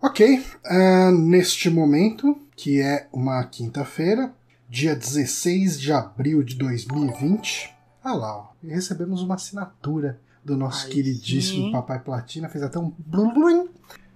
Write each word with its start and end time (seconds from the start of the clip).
Ok, 0.00 0.38
uh, 0.38 1.10
neste 1.10 1.68
momento, 1.68 2.38
que 2.54 2.80
é 2.80 3.08
uma 3.12 3.42
quinta-feira, 3.42 4.32
dia 4.68 4.94
16 4.94 5.80
de 5.80 5.92
abril 5.92 6.42
de 6.44 6.54
2020. 6.54 7.74
Ah 8.02 8.12
lá, 8.14 8.36
ó, 8.36 8.46
recebemos 8.62 9.22
uma 9.22 9.34
assinatura 9.34 10.20
do 10.44 10.56
nosso 10.56 10.86
Ai, 10.86 10.92
queridíssimo 10.92 11.66
sim. 11.66 11.72
Papai 11.72 11.98
Platina, 11.98 12.48
fez 12.48 12.62
até 12.62 12.78
um 12.78 12.92
blum 12.96 13.34
blum. 13.34 13.62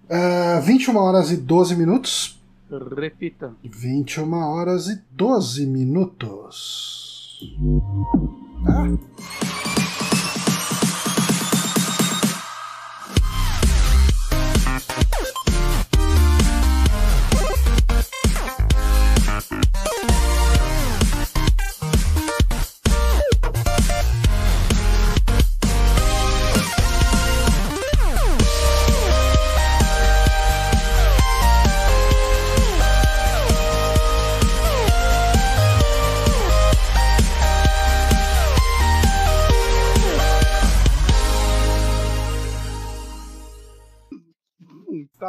Uh, 0.09 0.63
21 0.63 0.97
horas 0.97 1.33
e 1.33 1.37
12 1.37 1.75
minutos. 1.75 2.41
Repita. 2.97 3.53
21 3.65 4.33
horas 4.35 4.87
e 4.87 5.03
12 5.11 5.67
minutos. 5.67 7.41
Ah. 8.67 8.87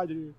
De 0.06 0.32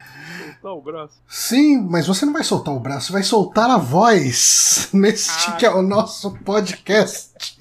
soltar 0.60 0.72
o 0.72 0.82
braço. 0.82 1.22
Sim, 1.28 1.80
mas 1.82 2.06
você 2.06 2.24
não 2.24 2.32
vai 2.32 2.44
soltar 2.44 2.74
o 2.74 2.80
braço, 2.80 3.12
vai 3.12 3.22
soltar 3.22 3.70
a 3.70 3.78
voz 3.78 4.88
neste 4.94 5.50
ah. 5.50 5.52
que 5.56 5.66
é 5.66 5.70
o 5.70 5.82
nosso 5.82 6.32
podcast. 6.38 7.58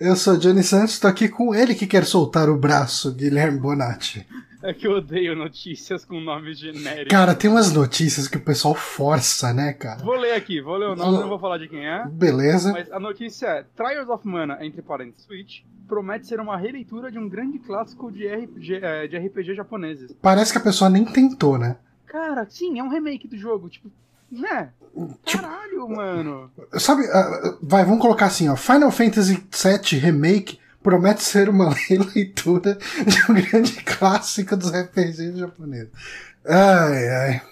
eu 0.00 0.16
sou 0.16 0.36
Johnny 0.36 0.62
Santos, 0.62 0.94
estou 0.94 1.10
aqui 1.10 1.28
com 1.28 1.54
ele 1.54 1.74
que 1.74 1.86
quer 1.86 2.04
soltar 2.04 2.48
o 2.48 2.58
braço, 2.58 3.12
Guilherme 3.12 3.58
Bonatti. 3.58 4.26
É 4.62 4.74
que 4.74 4.86
eu 4.86 4.96
odeio 4.96 5.36
notícias 5.36 6.04
com 6.04 6.18
nomes 6.18 6.58
genéricos. 6.58 7.10
Cara, 7.10 7.36
tem 7.36 7.48
umas 7.48 7.72
notícias 7.72 8.26
que 8.26 8.36
o 8.36 8.40
pessoal 8.40 8.74
força, 8.74 9.52
né, 9.52 9.72
cara? 9.72 10.02
Vou 10.02 10.16
ler 10.16 10.32
aqui, 10.32 10.60
vou 10.60 10.76
ler 10.76 10.88
o 10.88 10.96
nome, 10.96 11.18
não 11.18 11.28
vou 11.28 11.38
falar 11.38 11.58
de 11.58 11.68
quem 11.68 11.86
é. 11.86 12.04
Beleza. 12.08 12.72
Mas 12.72 12.90
a 12.90 12.98
notícia 12.98 13.46
é: 13.46 13.62
Trials 13.76 14.08
of 14.08 14.26
Mana, 14.26 14.58
entre 14.62 14.82
parênteses, 14.82 15.24
Switch, 15.24 15.60
promete 15.86 16.26
ser 16.26 16.40
uma 16.40 16.56
releitura 16.56 17.10
de 17.10 17.18
um 17.18 17.28
grande 17.28 17.58
clássico 17.58 18.10
de 18.10 18.26
RPG, 18.26 18.74
é, 18.82 19.06
de 19.06 19.16
RPG 19.16 19.54
japoneses. 19.54 20.12
Parece 20.20 20.52
que 20.52 20.58
a 20.58 20.62
pessoa 20.62 20.90
nem 20.90 21.04
tentou, 21.04 21.58
né? 21.58 21.76
Cara, 22.06 22.46
sim, 22.48 22.78
é 22.78 22.82
um 22.82 22.88
remake 22.88 23.28
do 23.28 23.36
jogo. 23.36 23.68
Tipo, 23.68 23.90
né? 24.30 24.70
Tipo, 25.24 25.42
Caralho, 25.42 25.88
mano. 25.88 26.50
Sabe, 26.74 27.02
uh, 27.02 27.58
vai, 27.62 27.84
vamos 27.84 28.00
colocar 28.00 28.26
assim, 28.26 28.48
ó. 28.48 28.56
Final 28.56 28.90
Fantasy 28.90 29.34
VII 29.34 29.98
Remake 29.98 30.58
promete 30.82 31.22
ser 31.22 31.48
uma 31.48 31.70
releitura 31.88 32.78
de 33.06 33.30
um 33.30 33.34
grande 33.34 33.82
clássico 33.84 34.56
dos 34.56 34.70
RPGs 34.70 35.36
japoneses. 35.36 35.90
Ai, 36.44 37.08
ai. 37.08 37.42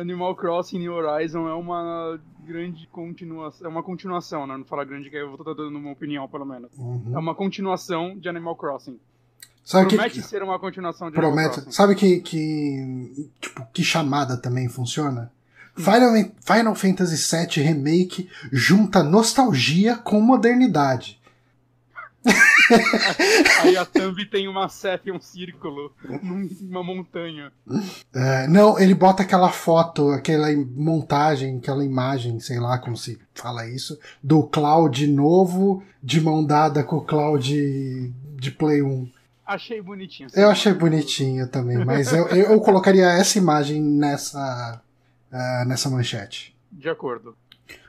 Animal 0.00 0.34
Crossing 0.36 0.80
New 0.80 0.92
Horizon 0.92 1.48
é 1.48 1.54
uma 1.54 2.20
grande 2.44 2.86
continuação. 2.88 3.66
É 3.66 3.70
uma 3.70 3.82
continuação, 3.82 4.46
né? 4.46 4.56
Não 4.56 4.64
falar 4.64 4.84
grande, 4.84 5.10
que 5.10 5.16
eu 5.16 5.28
vou 5.28 5.38
estar 5.38 5.54
dando 5.54 5.76
uma 5.76 5.92
opinião, 5.92 6.28
pelo 6.28 6.44
menos. 6.44 6.70
Uhum. 6.76 7.12
É 7.14 7.18
uma 7.18 7.34
continuação 7.34 8.18
de 8.18 8.28
Animal 8.28 8.56
Crossing. 8.56 8.98
Sabe 9.64 9.88
promete 9.88 10.20
que, 10.20 10.26
ser 10.26 10.42
uma 10.42 10.58
continuação 10.58 11.08
de 11.08 11.14
promete, 11.14 11.38
Animal 11.38 11.54
Crossing. 11.54 11.70
Sabe 11.70 11.94
que, 11.94 12.20
que, 12.20 13.30
tipo, 13.40 13.66
que 13.72 13.84
chamada 13.84 14.36
também 14.36 14.68
funciona? 14.68 15.30
Hum. 15.78 15.82
Final, 15.82 16.32
Final 16.44 16.74
Fantasy 16.74 17.36
VII 17.36 17.64
Remake 17.64 18.28
junta 18.50 19.02
nostalgia 19.02 19.96
com 19.96 20.20
modernidade. 20.20 21.21
Aí 23.62 23.76
a 23.76 23.84
thumb 23.84 24.24
tem 24.26 24.48
uma 24.48 24.68
seta 24.68 25.08
e 25.08 25.12
um 25.12 25.20
círculo 25.20 25.92
numa 26.22 26.82
montanha. 26.82 27.52
É, 28.14 28.46
não, 28.46 28.78
ele 28.78 28.94
bota 28.94 29.22
aquela 29.22 29.50
foto, 29.50 30.10
aquela 30.10 30.48
montagem, 30.54 31.58
aquela 31.58 31.84
imagem, 31.84 32.38
sei 32.40 32.60
lá 32.60 32.78
como 32.78 32.96
se 32.96 33.18
fala 33.34 33.68
isso, 33.68 33.98
do 34.22 34.44
Cloud 34.44 35.06
novo 35.06 35.82
de 36.02 36.20
mão 36.20 36.44
dada 36.44 36.82
com 36.84 36.96
o 36.96 37.04
Cloud 37.04 38.12
de 38.36 38.50
Play 38.50 38.82
1. 38.82 39.10
Achei 39.44 39.82
bonitinho. 39.82 40.28
Eu 40.34 40.48
achei 40.48 40.72
bonitinho 40.72 41.48
também, 41.48 41.84
mas 41.84 42.12
eu, 42.12 42.26
eu, 42.28 42.60
colocaria 42.60 43.06
essa 43.06 43.38
imagem 43.38 43.82
nessa, 43.82 44.80
uh, 45.32 45.68
nessa 45.68 45.90
manchete. 45.90 46.56
De 46.70 46.88
acordo. 46.88 47.36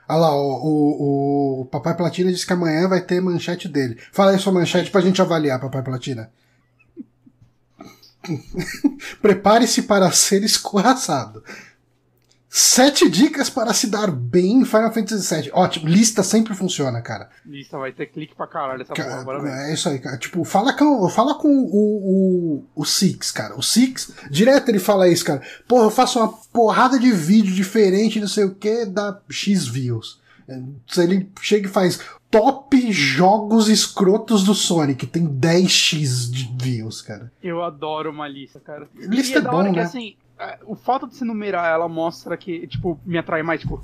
Olha 0.08 0.19
lá, 0.19 0.36
o, 0.36 0.41
o, 0.41 1.62
o, 1.62 1.66
Papai 1.66 1.96
Platina 1.96 2.31
disse 2.31 2.46
que 2.46 2.53
amanhã 2.53 2.88
vai 2.88 3.02
ter 3.02 3.22
manchete 3.22 3.68
dele. 3.68 3.97
Fala 4.12 4.31
aí 4.31 4.40
sua 4.40 4.52
manchete 4.52 4.91
pra 4.91 5.02
gente 5.02 5.22
avaliar, 5.22 5.59
Papai 5.59 5.81
Platina. 5.81 6.30
Prepare-se 9.22 9.84
para 9.84 10.12
ser 10.12 10.44
escorraçado. 10.44 11.44
Sete 12.56 13.09
dicas 13.09 13.50
para 13.50 13.74
se 13.74 13.88
dar 13.88 14.12
bem 14.12 14.59
em 14.59 14.64
Final 14.64 14.94
Fantasy 14.94 15.36
VII. 15.36 15.50
Ótimo, 15.53 15.90
lista 15.90 16.22
sempre 16.22 16.53
funciona, 16.53 17.02
cara. 17.02 17.28
Lista 17.44 17.80
vai 17.80 17.91
ter 17.91 18.06
clique 18.06 18.36
pra 18.36 18.46
caralho 18.46 18.84
essa 18.84 18.94
cara, 18.94 19.25
porra, 19.25 19.50
É 19.50 19.74
isso 19.74 19.90
aí, 19.90 19.97
cara. 19.97 20.19
Tipo, 20.19 20.44
fala 20.44 20.72
com, 20.72 21.09
fala 21.09 21.34
com 21.40 21.47
o, 21.47 22.59
o, 22.62 22.66
o 22.75 22.86
Six, 22.86 23.31
cara. 23.31 23.58
O 23.58 23.64
Six, 23.64 24.12
direto 24.30 24.69
ele 24.69 24.78
fala 24.78 25.09
isso, 25.09 25.25
cara. 25.25 25.41
Porra, 25.68 25.86
eu 25.86 25.90
faço 25.90 26.19
uma 26.19 26.31
porrada 26.53 27.00
de 27.00 27.12
vídeo 27.12 27.56
diferente, 27.56 28.19
não 28.19 28.28
sei 28.28 28.44
o 28.44 28.53
que, 28.53 28.85
dá 28.85 29.20
X 29.31 29.66
views. 29.66 30.22
Ele 30.47 31.29
chega 31.41 31.67
e 31.67 31.71
faz 31.71 32.03
top 32.29 32.91
jogos 32.91 33.69
escrotos 33.69 34.43
do 34.43 34.55
Sonic. 34.55 35.05
Tem 35.05 35.27
10x 35.27 36.31
de 36.31 36.51
views, 36.59 37.01
cara. 37.01 37.31
Eu 37.43 37.63
adoro 37.63 38.09
uma 38.09 38.27
lista, 38.27 38.59
cara. 38.59 38.87
Lista 38.95 39.39
e 39.39 39.41
é, 39.41 39.45
é 39.45 39.49
bom, 39.49 39.63
né? 39.63 39.73
Que, 39.73 39.79
assim, 39.79 40.15
é, 40.39 40.59
o 40.65 40.75
fato 40.75 41.07
de 41.07 41.15
se 41.15 41.23
numerar 41.23 41.71
ela 41.71 41.87
mostra 41.87 42.35
que, 42.35 42.65
tipo, 42.67 42.99
me 43.05 43.17
atrai 43.17 43.43
mais, 43.43 43.61
tipo. 43.61 43.81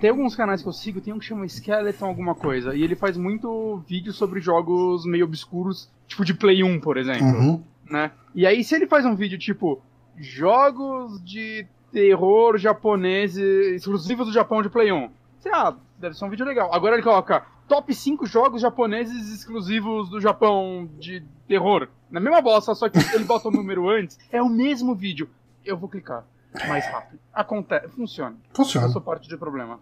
Tem 0.00 0.10
alguns 0.10 0.36
canais 0.36 0.62
que 0.62 0.68
eu 0.68 0.72
sigo, 0.72 1.00
tem 1.00 1.12
um 1.12 1.18
que 1.18 1.24
chama 1.24 1.46
Skeleton 1.48 2.06
alguma 2.06 2.34
coisa, 2.34 2.74
e 2.74 2.82
ele 2.84 2.94
faz 2.94 3.16
muito 3.16 3.82
vídeo 3.88 4.12
sobre 4.12 4.38
jogos 4.38 5.04
meio 5.04 5.24
obscuros, 5.24 5.90
tipo 6.06 6.24
de 6.24 6.34
Play 6.34 6.62
1, 6.62 6.78
por 6.78 6.96
exemplo, 6.96 7.26
uhum. 7.26 7.62
né? 7.90 8.12
E 8.34 8.46
aí 8.46 8.62
se 8.62 8.76
ele 8.76 8.86
faz 8.86 9.04
um 9.04 9.16
vídeo 9.16 9.38
tipo 9.38 9.82
jogos 10.16 11.20
de 11.24 11.66
terror 11.90 12.58
japoneses 12.58 13.74
exclusivos 13.74 14.26
do 14.26 14.32
Japão 14.32 14.62
de 14.62 14.68
Play 14.68 14.92
1, 14.92 15.10
sei 15.40 15.50
lá, 15.50 15.76
deve 15.98 16.16
ser 16.16 16.24
um 16.24 16.30
vídeo 16.30 16.46
legal. 16.46 16.72
Agora 16.72 16.94
ele 16.94 17.02
coloca 17.02 17.44
top 17.66 17.94
5 17.94 18.26
jogos 18.26 18.62
japoneses 18.62 19.32
exclusivos 19.32 20.08
do 20.08 20.20
Japão 20.20 20.88
de 20.98 21.22
terror. 21.46 21.88
Na 22.10 22.20
mesma 22.20 22.40
bosta, 22.40 22.74
só 22.74 22.88
que 22.88 22.98
ele 23.14 23.24
bota 23.24 23.48
o 23.48 23.52
número 23.52 23.88
antes. 23.88 24.18
É 24.32 24.40
o 24.42 24.48
mesmo 24.48 24.94
vídeo 24.94 25.28
eu 25.64 25.76
vou 25.76 25.88
clicar 25.88 26.24
mais 26.66 26.86
rápido. 26.86 27.20
Acontece, 27.32 27.88
funciona. 27.88 28.36
Funciona. 28.54 28.86
Eu 28.86 28.90
sou 28.90 29.02
parte 29.02 29.28
de 29.28 29.36
problema. 29.36 29.78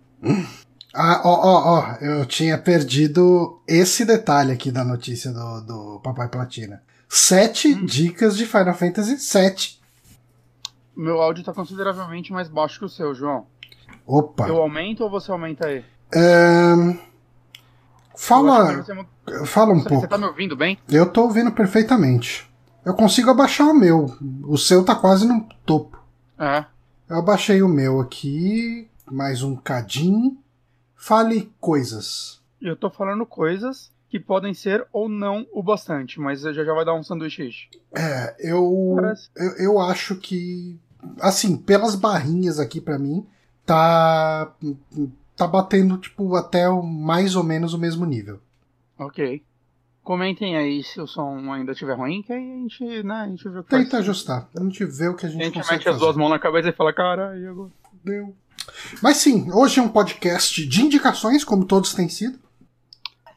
Ah, 0.95 1.21
ó, 1.25 1.29
ó, 1.29 1.79
ó, 1.79 1.95
eu 2.01 2.27
tinha 2.27 2.57
perdido 2.59 3.61
esse 3.69 4.05
detalhe 4.05 4.53
aqui 4.53 4.71
da 4.71 4.83
notícia 4.85 5.31
do, 5.31 5.61
do 5.61 6.01
Papai 6.01 6.29
Platina. 6.29 6.83
Sete 7.09 7.69
hum. 7.69 7.85
dicas 7.85 8.37
de 8.37 8.47
Final 8.47 8.75
Fantasy 8.75 9.17
VII. 9.17 9.77
Meu 10.97 11.21
áudio 11.21 11.45
tá 11.45 11.53
consideravelmente 11.53 12.33
mais 12.33 12.49
baixo 12.49 12.79
que 12.79 12.85
o 12.87 12.89
seu, 12.89 13.15
João. 13.15 13.47
Opa. 14.07 14.49
Eu 14.49 14.57
aumento 14.57 15.05
ou 15.05 15.11
você 15.11 15.31
aumenta 15.31 15.67
aí? 15.67 15.85
Um, 16.17 16.99
fala. 18.17 18.83
Fala 19.45 19.73
um 19.73 19.81
você, 19.81 19.89
pouco. 19.89 20.01
Você 20.01 20.09
tá 20.09 20.17
me 20.17 20.25
ouvindo 20.25 20.57
bem? 20.57 20.79
Eu 20.89 21.11
tô 21.11 21.25
ouvindo 21.25 21.53
perfeitamente. 21.53 22.51
Eu 22.85 22.95
consigo 22.95 23.31
abaixar 23.31 23.67
o 23.69 23.75
meu. 23.75 24.17
O 24.45 24.57
seu 24.57 24.85
tá 24.85 24.95
quase 24.95 25.27
no 25.27 25.47
topo. 25.67 26.01
É. 26.39 26.65
Eu 27.09 27.19
abaixei 27.19 27.63
o 27.63 27.69
meu 27.69 28.01
aqui, 28.01 28.89
mais 29.11 29.43
um 29.43 29.57
cadinho. 29.57 30.39
Fale 30.95 31.53
coisas. 31.61 32.41
Eu 32.61 32.77
tô 32.77 32.89
falando 32.89 33.27
coisas 33.27 33.93
que 34.09 34.19
podem 34.19 34.55
ser 34.55 34.87
ou 34.93 35.09
não 35.09 35.47
o 35.53 35.63
bastante, 35.63 36.19
mas 36.19 36.41
já 36.41 36.53
já 36.53 36.73
vai 36.73 36.85
dar 36.85 36.95
um 36.95 37.03
sanduíche. 37.03 37.69
É, 37.95 38.35
eu, 38.39 38.97
eu, 39.37 39.51
eu 39.59 39.81
acho 39.81 40.17
que 40.17 40.81
assim, 41.21 41.57
pelas 41.57 41.95
barrinhas 41.95 42.59
aqui 42.59 42.81
para 42.81 42.99
mim, 42.99 43.27
tá 43.65 44.53
tá 45.37 45.47
batendo 45.47 45.99
tipo 45.99 46.35
até 46.37 46.69
mais 46.69 47.37
ou 47.37 47.43
menos 47.45 47.75
o 47.75 47.79
mesmo 47.79 48.05
nível. 48.07 48.41
OK. 48.99 49.43
Comentem 50.03 50.57
aí 50.57 50.83
se 50.85 51.01
o 51.01 51.07
som 51.07 51.53
ainda 51.53 51.73
estiver 51.73 51.97
ruim, 51.97 52.23
que 52.23 52.33
aí 52.33 52.53
a 52.53 52.57
gente, 52.57 53.03
né, 53.03 53.15
a 53.15 53.27
gente 53.29 53.49
vê 53.49 53.59
o 53.59 53.65
que 53.65 53.71
Tenta 53.71 53.99
ajustar. 53.99 54.49
A 54.57 54.63
gente 54.63 54.85
vê 54.85 55.09
o 55.09 55.17
que 55.17 55.27
a 55.27 55.29
gente, 55.29 55.43
a 55.43 55.45
gente 55.47 55.71
mete 55.71 55.89
as 55.89 55.99
duas 55.99 56.17
mãos 56.17 56.31
na 56.31 56.39
cabeça 56.39 56.69
e 56.69 56.73
fala, 56.73 56.93
cara, 56.93 57.37
e 57.37 57.47
agora? 57.47 57.71
Deu. 58.05 58.35
Mas 59.03 59.17
sim, 59.19 59.51
hoje 59.53 59.81
é 59.81 59.83
um 59.83 59.89
podcast 59.89 60.65
de 60.67 60.83
indicações, 60.83 61.43
como 61.45 61.65
todos 61.65 61.93
têm 61.93 62.09
sido. 62.09 62.39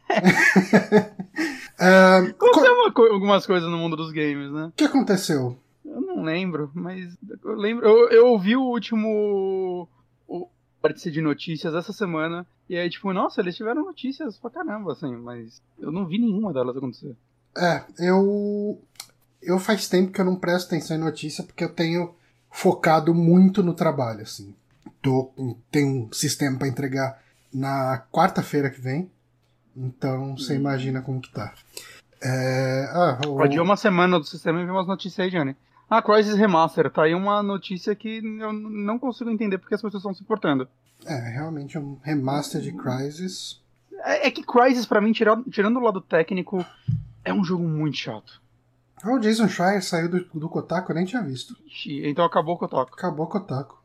Aconteceu 1.77 2.73
uma 2.73 2.91
co- 2.91 3.03
algumas 3.13 3.45
coisas 3.45 3.69
no 3.69 3.77
mundo 3.77 3.95
dos 3.95 4.11
games, 4.11 4.51
né? 4.51 4.65
O 4.67 4.71
que 4.71 4.83
aconteceu? 4.83 5.57
Eu 5.85 6.01
não 6.01 6.23
lembro, 6.23 6.69
mas 6.73 7.17
eu 7.43 7.53
lembro. 7.55 7.85
Eu, 7.87 8.09
eu 8.09 8.27
ouvi 8.27 8.55
o 8.55 8.61
último. 8.63 9.87
O 10.27 10.47
vértice 10.81 11.11
de 11.11 11.21
notícias 11.21 11.73
essa 11.73 11.91
semana. 11.93 12.45
E 12.69 12.77
aí, 12.77 12.89
tipo, 12.89 13.11
nossa, 13.13 13.41
eles 13.41 13.55
tiveram 13.55 13.83
notícias 13.85 14.37
pra 14.37 14.49
caramba, 14.49 14.93
assim, 14.93 15.15
mas 15.17 15.61
eu 15.79 15.91
não 15.91 16.05
vi 16.05 16.19
nenhuma 16.19 16.53
delas 16.53 16.75
acontecer. 16.77 17.15
É, 17.57 17.83
eu. 17.99 18.81
Eu 19.41 19.57
faz 19.57 19.87
tempo 19.87 20.11
que 20.11 20.19
eu 20.19 20.25
não 20.25 20.35
presto 20.35 20.67
atenção 20.67 20.97
em 20.97 20.99
notícia 20.99 21.43
porque 21.45 21.63
eu 21.63 21.69
tenho 21.73 22.13
focado 22.51 23.15
muito 23.15 23.63
no 23.63 23.73
trabalho, 23.73 24.21
assim. 24.21 24.53
Tô, 25.01 25.31
tenho 25.71 25.87
um 26.07 26.11
sistema 26.13 26.57
pra 26.59 26.67
entregar 26.67 27.21
na 27.53 28.03
quarta-feira 28.11 28.69
que 28.69 28.81
vem. 28.81 29.09
Então 29.75 30.35
você 30.37 30.55
imagina 30.55 31.01
como 31.01 31.21
que 31.21 31.31
tá. 31.31 31.53
É, 32.21 32.85
ah, 32.91 33.19
o- 33.27 33.41
Adiou 33.41 33.63
uma 33.63 33.77
semana 33.77 34.19
do 34.19 34.25
sistema 34.25 34.61
e 34.61 34.65
vi 34.65 34.71
umas 34.71 34.87
notícias 34.87 35.19
aí, 35.25 35.31
Johnny. 35.31 35.55
Ah, 35.89 36.01
Crisis 36.01 36.36
Remaster, 36.36 36.89
tá 36.91 37.03
aí 37.03 37.15
uma 37.15 37.41
notícia 37.41 37.95
que 37.95 38.18
eu 38.39 38.53
não 38.53 39.00
consigo 39.00 39.30
entender 39.30 39.57
porque 39.57 39.74
as 39.75 39.81
pessoas 39.81 40.01
estão 40.01 40.13
se 40.13 40.21
importando. 40.21 40.68
é, 41.06 41.15
realmente 41.31 41.77
um 41.80 41.97
remaster 42.03 42.62
de 42.62 42.71
Crysis. 42.74 43.59
É, 44.03 44.27
é 44.27 44.31
que 44.31 44.44
Crisis, 44.44 44.86
pra 44.86 45.01
mim, 45.01 45.12
tira- 45.12 45.41
tirando 45.51 45.77
o 45.77 45.83
lado 45.83 46.00
técnico, 46.01 46.63
é 47.25 47.33
um 47.33 47.44
jogo 47.44 47.63
muito 47.68 47.97
chato. 47.97 48.39
Ah, 49.01 49.13
o 49.13 49.19
Jason 49.19 49.47
Schreier 49.47 49.81
saiu 49.83 50.09
do, 50.09 50.24
do 50.33 50.50
Kotaku, 50.50 50.91
eu 50.91 50.95
nem 50.95 51.06
tinha 51.06 51.21
visto. 51.24 51.56
Ixi, 51.65 52.06
Então 52.07 52.24
acabou 52.25 52.56
o 52.62 52.68
toque. 52.68 52.94
Acabou 52.94 53.25
o 53.25 53.30
Kotaku. 53.30 53.81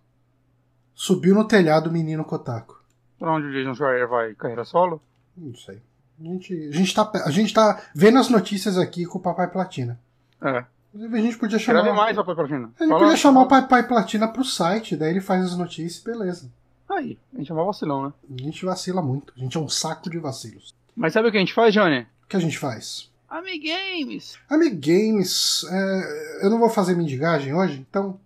Subiu 0.95 1.35
no 1.35 1.45
telhado 1.47 1.89
o 1.89 1.93
menino 1.93 2.25
Kotaku. 2.25 2.77
Pra 3.19 3.33
onde 3.33 3.47
o 3.47 3.53
Jason 3.53 3.75
Schreier 3.75 4.09
vai? 4.09 4.35
Carreira 4.35 4.65
solo? 4.65 5.00
Não 5.37 5.55
sei. 5.55 5.81
A 6.21 6.25
gente, 6.25 6.69
a, 6.69 6.73
gente 6.73 6.95
tá, 6.95 7.11
a 7.25 7.31
gente 7.31 7.55
tá 7.55 7.83
vendo 7.95 8.19
as 8.19 8.29
notícias 8.29 8.77
aqui 8.79 9.05
com 9.05 9.19
o 9.19 9.23
Papai 9.23 9.49
Platina. 9.50 9.99
É. 10.43 10.65
Inclusive, 10.94 11.19
a 11.19 11.23
gente 11.23 11.38
podia 11.38 11.58
chamar. 11.58 11.79
Escreve 11.81 11.96
mais, 11.96 12.17
Papai 12.17 12.35
Platina. 12.37 12.70
A 12.79 12.82
gente 12.85 12.88
Fala- 12.88 13.00
podia 13.00 13.17
chamar 13.17 13.43
o 13.43 13.49
Papai 13.49 13.82
Platina 13.88 14.29
pro 14.29 14.44
site, 14.44 14.96
daí 14.96 15.11
ele 15.11 15.20
faz 15.20 15.44
as 15.44 15.56
notícias, 15.58 16.02
beleza. 16.02 16.49
Aí, 16.88 17.19
a 17.35 17.38
gente 17.38 17.50
é 17.50 17.55
mó 17.55 17.64
vacilão, 17.64 18.05
né? 18.06 18.12
A 18.38 18.43
gente 18.43 18.64
vacila 18.64 19.02
muito. 19.02 19.32
A 19.37 19.41
gente 19.41 19.56
é 19.56 19.61
um 19.61 19.69
saco 19.69 20.08
de 20.08 20.19
vacilos. 20.19 20.73
Mas 20.94 21.12
sabe 21.12 21.29
o 21.29 21.32
que 21.32 21.37
a 21.37 21.41
gente 21.41 21.52
faz, 21.52 21.75
Johnny? 21.75 22.00
O 22.25 22.29
que 22.29 22.37
a 22.37 22.41
gente 22.41 22.56
faz? 22.58 23.11
Amigames! 23.29 24.38
Amigames, 24.49 25.64
é, 25.69 26.46
eu 26.46 26.50
não 26.50 26.58
vou 26.61 26.70
fazer 26.70 26.94
mendigagem 26.94 27.52
hoje, 27.52 27.85
então. 27.88 28.20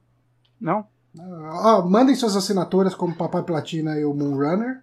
Não? 0.61 0.87
ó, 1.19 1.83
mandem 1.89 2.15
suas 2.15 2.37
assinaturas 2.37 2.95
como 2.95 3.17
Papai 3.17 3.43
Platina 3.43 3.99
e 3.99 4.05
o 4.05 4.13
Moonrunner. 4.13 4.83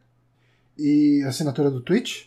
E 0.78 1.24
assinatura 1.28 1.70
do 1.70 1.80
Twitch. 1.82 2.26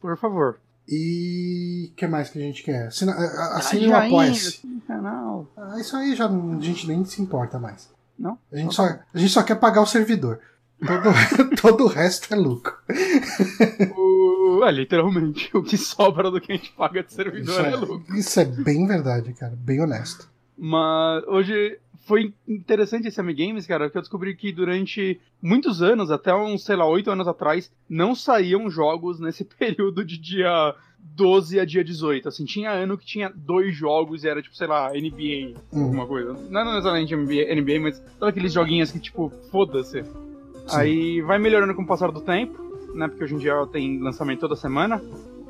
Por 0.00 0.16
favor. 0.16 0.60
E 0.90 1.90
o 1.92 1.94
que 1.96 2.06
mais 2.06 2.30
que 2.30 2.38
a 2.38 2.42
gente 2.42 2.62
quer? 2.62 2.86
Assina, 2.86 3.12
a- 3.12 3.58
assine 3.58 3.88
o 3.88 3.94
Apoia-se. 3.96 4.60
Ah, 5.56 5.76
isso 5.78 5.94
aí 5.96 6.16
já 6.16 6.26
a 6.26 6.60
gente 6.60 6.86
nem 6.88 7.04
se 7.04 7.20
importa 7.20 7.58
mais. 7.58 7.90
Não? 8.18 8.38
A 8.52 8.56
gente, 8.56 8.74
só, 8.74 8.84
a 8.84 9.18
gente 9.18 9.32
só 9.32 9.42
quer 9.42 9.56
pagar 9.56 9.82
o 9.82 9.86
servidor. 9.86 10.40
Todo, 10.80 11.56
todo 11.60 11.84
o 11.84 11.88
resto 11.88 12.32
é 12.32 12.36
lucro. 12.36 12.74
O- 13.96 14.64
É, 14.64 14.70
literalmente. 14.72 15.50
O 15.56 15.62
que 15.62 15.76
sobra 15.76 16.30
do 16.30 16.40
que 16.40 16.52
a 16.52 16.56
gente 16.56 16.72
paga 16.72 17.02
de 17.02 17.12
servidor 17.12 17.50
Isso 17.52 17.60
é 17.60 17.72
é, 17.72 17.76
lucro. 17.76 18.16
isso 18.16 18.40
é 18.40 18.44
bem 18.44 18.86
verdade, 18.86 19.32
cara. 19.34 19.54
Bem 19.56 19.80
honesto. 19.80 20.28
Mas 20.56 21.22
hoje 21.28 21.78
foi 22.08 22.32
interessante 22.48 23.06
esse 23.06 23.20
Amigames, 23.20 23.66
cara, 23.66 23.84
porque 23.84 23.98
eu 23.98 24.02
descobri 24.02 24.34
que 24.34 24.50
durante 24.50 25.20
muitos 25.42 25.82
anos, 25.82 26.10
até 26.10 26.34
uns, 26.34 26.64
sei 26.64 26.74
lá, 26.74 26.86
oito 26.88 27.10
anos 27.10 27.28
atrás, 27.28 27.70
não 27.88 28.14
saíam 28.14 28.70
jogos 28.70 29.20
nesse 29.20 29.44
período 29.58 30.02
de 30.02 30.16
dia 30.18 30.74
12 30.98 31.60
a 31.60 31.66
dia 31.66 31.84
18. 31.84 32.26
Assim, 32.28 32.46
tinha 32.46 32.70
ano 32.70 32.96
que 32.96 33.04
tinha 33.04 33.30
dois 33.34 33.76
jogos 33.76 34.24
e 34.24 34.28
era 34.28 34.40
tipo, 34.40 34.56
sei 34.56 34.66
lá, 34.66 34.90
NBA, 34.90 35.60
Hum. 35.72 35.82
alguma 35.84 36.06
coisa. 36.06 36.32
Não 36.48 36.64
necessariamente 36.64 37.14
NBA, 37.14 37.54
NBA 37.54 37.80
mas 37.80 37.98
todos 38.18 38.28
aqueles 38.30 38.52
joguinhos 38.54 38.90
que, 38.90 38.98
tipo, 38.98 39.30
foda-se. 39.50 40.02
Aí 40.72 41.20
vai 41.20 41.38
melhorando 41.38 41.74
com 41.74 41.82
o 41.82 41.86
passar 41.86 42.10
do 42.10 42.20
tempo, 42.22 42.58
né? 42.94 43.06
Porque 43.06 43.24
hoje 43.24 43.34
em 43.34 43.38
dia 43.38 43.54
tem 43.70 43.98
lançamento 44.00 44.40
toda 44.40 44.56
semana. 44.56 45.02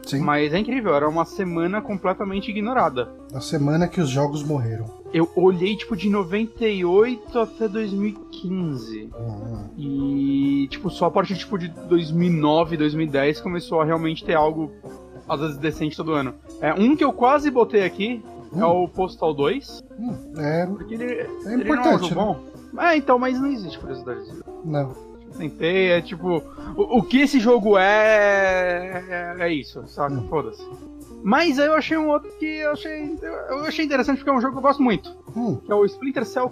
Sim. 0.09 0.21
Mas 0.21 0.55
é 0.55 0.59
incrível, 0.59 0.95
era 0.95 1.09
uma 1.09 1.25
semana 1.25 1.81
completamente 1.83 2.51
ignorada. 2.51 3.09
A 3.35 3.41
semana 3.41 3.87
que 3.87 4.01
os 4.01 4.09
jogos 4.09 4.43
morreram. 4.43 4.87
Eu 5.13 5.31
olhei, 5.37 5.77
tipo, 5.77 5.95
de 5.97 6.09
98 6.11 7.39
até 7.39 7.69
2015. 7.69 9.11
Hum. 9.19 9.65
E, 9.77 10.69
tipo, 10.71 10.91
só 10.91 11.07
a 11.07 11.11
partir, 11.11 11.37
tipo, 11.37 11.59
de 11.59 11.69
2009, 11.69 12.77
2010 12.77 13.41
começou 13.41 13.81
a 13.81 13.85
realmente 13.85 14.25
ter 14.25 14.35
algo, 14.35 14.71
às 15.29 15.41
vezes, 15.41 15.57
decente 15.59 15.97
todo 15.97 16.13
ano. 16.13 16.35
É, 16.61 16.73
um 16.75 16.95
que 16.97 17.05
eu 17.05 17.13
quase 17.13 17.51
botei 17.51 17.85
aqui 17.85 18.23
é 18.55 18.65
Hum. 18.65 18.85
o 18.85 18.89
Postal 18.89 19.35
2, 19.35 19.83
Hum, 19.99 20.15
É, 20.39 20.67
porque 20.67 20.95
ele, 20.95 21.05
é 21.05 21.21
ele 21.21 21.29
não 21.45 21.51
é 21.53 21.57
um 21.57 21.61
importante, 21.61 22.15
né? 22.15 22.23
bom. 22.23 22.41
É, 22.79 22.97
então, 22.97 23.19
mas 23.19 23.39
não 23.41 23.51
existe 23.51 23.79
curiosidade. 23.79 24.21
Não. 24.65 24.95
Tentei, 25.37 25.91
é 25.91 26.01
tipo. 26.01 26.43
O, 26.77 26.99
o 26.99 27.03
que 27.03 27.21
esse 27.21 27.39
jogo 27.41 27.77
é. 27.79 29.05
É, 29.09 29.37
é 29.41 29.53
isso, 29.53 29.83
saca? 29.87 30.15
Hum. 30.15 30.27
Foda-se. 30.29 30.65
Mas 31.23 31.59
aí 31.59 31.67
eu 31.67 31.75
achei 31.75 31.97
um 31.97 32.09
outro 32.09 32.31
que 32.39 32.47
eu 32.47 32.73
achei, 32.73 33.17
eu 33.23 33.65
achei 33.65 33.85
interessante 33.85 34.19
porque 34.19 34.31
é 34.31 34.33
um 34.33 34.41
jogo 34.41 34.53
que 34.53 34.59
eu 34.59 34.63
gosto 34.63 34.83
muito. 34.83 35.15
Hum. 35.37 35.57
Que 35.65 35.73
é 35.73 35.75
o 35.75 35.85
Splinter 35.85 36.25
Cell. 36.25 36.51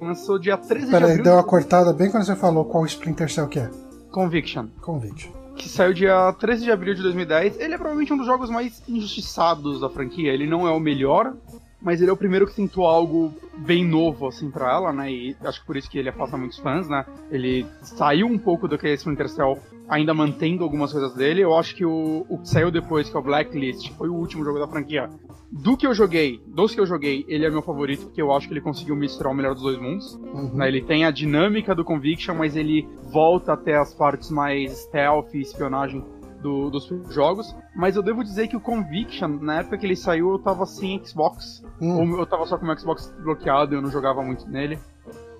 Lançou 0.00 0.38
dia 0.38 0.56
13 0.56 0.86
de 0.86 0.92
Peraí, 0.92 1.10
abril. 1.10 1.24
deu 1.24 1.34
uma 1.34 1.44
cortada 1.44 1.92
bem 1.92 2.10
quando 2.10 2.24
você 2.24 2.34
falou 2.34 2.64
qual 2.64 2.84
Splinter 2.86 3.30
Cell 3.32 3.48
que 3.48 3.60
é. 3.60 3.70
Conviction. 4.10 4.66
Convite. 4.80 5.32
Que 5.56 5.68
saiu 5.68 5.94
dia 5.94 6.32
13 6.38 6.64
de 6.64 6.72
abril 6.72 6.94
de 6.94 7.02
2010. 7.02 7.58
Ele 7.60 7.74
é 7.74 7.76
provavelmente 7.76 8.12
um 8.12 8.16
dos 8.16 8.26
jogos 8.26 8.50
mais 8.50 8.82
injustiçados 8.88 9.80
da 9.80 9.88
franquia. 9.88 10.32
Ele 10.32 10.46
não 10.46 10.66
é 10.66 10.70
o 10.72 10.80
melhor, 10.80 11.34
mas 11.82 12.00
ele 12.00 12.10
é 12.10 12.12
o 12.12 12.16
primeiro 12.16 12.46
que 12.46 12.54
tentou 12.54 12.86
algo 12.86 13.32
bem 13.58 13.84
novo, 13.84 14.26
assim, 14.28 14.50
pra 14.50 14.70
ela, 14.70 14.92
né? 14.92 15.10
E 15.10 15.36
acho 15.44 15.60
que 15.60 15.66
por 15.66 15.76
isso 15.76 15.90
que 15.90 15.98
ele 15.98 16.08
afasta 16.08 16.36
muitos 16.36 16.58
fãs, 16.58 16.88
né? 16.88 17.04
Ele 17.30 17.66
saiu 17.82 18.26
um 18.26 18.38
pouco 18.38 18.68
do 18.68 18.78
que 18.78 18.86
é 18.86 18.94
Splinter 18.94 19.28
Cell, 19.28 19.58
ainda 19.88 20.14
mantendo 20.14 20.64
algumas 20.64 20.92
coisas 20.92 21.14
dele. 21.14 21.42
Eu 21.42 21.56
acho 21.56 21.74
que 21.74 21.84
o, 21.84 22.24
o 22.28 22.38
que 22.38 22.48
saiu 22.48 22.70
depois, 22.70 23.10
que 23.10 23.16
é 23.16 23.20
o 23.20 23.22
Blacklist, 23.22 23.90
foi 23.92 24.08
o 24.08 24.14
último 24.14 24.44
jogo 24.44 24.58
da 24.58 24.68
franquia. 24.68 25.10
Do 25.50 25.76
que 25.76 25.86
eu 25.86 25.92
joguei, 25.92 26.40
dos 26.46 26.74
que 26.74 26.80
eu 26.80 26.86
joguei, 26.86 27.26
ele 27.28 27.44
é 27.44 27.50
meu 27.50 27.60
favorito, 27.60 28.06
porque 28.06 28.22
eu 28.22 28.32
acho 28.32 28.48
que 28.48 28.54
ele 28.54 28.60
conseguiu 28.62 28.96
misturar 28.96 29.32
o 29.32 29.36
melhor 29.36 29.52
dos 29.52 29.62
dois 29.62 29.78
mundos. 29.78 30.14
Uhum. 30.14 30.54
Né, 30.54 30.68
Ele 30.68 30.80
tem 30.80 31.04
a 31.04 31.10
dinâmica 31.10 31.74
do 31.74 31.84
Conviction, 31.84 32.34
mas 32.34 32.56
ele 32.56 32.88
volta 33.12 33.52
até 33.52 33.76
as 33.76 33.92
partes 33.92 34.30
mais 34.30 34.72
stealth 34.72 35.34
e 35.34 35.42
espionagem 35.42 36.02
do- 36.42 36.70
dos 36.70 36.88
jogos. 37.14 37.54
Mas 37.74 37.96
eu 37.96 38.02
devo 38.02 38.22
dizer 38.24 38.48
que 38.48 38.56
o 38.56 38.60
Conviction, 38.60 39.38
na 39.40 39.60
época 39.60 39.78
que 39.78 39.86
ele 39.86 39.96
saiu, 39.96 40.32
eu 40.32 40.38
tava 40.38 40.66
sem 40.66 41.02
Xbox. 41.04 41.64
Hum. 41.80 42.12
Ou 42.12 42.18
eu 42.20 42.26
tava 42.26 42.44
só 42.46 42.58
com 42.58 42.66
o 42.66 42.78
Xbox 42.78 43.14
bloqueado, 43.22 43.74
eu 43.74 43.80
não 43.82 43.90
jogava 43.90 44.22
muito 44.22 44.48
nele. 44.48 44.78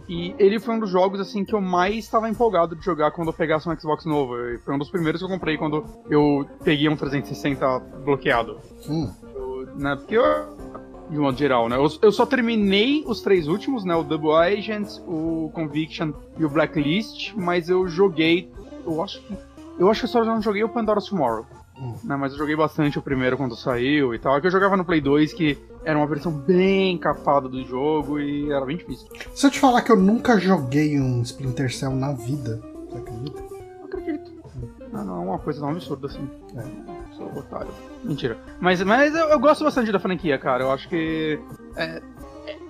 E 0.08 0.34
ele 0.38 0.58
foi 0.58 0.74
um 0.74 0.80
dos 0.80 0.90
jogos 0.90 1.20
assim 1.20 1.44
que 1.44 1.54
eu 1.54 1.60
mais 1.60 1.96
estava 2.04 2.28
empolgado 2.28 2.74
de 2.74 2.84
jogar 2.84 3.12
quando 3.12 3.28
eu 3.28 3.32
pegasse 3.34 3.68
um 3.68 3.78
Xbox 3.78 4.04
novo. 4.04 4.36
E 4.36 4.58
Foi 4.58 4.74
um 4.74 4.78
dos 4.78 4.90
primeiros 4.90 5.20
que 5.20 5.24
eu 5.24 5.28
comprei 5.30 5.56
quando 5.56 5.84
eu 6.10 6.44
peguei 6.64 6.88
um 6.88 6.96
360 6.96 7.78
bloqueado. 8.04 8.58
Hum. 8.88 9.10
Eu- 9.34 9.66
né, 9.76 9.94
porque 9.96 10.16
eu, 10.16 10.24
de 11.08 11.16
modo 11.16 11.38
geral, 11.38 11.68
né? 11.68 11.76
Eu, 11.76 11.86
eu 12.02 12.10
só 12.12 12.26
terminei 12.26 13.04
os 13.06 13.22
três 13.22 13.46
últimos, 13.46 13.84
né? 13.84 13.94
O 13.94 14.02
Double 14.02 14.32
Agent, 14.32 14.98
o 15.06 15.50
Conviction 15.54 16.12
e 16.36 16.44
o 16.44 16.48
Blacklist, 16.50 17.32
mas 17.36 17.68
eu 17.68 17.86
joguei. 17.86 18.50
Eu 18.84 19.00
acho 19.02 19.20
que. 19.22 19.34
Eu 19.78 19.90
acho 19.90 20.00
que 20.00 20.06
eu 20.06 20.10
só 20.10 20.24
não 20.24 20.40
joguei 20.40 20.62
o 20.62 20.68
Pandora's 20.68 21.06
Tomorrow. 21.06 21.46
Hum. 21.78 21.94
Né, 22.04 22.16
mas 22.16 22.32
eu 22.32 22.38
joguei 22.38 22.54
bastante 22.54 22.98
o 22.98 23.02
primeiro 23.02 23.36
quando 23.36 23.56
saiu 23.56 24.14
e 24.14 24.18
tal. 24.18 24.36
É 24.36 24.40
que 24.40 24.46
eu 24.46 24.50
jogava 24.50 24.76
no 24.76 24.84
Play 24.84 25.00
2, 25.00 25.32
que 25.32 25.58
era 25.84 25.98
uma 25.98 26.06
versão 26.06 26.30
bem 26.30 26.96
cafada 26.98 27.48
do 27.48 27.64
jogo 27.64 28.20
e 28.20 28.50
era 28.52 28.64
bem 28.64 28.76
difícil. 28.76 29.08
Se 29.34 29.46
eu 29.46 29.50
te 29.50 29.58
falar 29.58 29.82
que 29.82 29.90
eu 29.90 29.96
nunca 29.96 30.38
joguei 30.38 31.00
um 31.00 31.22
Splinter 31.22 31.74
Cell 31.74 31.90
na 31.92 32.12
vida, 32.12 32.60
você 32.88 32.98
acredita? 32.98 33.42
Não 33.78 33.84
acredito. 33.84 34.32
Não, 34.92 35.04
não, 35.04 35.16
é 35.16 35.24
uma 35.24 35.38
coisa 35.38 35.60
tão 35.60 35.70
absurda 35.70 36.06
assim. 36.06 36.28
É. 36.56 36.92
Sou 37.16 37.26
otário. 37.38 37.72
Mentira. 38.04 38.38
Mas, 38.60 38.82
mas 38.82 39.14
eu, 39.14 39.28
eu 39.30 39.40
gosto 39.40 39.64
bastante 39.64 39.90
da 39.90 39.98
franquia, 39.98 40.38
cara. 40.38 40.64
Eu 40.64 40.70
acho 40.70 40.88
que. 40.88 41.40
é, 41.76 42.02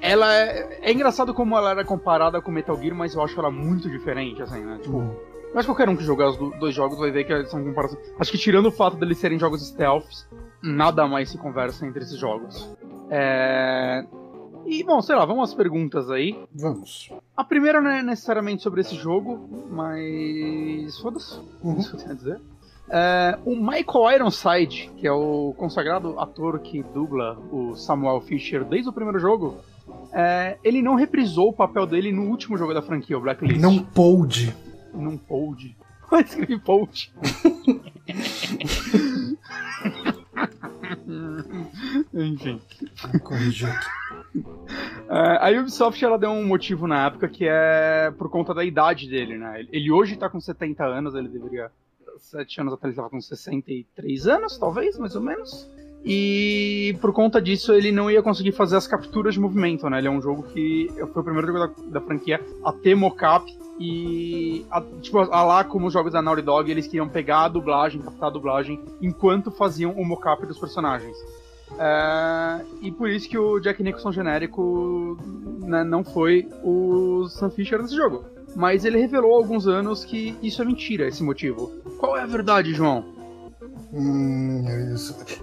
ela 0.00 0.32
é, 0.32 0.78
é 0.82 0.92
engraçado 0.92 1.34
como 1.34 1.56
ela 1.56 1.70
era 1.70 1.84
comparada 1.84 2.40
com 2.40 2.50
Metal 2.50 2.76
Gear, 2.80 2.94
mas 2.94 3.14
eu 3.14 3.22
acho 3.22 3.38
ela 3.38 3.50
muito 3.50 3.90
diferente, 3.90 4.42
assim, 4.42 4.60
né? 4.64 4.78
Tipo, 4.82 4.98
Hum. 4.98 5.31
Que 5.60 5.66
qualquer 5.66 5.88
um 5.88 5.96
que 5.96 6.02
jogar 6.04 6.28
os 6.30 6.36
do- 6.36 6.50
dois 6.58 6.74
jogos 6.74 6.98
vai 6.98 7.10
ver 7.10 7.24
que 7.24 7.44
são 7.46 7.62
comparações. 7.62 8.00
Acho 8.18 8.30
que 8.32 8.38
tirando 8.38 8.66
o 8.66 8.72
fato 8.72 8.96
deles 8.96 9.18
serem 9.18 9.38
jogos 9.38 9.66
stealths, 9.66 10.26
nada 10.62 11.06
mais 11.06 11.30
se 11.30 11.38
conversa 11.38 11.86
entre 11.86 12.02
esses 12.02 12.18
jogos. 12.18 12.68
É. 13.10 14.04
E, 14.64 14.82
bom, 14.84 15.02
sei 15.02 15.16
lá, 15.16 15.24
vamos 15.24 15.50
às 15.50 15.54
perguntas 15.54 16.08
aí. 16.10 16.38
Vamos. 16.54 17.10
A 17.36 17.42
primeira 17.44 17.80
não 17.80 17.90
é 17.90 18.02
necessariamente 18.02 18.62
sobre 18.62 18.80
esse 18.80 18.94
jogo, 18.94 19.66
mas. 19.70 20.98
Foda-se. 21.00 21.38
Uhum. 21.62 21.78
Isso 21.78 21.90
que 21.90 21.96
eu 21.96 22.00
tenho 22.00 22.12
a 22.12 22.14
dizer. 22.14 22.40
É, 22.88 23.38
o 23.44 23.56
Michael 23.56 24.14
Ironside, 24.16 24.90
que 24.96 25.06
é 25.06 25.12
o 25.12 25.54
consagrado 25.56 26.18
ator 26.18 26.58
que 26.60 26.82
dubla 26.82 27.38
o 27.50 27.74
Samuel 27.74 28.20
Fisher 28.20 28.64
desde 28.64 28.88
o 28.88 28.92
primeiro 28.92 29.18
jogo, 29.18 29.56
é, 30.12 30.58
ele 30.62 30.82
não 30.82 30.94
reprisou 30.94 31.48
o 31.48 31.52
papel 31.52 31.86
dele 31.86 32.12
no 32.12 32.22
último 32.28 32.56
jogo 32.56 32.72
da 32.74 32.82
franquia, 32.82 33.16
o 33.16 33.20
Blacklist. 33.20 33.60
Não 33.60 33.78
pôde. 33.78 34.54
Não 34.94 35.16
pôde. 35.16 35.76
Eu 36.10 36.20
escrevi 36.20 36.58
pôde. 36.58 37.12
Enfim. 42.12 42.60
Corrigir 43.22 43.68
aqui. 43.68 43.86
É, 45.08 45.56
a 45.56 45.60
Ubisoft 45.60 46.02
ela 46.04 46.18
deu 46.18 46.30
um 46.30 46.46
motivo 46.46 46.86
na 46.86 47.06
época 47.06 47.28
que 47.28 47.46
é 47.46 48.12
por 48.16 48.30
conta 48.30 48.54
da 48.54 48.64
idade 48.64 49.08
dele, 49.08 49.36
né? 49.36 49.66
Ele 49.70 49.90
hoje 49.90 50.16
tá 50.16 50.28
com 50.28 50.40
70 50.40 50.84
anos, 50.84 51.14
ele 51.14 51.28
deveria. 51.28 51.70
Sete 52.18 52.60
anos 52.60 52.74
atrás 52.74 52.92
ele 52.92 52.96
tava 52.96 53.10
com 53.10 53.20
63 53.20 54.26
anos, 54.26 54.58
talvez, 54.58 54.98
mais 54.98 55.16
ou 55.16 55.22
menos. 55.22 55.68
E 56.04 56.96
por 57.00 57.12
conta 57.12 57.40
disso 57.40 57.72
ele 57.72 57.90
não 57.90 58.10
ia 58.10 58.22
conseguir 58.22 58.52
fazer 58.52 58.76
as 58.76 58.86
capturas 58.86 59.34
de 59.34 59.40
movimento, 59.40 59.88
né? 59.88 59.98
Ele 59.98 60.08
é 60.08 60.10
um 60.10 60.20
jogo 60.20 60.42
que 60.44 60.88
foi 60.96 61.22
o 61.22 61.24
primeiro 61.24 61.46
jogo 61.46 61.58
da, 61.58 62.00
da 62.00 62.00
franquia 62.00 62.40
a 62.64 62.72
ter 62.72 62.94
mocap 62.94 63.44
e 63.82 64.64
a, 64.70 64.80
tipo, 65.00 65.18
a 65.18 65.42
lá 65.42 65.64
como 65.64 65.88
os 65.88 65.92
jogos 65.92 66.12
da 66.12 66.22
Naughty 66.22 66.42
Dog, 66.42 66.70
eles 66.70 66.86
queriam 66.86 67.08
pegar 67.08 67.44
a 67.44 67.48
dublagem, 67.48 68.00
captar 68.00 68.28
a 68.28 68.32
dublagem 68.32 68.80
enquanto 69.00 69.50
faziam 69.50 69.90
o 69.92 70.04
mocap 70.04 70.46
dos 70.46 70.58
personagens. 70.58 71.16
É, 71.78 72.60
e 72.80 72.92
por 72.92 73.08
isso 73.10 73.28
que 73.28 73.36
o 73.36 73.58
Jack 73.58 73.82
Nicholson 73.82 74.12
genérico 74.12 75.18
né, 75.62 75.82
não 75.82 76.04
foi 76.04 76.48
o 76.62 77.26
Sam 77.28 77.50
Fisher 77.50 77.82
nesse 77.82 77.96
jogo. 77.96 78.24
Mas 78.54 78.84
ele 78.84 78.98
revelou 78.98 79.34
há 79.34 79.38
alguns 79.38 79.66
anos 79.66 80.04
que 80.04 80.36
isso 80.42 80.62
é 80.62 80.64
mentira, 80.64 81.08
esse 81.08 81.22
motivo. 81.22 81.72
Qual 81.98 82.16
é 82.16 82.22
a 82.22 82.26
verdade, 82.26 82.74
João? 82.74 83.04
Hum, 83.92 84.64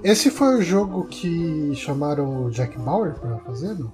esse 0.04 0.32
foi 0.32 0.60
o 0.60 0.62
jogo 0.62 1.06
que 1.06 1.74
chamaram 1.76 2.46
o 2.46 2.52
Jack 2.52 2.78
Bauer 2.80 3.16
pra 3.16 3.38
fazer, 3.40 3.78
não? 3.78 3.92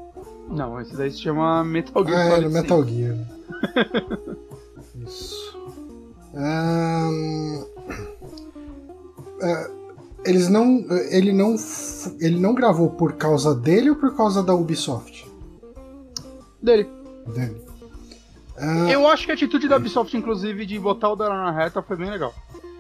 Não, 0.50 0.80
esse 0.80 0.96
daí 0.96 1.10
se 1.10 1.22
chama 1.22 1.64
Metal 1.64 2.06
Gear 2.06 2.20
Ah, 2.22 2.38
era 2.38 2.50
5. 2.50 2.52
Metal 2.52 2.84
Gear. 2.86 3.18
Isso. 5.06 5.56
Ahn, 6.34 7.64
é, 9.42 9.72
eles 10.26 10.50
não. 10.50 10.86
Ele 11.10 11.32
não. 11.32 11.56
Ele 12.20 12.40
não 12.40 12.54
gravou 12.54 12.90
por 12.90 13.14
causa 13.14 13.54
dele 13.56 13.90
ou 13.92 13.96
por 13.96 14.16
causa 14.16 14.42
da 14.44 14.54
Ubisoft? 14.54 15.26
Dele. 16.62 16.90
Dele. 17.34 17.62
Ah, 18.58 18.90
Eu 18.90 19.08
acho 19.08 19.26
que 19.26 19.32
a 19.32 19.36
atitude 19.36 19.68
da 19.68 19.78
Ubisoft, 19.78 20.16
inclusive, 20.16 20.66
de 20.66 20.80
botar 20.80 21.10
o 21.12 21.16
dela 21.16 21.36
na 21.36 21.52
reta 21.52 21.82
foi 21.82 21.98
bem 21.98 22.10
legal. 22.10 22.34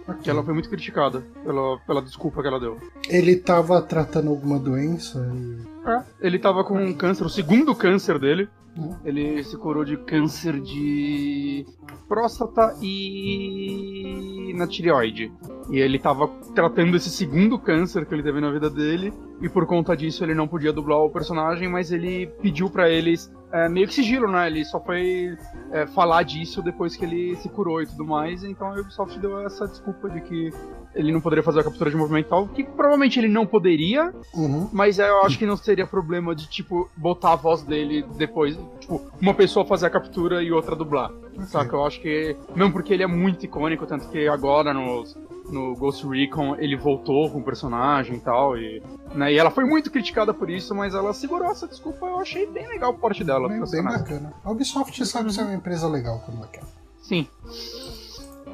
ok. 0.07 0.21
Que 0.23 0.29
ela 0.29 0.43
foi 0.43 0.53
muito 0.53 0.69
criticada 0.69 1.21
pela, 1.43 1.77
pela 1.79 2.01
desculpa 2.01 2.41
que 2.41 2.47
ela 2.47 2.59
deu. 2.59 2.77
Ele 3.09 3.35
tava 3.35 3.81
tratando 3.81 4.29
alguma 4.29 4.57
doença 4.57 5.19
e. 5.35 5.74
É, 5.85 6.03
ele 6.19 6.39
tava 6.39 6.63
com 6.63 6.77
um 6.77 6.93
câncer, 6.93 7.25
o 7.25 7.29
segundo 7.29 7.75
câncer 7.75 8.19
dele. 8.19 8.49
Hum. 8.77 8.93
Ele 9.05 9.41
se 9.43 9.55
curou 9.57 9.85
de 9.85 9.95
câncer 9.95 10.59
de 10.59 11.65
próstata 12.09 12.75
e 12.81 14.51
na 14.55 14.67
tireoide. 14.67 15.31
E 15.69 15.79
ele 15.79 15.97
tava 15.97 16.27
tratando 16.53 16.97
esse 16.97 17.09
segundo 17.09 17.57
câncer 17.57 18.05
que 18.05 18.13
ele 18.13 18.23
teve 18.23 18.41
na 18.41 18.51
vida 18.51 18.69
dele. 18.69 19.13
E 19.41 19.47
por 19.47 19.65
conta 19.65 19.95
disso 19.95 20.23
ele 20.23 20.33
não 20.33 20.47
podia 20.47 20.73
dublar 20.73 20.99
o 20.99 21.09
personagem, 21.09 21.69
mas 21.69 21.91
ele 21.91 22.27
pediu 22.41 22.69
pra 22.69 22.89
eles 22.89 23.31
é, 23.51 23.69
meio 23.69 23.87
que 23.87 23.93
sigilo, 23.93 24.29
né? 24.29 24.47
Ele 24.47 24.65
só 24.65 24.79
foi 24.81 25.37
é, 25.71 25.85
falar 25.87 26.23
disso 26.23 26.61
depois 26.61 26.95
que 26.95 27.05
ele 27.05 27.35
se 27.37 27.47
curou 27.49 27.81
e 27.81 27.85
tudo 27.85 28.05
mais. 28.05 28.43
Então 28.43 28.67
a 28.67 28.79
Ubisoft 28.79 29.17
deu 29.19 29.39
essa 29.39 29.67
desculpa 29.67 30.09
de 30.09 30.21
que 30.21 30.51
ele 30.95 31.11
não 31.11 31.19
poderia 31.21 31.43
fazer 31.43 31.59
a 31.59 31.63
captura 31.63 31.89
de 31.91 31.95
movimento 31.97 32.25
e 32.27 32.29
tal, 32.29 32.47
que 32.47 32.63
provavelmente 32.63 33.19
ele 33.19 33.27
não 33.27 33.45
poderia, 33.45 34.13
Uhum. 34.33 34.69
mas 34.71 34.97
eu 34.97 35.21
acho 35.23 35.37
que 35.37 35.45
não 35.45 35.57
seria 35.57 35.85
problema 35.85 36.33
de, 36.33 36.47
tipo, 36.47 36.89
botar 36.95 37.33
a 37.33 37.35
voz 37.35 37.61
dele 37.63 38.05
depois. 38.17 38.57
Tipo, 38.79 39.01
uma 39.21 39.33
pessoa 39.33 39.65
fazer 39.65 39.87
a 39.87 39.89
captura 39.89 40.41
e 40.41 40.51
outra 40.51 40.75
dublar. 40.75 41.11
Saca? 41.47 41.75
Eu 41.75 41.85
acho 41.85 41.99
que. 42.01 42.35
Mesmo 42.55 42.71
porque 42.71 42.93
ele 42.93 43.03
é 43.03 43.07
muito 43.07 43.43
icônico, 43.45 43.85
tanto 43.85 44.07
que 44.07 44.25
agora 44.25 44.73
nos, 44.73 45.17
no 45.51 45.75
Ghost 45.75 46.07
Recon 46.07 46.55
ele 46.55 46.77
voltou 46.77 47.29
com 47.29 47.39
o 47.39 47.43
personagem 47.43 48.15
e 48.15 48.19
tal. 48.21 48.57
E, 48.57 48.81
né, 49.13 49.33
e 49.33 49.37
ela 49.37 49.51
foi 49.51 49.65
muito 49.65 49.91
criticada 49.91 50.33
por 50.33 50.49
isso, 50.49 50.73
mas 50.73 50.95
ela 50.95 51.13
segurou 51.13 51.51
essa 51.51 51.67
desculpa. 51.67 52.05
Eu 52.05 52.19
achei 52.19 52.47
bem 52.47 52.67
legal 52.69 52.91
o 52.91 52.97
porte 52.97 53.21
dela. 53.21 53.49
Bem, 53.49 53.61
bem 53.69 53.83
bacana. 53.83 54.33
A 54.45 54.49
Ubisoft 54.51 55.05
sabe 55.05 55.33
ser 55.33 55.41
uma 55.41 55.53
empresa 55.55 55.89
legal 55.89 56.21
quando 56.25 56.37
ela 56.37 56.47
quer. 56.47 56.63
Sim. 57.01 57.27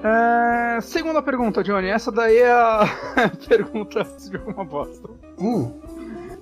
É, 0.03 0.81
segunda 0.81 1.21
pergunta, 1.21 1.63
Johnny. 1.63 1.87
Essa 1.89 2.11
daí 2.11 2.37
é 2.37 2.51
a 2.51 2.85
pergunta 3.47 4.03
de 4.03 4.37
uma 4.37 4.63
bosta. 4.65 5.09
Hum, 5.39 5.79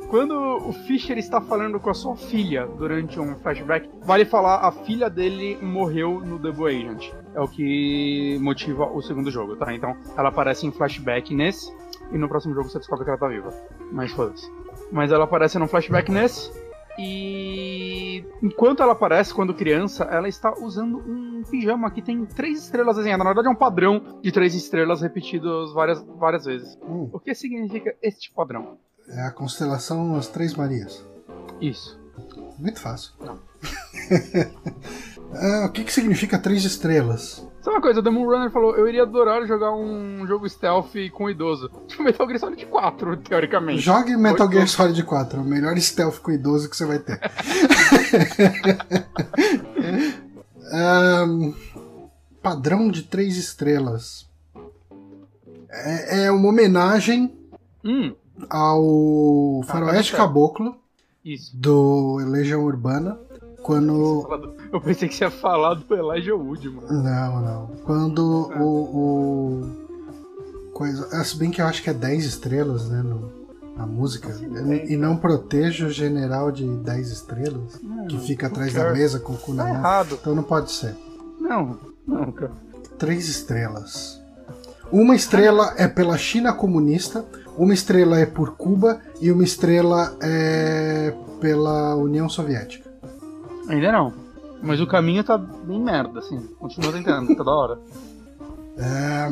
Quando 0.09 0.33
o 0.35 0.71
Fischer 0.71 1.17
está 1.17 1.39
falando 1.41 1.79
com 1.79 1.89
a 1.89 1.93
sua 1.93 2.15
filha 2.15 2.65
durante 2.65 3.19
um 3.19 3.35
flashback, 3.35 3.89
vale 4.01 4.25
falar 4.25 4.65
a 4.65 4.71
filha 4.71 5.09
dele 5.09 5.57
morreu 5.61 6.19
no 6.21 6.39
Double 6.39 6.67
Agent. 6.67 7.11
É 7.35 7.41
o 7.41 7.47
que 7.47 8.37
motiva 8.41 8.85
o 8.85 9.01
segundo 9.01 9.29
jogo, 9.29 9.55
tá? 9.55 9.73
Então 9.73 9.95
ela 10.17 10.29
aparece 10.29 10.65
em 10.65 10.71
flashback 10.71 11.33
nesse, 11.35 11.71
e 12.11 12.17
no 12.17 12.27
próximo 12.27 12.55
jogo 12.55 12.69
você 12.69 12.79
descobre 12.79 13.03
que 13.03 13.11
ela 13.11 13.19
tá 13.19 13.27
viva. 13.27 13.53
Mas 13.91 14.11
foda-se. 14.11 14.49
Mas 14.91 15.11
ela 15.11 15.25
aparece 15.25 15.59
num 15.59 15.67
flashback 15.67 16.11
nesse, 16.11 16.51
e 16.99 18.25
enquanto 18.43 18.83
ela 18.83 18.91
aparece, 18.91 19.33
quando 19.33 19.53
criança, 19.53 20.03
ela 20.03 20.27
está 20.27 20.53
usando 20.59 20.97
um 20.97 21.43
pijama 21.49 21.89
que 21.89 22.01
tem 22.01 22.25
três 22.25 22.63
estrelas 22.65 22.97
desenhadas. 22.97 23.23
Na 23.23 23.29
verdade, 23.29 23.47
é 23.47 23.51
um 23.51 23.55
padrão 23.55 24.19
de 24.21 24.31
três 24.31 24.53
estrelas 24.53 25.01
repetidos 25.01 25.73
várias, 25.73 26.03
várias 26.03 26.43
vezes. 26.43 26.77
hum. 26.83 27.09
O 27.13 27.19
que 27.19 27.33
significa 27.33 27.95
este 28.01 28.31
padrão? 28.33 28.77
É 29.07 29.21
a 29.21 29.31
constelação 29.31 30.15
As 30.15 30.27
Três 30.27 30.53
Marias. 30.53 31.03
Isso. 31.61 31.97
Muito 32.57 32.79
fácil. 32.81 33.13
Não. 33.19 33.39
Ah, 35.31 35.67
o 35.67 35.71
que, 35.71 35.83
que 35.83 35.93
significa 35.93 36.39
três 36.39 36.65
estrelas? 36.65 37.47
Sabe 37.61 37.75
uma 37.75 37.81
coisa, 37.81 37.99
o 37.99 38.03
The 38.03 38.09
Moon 38.09 38.25
Runner 38.25 38.49
falou, 38.51 38.75
eu 38.77 38.87
iria 38.87 39.03
adorar 39.03 39.45
jogar 39.45 39.73
um 39.75 40.25
jogo 40.25 40.47
stealth 40.49 40.93
com 41.11 41.29
idoso. 41.29 41.69
Tipo 41.87 42.03
Metal 42.03 42.25
Gear 42.27 42.39
Solid 42.39 42.65
4, 42.65 43.17
teoricamente. 43.17 43.81
Jogue 43.81 44.15
Metal. 44.15 44.49
Gear 44.49 44.67
Solid 44.67 45.03
4, 45.03 45.39
é 45.39 45.43
o 45.43 45.45
melhor 45.45 45.77
stealth 45.77 46.19
com 46.19 46.31
idoso 46.31 46.69
que 46.69 46.77
você 46.77 46.85
vai 46.85 46.99
ter. 46.99 47.19
Ahn, 50.71 51.53
padrão 52.41 52.89
de 52.89 53.03
três 53.03 53.35
estrelas. 53.37 54.27
É, 55.71 56.25
é 56.25 56.31
uma 56.31 56.49
homenagem 56.49 57.35
Hum, 57.83 58.13
ao 58.49 59.61
Tá, 59.65 59.73
Faroeste 59.73 60.11
tá. 60.13 60.17
Caboclo 60.19 60.75
isso. 61.23 61.55
do 61.55 62.17
Legião 62.27 62.63
Urbana. 62.63 63.19
Quando. 63.63 64.55
Eu 64.71 64.79
pensei 64.81 65.07
que 65.07 65.15
você 65.15 65.25
ia 65.25 65.31
falar 65.31 65.73
do 65.75 65.95
Elijah 65.95 66.35
Wood, 66.35 66.69
mano. 66.69 67.03
Não, 67.03 67.41
não. 67.41 67.67
Quando 67.85 68.51
o. 68.59 69.63
o 69.63 70.71
coisa, 70.73 71.07
ah, 71.11 71.23
se 71.23 71.35
bem 71.37 71.51
que 71.51 71.61
eu 71.61 71.65
acho 71.65 71.83
que 71.83 71.89
é 71.89 71.93
10 71.93 72.23
estrelas, 72.25 72.87
né? 72.89 73.01
No, 73.01 73.31
na 73.75 73.85
música. 73.85 74.29
E 74.87 74.95
não 74.95 75.17
proteja 75.17 75.87
o 75.87 75.89
general 75.89 76.51
de 76.51 76.65
10 76.65 77.09
estrelas, 77.09 77.79
que 78.07 78.17
fica 78.19 78.47
atrás 78.47 78.73
da 78.73 78.91
mesa 78.91 79.19
com 79.19 79.33
o 79.33 79.37
cu 79.37 79.53
na 79.53 79.63
Tá 79.63 79.69
mão. 79.69 79.77
errado. 79.79 80.17
Então 80.21 80.35
não 80.35 80.43
pode 80.43 80.71
ser. 80.71 80.95
Não, 81.39 81.77
não, 82.07 82.31
cara. 82.31 82.51
3 82.97 83.27
estrelas. 83.29 84.19
Uma 84.91 85.15
estrela 85.15 85.73
é 85.77 85.87
pela 85.87 86.17
China 86.17 86.51
comunista, 86.51 87.23
uma 87.55 87.73
estrela 87.73 88.19
é 88.19 88.25
por 88.25 88.55
Cuba 88.55 88.99
e 89.21 89.31
uma 89.31 89.43
estrela 89.43 90.17
é 90.21 91.13
pela 91.39 91.95
União 91.95 92.27
Soviética. 92.27 92.88
Ainda 93.69 93.91
não. 93.91 94.13
Mas 94.61 94.81
o 94.81 94.87
caminho 94.87 95.23
tá 95.23 95.37
bem 95.37 95.79
merda, 95.79 96.19
assim. 96.19 96.39
Continua 96.59 96.91
tentando, 96.91 97.35
tá 97.35 97.43
da 97.43 97.51
hora. 97.51 97.79
É, 98.81 99.29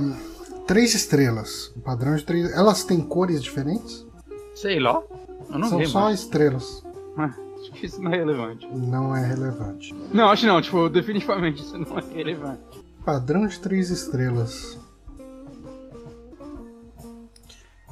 três 0.67 0.93
estrelas. 0.93 1.71
Um 1.77 1.79
padrão 1.79 2.13
de 2.17 2.25
três. 2.25 2.51
Elas 2.51 2.83
têm 2.83 2.99
cores 2.99 3.41
diferentes? 3.41 4.05
Sei 4.53 4.77
lá. 4.77 5.01
Eu 5.49 5.57
não 5.57 5.69
São 5.69 5.77
vi, 5.77 5.87
só 5.87 6.11
estrelas. 6.11 6.83
Acho 7.15 7.71
que 7.71 7.85
isso 7.85 8.01
não 8.01 8.11
é 8.13 8.17
relevante. 8.17 8.67
Não 8.67 9.15
é 9.15 9.25
relevante. 9.25 9.95
Não, 10.13 10.29
acho 10.29 10.45
não. 10.45 10.61
Tipo, 10.61 10.89
definitivamente 10.89 11.61
isso 11.61 11.77
não 11.77 11.97
é 11.97 12.03
relevante. 12.13 12.61
Padrão 13.05 13.47
de 13.47 13.57
três 13.59 13.89
estrelas. 13.89 14.77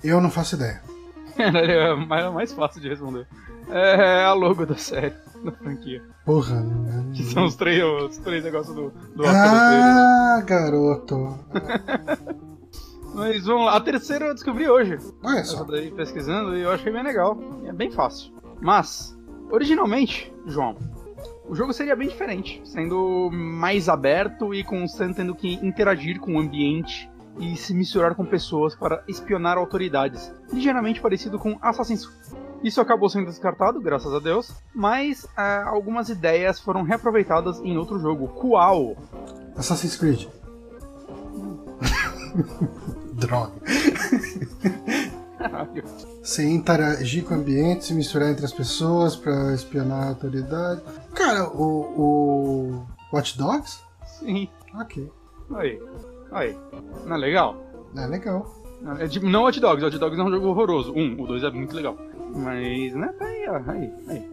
Eu 0.03 0.21
não 0.21 0.29
faço 0.29 0.55
ideia. 0.55 0.81
é 1.37 1.95
mais, 1.95 2.33
mais 2.33 2.53
fácil 2.53 2.79
de 2.81 2.89
responder. 2.89 3.27
É 3.69 4.23
a 4.23 4.33
logo 4.33 4.65
da 4.65 4.75
série, 4.75 5.13
da 5.45 5.51
franquia. 5.51 6.03
Porra. 6.25 6.63
Que 7.13 7.23
são 7.23 7.45
os 7.45 7.55
três, 7.55 7.83
os 7.83 8.17
três 8.17 8.43
negócios 8.43 8.75
do, 8.75 8.89
do. 9.15 9.23
Ah, 9.25 10.41
garoto. 10.45 11.37
Mas 13.13 13.45
vamos 13.45 13.65
lá, 13.65 13.77
a 13.77 13.81
terceira 13.81 14.25
eu 14.25 14.33
descobri 14.33 14.67
hoje. 14.67 14.97
Olha 15.23 15.39
Eu 15.39 15.45
só. 15.45 15.63
daí 15.63 15.89
pesquisando 15.91 16.55
e 16.57 16.61
eu 16.61 16.71
achei 16.71 16.91
bem 16.91 17.01
legal. 17.03 17.37
É 17.65 17.71
bem 17.71 17.89
fácil. 17.89 18.33
Mas, 18.59 19.17
originalmente, 19.49 20.33
João, 20.45 20.75
o 21.47 21.55
jogo 21.55 21.71
seria 21.71 21.95
bem 21.95 22.09
diferente, 22.09 22.61
sendo 22.65 23.29
mais 23.31 23.87
aberto 23.87 24.53
e 24.53 24.63
com 24.65 24.83
o 24.83 24.87
Sam 24.89 25.13
tendo 25.13 25.33
que 25.33 25.53
interagir 25.65 26.19
com 26.19 26.35
o 26.35 26.39
ambiente 26.39 27.09
e 27.39 27.55
se 27.55 27.73
misturar 27.73 28.15
com 28.15 28.25
pessoas 28.25 28.75
para 28.75 29.03
espionar 29.07 29.57
autoridades, 29.57 30.33
ligeiramente 30.51 30.99
parecido 31.01 31.37
com 31.39 31.57
Assassin's 31.61 32.05
Creed. 32.05 32.35
Isso 32.65 32.81
acabou 32.81 33.07
sendo 33.07 33.27
descartado, 33.27 33.79
graças 33.79 34.11
a 34.11 34.17
Deus, 34.17 34.51
mas 34.73 35.27
ah, 35.37 35.65
algumas 35.67 36.09
ideias 36.09 36.59
foram 36.59 36.81
reaproveitadas 36.81 37.59
em 37.59 37.77
outro 37.77 37.99
jogo, 37.99 38.27
Qual. 38.29 38.97
Assassin's 39.55 39.95
Creed. 39.95 40.25
Droga. 43.13 43.53
Caralho. 45.37 45.83
Sem 46.23 46.55
interagir 46.55 47.23
com 47.23 47.35
o 47.35 47.37
ambiente, 47.37 47.85
se 47.85 47.93
misturar 47.93 48.31
entre 48.31 48.43
as 48.43 48.51
pessoas 48.51 49.15
pra 49.15 49.53
espionar 49.53 50.03
a 50.03 50.09
autoridade. 50.09 50.81
Cara, 51.13 51.47
o. 51.47 52.81
o. 52.81 52.87
Watch 53.13 53.37
Dogs? 53.37 53.79
Sim. 54.07 54.49
Ok. 54.73 55.07
Aí. 55.53 55.79
Aí. 56.31 56.57
Não 57.05 57.15
é 57.15 57.19
legal? 57.19 57.63
É 57.95 58.07
legal. 58.07 58.51
É 58.99 59.07
tipo, 59.07 59.27
não 59.27 59.43
Hot 59.43 59.59
Dogs, 59.59 59.85
Hot 59.85 59.97
Dogs 59.99 60.19
é 60.19 60.23
um 60.23 60.31
jogo 60.31 60.47
horroroso. 60.47 60.93
Um, 60.93 61.21
o 61.21 61.27
dois 61.27 61.43
é 61.43 61.51
muito 61.51 61.75
legal. 61.75 61.95
Mas, 62.35 62.93
né, 62.93 63.13
tá 63.17 63.25
aí, 63.25 63.47
ó, 63.47 63.71
aí, 63.71 63.93
aí. 64.09 64.31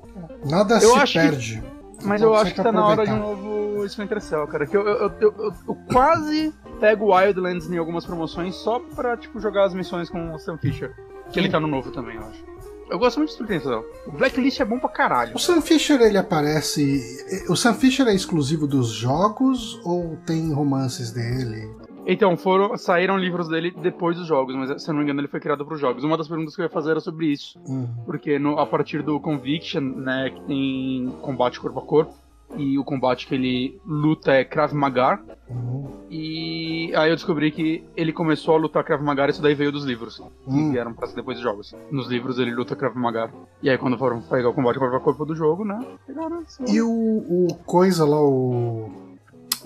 Nada 0.50 0.74
Eu 0.76 0.92
se 0.92 0.98
acho 0.98 1.12
que- 1.12 1.18
perde. 1.20 1.62
Mas 2.04 2.20
eu 2.20 2.34
acho 2.34 2.52
que 2.52 2.60
tá 2.60 2.72
na 2.72 2.84
hora 2.84 3.04
de 3.06 3.12
um 3.12 3.14
aproveitar. 3.14 3.42
novo 3.44 3.84
Splinter 3.86 4.20
Cell, 4.20 4.46
cara. 4.48 4.66
Que 4.66 4.76
eu, 4.76 4.82
eu, 4.86 5.12
eu, 5.20 5.34
eu- 5.38 5.52
eu 5.68 5.74
quase 5.92 6.52
pego 6.80 7.14
Wildlands 7.14 7.70
em 7.70 7.78
algumas 7.78 8.04
promoções 8.04 8.56
só 8.56 8.80
pra, 8.80 9.16
tipo, 9.16 9.38
jogar 9.38 9.64
as 9.66 9.74
missões 9.74 10.10
com 10.10 10.34
o 10.34 10.38
Sam 10.38 10.58
Fisher. 10.58 10.92
Que 11.30 11.38
ele 11.38 11.48
tá 11.48 11.60
no 11.60 11.68
novo 11.68 11.92
também, 11.92 12.16
eu 12.16 12.22
acho. 12.26 12.44
Eu 12.90 12.98
gosto 12.98 13.18
muito 13.18 13.28
de 13.28 13.34
Splinter 13.34 13.62
Cell. 13.62 13.84
O 14.08 14.12
Blacklist 14.12 14.58
é 14.60 14.64
bom 14.64 14.78
pra 14.80 14.88
caralho. 14.88 15.34
O 15.34 15.38
Sam 15.38 15.60
Fisher, 15.62 16.00
ele 16.02 16.18
aparece. 16.18 17.00
O 17.48 17.54
Sam 17.56 17.72
Fisher 17.74 18.06
é 18.08 18.14
exclusivo 18.14 18.66
dos 18.66 18.88
jogos 18.90 19.80
ou 19.84 20.16
tem 20.26 20.52
romances 20.52 21.12
dele? 21.12 21.70
Então, 22.06 22.36
foram, 22.36 22.76
saíram 22.76 23.16
livros 23.16 23.48
dele 23.48 23.70
depois 23.70 24.16
dos 24.16 24.26
jogos, 24.26 24.54
mas 24.56 24.82
se 24.82 24.88
eu 24.90 24.92
não 24.92 24.98
me 24.98 25.04
engano 25.04 25.20
ele 25.20 25.28
foi 25.28 25.38
criado 25.40 25.64
pros 25.64 25.80
jogos. 25.80 26.02
Uma 26.04 26.16
das 26.18 26.26
perguntas 26.28 26.54
que 26.56 26.60
eu 26.60 26.64
ia 26.64 26.70
fazer 26.70 26.90
era 26.92 27.00
sobre 27.00 27.26
isso. 27.26 27.58
Hum. 27.68 27.86
Porque 28.04 28.38
no- 28.38 28.58
a 28.58 28.66
partir 28.66 29.02
do 29.02 29.20
Conviction, 29.20 29.80
né, 29.80 30.30
que 30.34 30.40
tem 30.42 31.12
combate 31.22 31.60
corpo 31.60 31.78
a 31.78 31.82
corpo, 31.82 32.14
e 32.56 32.76
o 32.78 32.84
combate 32.84 33.26
que 33.26 33.34
ele 33.34 33.80
luta 33.86 34.32
é 34.32 34.44
Krav 34.44 34.74
Maga, 34.74 35.20
Hum. 35.50 35.86
e 36.10 36.92
aí 36.94 37.08
eu 37.08 37.16
descobri 37.16 37.50
que 37.50 37.82
ele 37.96 38.12
começou 38.12 38.54
a 38.54 38.58
lutar 38.58 38.84
Krav 38.84 39.02
Maga, 39.02 39.30
isso 39.30 39.40
daí 39.40 39.54
veio 39.54 39.72
dos 39.72 39.84
livros, 39.84 40.16
que 40.18 40.50
Hum. 40.50 40.70
vieram 40.72 40.92
pra 40.92 41.06
ser 41.06 41.14
depois 41.16 41.36
dos 41.38 41.42
jogos. 41.44 41.74
Nos 41.90 42.08
livros 42.08 42.38
ele 42.38 42.50
luta 42.50 42.76
Krav 42.76 42.94
Maga. 42.96 43.30
E 43.62 43.70
aí 43.70 43.78
quando 43.78 43.96
foram 43.96 44.20
pegar 44.20 44.50
o 44.50 44.52
combate 44.52 44.78
corpo 44.78 44.96
a 44.96 45.00
corpo 45.00 45.24
do 45.24 45.34
jogo, 45.36 45.64
né, 45.64 45.80
pegaram 46.06 46.42
esse- 46.42 46.62
E 46.70 46.82
o, 46.82 46.90
o 46.90 47.54
coisa 47.64 48.04
lá, 48.04 48.20
o. 48.20 48.90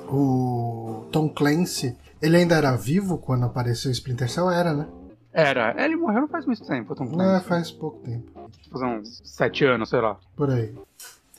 O 0.09 1.07
Tom 1.11 1.28
Clancy, 1.28 1.97
ele 2.21 2.37
ainda 2.37 2.57
era 2.57 2.75
vivo 2.77 3.19
quando 3.19 3.45
apareceu 3.45 3.91
o 3.91 3.93
Splinter 3.93 4.29
Cell? 4.31 4.51
Era, 4.51 4.73
né? 4.73 4.87
Era, 5.33 5.75
ele 5.85 5.97
morreu 5.97 6.23
não 6.23 6.29
faz 6.29 6.47
muito 6.47 6.65
tempo, 6.67 6.95
Não, 6.99 7.07
Clancy. 7.09 7.45
faz 7.47 7.71
pouco 7.71 7.99
tempo. 8.03 8.51
Fazer 8.73 8.87
uns 8.87 9.21
sete 9.25 9.65
anos, 9.65 9.91
sei 9.91 10.01
lá. 10.01 10.17
Por 10.35 10.51
aí. 10.51 10.75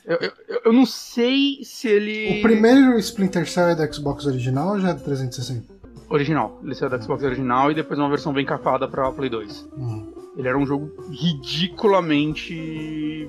Eu, 0.04 0.16
eu, 0.18 0.32
eu- 0.66 0.72
não 0.72 0.86
sei 0.86 1.58
se 1.64 1.88
ele... 1.88 2.38
O 2.38 2.42
primeiro 2.42 2.96
Splinter 2.98 3.46
Cell 3.50 3.70
é 3.70 3.74
da 3.74 3.90
Xbox 3.92 4.24
original 4.26 4.74
ou 4.74 4.80
já 4.80 4.90
é 4.90 4.94
do 4.94 5.02
360? 5.02 5.76
Original, 6.08 6.58
ele 6.64 6.74
saiu 6.74 6.88
da 6.88 6.98
Xbox 7.00 7.22
original 7.24 7.70
e 7.70 7.74
depois 7.74 7.98
uma 7.98 8.08
versão 8.08 8.32
bem 8.32 8.46
capada 8.46 8.88
pra 8.88 9.10
Play 9.12 9.28
2. 9.28 9.68
Hum. 9.76 10.12
Ele 10.36 10.48
era 10.48 10.56
um 10.56 10.64
jogo 10.64 10.90
ridiculamente 11.10 13.28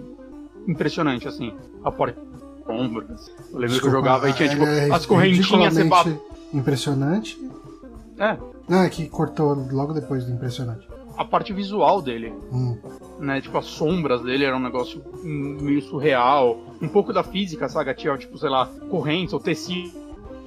impressionante, 0.67 1.27
assim. 1.27 1.53
A 1.83 1.91
porta 1.91 2.17
Eu 2.73 3.59
lembro 3.59 3.79
que 3.79 3.87
eu 3.87 3.91
jogava 3.91 4.29
e 4.29 4.33
tinha, 4.33 4.49
tipo, 4.49 4.63
é 4.63 4.89
as 4.91 5.05
correntinhas 5.05 5.73
você 5.73 5.83
bate. 5.83 6.19
Impressionante. 6.53 7.37
É, 8.17 8.37
Não, 8.67 8.83
é 8.83 8.89
que 8.89 9.07
cortou 9.07 9.55
logo 9.71 9.93
depois 9.93 10.25
do 10.25 10.31
impressionante. 10.31 10.87
a 11.17 11.25
parte 11.25 11.51
visual 11.53 12.01
dele, 12.01 12.33
Hum. 12.51 12.77
né? 13.19 13.41
Tipo, 13.41 13.57
as 13.57 13.65
sombras 13.65 14.21
dele 14.21 14.45
era 14.45 14.55
um 14.55 14.59
negócio 14.59 15.01
meio 15.23 15.81
surreal. 15.81 16.57
Um 16.81 16.87
pouco 16.87 17.11
da 17.11 17.23
física, 17.23 17.67
sabe? 17.67 17.93
Tinha, 17.93 18.17
tipo, 18.17 18.37
sei 18.37 18.49
lá, 18.49 18.67
correntes 18.89 19.33
ou 19.33 19.39
tecido. 19.39 19.91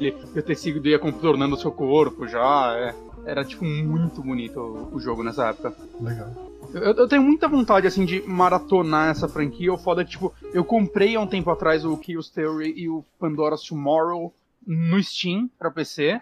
E 0.00 0.08
o 0.10 0.42
tecido 0.42 0.86
ia 0.88 0.98
contornando 0.98 1.54
o 1.54 1.58
seu 1.58 1.70
corpo 1.72 2.26
já. 2.26 2.74
é. 2.76 2.94
Era, 3.24 3.44
tipo, 3.44 3.64
muito 3.64 4.20
bonito 4.22 4.88
o 4.92 4.98
jogo 4.98 5.22
nessa 5.22 5.48
época. 5.50 5.72
Legal. 6.00 6.28
Eu, 6.74 6.94
eu 6.94 7.08
tenho 7.08 7.22
muita 7.22 7.48
vontade, 7.48 7.86
assim, 7.86 8.04
de 8.04 8.22
maratonar 8.22 9.10
essa 9.10 9.28
franquia. 9.28 9.72
O 9.72 9.78
foda 9.78 10.02
é 10.02 10.04
que, 10.04 10.12
tipo, 10.12 10.32
eu 10.54 10.64
comprei 10.64 11.16
há 11.16 11.20
um 11.20 11.26
tempo 11.26 11.50
atrás 11.50 11.84
o 11.84 11.98
Chaos 12.02 12.30
Theory 12.30 12.72
e 12.76 12.88
o 12.88 13.04
Pandora's 13.18 13.62
Tomorrow 13.62 14.32
no 14.66 15.02
Steam 15.02 15.50
pra 15.58 15.70
PC. 15.70 16.20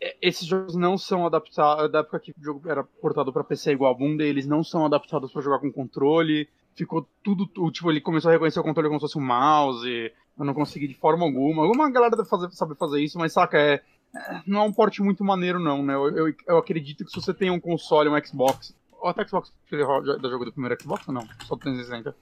E- 0.00 0.16
Esses 0.20 0.46
jogos 0.46 0.74
não 0.74 0.98
são 0.98 1.24
adaptados. 1.26 1.90
Da 1.90 2.00
época 2.00 2.20
que 2.20 2.32
o 2.32 2.34
jogo 2.42 2.68
era 2.68 2.82
portado 2.84 3.32
pra 3.32 3.44
PC 3.44 3.72
igual 3.72 3.92
a 3.92 3.96
bunda, 3.96 4.22
eles 4.24 4.46
não 4.46 4.62
são 4.62 4.84
adaptados 4.84 5.32
pra 5.32 5.42
jogar 5.42 5.58
com 5.58 5.72
controle. 5.72 6.48
Ficou 6.74 7.06
tudo. 7.22 7.46
tu- 7.46 7.70
Tipo, 7.70 7.90
ele 7.90 8.00
começou 8.00 8.28
a 8.28 8.32
reconhecer 8.32 8.60
o 8.60 8.64
controle 8.64 8.88
como 8.88 9.00
se 9.00 9.04
fosse 9.06 9.18
um 9.18 9.24
mouse. 9.26 10.12
Eu 10.38 10.44
não 10.44 10.54
consegui 10.54 10.86
de 10.86 10.94
forma 10.94 11.24
alguma. 11.24 11.62
Alguma 11.64 11.90
galera 11.90 12.16
deve 12.16 12.28
fazer, 12.28 12.50
sabe 12.52 12.74
fazer 12.76 13.00
isso, 13.00 13.18
mas 13.18 13.32
saca, 13.32 13.58
é. 13.58 13.74
é, 14.14 14.40
Não 14.46 14.60
é 14.60 14.62
um 14.62 14.72
porte 14.72 15.02
muito 15.02 15.24
maneiro, 15.24 15.58
não, 15.58 15.82
né? 15.82 15.94
Eu, 15.94 16.08
eu, 16.28 16.34
eu 16.46 16.58
acredito 16.58 17.04
que 17.04 17.10
se 17.10 17.20
você 17.20 17.32
tem 17.34 17.50
um 17.50 17.58
console, 17.58 18.08
um 18.08 18.24
Xbox, 18.24 18.72
ou 19.00 19.08
até 19.08 19.26
Xbox 19.26 19.52
ele 19.70 19.84
da 20.18 20.28
jogo 20.28 20.44
do 20.44 20.52
primeiro 20.52 20.80
Xbox 20.80 21.06
ou 21.08 21.14
não? 21.14 21.26
Só 21.46 21.54
do 21.54 21.60
360. 21.60 22.14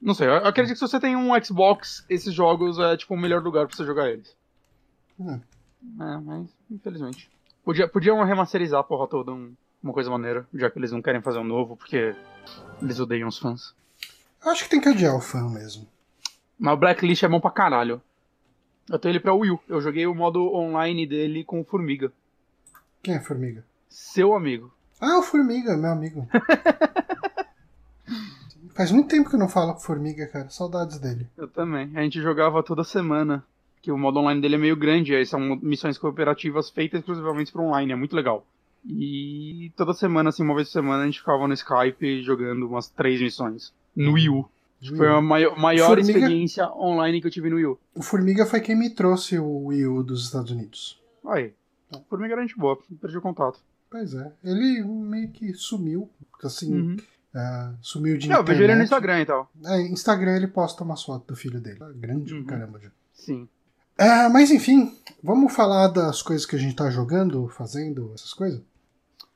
Não 0.00 0.14
sei, 0.14 0.28
eu 0.28 0.36
acredito 0.36 0.74
que 0.74 0.78
se 0.78 0.86
você 0.88 1.00
tem 1.00 1.16
um 1.16 1.30
Xbox, 1.42 2.04
esses 2.08 2.32
jogos 2.32 2.78
é 2.78 2.96
tipo 2.96 3.14
o 3.14 3.18
melhor 3.18 3.42
lugar 3.42 3.66
pra 3.66 3.76
você 3.76 3.84
jogar 3.84 4.10
eles. 4.10 4.36
Hum. 5.18 5.40
É, 6.00 6.16
mas 6.18 6.48
infelizmente. 6.70 7.30
Podia, 7.64 7.88
podiam 7.88 8.22
remasterizar 8.24 8.80
a 8.80 8.84
porra 8.84 9.08
toda 9.08 9.32
um- 9.32 9.54
uma 9.82 9.92
coisa 9.92 10.10
maneira, 10.10 10.46
já 10.54 10.70
que 10.70 10.78
eles 10.78 10.92
não 10.92 11.00
querem 11.02 11.22
fazer 11.22 11.38
um 11.38 11.44
novo, 11.44 11.76
porque 11.76 12.14
eles 12.82 13.00
odeiam 13.00 13.28
os 13.28 13.38
fãs. 13.38 13.74
Eu 14.44 14.50
Acho 14.52 14.64
que 14.64 14.70
tem 14.70 14.80
que 14.80 14.88
odiar 14.88 15.16
o 15.16 15.20
fã 15.20 15.48
mesmo. 15.48 15.86
Mas 16.58 16.74
o 16.74 16.76
Blacklist 16.76 17.22
é 17.22 17.28
bom 17.28 17.40
pra 17.40 17.50
caralho. 17.50 18.00
Eu 18.88 18.98
tenho 18.98 19.12
ele 19.12 19.20
pra 19.20 19.34
Wii 19.34 19.50
U. 19.50 19.60
Eu 19.68 19.80
joguei 19.80 20.06
o 20.06 20.14
modo 20.14 20.52
online 20.54 21.06
dele 21.06 21.42
com 21.42 21.60
o 21.60 21.64
Formiga. 21.64 22.12
Quem 23.02 23.14
é 23.14 23.20
Formiga? 23.20 23.64
Seu 23.88 24.34
amigo. 24.34 24.72
Ah, 25.00 25.18
o 25.18 25.22
Formiga, 25.22 25.76
meu 25.76 25.90
amigo. 25.90 26.26
Faz 28.74 28.90
muito 28.92 29.08
tempo 29.08 29.28
que 29.30 29.36
eu 29.36 29.40
não 29.40 29.48
falo 29.48 29.72
com 29.72 29.80
Formiga, 29.80 30.26
cara. 30.26 30.50
Saudades 30.50 30.98
dele. 30.98 31.26
Eu 31.36 31.48
também. 31.48 31.90
A 31.94 32.02
gente 32.02 32.20
jogava 32.20 32.62
toda 32.62 32.84
semana. 32.84 33.42
Que 33.80 33.90
o 33.92 33.96
modo 33.98 34.18
online 34.18 34.40
dele 34.40 34.56
é 34.56 34.58
meio 34.58 34.76
grande. 34.76 35.14
Aí 35.14 35.24
são 35.24 35.40
missões 35.62 35.96
cooperativas 35.96 36.68
feitas 36.70 37.00
exclusivamente 37.00 37.52
para 37.52 37.62
online. 37.62 37.92
É 37.92 37.96
muito 37.96 38.14
legal. 38.14 38.44
E 38.84 39.72
toda 39.76 39.94
semana, 39.94 40.28
assim, 40.28 40.42
uma 40.42 40.54
vez 40.54 40.68
por 40.68 40.72
semana, 40.74 41.02
a 41.02 41.06
gente 41.06 41.20
ficava 41.20 41.46
no 41.48 41.54
Skype 41.54 42.22
jogando 42.22 42.66
umas 42.68 42.88
três 42.88 43.20
missões. 43.20 43.72
No 43.94 44.12
Wii 44.12 44.28
U. 44.28 44.44
Foi 44.96 45.08
a 45.08 45.20
maior, 45.22 45.58
maior 45.58 45.86
Formiga- 45.96 46.18
experiência 46.18 46.70
online 46.72 47.20
que 47.20 47.26
eu 47.26 47.30
tive 47.30 47.48
no 47.48 47.56
Wii 47.56 47.66
U. 47.66 47.78
O 47.94 48.02
Formiga 48.02 48.44
foi 48.44 48.60
quem 48.60 48.76
me 48.76 48.90
trouxe 48.90 49.38
o 49.38 49.66
Wii 49.66 49.86
U 49.86 50.02
dos 50.02 50.24
Estados 50.24 50.50
Unidos. 50.50 51.00
Aí. 51.26 51.52
Por 52.10 52.18
mim 52.18 52.26
era 52.30 52.42
gente 52.42 52.56
boa. 52.58 52.78
Perdi 53.00 53.16
o 53.16 53.22
contato. 53.22 53.58
Pois 53.90 54.14
é. 54.14 54.32
Ele 54.44 54.82
meio 54.82 55.30
que 55.30 55.52
sumiu. 55.54 56.10
Assim, 56.42 56.74
Uhum. 56.74 56.96
é, 57.34 57.70
sumiu 57.80 58.18
de 58.18 58.28
Não, 58.28 58.36
eu 58.38 58.44
vejo 58.44 58.62
ele 58.62 58.74
no 58.74 58.82
internet. 58.82 58.84
Instagram 58.86 59.20
e 59.20 59.26
tal. 59.26 59.50
É, 59.64 59.80
Instagram 59.82 60.36
ele 60.36 60.46
posta 60.48 60.84
umas 60.84 61.02
fotos 61.02 61.26
do 61.26 61.36
filho 61.36 61.60
dele. 61.60 61.78
Tá 61.78 61.90
Grande 61.94 62.34
Uhum. 62.34 62.44
caramba. 62.44 62.78
já. 62.80 62.90
Sim. 63.14 63.48
É, 63.98 64.28
mas 64.28 64.50
enfim, 64.50 64.94
vamos 65.22 65.54
falar 65.54 65.88
das 65.88 66.20
coisas 66.20 66.44
que 66.44 66.54
a 66.54 66.58
gente 66.58 66.76
tá 66.76 66.90
jogando, 66.90 67.48
fazendo, 67.48 68.12
essas 68.14 68.34
coisas? 68.34 68.60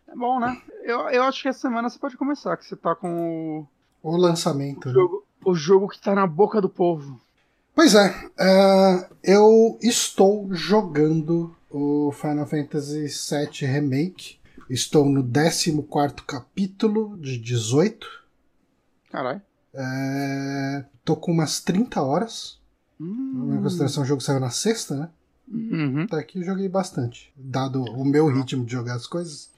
É 0.06 0.14
bom, 0.14 0.38
né? 0.38 0.60
Eu, 0.84 1.08
eu 1.08 1.22
acho 1.22 1.40
que 1.40 1.48
essa 1.48 1.60
semana 1.60 1.88
você 1.88 1.98
pode 1.98 2.16
começar, 2.16 2.56
que 2.58 2.66
você 2.66 2.76
tá 2.76 2.94
com 2.94 3.66
O 4.02 4.12
o 4.12 4.16
lançamento. 4.16 4.88
né? 4.88 4.92
jogo, 4.94 5.24
o 5.44 5.54
jogo 5.54 5.88
que 5.88 6.00
tá 6.00 6.14
na 6.14 6.26
boca 6.26 6.60
do 6.60 6.68
povo. 6.68 7.18
Pois 7.74 7.94
é, 7.94 8.14
é, 8.38 9.08
eu 9.22 9.78
estou 9.80 10.52
jogando 10.52 11.54
o 11.70 12.10
Final 12.12 12.44
Fantasy 12.46 13.06
VII 13.06 13.66
Remake. 13.70 14.39
Estou 14.70 15.04
no 15.04 15.24
14 15.24 15.72
capítulo 16.24 17.18
de 17.18 17.36
18. 17.36 18.06
Caralho. 19.10 19.42
É, 19.74 20.84
tô 21.04 21.16
com 21.16 21.32
umas 21.32 21.58
30 21.58 22.00
horas. 22.00 22.60
Hum. 23.00 23.56
Em 23.58 23.62
consideração, 23.62 24.04
o 24.04 24.06
jogo 24.06 24.20
saiu 24.20 24.38
na 24.38 24.50
sexta, 24.50 24.94
né? 24.94 25.10
Uhum. 25.48 26.04
Até 26.04 26.18
aqui 26.18 26.38
eu 26.38 26.44
joguei 26.44 26.68
bastante. 26.68 27.32
Dado 27.36 27.82
o 27.82 28.04
meu 28.04 28.28
ritmo 28.28 28.64
de 28.64 28.70
jogar 28.70 28.94
as 28.94 29.08
coisas. 29.08 29.50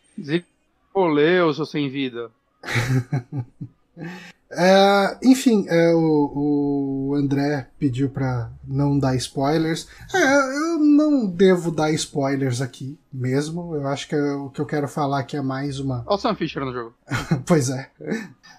Olê, 0.94 1.40
eu 1.40 1.52
sou 1.52 1.66
sem 1.66 1.90
vida. 1.90 2.30
É, 4.54 5.18
enfim, 5.24 5.64
é, 5.68 5.94
o, 5.94 7.08
o 7.10 7.14
André 7.14 7.68
pediu 7.78 8.10
pra 8.10 8.50
não 8.66 8.98
dar 8.98 9.14
spoilers. 9.16 9.88
É, 10.14 10.18
eu 10.74 10.78
não 10.78 11.26
devo 11.26 11.70
dar 11.70 11.90
spoilers 11.92 12.60
aqui 12.60 12.98
mesmo. 13.12 13.74
Eu 13.74 13.86
acho 13.88 14.06
que 14.08 14.14
é- 14.14 14.32
o 14.34 14.50
que 14.50 14.60
eu 14.60 14.66
quero 14.66 14.86
falar 14.88 15.20
aqui 15.20 15.36
é 15.36 15.42
mais 15.42 15.78
uma. 15.80 16.02
Olha 16.06 16.16
o 16.16 16.18
Sam 16.18 16.34
Fisher 16.34 16.64
no 16.64 16.72
jogo. 16.72 16.94
Pois 17.46 17.70
é. 17.70 17.90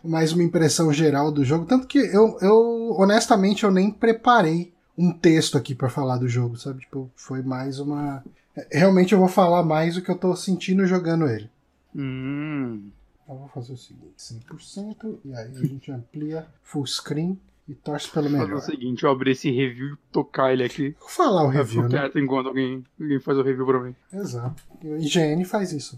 Mais 0.03 0.33
uma 0.33 0.43
impressão 0.43 0.91
geral 0.91 1.31
do 1.31 1.45
jogo. 1.45 1.65
Tanto 1.65 1.87
que 1.87 1.99
eu, 1.99 2.37
eu 2.41 2.95
honestamente, 2.97 3.63
eu 3.63 3.71
nem 3.71 3.89
preparei 3.91 4.73
um 4.97 5.11
texto 5.11 5.57
aqui 5.57 5.73
pra 5.75 5.89
falar 5.89 6.17
do 6.17 6.27
jogo, 6.27 6.57
sabe? 6.57 6.81
Tipo, 6.81 7.09
foi 7.15 7.41
mais 7.41 7.79
uma. 7.79 8.23
Realmente 8.71 9.13
eu 9.13 9.19
vou 9.19 9.27
falar 9.27 9.63
mais 9.63 9.95
o 9.97 10.01
que 10.01 10.09
eu 10.11 10.17
tô 10.17 10.35
sentindo 10.35 10.85
jogando 10.85 11.27
ele. 11.27 11.49
Hum. 11.95 12.89
Eu 13.27 13.35
vou 13.37 13.47
fazer 13.47 13.73
o 13.73 13.77
seguinte: 13.77 14.13
100%, 14.17 15.19
e 15.25 15.33
aí 15.33 15.51
a 15.57 15.65
gente 15.65 15.91
amplia 15.91 16.45
full 16.61 16.85
screen 16.85 17.39
e 17.67 17.73
torce 17.73 18.09
pelo 18.09 18.29
Vou 18.29 18.39
fazer 18.39 18.45
melhor. 18.47 18.61
o 18.61 18.65
seguinte, 18.65 19.03
eu 19.03 19.09
abrir 19.09 19.31
esse 19.31 19.49
review 19.49 19.93
e 19.93 19.97
tocar 20.11 20.51
ele 20.51 20.63
aqui. 20.63 20.95
Vou 20.99 21.09
falar 21.09 21.43
o 21.43 21.49
review, 21.49 21.87
né? 21.87 22.09
enquanto 22.15 22.47
alguém, 22.47 22.83
alguém 22.99 23.19
faz 23.19 23.37
o 23.37 23.41
review 23.43 23.65
pra 23.65 23.79
mim. 23.79 23.95
Exato. 24.11 24.61
E 24.83 24.87
o 24.87 24.97
IGN 24.97 25.45
faz 25.45 25.71
isso. 25.71 25.97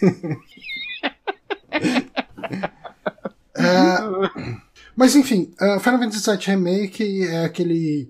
É, 3.60 3.98
mas 4.94 5.16
enfim, 5.16 5.52
uh, 5.60 5.80
Final 5.80 5.98
Fantasy 5.98 6.30
VII 6.30 6.46
Remake 6.46 7.26
é 7.26 7.44
aquele, 7.44 8.08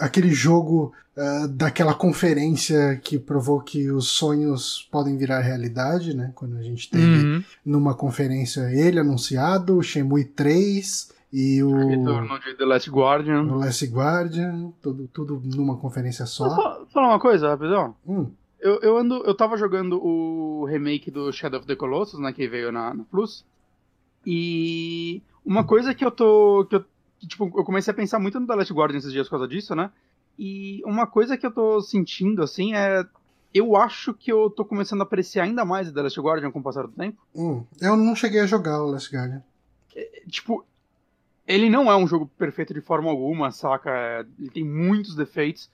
aquele 0.00 0.30
jogo 0.30 0.92
uh, 1.16 1.48
daquela 1.48 1.94
conferência 1.94 2.96
que 3.02 3.18
provou 3.18 3.60
que 3.60 3.90
os 3.90 4.08
sonhos 4.08 4.88
podem 4.90 5.16
virar 5.16 5.40
realidade, 5.40 6.14
né? 6.14 6.32
Quando 6.34 6.56
a 6.56 6.62
gente 6.62 6.90
teve 6.90 7.04
uhum. 7.04 7.44
numa 7.64 7.94
conferência 7.94 8.70
ele 8.72 8.98
anunciado, 8.98 9.76
o 9.76 9.82
Shenmue 9.82 10.24
3 10.24 11.12
e 11.32 11.62
o. 11.62 11.88
Retorno 11.88 12.38
de 12.40 12.54
The 12.54 12.64
Last 12.64 12.90
Guardian. 12.90 13.42
O 13.42 13.58
Last 13.58 13.86
Guardian, 13.86 14.72
tudo, 14.80 15.08
tudo 15.12 15.42
numa 15.44 15.76
conferência 15.76 16.26
só. 16.26 16.48
Vou 16.48 16.86
falar 16.86 17.08
uma 17.08 17.20
coisa, 17.20 17.48
rapidão. 17.48 17.94
Hum. 18.06 18.30
Eu, 18.60 18.80
eu, 18.80 18.96
ando, 18.96 19.22
eu 19.24 19.34
tava 19.34 19.56
jogando 19.56 20.04
o 20.04 20.64
remake 20.64 21.10
do 21.10 21.32
Shadow 21.32 21.60
of 21.60 21.66
the 21.66 21.76
Colossus, 21.76 22.18
né, 22.18 22.32
que 22.32 22.48
veio 22.48 22.72
na, 22.72 22.92
na 22.92 23.04
Plus. 23.04 23.44
E 24.26 25.22
uma 25.44 25.64
coisa 25.64 25.94
que 25.94 26.04
eu 26.04 26.10
tô. 26.10 26.66
Que 26.68 26.76
eu, 26.76 26.84
tipo, 27.26 27.44
eu 27.56 27.64
comecei 27.64 27.90
a 27.90 27.96
pensar 27.96 28.18
muito 28.18 28.38
no 28.38 28.46
The 28.46 28.54
Last 28.54 28.72
Guardian 28.72 28.98
esses 28.98 29.12
dias 29.12 29.26
por 29.26 29.32
causa 29.32 29.48
disso, 29.48 29.74
né? 29.74 29.90
E 30.38 30.82
uma 30.84 31.06
coisa 31.06 31.36
que 31.36 31.46
eu 31.46 31.50
tô 31.50 31.80
sentindo, 31.80 32.42
assim, 32.42 32.74
é. 32.74 33.04
Eu 33.52 33.76
acho 33.76 34.12
que 34.12 34.30
eu 34.30 34.50
tô 34.50 34.62
começando 34.62 35.00
a 35.00 35.04
apreciar 35.04 35.44
ainda 35.44 35.64
mais 35.64 35.90
The 35.90 36.02
Last 36.02 36.20
Guardian 36.20 36.50
com 36.50 36.60
o 36.60 36.62
passar 36.62 36.82
do 36.82 36.92
tempo. 36.92 37.18
Hum, 37.34 37.64
eu 37.80 37.96
não 37.96 38.14
cheguei 38.14 38.40
a 38.40 38.46
jogar 38.46 38.82
o 38.82 38.90
Last 38.90 39.14
Guardian. 39.14 39.42
É, 39.96 40.22
tipo, 40.28 40.64
ele 41.46 41.70
não 41.70 41.90
é 41.90 41.96
um 41.96 42.06
jogo 42.06 42.30
perfeito 42.38 42.74
de 42.74 42.82
forma 42.82 43.08
alguma, 43.08 43.50
saca? 43.50 43.90
É, 43.90 44.26
ele 44.38 44.50
tem 44.50 44.64
muitos 44.64 45.16
defeitos. 45.16 45.70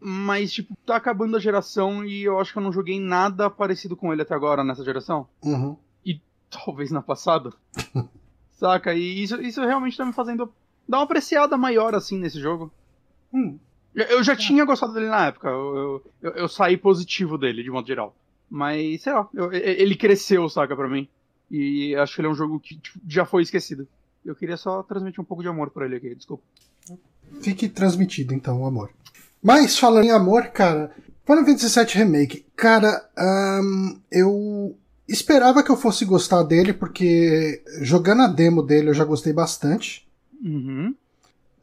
Mas, 0.00 0.52
tipo, 0.52 0.76
tá 0.84 0.96
acabando 0.96 1.36
a 1.36 1.40
geração 1.40 2.04
e 2.04 2.24
eu 2.24 2.40
acho 2.40 2.52
que 2.52 2.58
eu 2.58 2.62
não 2.62 2.72
joguei 2.72 2.98
nada 2.98 3.48
parecido 3.48 3.96
com 3.96 4.12
ele 4.12 4.22
até 4.22 4.34
agora 4.34 4.64
nessa 4.64 4.84
geração. 4.84 5.28
Uhum. 5.44 5.76
E 6.04 6.20
talvez 6.50 6.90
na 6.90 7.00
passada. 7.00 7.52
saca? 8.62 8.94
E 8.94 9.22
isso, 9.22 9.40
isso 9.42 9.60
realmente 9.60 9.96
tá 9.96 10.04
me 10.04 10.12
fazendo 10.12 10.52
dar 10.92 10.98
uma 10.98 11.04
apreciada 11.04 11.56
maior, 11.56 11.94
assim, 11.94 12.18
nesse 12.18 12.38
jogo. 12.38 12.70
Hum. 13.32 13.58
Eu 13.94 14.22
já 14.22 14.34
é. 14.34 14.36
tinha 14.36 14.64
gostado 14.64 14.92
dele 14.92 15.06
na 15.06 15.28
época. 15.28 15.48
Eu, 15.48 16.02
eu, 16.20 16.30
eu, 16.32 16.48
saí 16.48 16.76
positivo 16.76 17.38
dele, 17.38 17.62
de 17.62 17.70
modo 17.70 17.86
geral. 17.86 18.14
Mas, 18.48 19.02
sei 19.02 19.12
lá, 19.12 19.26
eu, 19.32 19.50
ele 19.52 19.96
cresceu, 19.96 20.46
saca, 20.50 20.76
pra 20.76 20.88
mim. 20.88 21.08
E 21.50 21.94
acho 21.96 22.14
que 22.14 22.20
ele 22.20 22.28
é 22.28 22.30
um 22.30 22.34
jogo 22.34 22.60
que 22.60 22.76
tipo, 22.76 23.00
já 23.08 23.24
foi 23.24 23.42
esquecido. 23.42 23.88
Eu 24.22 24.34
queria 24.34 24.58
só 24.58 24.82
transmitir 24.82 25.20
um 25.20 25.24
pouco 25.24 25.42
de 25.42 25.48
amor 25.48 25.70
pra 25.70 25.86
ele 25.86 25.96
aqui, 25.96 26.14
desculpa. 26.14 26.42
Fique 27.40 27.68
transmitido, 27.68 28.34
então, 28.34 28.60
o 28.60 28.66
amor. 28.66 28.90
Mas, 29.42 29.78
falando 29.78 30.04
em 30.04 30.10
amor, 30.10 30.48
cara, 30.48 30.94
Final 31.26 31.46
Fantasy 31.46 31.78
VII 31.78 32.04
Remake, 32.04 32.46
cara, 32.54 33.08
um, 33.18 33.98
eu 34.10 34.76
esperava 35.08 35.62
que 35.62 35.70
eu 35.70 35.76
fosse 35.76 36.04
gostar 36.04 36.42
dele, 36.42 36.74
porque 36.74 37.62
jogando 37.80 38.22
a 38.22 38.28
demo 38.28 38.62
dele 38.62 38.90
eu 38.90 38.94
já 38.94 39.04
gostei 39.04 39.32
bastante. 39.32 40.06
Uhum. 40.42 40.94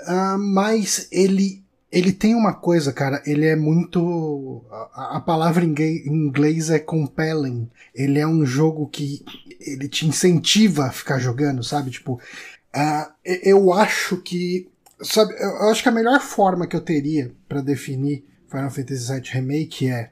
Uh, 0.02 0.38
mas 0.38 1.08
ele 1.12 1.64
ele 1.92 2.12
tem 2.12 2.36
uma 2.36 2.54
coisa, 2.54 2.94
cara, 2.94 3.22
ele 3.26 3.46
é 3.46 3.56
muito. 3.56 4.64
A, 4.72 5.18
a, 5.18 5.20
palavra 5.20 5.66
em 5.66 5.74
inglês 6.06 6.70
é 6.70 6.78
compelling. 6.78 7.70
Ele 7.96 8.20
é 8.20 8.28
um 8.28 8.46
jogo 8.46 8.88
que 8.88 9.26
ele 9.60 9.88
te 9.90 10.06
incentiva 10.06 10.86
a 10.86 10.92
ficar 10.92 11.18
jogando, 11.18 11.64
sabe? 11.64 11.90
Tipo, 11.90 12.14
uh, 12.14 13.12
eu 13.26 13.74
acho 13.74 14.18
que. 14.18 14.70
Sabe, 15.02 15.34
eu 15.34 15.70
acho 15.70 15.82
que 15.82 15.90
a 15.90 15.94
melhor 15.94 16.20
forma 16.20 16.68
que 16.68 16.76
eu 16.76 16.82
teria 16.82 17.34
para 17.48 17.62
definir 17.62 18.24
Final 18.48 18.70
Fantasy 18.70 19.12
VII 19.12 19.32
Remake 19.32 19.90
é. 19.90 20.12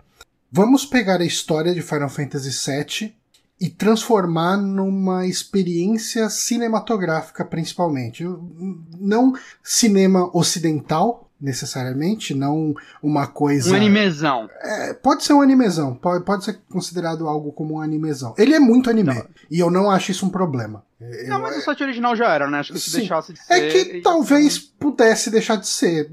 Vamos 0.52 0.86
pegar 0.86 1.22
a 1.22 1.26
história 1.26 1.76
de 1.76 1.82
Final 1.82 2.10
Fantasy 2.10 2.50
VII 2.50 3.16
e 3.60 3.70
transformar 3.70 4.58
numa 4.58 5.26
experiência 5.26 6.30
cinematográfica, 6.30 7.44
principalmente. 7.44 8.24
Não 9.00 9.34
cinema 9.64 10.30
ocidental, 10.36 11.30
necessariamente, 11.42 12.34
não 12.34 12.76
uma 13.02 13.28
coisa. 13.28 13.72
Um 13.72 13.76
animezão. 13.76 14.50
É, 14.62 14.94
pode 14.94 15.24
ser 15.24 15.34
um 15.34 15.42
animezão, 15.42 15.96
pode, 15.96 16.24
pode 16.24 16.46
ser 16.46 16.60
considerado 16.70 17.28
algo 17.28 17.52
como 17.52 17.76
um 17.76 17.82
animezão. 17.82 18.34
Ele 18.38 18.54
é 18.54 18.60
muito 18.60 18.90
anime, 18.90 19.14
não. 19.14 19.26
e 19.50 19.60
eu 19.60 19.72
não 19.72 19.90
acho 19.90 20.12
isso 20.12 20.26
um 20.26 20.30
problema. 20.30 20.84
Eu, 21.00 21.28
não, 21.28 21.40
mas 21.40 21.56
é... 21.56 21.60
o 21.60 21.62
site 21.62 21.84
original 21.84 22.16
já 22.16 22.34
era, 22.34 22.50
né? 22.50 22.60
Acho 22.60 22.74
que 22.74 22.80
se 22.80 22.90
Sim. 22.90 22.98
deixasse 23.00 23.32
de 23.32 23.40
ser. 23.40 23.54
É 23.54 23.70
que 23.70 24.02
talvez 24.02 24.58
pudesse 24.58 25.30
deixar 25.30 25.56
de 25.58 25.68
ser, 25.68 26.10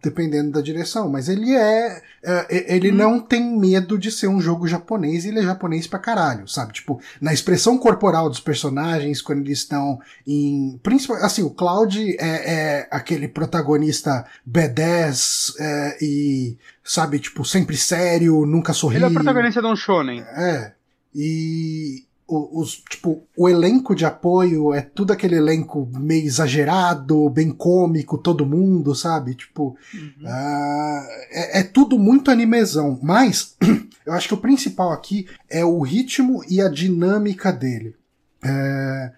dependendo 0.00 0.52
da 0.52 0.60
direção, 0.60 1.08
mas 1.08 1.28
ele 1.28 1.52
é. 1.56 2.00
é 2.22 2.76
ele 2.76 2.92
hum. 2.92 2.94
não 2.94 3.20
tem 3.20 3.58
medo 3.58 3.98
de 3.98 4.12
ser 4.12 4.28
um 4.28 4.40
jogo 4.40 4.68
japonês 4.68 5.24
e 5.24 5.28
ele 5.28 5.40
é 5.40 5.42
japonês 5.42 5.88
pra 5.88 5.98
caralho, 5.98 6.46
sabe? 6.46 6.72
Tipo, 6.72 7.00
na 7.20 7.32
expressão 7.32 7.76
corporal 7.76 8.28
dos 8.28 8.38
personagens, 8.38 9.20
quando 9.20 9.40
eles 9.40 9.58
estão 9.58 9.98
em. 10.24 10.78
Principalmente, 10.84 11.26
assim, 11.26 11.42
o 11.42 11.50
Cloud 11.50 12.16
é, 12.20 12.54
é 12.54 12.88
aquele 12.92 13.26
protagonista 13.26 14.24
B10 14.48 15.54
é, 15.58 15.98
e, 16.00 16.56
sabe, 16.84 17.18
tipo, 17.18 17.44
sempre 17.44 17.76
sério, 17.76 18.46
nunca 18.46 18.72
sorri. 18.72 18.96
Ele 18.96 19.04
é 19.04 19.08
o 19.08 19.12
protagonista 19.14 19.60
de 19.60 19.66
um 19.66 19.74
shonen. 19.74 20.20
É. 20.20 20.78
E, 21.12 22.04
os, 22.28 22.82
tipo, 22.90 23.26
o 23.34 23.48
elenco 23.48 23.94
de 23.94 24.04
apoio 24.04 24.74
é 24.74 24.82
tudo 24.82 25.12
aquele 25.12 25.36
elenco 25.36 25.88
meio 25.94 26.26
exagerado, 26.26 27.30
bem 27.30 27.50
cômico, 27.50 28.18
todo 28.18 28.44
mundo, 28.44 28.94
sabe? 28.94 29.34
Tipo, 29.34 29.74
uhum. 29.94 30.24
uh, 30.24 31.06
é, 31.30 31.60
é, 31.60 31.62
tudo 31.62 31.98
muito 31.98 32.30
animezão. 32.30 32.98
Mas 33.02 33.56
eu 34.04 34.12
acho 34.12 34.28
que 34.28 34.34
o 34.34 34.40
principal 34.40 34.92
aqui 34.92 35.26
é 35.48 35.64
o 35.64 35.80
ritmo 35.80 36.44
e 36.46 36.60
a 36.60 36.68
dinâmica 36.68 37.50
dele. 37.50 37.96
É, 38.44 39.12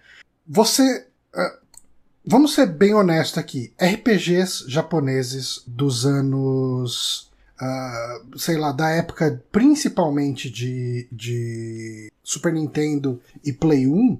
você. 0.47 1.05
Uh, 1.35 1.61
vamos 2.25 2.53
ser 2.53 2.67
bem 2.67 2.93
honesto 2.93 3.41
aqui. 3.41 3.73
RPGs 3.77 4.63
japoneses 4.69 5.63
dos 5.67 6.05
anos 6.05 7.31
uh, 7.61 8.37
sei 8.39 8.57
lá, 8.57 8.71
da 8.71 8.89
época 8.89 9.41
principalmente 9.51 10.49
de, 10.49 11.07
de 11.11 12.10
Super 12.31 12.53
Nintendo 12.53 13.19
e 13.43 13.51
Play 13.51 13.85
1, 13.85 14.13
uh, 14.13 14.19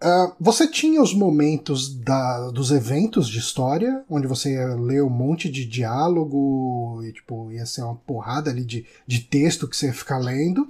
ah, 0.00 0.36
você 0.38 0.68
tinha 0.68 1.02
os 1.02 1.12
momentos 1.12 1.92
da, 1.92 2.48
dos 2.52 2.70
eventos 2.70 3.28
de 3.28 3.40
história, 3.40 4.04
onde 4.08 4.28
você 4.28 4.52
ia 4.52 4.76
ler 4.76 5.02
um 5.02 5.10
monte 5.10 5.50
de 5.50 5.64
diálogo 5.64 7.02
e 7.02 7.12
tipo, 7.12 7.50
ia 7.50 7.66
ser 7.66 7.82
uma 7.82 7.96
porrada 7.96 8.50
ali 8.50 8.64
de, 8.64 8.86
de 9.04 9.18
texto 9.18 9.66
que 9.66 9.76
você 9.76 9.86
ia 9.86 9.92
ficar 9.92 10.18
lendo. 10.18 10.68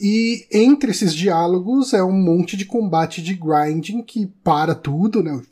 E 0.00 0.46
entre 0.50 0.92
esses 0.92 1.12
diálogos 1.12 1.92
é 1.92 2.02
um 2.02 2.12
monte 2.12 2.56
de 2.56 2.64
combate 2.64 3.20
de 3.20 3.34
grinding 3.34 4.00
que 4.00 4.28
para 4.42 4.74
tudo, 4.74 5.22
né? 5.22 5.42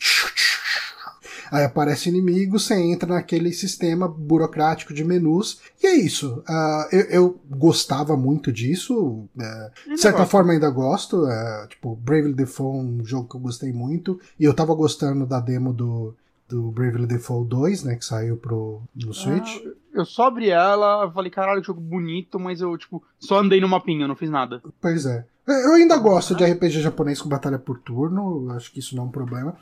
Aí 1.51 1.65
aparece 1.65 2.09
inimigo, 2.09 2.59
você 2.59 2.75
entra 2.75 3.15
naquele 3.15 3.53
sistema 3.53 4.09
burocrático 4.09 4.93
de 4.93 5.05
menus, 5.05 5.61
e 5.83 5.87
é 5.87 5.95
isso. 5.95 6.43
Uh, 6.49 6.95
eu, 6.95 7.01
eu, 7.11 7.41
gostava 7.51 8.17
muito 8.17 8.53
disso, 8.53 9.29
uh, 9.37 9.91
de 9.91 10.01
certa 10.01 10.19
gosto. 10.19 10.31
forma 10.31 10.53
ainda 10.53 10.71
gosto. 10.71 11.25
Uh, 11.25 11.69
tipo, 11.69 11.97
Bravely 11.97 12.35
Default 12.35 12.79
é 12.79 12.83
um 12.83 13.05
jogo 13.05 13.29
que 13.29 13.37
eu 13.37 13.41
gostei 13.41 13.73
muito, 13.73 14.21
e 14.39 14.45
eu 14.45 14.55
tava 14.55 14.75
gostando 14.75 15.27
da 15.27 15.41
demo 15.41 15.73
do, 15.73 16.15
do 16.49 16.71
Bravely 16.71 17.07
Default 17.07 17.49
2, 17.49 17.85
né, 17.85 17.97
que 17.97 18.05
saiu 18.05 18.37
pro, 18.37 18.83
no 18.95 19.13
Switch. 19.13 19.61
Ah, 19.65 19.71
eu 19.95 20.05
só 20.05 20.27
abri 20.27 20.51
ela, 20.51 21.11
falei, 21.11 21.31
caralho, 21.31 21.61
que 21.61 21.67
jogo 21.67 21.81
bonito, 21.81 22.39
mas 22.39 22.61
eu, 22.61 22.77
tipo, 22.77 23.03
só 23.19 23.39
andei 23.39 23.61
no 23.61 23.69
mapinha, 23.69 24.07
não 24.07 24.17
fiz 24.17 24.31
nada. 24.31 24.63
Pois 24.81 25.07
é. 25.07 25.25
Eu 25.47 25.75
ainda 25.75 25.97
gosto 25.97 26.35
de 26.35 26.45
RPG 26.45 26.81
japonês 26.81 27.23
com 27.23 27.29
batalha 27.29 27.59
por 27.59 27.79
turno, 27.79 28.51
acho 28.51 28.73
que 28.73 28.81
isso 28.81 28.97
não 28.97 29.05
é 29.05 29.07
um 29.07 29.11
problema. 29.11 29.57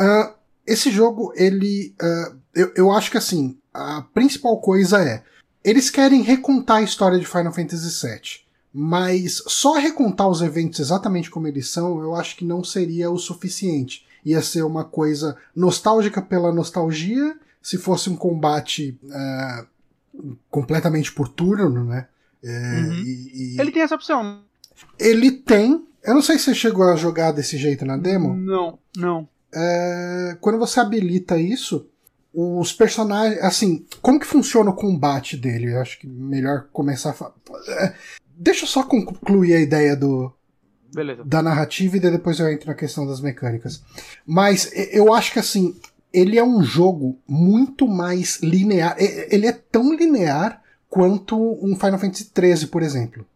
Uh, 0.00 0.37
esse 0.68 0.90
jogo, 0.90 1.32
ele. 1.34 1.94
Uh, 2.00 2.36
eu, 2.54 2.72
eu 2.76 2.92
acho 2.92 3.10
que 3.10 3.16
assim, 3.16 3.56
a 3.72 4.02
principal 4.02 4.60
coisa 4.60 5.02
é. 5.02 5.22
Eles 5.64 5.90
querem 5.90 6.22
recontar 6.22 6.76
a 6.76 6.82
história 6.82 7.18
de 7.18 7.26
Final 7.26 7.52
Fantasy 7.52 8.06
VII. 8.06 8.48
Mas 8.72 9.42
só 9.46 9.74
recontar 9.74 10.28
os 10.28 10.42
eventos 10.42 10.78
exatamente 10.78 11.30
como 11.30 11.48
eles 11.48 11.70
são, 11.70 12.00
eu 12.00 12.14
acho 12.14 12.36
que 12.36 12.44
não 12.44 12.62
seria 12.62 13.10
o 13.10 13.18
suficiente. 13.18 14.06
Ia 14.24 14.42
ser 14.42 14.62
uma 14.62 14.84
coisa 14.84 15.36
nostálgica 15.56 16.20
pela 16.20 16.52
nostalgia, 16.52 17.36
se 17.62 17.78
fosse 17.78 18.08
um 18.10 18.16
combate 18.16 18.98
uh, 19.04 19.66
completamente 20.50 21.12
por 21.12 21.28
turno, 21.28 21.84
né? 21.84 22.06
É, 22.42 22.48
uhum. 22.48 22.92
e, 22.92 23.56
e... 23.56 23.60
Ele 23.60 23.72
tem 23.72 23.82
essa 23.82 23.94
opção. 23.94 24.42
Ele 24.98 25.32
tem. 25.32 25.84
Eu 26.04 26.14
não 26.14 26.22
sei 26.22 26.38
se 26.38 26.44
você 26.44 26.54
chegou 26.54 26.84
a 26.88 26.96
jogar 26.96 27.32
desse 27.32 27.56
jeito 27.56 27.84
na 27.84 27.96
demo. 27.96 28.34
Não, 28.34 28.78
não 28.96 29.28
é, 29.58 30.36
quando 30.40 30.58
você 30.58 30.78
habilita 30.78 31.36
isso, 31.36 31.88
os 32.32 32.72
personagens. 32.72 33.42
Assim, 33.42 33.84
como 34.00 34.20
que 34.20 34.26
funciona 34.26 34.70
o 34.70 34.76
combate 34.76 35.36
dele? 35.36 35.72
Eu 35.72 35.80
acho 35.80 35.98
que 35.98 36.06
melhor 36.06 36.68
começar 36.72 37.10
a 37.10 37.14
falar. 37.14 37.34
É, 37.68 37.94
deixa 38.36 38.64
eu 38.64 38.68
só 38.68 38.84
concluir 38.84 39.54
a 39.54 39.60
ideia 39.60 39.96
do, 39.96 40.32
Beleza. 40.94 41.24
da 41.24 41.42
narrativa 41.42 41.96
e 41.96 42.00
depois 42.00 42.38
eu 42.38 42.48
entro 42.48 42.68
na 42.68 42.74
questão 42.74 43.04
das 43.04 43.20
mecânicas. 43.20 43.82
Mas 44.24 44.70
eu 44.92 45.12
acho 45.12 45.32
que 45.32 45.40
assim, 45.40 45.74
ele 46.12 46.38
é 46.38 46.44
um 46.44 46.62
jogo 46.62 47.18
muito 47.26 47.88
mais 47.88 48.38
linear. 48.40 48.96
Ele 48.98 49.46
é 49.46 49.52
tão 49.52 49.92
linear 49.92 50.62
quanto 50.88 51.36
um 51.36 51.74
Final 51.74 51.98
Fantasy 51.98 52.30
XIII, 52.32 52.68
por 52.68 52.82
exemplo. 52.82 53.26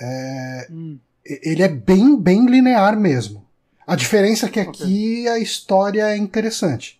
É, 0.00 0.68
hum. 0.70 0.98
ele 1.24 1.62
é 1.62 1.68
bem, 1.68 2.18
bem 2.18 2.46
linear 2.46 2.98
mesmo. 2.98 3.41
A 3.92 3.96
diferença 3.96 4.46
é 4.46 4.48
que 4.48 4.58
aqui 4.58 5.20
okay. 5.20 5.28
a 5.28 5.38
história 5.38 6.08
é 6.08 6.16
interessante. 6.16 6.98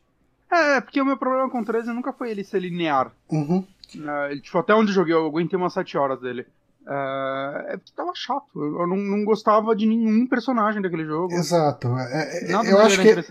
É, 0.51 0.79
porque 0.83 1.01
o 1.01 1.07
meu 1.07 1.17
problema 1.17 1.49
com 1.49 1.61
o 1.61 1.65
13 1.65 1.89
nunca 1.89 2.13
foi 2.13 2.31
ele 2.31 2.45
ser 2.45 2.61
linear. 2.61 3.11
Uhum. 3.31 3.65
Uh, 3.95 4.41
tipo, 4.43 4.59
até 4.59 4.75
onde 4.75 4.91
eu 4.91 4.95
joguei, 4.95 5.15
eu 5.15 5.25
aguentei 5.25 5.59
umas 5.59 5.73
7 5.73 5.97
horas 5.97 6.21
dele. 6.21 6.47
Uh, 6.83 7.69
é 7.69 7.77
porque 7.79 7.93
tava 7.97 8.13
chato. 8.15 8.47
Eu 8.55 8.87
não, 8.87 8.99
não, 8.99 9.25
gostava 9.25 9.75
de 9.75 9.87
nenhum 9.87 10.27
personagem 10.27 10.83
daquele 10.83 11.07
jogo. 11.07 11.33
Exato. 11.33 11.89
É, 11.97 12.53
é 12.53 12.73
eu 12.73 12.79
acho 12.81 13.01
que 13.01 13.15
né? 13.15 13.23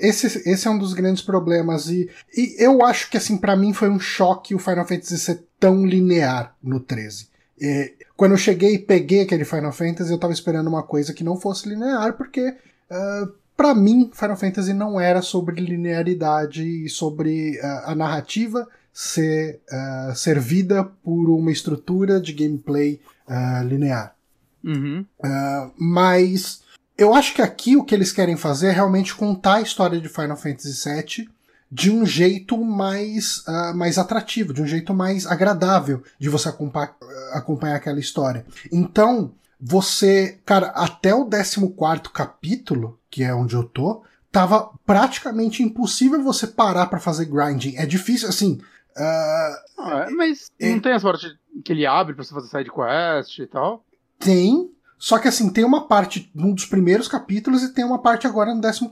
esse, 0.00 0.48
esse 0.48 0.66
é 0.66 0.70
um 0.70 0.78
dos 0.78 0.94
grandes 0.94 1.22
problemas. 1.22 1.90
E, 1.90 2.08
e 2.34 2.56
eu 2.64 2.82
acho 2.82 3.10
que, 3.10 3.18
assim, 3.18 3.36
para 3.36 3.54
mim 3.54 3.74
foi 3.74 3.90
um 3.90 4.00
choque 4.00 4.54
o 4.54 4.58
Final 4.58 4.86
Fantasy 4.86 5.18
ser 5.18 5.44
tão 5.60 5.84
linear 5.84 6.54
no 6.62 6.80
13. 6.80 7.28
E, 7.60 7.92
quando 8.16 8.32
eu 8.32 8.38
cheguei 8.38 8.76
e 8.76 8.78
peguei 8.78 9.20
aquele 9.20 9.44
Final 9.44 9.72
Fantasy, 9.72 10.10
eu 10.10 10.18
tava 10.18 10.32
esperando 10.32 10.68
uma 10.68 10.82
coisa 10.82 11.12
que 11.12 11.22
não 11.22 11.36
fosse 11.36 11.68
linear, 11.68 12.14
porque. 12.14 12.56
Uh, 12.92 13.32
para 13.56 13.74
mim, 13.74 14.10
Final 14.12 14.36
Fantasy 14.36 14.74
não 14.74 15.00
era 15.00 15.22
sobre 15.22 15.60
linearidade 15.60 16.62
e 16.62 16.88
sobre 16.88 17.58
uh, 17.58 17.90
a 17.90 17.94
narrativa 17.94 18.68
ser 18.92 19.60
uh, 19.70 20.14
servida 20.14 20.84
por 20.84 21.30
uma 21.30 21.50
estrutura 21.50 22.20
de 22.20 22.32
gameplay 22.32 23.00
uh, 23.26 23.66
linear. 23.66 24.14
Uhum. 24.62 25.06
Uh, 25.18 25.72
mas 25.78 26.62
eu 26.96 27.14
acho 27.14 27.34
que 27.34 27.42
aqui 27.42 27.76
o 27.76 27.84
que 27.84 27.94
eles 27.94 28.12
querem 28.12 28.36
fazer 28.36 28.68
é 28.68 28.72
realmente 28.72 29.14
contar 29.14 29.56
a 29.56 29.62
história 29.62 30.00
de 30.00 30.08
Final 30.08 30.36
Fantasy 30.36 30.88
VII 30.88 31.28
de 31.70 31.90
um 31.90 32.04
jeito 32.04 32.62
mais, 32.62 33.42
mais 33.74 33.96
atrativo, 33.96 34.52
de 34.52 34.60
um 34.60 34.66
jeito 34.66 34.92
mais 34.92 35.26
agradável 35.26 36.02
de 36.18 36.28
você 36.28 36.50
acompanhar, 36.50 36.94
acompanhar 37.32 37.76
aquela 37.76 37.98
história. 37.98 38.44
Então, 38.70 39.32
você, 39.64 40.40
cara, 40.44 40.68
até 40.68 41.14
o 41.14 41.24
14 41.24 42.10
capítulo, 42.12 42.98
que 43.08 43.22
é 43.22 43.32
onde 43.32 43.54
eu 43.54 43.62
tô, 43.62 44.02
tava 44.30 44.72
praticamente 44.84 45.62
impossível 45.62 46.22
você 46.22 46.46
parar 46.46 46.86
para 46.86 46.98
fazer 46.98 47.26
grinding. 47.26 47.76
É 47.76 47.86
difícil, 47.86 48.28
assim, 48.28 48.60
Uh, 48.96 49.56
ah, 49.78 50.08
mas 50.10 50.50
é, 50.60 50.70
não 50.70 50.80
tem 50.80 50.92
a 50.92 51.00
sorte 51.00 51.38
que 51.64 51.72
ele 51.72 51.86
abre 51.86 52.14
pra 52.14 52.22
você 52.22 52.34
fazer 52.34 52.48
side 52.48 52.70
quest 52.70 53.38
e 53.38 53.46
tal? 53.46 53.84
Tem, 54.18 54.70
só 54.98 55.18
que 55.18 55.28
assim, 55.28 55.50
tem 55.50 55.64
uma 55.64 55.86
parte 55.88 56.30
num 56.34 56.52
dos 56.52 56.66
primeiros 56.66 57.08
capítulos 57.08 57.62
e 57.62 57.72
tem 57.72 57.84
uma 57.84 58.00
parte 58.00 58.26
agora 58.26 58.54
no 58.54 58.60
14. 58.60 58.88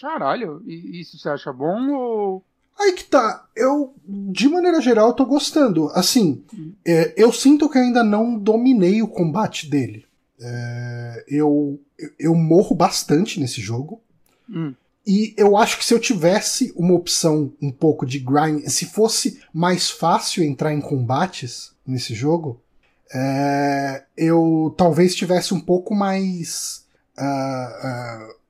Caralho, 0.00 0.62
e 0.66 1.00
isso 1.00 1.18
você 1.18 1.28
acha 1.28 1.52
bom 1.52 1.90
ou. 1.92 2.44
Aí 2.78 2.92
que 2.92 3.04
tá, 3.04 3.46
eu, 3.54 3.94
de 4.04 4.48
maneira 4.48 4.80
geral, 4.80 5.08
eu 5.08 5.14
tô 5.14 5.24
gostando. 5.24 5.88
Assim, 5.94 6.42
é, 6.84 7.14
eu 7.16 7.32
sinto 7.32 7.68
que 7.68 7.78
ainda 7.78 8.02
não 8.02 8.36
dominei 8.38 9.02
o 9.02 9.08
combate 9.08 9.68
dele. 9.68 10.04
É, 10.40 11.24
eu, 11.28 11.80
eu 12.18 12.34
morro 12.34 12.74
bastante 12.74 13.38
nesse 13.38 13.60
jogo. 13.60 14.00
Hum. 14.48 14.74
E 15.06 15.34
eu 15.36 15.56
acho 15.56 15.78
que 15.78 15.84
se 15.84 15.92
eu 15.92 15.98
tivesse 15.98 16.72
uma 16.76 16.94
opção 16.94 17.52
um 17.60 17.70
pouco 17.70 18.06
de 18.06 18.18
grind, 18.18 18.66
se 18.68 18.86
fosse 18.86 19.40
mais 19.52 19.90
fácil 19.90 20.44
entrar 20.44 20.72
em 20.72 20.80
combates 20.80 21.72
nesse 21.86 22.14
jogo, 22.14 22.60
é, 23.12 24.04
eu 24.16 24.74
talvez 24.76 25.14
tivesse 25.14 25.52
um 25.52 25.60
pouco 25.60 25.94
mais. 25.94 26.84
Uh, 27.18 28.28
uh, 28.32 28.41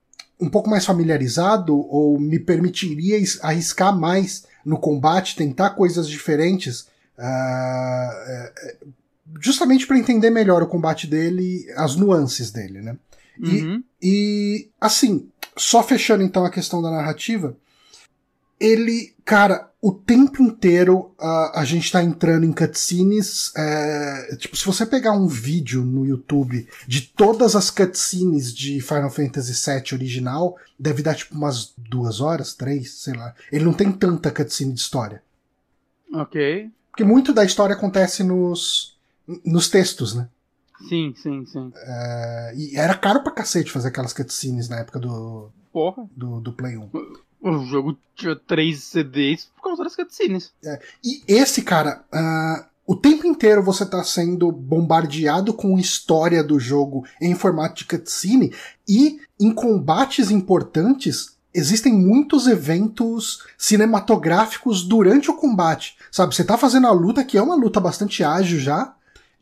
um 0.43 0.51
pouco 0.51 0.69
mais 0.69 0.85
familiarizado 0.85 1.75
ou 1.89 2.19
me 2.19 2.39
permitiria 2.39 3.17
arriscar 3.43 3.97
mais 3.97 4.45
no 4.65 4.77
combate, 4.79 5.37
tentar 5.37 5.71
coisas 5.71 6.09
diferentes, 6.09 6.89
uh, 7.17 8.53
justamente 9.41 9.87
para 9.87 9.99
entender 9.99 10.31
melhor 10.31 10.63
o 10.63 10.67
combate 10.67 11.07
dele, 11.07 11.65
as 11.77 11.95
nuances 11.95 12.51
dele, 12.51 12.83
né? 12.83 12.97
Uhum. 13.39 13.83
E, 14.03 14.67
e, 14.67 14.69
assim, 14.81 15.29
só 15.57 15.83
fechando 15.83 16.25
então 16.25 16.45
a 16.45 16.51
questão 16.51 16.83
da 16.83 16.91
narrativa, 16.91 17.57
ele, 18.59 19.15
cara, 19.25 19.71
o 19.83 19.91
tempo 19.91 20.41
inteiro 20.41 21.13
uh, 21.19 21.51
a 21.55 21.65
gente 21.65 21.91
tá 21.91 22.01
entrando 22.05 22.47
em 22.47 22.53
cutscenes. 22.53 23.53
É, 23.57 24.37
tipo, 24.37 24.57
se 24.57 24.65
você 24.65 24.87
pegar 24.87 25.11
um 25.11 25.27
vídeo 25.27 25.85
no 25.85 26.07
YouTube 26.07 26.69
de 26.87 27.01
todas 27.01 27.57
as 27.57 27.69
cutscenes 27.69 28.55
de 28.55 28.81
Final 28.81 29.11
Fantasy 29.11 29.53
VII 29.53 29.95
original, 29.95 30.57
deve 30.79 31.03
dar 31.03 31.17
tipo 31.17 31.35
umas 31.35 31.75
duas 31.77 32.21
horas, 32.21 32.55
três, 32.55 32.93
sei 32.93 33.15
lá. 33.15 33.35
Ele 33.51 33.65
não 33.65 33.73
tem 33.73 33.91
tanta 33.91 34.31
cutscene 34.31 34.73
de 34.73 34.79
história. 34.79 35.21
Ok. 36.15 36.71
Porque 36.93 37.03
muito 37.03 37.33
da 37.33 37.45
história 37.45 37.75
acontece 37.75 38.23
nos, 38.23 38.97
nos 39.45 39.69
textos, 39.69 40.15
né? 40.15 40.29
Sim, 40.89 41.13
sim, 41.17 41.45
sim. 41.45 41.73
É, 41.75 42.55
e 42.57 42.77
era 42.77 42.95
caro 42.95 43.21
pra 43.25 43.33
cacete 43.33 43.73
fazer 43.73 43.89
aquelas 43.89 44.13
cutscenes 44.13 44.69
na 44.69 44.79
época 44.79 45.01
do. 45.01 45.51
Porra. 45.73 46.09
Do, 46.15 46.41
do 46.41 46.53
Play 46.53 46.77
1. 46.77 46.89
O 47.43 47.65
jogo 47.67 47.99
tinha 48.15 48.37
três 48.37 48.85
CDs 48.85 49.51
por 49.57 49.65
causa 49.65 49.85
das 49.85 49.97
cutscenes. 49.97 50.53
É, 50.65 50.81
e 51.05 51.23
esse, 51.27 51.63
cara, 51.63 52.05
uh, 52.15 52.65
o 52.87 52.95
tempo 52.95 53.27
inteiro 53.27 53.63
você 53.63 53.85
tá 53.85 54.03
sendo 54.05 54.53
bombardeado 54.53 55.53
com 55.53 55.79
história 55.79 56.43
do 56.43 56.61
jogo 56.61 57.05
em 57.21 57.35
formato 57.35 57.77
de 57.77 57.85
cutscene 57.85 58.55
e 58.89 59.21
em 59.41 59.53
combates 59.53 60.31
importantes 60.31 61.37
existem 61.55 61.93
muitos 61.93 62.47
eventos 62.47 63.45
cinematográficos 63.59 64.83
durante 64.85 65.31
o 65.31 65.35
combate. 65.35 65.97
Sabe, 66.11 66.35
você 66.35 66.45
tá 66.45 66.57
fazendo 66.57 66.87
a 66.87 66.93
luta, 66.93 67.25
que 67.25 67.37
é 67.37 67.43
uma 67.43 67.55
luta 67.55 67.79
bastante 67.81 68.25
ágil 68.25 68.59
já, 68.59 68.95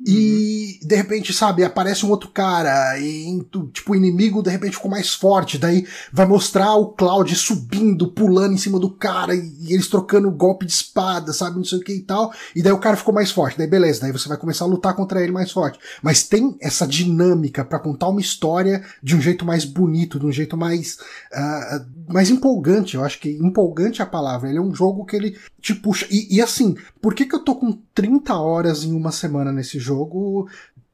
e 0.06 0.78
uhum. 0.82 0.88
de 0.88 0.96
repente, 0.96 1.32
sabe, 1.32 1.62
aparece 1.62 2.06
um 2.06 2.10
outro 2.10 2.30
cara 2.30 2.98
e 2.98 3.38
tipo 3.72 3.92
o 3.92 3.96
inimigo 3.96 4.42
de 4.42 4.50
repente 4.50 4.76
ficou 4.76 4.90
mais 4.90 5.12
forte, 5.12 5.58
daí 5.58 5.86
vai 6.12 6.26
mostrar 6.26 6.74
o 6.74 6.88
Cloud 6.92 7.34
subindo, 7.34 8.08
pulando 8.08 8.54
em 8.54 8.58
cima 8.58 8.78
do 8.78 8.90
cara 8.90 9.34
e, 9.34 9.52
e 9.60 9.74
eles 9.74 9.88
trocando 9.88 10.30
golpe 10.30 10.64
de 10.64 10.72
espada, 10.72 11.32
sabe, 11.32 11.56
não 11.56 11.64
sei 11.64 11.78
o 11.78 11.82
que 11.82 11.92
e 11.92 12.02
tal, 12.02 12.32
e 12.54 12.62
daí 12.62 12.72
o 12.72 12.78
cara 12.78 12.96
ficou 12.96 13.12
mais 13.12 13.30
forte, 13.30 13.58
daí 13.58 13.66
beleza, 13.66 14.00
daí 14.00 14.12
você 14.12 14.28
vai 14.28 14.38
começar 14.38 14.64
a 14.64 14.68
lutar 14.68 14.94
contra 14.94 15.22
ele 15.22 15.32
mais 15.32 15.50
forte. 15.50 15.78
Mas 16.02 16.22
tem 16.22 16.56
essa 16.60 16.86
dinâmica 16.86 17.64
para 17.64 17.78
contar 17.78 18.08
uma 18.08 18.20
história 18.20 18.82
de 19.02 19.14
um 19.14 19.20
jeito 19.20 19.44
mais 19.44 19.64
bonito, 19.64 20.18
de 20.18 20.26
um 20.26 20.32
jeito 20.32 20.56
mais 20.56 20.98
uh, 21.32 22.12
mais 22.12 22.30
empolgante, 22.30 22.96
eu 22.96 23.04
acho 23.04 23.20
que 23.20 23.30
empolgante 23.30 24.00
é 24.00 24.04
a 24.04 24.06
palavra. 24.06 24.48
Ele 24.48 24.58
é 24.58 24.62
um 24.62 24.74
jogo 24.74 25.04
que 25.04 25.14
ele 25.14 25.36
te 25.60 25.74
puxa 25.74 26.06
e, 26.10 26.36
e 26.36 26.40
assim, 26.40 26.76
por 27.00 27.14
que 27.14 27.26
que 27.26 27.34
eu 27.34 27.44
tô 27.44 27.54
com 27.54 27.78
30 27.94 28.34
horas 28.34 28.84
em 28.84 28.92
uma 28.92 29.12
semana 29.12 29.52
nesse 29.52 29.78
jogo? 29.78 30.48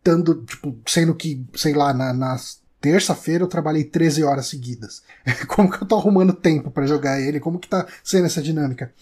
dando, 0.06 0.44
tipo, 0.44 0.78
sendo 0.86 1.12
que, 1.16 1.44
sei 1.56 1.74
lá, 1.74 1.92
na, 1.92 2.12
na 2.12 2.36
terça-feira 2.80 3.42
eu 3.42 3.48
trabalhei 3.48 3.82
13 3.82 4.22
horas 4.22 4.46
seguidas. 4.46 5.02
Como 5.48 5.68
que 5.68 5.82
eu 5.82 5.88
tô 5.88 5.96
arrumando 5.96 6.32
tempo 6.32 6.70
para 6.70 6.86
jogar 6.86 7.20
ele? 7.20 7.40
Como 7.40 7.58
que 7.58 7.68
tá 7.68 7.84
sendo 8.04 8.26
essa 8.26 8.40
dinâmica? 8.40 8.94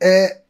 É, 0.00 0.40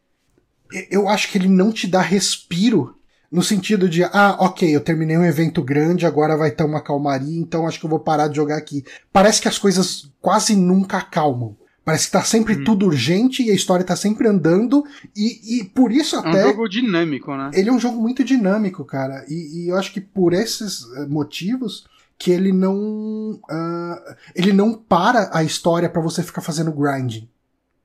eu 0.89 1.09
acho 1.09 1.29
que 1.29 1.37
ele 1.37 1.49
não 1.49 1.73
te 1.73 1.89
dá 1.89 2.01
respiro 2.01 2.95
no 3.31 3.43
sentido 3.43 3.89
de, 3.89 4.05
ah, 4.05 4.37
ok, 4.39 4.75
eu 4.75 4.81
terminei 4.81 5.19
um 5.19 5.25
evento 5.25 5.61
grande, 5.61 6.07
agora 6.07 6.37
vai 6.37 6.53
ter 6.53 6.63
uma 6.63 6.81
calmaria, 6.81 7.41
então 7.41 7.67
acho 7.67 7.81
que 7.81 7.85
eu 7.85 7.91
vou 7.91 7.99
parar 7.99 8.29
de 8.29 8.37
jogar 8.37 8.57
aqui. 8.57 8.85
Parece 9.13 9.43
que 9.43 9.49
as 9.49 9.59
coisas 9.59 10.09
quase 10.21 10.55
nunca 10.55 10.99
acalmam. 10.99 11.57
Parece 11.87 12.07
que 12.07 12.13
tá 12.13 12.25
sempre 12.25 12.57
hum. 12.57 12.65
tudo 12.65 12.85
urgente 12.85 13.45
e 13.45 13.51
a 13.53 13.55
história 13.55 13.85
tá 13.85 13.95
sempre 13.95 14.27
andando. 14.27 14.85
E, 15.15 15.61
e 15.61 15.65
por 15.67 15.93
isso 15.93 16.17
até. 16.17 16.43
É 16.43 16.47
um 16.47 16.49
jogo 16.49 16.69
dinâmico, 16.69 17.37
né? 17.37 17.53
Ele 17.55 17.69
é 17.69 17.73
um 17.73 17.79
jogo 17.79 18.03
muito 18.03 18.25
dinâmico, 18.25 18.85
cara. 18.85 19.25
E, 19.29 19.63
e 19.63 19.69
eu 19.69 19.77
acho 19.77 19.93
que 19.93 20.01
por 20.01 20.33
esses 20.33 20.83
eh, 20.97 21.07
motivos 21.07 21.87
que 22.19 22.33
ele 22.33 22.51
não. 22.51 22.75
Uh, 23.35 24.17
ele 24.35 24.53
não 24.53 24.75
para 24.75 25.31
a 25.33 25.45
história 25.45 25.89
para 25.89 26.03
você 26.03 26.25
ficar 26.25 26.41
fazendo 26.41 26.73
grinding. 26.73 27.29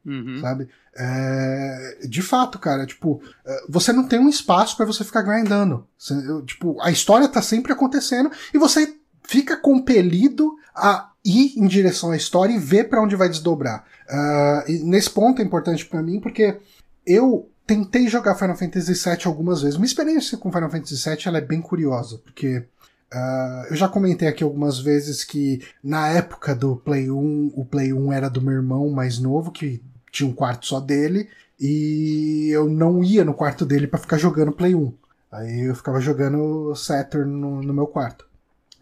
Uhum. 0.03 0.39
Sabe? 0.41 0.67
É, 0.97 1.99
de 2.09 2.23
fato, 2.23 2.57
cara, 2.57 2.87
tipo, 2.87 3.21
eh, 3.45 3.65
você 3.69 3.93
não 3.93 4.07
tem 4.07 4.17
um 4.17 4.29
espaço 4.29 4.75
para 4.75 4.87
você 4.87 5.03
ficar 5.03 5.21
grindando. 5.21 5.87
Você, 5.95 6.15
tipo, 6.47 6.81
a 6.81 6.89
história 6.89 7.27
tá 7.27 7.39
sempre 7.39 7.71
acontecendo 7.71 8.31
e 8.51 8.57
você 8.57 8.95
fica 9.21 9.55
compelido 9.55 10.55
a 10.73 11.10
ir 11.23 11.53
em 11.57 11.67
direção 11.67 12.11
à 12.11 12.17
história 12.17 12.53
e 12.53 12.59
ver 12.59 12.89
para 12.89 13.01
onde 13.01 13.15
vai 13.15 13.29
desdobrar. 13.29 13.85
Uh, 14.09 14.85
nesse 14.85 15.09
ponto 15.09 15.41
é 15.41 15.45
importante 15.45 15.85
para 15.85 16.01
mim 16.01 16.19
porque 16.19 16.57
eu 17.05 17.49
tentei 17.65 18.07
jogar 18.07 18.35
Final 18.35 18.57
Fantasy 18.57 18.93
VII 18.93 19.25
algumas 19.25 19.61
vezes. 19.61 19.77
Uma 19.77 19.85
experiência 19.85 20.37
com 20.37 20.51
Final 20.51 20.69
Fantasy 20.69 21.09
VII 21.09 21.27
ela 21.27 21.37
é 21.37 21.41
bem 21.41 21.61
curiosa, 21.61 22.17
porque 22.17 22.57
uh, 22.57 23.65
eu 23.69 23.75
já 23.75 23.87
comentei 23.87 24.27
aqui 24.27 24.43
algumas 24.43 24.79
vezes 24.79 25.23
que 25.23 25.61
na 25.83 26.09
época 26.09 26.55
do 26.55 26.75
Play 26.75 27.09
1, 27.09 27.53
o 27.55 27.65
Play 27.65 27.93
1 27.93 28.11
era 28.11 28.29
do 28.29 28.41
meu 28.41 28.53
irmão 28.53 28.89
mais 28.89 29.19
novo, 29.19 29.51
que 29.51 29.81
tinha 30.11 30.29
um 30.29 30.33
quarto 30.33 30.65
só 30.65 30.79
dele, 30.79 31.29
e 31.59 32.49
eu 32.51 32.67
não 32.67 33.03
ia 33.03 33.23
no 33.23 33.33
quarto 33.33 33.65
dele 33.65 33.87
para 33.87 33.99
ficar 33.99 34.17
jogando 34.17 34.51
Play 34.51 34.75
1. 34.75 34.93
Aí 35.31 35.61
eu 35.61 35.75
ficava 35.75 36.01
jogando 36.01 36.75
Saturn 36.75 37.31
no, 37.31 37.61
no 37.61 37.73
meu 37.73 37.87
quarto. 37.87 38.25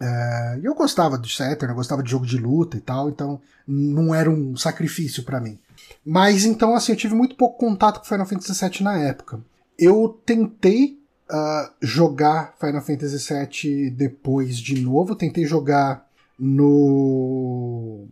É, 0.00 0.60
eu 0.62 0.74
gostava 0.74 1.18
de 1.18 1.34
Saturn, 1.34 1.72
eu 1.72 1.76
gostava 1.76 2.02
de 2.02 2.10
jogo 2.10 2.24
de 2.24 2.38
luta 2.38 2.76
e 2.76 2.80
tal, 2.80 3.10
então 3.10 3.40
não 3.66 4.14
era 4.14 4.30
um 4.30 4.56
sacrifício 4.56 5.22
para 5.22 5.40
mim. 5.40 5.58
Mas 6.04 6.44
então, 6.44 6.74
assim, 6.74 6.92
eu 6.92 6.96
tive 6.96 7.14
muito 7.14 7.36
pouco 7.36 7.58
contato 7.58 8.00
com 8.00 8.06
Final 8.06 8.26
Fantasy 8.26 8.68
VII 8.68 8.82
na 8.82 8.98
época. 8.98 9.40
Eu 9.78 10.20
tentei 10.24 10.98
uh, 11.30 11.70
jogar 11.80 12.54
Final 12.58 12.82
Fantasy 12.82 13.34
VII 13.34 13.90
depois 13.90 14.56
de 14.58 14.80
novo. 14.80 15.14
Tentei 15.14 15.44
jogar 15.44 16.06
no, 16.38 18.06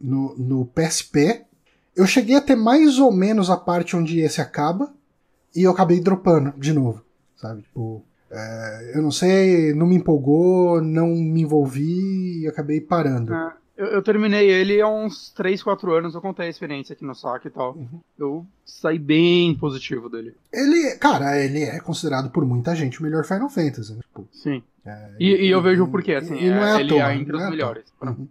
no, 0.00 0.36
no 0.36 0.66
PSP. 0.66 1.44
Eu 1.94 2.06
cheguei 2.06 2.34
até 2.34 2.56
mais 2.56 2.98
ou 2.98 3.12
menos 3.12 3.48
a 3.48 3.56
parte 3.56 3.96
onde 3.96 4.18
esse 4.20 4.40
acaba. 4.40 4.92
E 5.54 5.62
eu 5.62 5.70
acabei 5.70 6.00
dropando 6.00 6.52
de 6.58 6.72
novo. 6.72 7.04
Sabe? 7.36 7.62
Tipo. 7.62 8.04
É, 8.34 8.92
eu 8.94 9.02
não 9.02 9.12
sei, 9.12 9.72
não 9.74 9.86
me 9.86 9.94
empolgou, 9.94 10.80
não 10.80 11.08
me 11.08 11.42
envolvi 11.42 12.42
e 12.42 12.48
acabei 12.48 12.80
parando. 12.80 13.32
Ah, 13.32 13.56
eu, 13.76 13.86
eu, 13.86 14.02
terminei 14.02 14.50
ele 14.50 14.80
há 14.80 14.88
uns 14.88 15.30
3, 15.30 15.62
4 15.62 15.94
anos, 15.94 16.14
eu 16.14 16.20
contei 16.20 16.46
a 16.46 16.50
experiência 16.50 16.94
aqui 16.94 17.04
no 17.04 17.14
saque 17.14 17.46
e 17.46 17.50
tal. 17.50 17.76
Uhum. 17.76 18.00
Eu 18.18 18.46
saí 18.64 18.98
bem 18.98 19.54
positivo 19.54 20.08
dele. 20.08 20.34
Ele, 20.52 20.96
cara, 20.96 21.38
ele 21.38 21.62
é 21.62 21.78
considerado 21.78 22.30
por 22.30 22.44
muita 22.44 22.74
gente 22.74 22.98
o 22.98 23.02
melhor 23.04 23.24
Final 23.24 23.48
Fantasy. 23.48 23.94
Né? 23.94 24.00
Tipo, 24.00 24.28
Sim. 24.32 24.62
É, 24.84 25.10
e, 25.18 25.46
e, 25.46 25.50
eu 25.50 25.62
vejo 25.62 25.84
o 25.84 25.88
porquê, 25.88 26.14
assim, 26.14 26.36
e, 26.36 26.50
não 26.50 26.64
é, 26.64 26.76
é 26.76 26.80
ele 26.80 26.88
toa, 26.88 27.12
é 27.12 27.16
entre 27.16 27.36
os 27.36 27.42
é 27.42 27.50
melhores. 27.50 27.84
Uhum. 28.02 28.28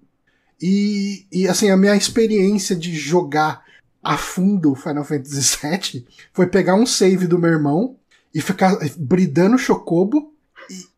E, 0.61 1.25
e 1.31 1.47
assim, 1.47 1.69
a 1.69 1.77
minha 1.77 1.95
experiência 1.95 2.75
de 2.75 2.93
jogar 2.93 3.63
a 4.03 4.17
fundo 4.17 4.75
Final 4.75 5.05
Fantasy 5.05 5.57
VII 5.61 6.05
foi 6.33 6.47
pegar 6.47 6.75
um 6.75 6.85
save 6.85 7.25
do 7.25 7.39
meu 7.39 7.51
irmão 7.51 7.95
e 8.33 8.41
ficar 8.41 8.77
bridando 8.97 9.57
Chocobo 9.57 10.33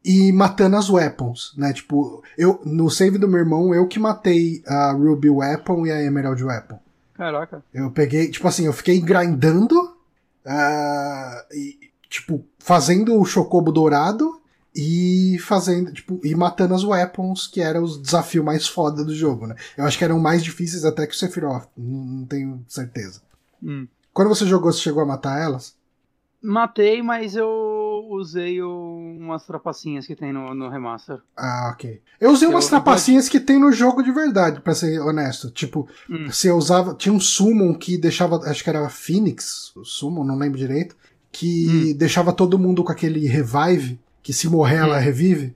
e, 0.03 0.27
e, 0.27 0.31
matando 0.31 0.75
as 0.77 0.89
weapons, 0.89 1.53
né? 1.57 1.73
Tipo, 1.73 2.23
eu 2.37 2.61
no 2.63 2.89
save 2.89 3.17
do 3.17 3.27
meu 3.27 3.39
irmão, 3.39 3.73
eu 3.73 3.87
que 3.87 3.99
matei 3.99 4.63
a 4.65 4.91
Ruby 4.91 5.29
Weapon 5.29 5.85
e 5.85 5.91
a 5.91 6.01
Emerald 6.01 6.43
Weapon. 6.43 6.79
Caraca. 7.15 7.63
Eu 7.73 7.91
peguei, 7.91 8.29
tipo 8.29 8.47
assim, 8.47 8.65
eu 8.65 8.73
fiquei 8.73 8.99
grindando, 9.01 9.75
uh, 10.45 11.53
e, 11.53 11.91
tipo, 12.09 12.45
fazendo 12.59 13.19
o 13.19 13.25
Chocobo 13.25 13.71
dourado 13.71 14.39
e 14.75 15.37
fazendo, 15.39 15.91
tipo, 15.93 16.19
e 16.23 16.35
matando 16.35 16.75
as 16.75 16.83
weapons, 16.83 17.47
que 17.47 17.61
era 17.61 17.81
o 17.81 18.01
desafio 18.01 18.43
mais 18.43 18.67
foda 18.67 19.03
do 19.03 19.15
jogo, 19.15 19.47
né? 19.47 19.55
Eu 19.77 19.85
acho 19.85 19.97
que 19.97 20.03
eram 20.03 20.19
mais 20.19 20.43
difíceis 20.43 20.83
até 20.83 21.07
que 21.07 21.15
o 21.15 21.17
Sephiroth, 21.17 21.67
não, 21.77 22.05
não 22.05 22.25
tenho 22.25 22.63
certeza. 22.67 23.21
Hum. 23.63 23.87
Quando 24.13 24.27
você 24.27 24.45
jogou, 24.45 24.71
você 24.71 24.79
chegou 24.79 25.01
a 25.01 25.05
matar 25.05 25.41
elas? 25.41 25.73
Matei, 26.45 27.01
mas 27.01 27.35
eu 27.35 28.07
usei 28.11 28.61
umas 28.61 29.45
trapacinhas 29.45 30.05
que 30.05 30.15
tem 30.15 30.31
no, 30.31 30.53
no 30.53 30.69
remaster. 30.69 31.17
Ah, 31.35 31.71
ok. 31.73 32.01
Eu 32.21 32.31
usei 32.31 32.47
umas 32.47 32.65
eu, 32.65 32.69
trapacinhas 32.69 33.27
que 33.27 33.39
tem 33.39 33.59
no 33.59 33.71
jogo 33.71 34.03
de 34.03 34.11
verdade, 34.11 34.61
para 34.61 34.75
ser 34.75 34.99
honesto. 34.99 35.49
Tipo, 35.49 35.89
hum. 36.09 36.31
se 36.31 36.47
eu 36.47 36.55
usava. 36.55 36.93
Tinha 36.93 37.13
um 37.13 37.19
summon 37.19 37.73
que 37.73 37.97
deixava. 37.97 38.37
Acho 38.47 38.63
que 38.63 38.69
era 38.69 38.87
Phoenix, 38.89 39.75
o 39.75 39.83
summon, 39.83 40.23
não 40.23 40.37
lembro 40.37 40.59
direito. 40.59 40.95
Que 41.31 41.67
hum. 41.67 41.97
deixava 41.97 42.31
todo 42.31 42.59
mundo 42.59 42.83
com 42.83 42.91
aquele 42.91 43.27
revive, 43.27 43.99
que 44.21 44.31
se 44.31 44.47
morrer 44.47 44.81
hum. 44.81 44.85
ela 44.85 44.99
revive. 44.99 45.55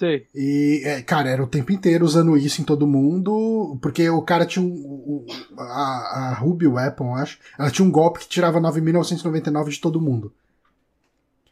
Sei. 0.00 0.26
E, 0.34 0.80
é, 0.82 1.02
cara, 1.02 1.28
era 1.28 1.44
o 1.44 1.46
tempo 1.46 1.70
inteiro 1.72 2.06
usando 2.06 2.34
isso 2.34 2.62
em 2.62 2.64
todo 2.64 2.86
mundo, 2.86 3.76
porque 3.82 4.08
o 4.08 4.22
cara 4.22 4.46
tinha 4.46 4.64
um. 4.64 4.70
um 4.70 5.26
a, 5.58 6.30
a 6.30 6.34
Ruby 6.40 6.66
Weapon, 6.66 7.14
acho. 7.14 7.38
Ela 7.58 7.70
tinha 7.70 7.86
um 7.86 7.90
golpe 7.90 8.20
que 8.20 8.28
tirava 8.28 8.58
9.999 8.58 9.68
de 9.68 9.78
todo 9.78 10.00
mundo. 10.00 10.32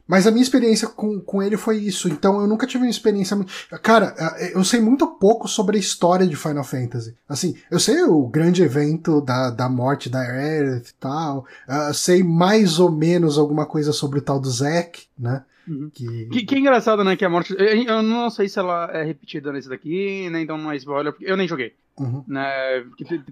Mas 0.06 0.26
a 0.26 0.30
minha 0.30 0.42
experiência 0.42 0.88
com, 0.88 1.20
com 1.20 1.42
ele 1.42 1.58
foi 1.58 1.76
isso. 1.76 2.08
Então 2.08 2.40
eu 2.40 2.46
nunca 2.46 2.66
tive 2.66 2.84
uma 2.84 2.90
experiência. 2.90 3.36
Cara, 3.82 4.14
eu 4.54 4.64
sei 4.64 4.80
muito 4.80 5.06
pouco 5.06 5.46
sobre 5.46 5.76
a 5.76 5.80
história 5.80 6.26
de 6.26 6.34
Final 6.34 6.64
Fantasy. 6.64 7.14
Assim, 7.28 7.54
eu 7.70 7.78
sei 7.78 8.02
o 8.04 8.26
grande 8.26 8.62
evento 8.62 9.20
da, 9.20 9.50
da 9.50 9.68
morte 9.68 10.08
da 10.08 10.20
Aerith 10.20 10.88
e 10.88 10.94
tal. 10.98 11.44
Uh, 11.68 11.92
sei 11.92 12.22
mais 12.22 12.78
ou 12.78 12.90
menos 12.90 13.36
alguma 13.36 13.66
coisa 13.66 13.92
sobre 13.92 14.20
o 14.20 14.22
tal 14.22 14.40
do 14.40 14.50
Zack, 14.50 15.02
né? 15.18 15.44
Uhum. 15.68 15.90
Que... 15.90 16.26
Que, 16.26 16.46
que... 16.46 16.58
engraçado, 16.58 17.04
né? 17.04 17.16
Que 17.16 17.24
a 17.24 17.28
morte. 17.28 17.54
Eu 17.58 18.02
não 18.02 18.30
sei 18.30 18.48
se 18.48 18.58
ela 18.58 18.90
é 18.92 19.04
repetida 19.04 19.52
nesse 19.52 19.68
daqui, 19.68 20.28
nem 20.30 20.42
então 20.42 20.56
não 20.56 20.72
é 20.72 20.76
spoiler, 20.76 21.12
porque 21.12 21.30
eu 21.30 21.36
nem 21.36 21.46
joguei. 21.46 21.74
Uhum. 21.98 22.24
Né? 22.26 22.84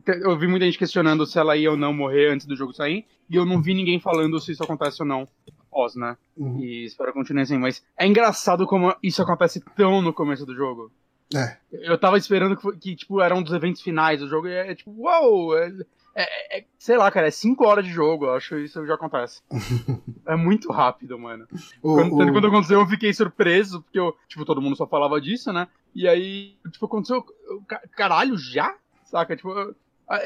Eu 0.07 0.37
vi 0.39 0.47
muita 0.47 0.67
gente 0.67 0.79
questionando 0.79 1.25
se 1.25 1.39
ela 1.39 1.57
ia 1.57 1.71
ou 1.71 1.77
não 1.77 1.93
morrer 1.93 2.31
antes 2.31 2.47
do 2.47 2.57
jogo 2.57 2.73
sair, 2.73 3.07
e 3.31 3.37
eu 3.37 3.47
não 3.47 3.63
vi 3.63 3.75
ninguém 3.75 4.01
falando 4.01 4.41
se 4.41 4.53
isso 4.53 4.63
acontece 4.63 5.03
ou 5.03 5.09
não 5.09 5.29
pós, 5.71 5.95
né? 5.95 6.17
Uhum. 6.37 6.59
E 6.61 6.85
espero 6.85 7.13
que 7.13 7.19
continue 7.19 7.43
assim, 7.43 7.59
mas 7.59 7.85
é 7.99 8.07
engraçado 8.07 8.67
como 8.67 8.95
isso 9.03 9.23
acontece 9.23 9.63
tão 9.77 10.01
no 10.01 10.13
começo 10.13 10.47
do 10.47 10.55
jogo. 10.55 10.91
É. 11.35 11.57
Eu 11.71 11.99
tava 11.99 12.17
esperando 12.17 12.57
que, 12.57 12.73
que 12.79 12.97
tipo, 12.97 13.21
era 13.21 13.35
um 13.35 13.43
dos 13.43 13.53
eventos 13.53 13.83
finais 13.83 14.21
do 14.21 14.29
jogo, 14.29 14.49
e 14.49 14.53
é, 14.53 14.71
é 14.71 14.75
tipo, 14.75 14.93
uau! 14.99 15.51
É, 16.19 16.23
é, 16.23 16.61
é, 16.61 16.65
sei 16.79 16.97
lá, 16.97 17.11
cara, 17.11 17.29
é 17.29 17.31
5 17.31 17.63
horas 17.67 17.85
de 17.85 17.91
jogo, 17.91 18.25
eu 18.25 18.35
acho 18.35 18.57
que 18.57 18.63
isso 18.63 18.87
já 18.87 18.95
acontece. 18.95 19.43
é 20.27 20.35
muito 20.35 20.73
rápido, 20.73 21.19
mano. 21.19 21.47
O, 21.83 21.95
quando, 21.95 22.31
o... 22.31 22.33
quando 22.33 22.47
aconteceu, 22.47 22.81
eu 22.81 22.87
fiquei 22.87 23.13
surpreso, 23.13 23.83
porque 23.83 23.99
eu, 23.99 24.17
tipo, 24.27 24.43
todo 24.47 24.63
mundo 24.63 24.77
só 24.77 24.87
falava 24.87 25.21
disso, 25.21 25.53
né? 25.53 25.69
E 25.95 26.09
aí, 26.09 26.57
tipo, 26.71 26.87
aconteceu. 26.87 27.23
Caralho, 27.95 28.39
já? 28.39 28.75
Saca? 29.05 29.37
Tipo, 29.37 29.51
ah, 29.51 29.75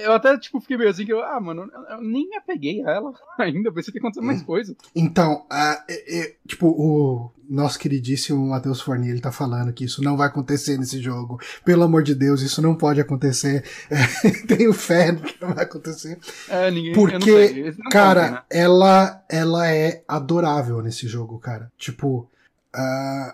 eu 0.03 0.13
até, 0.13 0.37
tipo, 0.37 0.61
fiquei 0.61 0.77
meio 0.77 0.91
assim 0.91 1.07
que 1.07 1.13
eu, 1.13 1.23
ah, 1.23 1.41
mano, 1.41 1.71
eu 1.91 2.03
nem 2.03 2.29
me 2.29 2.37
apeguei 2.37 2.85
a 2.85 2.91
ela 2.91 3.13
ainda, 3.39 3.73
pensei 3.73 3.91
que 3.91 3.99
ia 3.99 4.01
acontecer 4.01 4.25
mais 4.25 4.43
hum. 4.43 4.45
coisa. 4.45 4.77
Então, 4.95 5.47
uh, 5.51 6.37
tipo, 6.47 6.67
o 6.69 7.33
nosso 7.49 7.79
queridíssimo 7.79 8.47
Matheus 8.47 8.81
Forni, 8.83 9.09
ele 9.09 9.23
tá 9.23 9.33
falando 9.33 9.73
que 9.73 9.85
isso 9.85 10.03
não 10.05 10.19
vai 10.19 10.29
acontecer 10.29 10.77
nesse 10.77 11.01
jogo. 11.01 11.41
Pelo 11.65 11.83
amor 11.83 12.03
de 12.03 12.15
Deus, 12.15 12.43
isso 12.43 12.61
não 12.61 12.75
pode 12.75 13.01
acontecer. 13.01 13.65
Tenho 14.47 14.73
fé 14.75 15.15
que 15.15 15.41
não 15.41 15.55
vai 15.55 15.65
acontecer. 15.65 16.19
É, 16.49 16.71
ninguém 16.71 16.93
Porque, 16.93 17.73
cara, 17.91 18.21
pode, 18.21 18.33
né? 18.33 18.43
ela, 18.51 19.25
ela 19.31 19.67
é 19.67 20.05
adorável 20.07 20.83
nesse 20.83 21.09
jogo, 21.09 21.39
cara. 21.39 21.73
Tipo, 21.79 22.29
uh, 22.77 23.33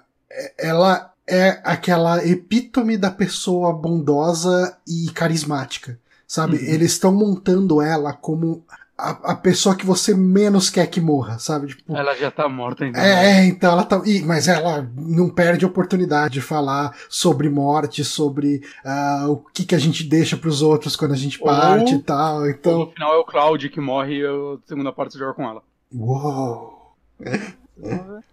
ela 0.56 1.12
é 1.26 1.60
aquela 1.64 2.24
epítome 2.24 2.96
da 2.96 3.10
pessoa 3.10 3.72
bondosa 3.72 4.78
e 4.86 5.10
carismática 5.10 5.98
sabe? 6.26 6.56
Uhum. 6.56 6.64
Eles 6.64 6.92
estão 6.92 7.12
montando 7.12 7.80
ela 7.80 8.12
como 8.12 8.64
a, 8.98 9.32
a, 9.32 9.34
pessoa 9.34 9.76
que 9.76 9.84
você 9.84 10.14
menos 10.14 10.70
quer 10.70 10.86
que 10.86 11.00
morra, 11.00 11.38
sabe? 11.38 11.68
Tipo, 11.68 11.94
ela 11.94 12.14
já 12.14 12.30
tá 12.30 12.48
morta 12.48 12.84
ainda. 12.84 12.98
É, 12.98 13.40
é 13.40 13.44
então 13.44 13.72
ela 13.72 13.84
tá. 13.84 14.00
Ih, 14.06 14.22
mas 14.22 14.48
ela 14.48 14.90
não 14.96 15.28
perde 15.28 15.64
a 15.64 15.68
oportunidade 15.68 16.34
de 16.34 16.40
falar 16.40 16.96
sobre 17.08 17.50
morte, 17.50 18.02
sobre 18.02 18.62
uh, 18.84 19.30
o 19.30 19.36
que, 19.36 19.66
que 19.66 19.74
a 19.74 19.78
gente 19.78 20.02
deixa 20.02 20.36
pros 20.36 20.62
outros 20.62 20.96
quando 20.96 21.12
a 21.12 21.16
gente 21.16 21.38
parte 21.38 21.92
ou, 21.92 22.00
e 22.00 22.02
tal. 22.02 22.48
Então... 22.48 22.78
no 22.78 22.90
final 22.92 23.14
é 23.14 23.18
o 23.18 23.24
Cloud 23.24 23.68
que 23.68 23.80
morre 23.80 24.20
e 24.20 24.26
a 24.26 24.58
segunda 24.66 24.92
parte 24.92 25.12
você 25.12 25.18
joga 25.18 25.34
com 25.34 25.44
ela. 25.44 25.62
Uou! 25.94 26.94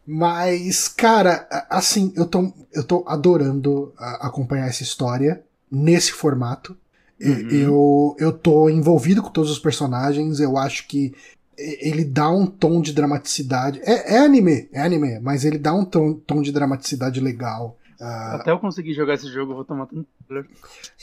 Mas, 0.07 0.87
cara, 0.87 1.47
assim, 1.69 2.13
eu 2.15 2.25
tô, 2.25 2.53
eu 2.71 2.85
tô 2.85 3.03
adorando 3.05 3.93
acompanhar 3.97 4.67
essa 4.67 4.83
história 4.83 5.43
nesse 5.69 6.13
formato. 6.13 6.77
Uhum. 7.23 7.49
Eu, 7.49 8.15
eu 8.19 8.31
tô 8.33 8.69
envolvido 8.69 9.21
com 9.21 9.29
todos 9.29 9.49
os 9.49 9.59
personagens, 9.59 10.39
eu 10.39 10.57
acho 10.57 10.87
que 10.87 11.13
ele 11.57 12.03
dá 12.03 12.29
um 12.29 12.45
tom 12.45 12.81
de 12.81 12.93
dramaticidade. 12.93 13.79
É, 13.83 14.15
é 14.15 14.19
anime, 14.19 14.69
é 14.71 14.81
anime, 14.81 15.19
mas 15.19 15.45
ele 15.45 15.57
dá 15.57 15.73
um 15.73 15.85
tom, 15.85 16.13
tom 16.13 16.41
de 16.41 16.51
dramaticidade 16.51 17.19
legal. 17.19 17.77
Uh... 17.99 18.35
Até 18.35 18.51
eu 18.51 18.59
conseguir 18.59 18.93
jogar 18.93 19.13
esse 19.13 19.27
jogo, 19.27 19.51
eu 19.51 19.55
vou 19.57 19.65
tomar 19.65 19.85
tanto. 19.85 20.07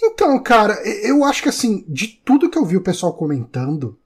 Então, 0.02 0.42
cara, 0.42 0.74
eu 0.85 1.24
acho 1.24 1.42
que 1.42 1.48
assim, 1.48 1.85
de 1.88 2.09
tudo 2.24 2.50
que 2.50 2.59
eu 2.59 2.64
vi 2.64 2.76
o 2.76 2.83
pessoal 2.83 3.12
comentando, 3.12 3.98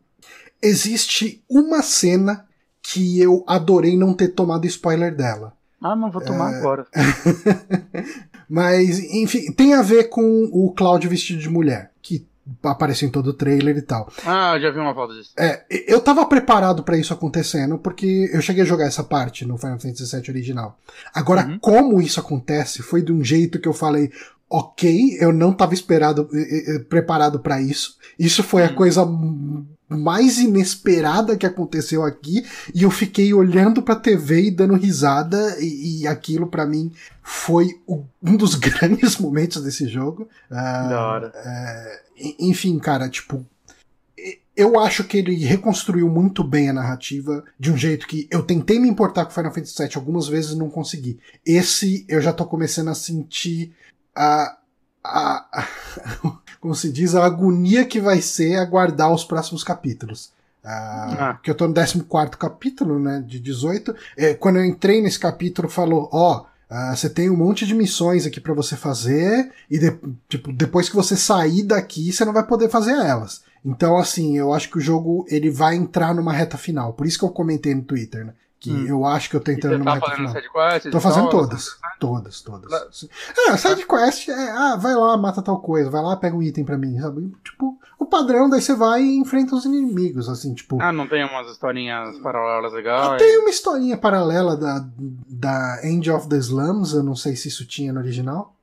existe 0.62 1.42
uma 1.48 1.83
cena 1.83 2.46
que 2.83 3.18
eu 3.18 3.42
adorei 3.46 3.96
não 3.96 4.12
ter 4.12 4.29
tomado 4.29 4.66
spoiler 4.66 5.14
dela. 5.16 5.57
Ah, 5.81 5.96
não 5.96 6.11
vou 6.11 6.22
tomar 6.22 6.53
é... 6.53 6.59
agora. 6.59 6.87
Mas, 8.55 9.01
enfim, 9.01 9.51
tem 9.51 9.75
a 9.75 9.83
ver 9.83 10.05
com 10.05 10.49
o 10.53 10.73
Cloud 10.73 11.09
vestido 11.09 11.40
de 11.40 11.49
mulher, 11.49 11.90
que 12.01 12.25
apareceu 12.62 13.09
em 13.09 13.11
todo 13.11 13.27
o 13.31 13.35
trailer 13.35 13.77
e 13.77 13.83
tal. 13.83 14.09
Ah, 14.25 14.57
já 14.61 14.71
vi 14.71 14.79
uma 14.79 14.95
foto 14.95 15.12
disso. 15.12 15.33
É, 15.37 15.64
eu 15.88 16.01
tava 16.01 16.25
preparado 16.25 16.85
para 16.85 16.97
isso 16.97 17.12
acontecendo, 17.12 17.79
porque 17.79 18.31
eu 18.33 18.40
cheguei 18.40 18.62
a 18.62 18.67
jogar 18.67 18.87
essa 18.87 19.03
parte 19.03 19.45
no 19.45 19.59
Final 19.59 19.81
Fantasy 19.81 20.05
VII 20.05 20.31
original. 20.31 20.79
Agora, 21.12 21.45
uhum. 21.45 21.59
como 21.59 22.01
isso 22.01 22.21
acontece, 22.21 22.81
foi 22.81 23.02
de 23.02 23.13
um 23.13 23.25
jeito 23.25 23.59
que 23.59 23.67
eu 23.67 23.73
falei, 23.73 24.13
ok, 24.48 25.17
eu 25.19 25.33
não 25.33 25.52
tava 25.52 25.75
esperado, 25.75 26.29
preparado 26.88 27.40
para 27.40 27.61
isso. 27.61 27.98
Isso 28.17 28.44
foi 28.44 28.63
uhum. 28.63 28.69
a 28.69 28.73
coisa 28.73 29.05
mais 29.88 30.38
inesperada 30.38 31.37
que 31.37 31.46
aconteceu 31.46 32.02
aqui 32.02 32.44
e 32.74 32.82
eu 32.82 32.90
fiquei 32.90 33.35
olhando 33.35 33.82
pra 33.82 33.94
TV 33.94 34.44
e 34.44 34.50
dando 34.50 34.74
risada 34.74 35.56
e, 35.60 36.02
e 36.02 36.06
aquilo 36.06 36.46
para 36.46 36.66
mim 36.66 36.92
foi 37.22 37.80
o, 37.87 38.04
um 38.22 38.37
dos 38.37 38.54
grandes 38.56 39.18
momentos 39.18 39.62
desse 39.62 39.87
jogo. 39.88 40.28
Uh, 40.50 40.88
da 40.88 41.06
hora. 41.06 41.32
Uh, 41.35 42.35
enfim, 42.38 42.78
cara, 42.78 43.08
tipo, 43.08 43.44
eu 44.56 44.78
acho 44.78 45.04
que 45.04 45.18
ele 45.18 45.35
reconstruiu 45.44 46.08
muito 46.08 46.44
bem 46.44 46.70
a 46.70 46.72
narrativa 46.72 47.44
de 47.58 47.72
um 47.72 47.76
jeito 47.76 48.06
que 48.06 48.28
eu 48.30 48.42
tentei 48.42 48.78
me 48.78 48.88
importar 48.88 49.24
com 49.24 49.32
Final 49.32 49.52
Fantasy 49.52 49.82
VII 49.82 49.90
algumas 49.96 50.28
vezes 50.28 50.52
e 50.52 50.58
não 50.58 50.70
consegui. 50.70 51.18
Esse 51.44 52.04
eu 52.08 52.20
já 52.20 52.32
tô 52.32 52.46
começando 52.46 52.88
a 52.88 52.94
sentir 52.94 53.74
a, 54.14 54.56
a, 55.02 55.68
como 56.65 56.75
se 56.75 56.90
diz, 56.90 57.15
a 57.15 57.27
agonia 57.27 57.85
que 57.85 58.00
vai 58.00 58.23
ser 58.23 58.56
aguardar 58.56 59.12
os 59.12 59.23
próximos 59.23 59.62
capítulos. 59.62 60.33
ah. 61.19 61.38
Que 61.42 61.50
eu 61.50 61.54
tô 61.54 61.69
no 61.69 61.75
14 61.75 62.00
capítulo, 62.38 62.98
né? 62.98 63.23
De 63.27 63.38
18. 63.38 63.94
É, 64.17 64.33
quando 64.33 64.56
eu 64.56 64.65
entrei 64.65 65.02
nesse 65.02 65.21
capítulo, 65.21 65.69
falou: 65.69 66.08
Ó, 66.10 66.38
oh, 66.38 66.75
uh, 66.75 66.96
você 66.96 67.10
tem 67.10 67.29
um 67.29 67.37
monte 67.37 67.67
de 67.67 67.75
missões 67.75 68.25
aqui 68.25 68.40
para 68.40 68.54
você 68.54 68.77
fazer, 68.77 69.52
e 69.71 69.79
de, 69.79 69.94
tipo, 70.27 70.50
depois 70.54 70.88
que 70.88 70.96
você 70.96 71.17
sair 71.17 71.65
daqui, 71.65 72.10
você 72.10 72.25
não 72.25 72.33
vai 72.33 72.46
poder 72.46 72.71
fazer 72.71 72.92
elas. 72.92 73.42
Então, 73.62 73.98
assim, 73.98 74.38
eu 74.38 74.54
acho 74.54 74.71
que 74.71 74.79
o 74.79 74.81
jogo 74.81 75.27
ele 75.29 75.50
vai 75.50 75.77
entrar 75.77 76.15
numa 76.15 76.33
reta 76.33 76.56
final. 76.56 76.94
Por 76.94 77.06
isso 77.06 77.19
que 77.19 77.27
eu 77.27 77.31
comentei 77.31 77.75
no 77.75 77.83
Twitter, 77.83 78.25
né? 78.25 78.33
Que 78.65 78.73
hum. 78.73 78.87
eu 78.87 79.04
acho 79.04 79.29
que 79.29 79.37
eu 79.37 79.40
tô 79.40 79.52
entrando 79.52 79.81
numa 79.81 80.00
tá 80.00 80.10
final. 80.12 80.33
Quest, 80.33 80.90
tô 80.90 80.98
fazendo 80.98 81.29
todas. 81.29 81.77
Todas, 82.00 82.40
todas. 82.40 82.73
Ah, 83.46 83.58
sidequest 83.58 84.31
é, 84.31 84.50
ah, 84.52 84.77
vai 84.77 84.94
lá, 84.94 85.19
mata 85.19 85.42
tal 85.42 85.60
coisa, 85.60 85.90
vai 85.90 86.02
lá, 86.02 86.17
pega 86.17 86.35
um 86.35 86.42
item 86.42 86.65
pra 86.65 86.79
mim, 86.79 86.98
sabe? 86.98 87.31
Tipo, 87.44 87.79
o 87.98 88.06
padrão, 88.06 88.48
daí 88.48 88.62
você 88.62 88.75
vai 88.75 89.02
e 89.02 89.19
enfrenta 89.19 89.54
os 89.54 89.67
inimigos, 89.67 90.31
assim, 90.31 90.54
tipo. 90.54 90.81
Ah, 90.81 90.90
não 90.90 91.06
tem 91.06 91.23
umas 91.27 91.50
historinhas 91.50 92.19
paralelas 92.21 92.73
legais? 92.73 93.06
Ah, 93.06 93.17
tem 93.17 93.38
uma 93.38 93.50
historinha 93.50 93.98
paralela 93.98 94.56
da, 94.56 94.83
da 95.29 95.81
End 95.85 96.10
of 96.10 96.27
the 96.27 96.37
Slums, 96.37 96.94
eu 96.94 97.02
não 97.02 97.15
sei 97.15 97.37
se 97.37 97.48
isso 97.48 97.67
tinha 97.67 97.92
no 97.92 98.00
original. 98.00 98.56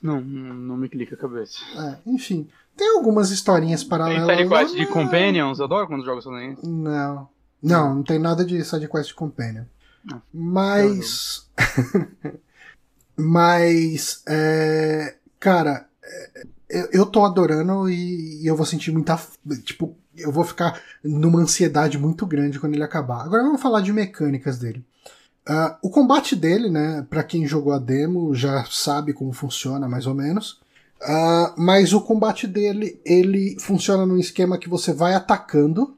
Não, 0.00 0.20
não 0.20 0.76
me 0.76 0.88
clica 0.88 1.16
a 1.16 1.18
cabeça. 1.18 1.58
É, 1.76 1.96
enfim. 2.06 2.48
Tem 2.76 2.88
algumas 2.96 3.32
historinhas 3.32 3.82
paralelas. 3.82 4.28
Tem 4.28 4.36
sidequest 4.36 4.76
de 4.76 4.86
Companions? 4.86 5.58
Eu 5.58 5.64
adoro 5.64 5.88
quando 5.88 6.02
os 6.02 6.06
jogos 6.06 6.22
são 6.22 6.40
isso. 6.40 6.64
Não. 6.64 7.28
Não, 7.62 7.96
não 7.96 8.02
tem 8.02 8.18
nada 8.18 8.44
de 8.44 8.64
sidequest 8.64 9.08
de 9.08 9.14
Companion. 9.14 9.64
Não. 10.04 10.22
Mas. 10.32 11.48
Mas. 13.16 14.22
É... 14.26 15.16
Cara, 15.40 15.86
é, 16.02 16.42
eu, 16.68 16.88
eu 16.92 17.06
tô 17.06 17.24
adorando 17.24 17.88
e, 17.88 18.42
e 18.42 18.46
eu 18.46 18.56
vou 18.56 18.66
sentir 18.66 18.92
muita. 18.92 19.18
Tipo, 19.64 19.96
eu 20.16 20.32
vou 20.32 20.44
ficar 20.44 20.80
numa 21.02 21.40
ansiedade 21.40 21.98
muito 21.98 22.26
grande 22.26 22.58
quando 22.58 22.74
ele 22.74 22.82
acabar. 22.82 23.24
Agora 23.24 23.42
vamos 23.42 23.62
falar 23.62 23.80
de 23.80 23.92
mecânicas 23.92 24.58
dele. 24.58 24.84
Uh, 25.48 25.74
o 25.80 25.88
combate 25.88 26.36
dele, 26.36 26.68
né, 26.68 27.06
para 27.08 27.24
quem 27.24 27.46
jogou 27.46 27.72
a 27.72 27.78
demo 27.78 28.34
já 28.34 28.66
sabe 28.66 29.14
como 29.14 29.32
funciona 29.32 29.88
mais 29.88 30.06
ou 30.06 30.14
menos. 30.14 30.60
Uh, 31.00 31.54
mas 31.56 31.92
o 31.94 32.00
combate 32.00 32.46
dele, 32.46 33.00
ele 33.04 33.56
funciona 33.58 34.04
num 34.04 34.18
esquema 34.18 34.58
que 34.58 34.68
você 34.68 34.92
vai 34.92 35.14
atacando, 35.14 35.96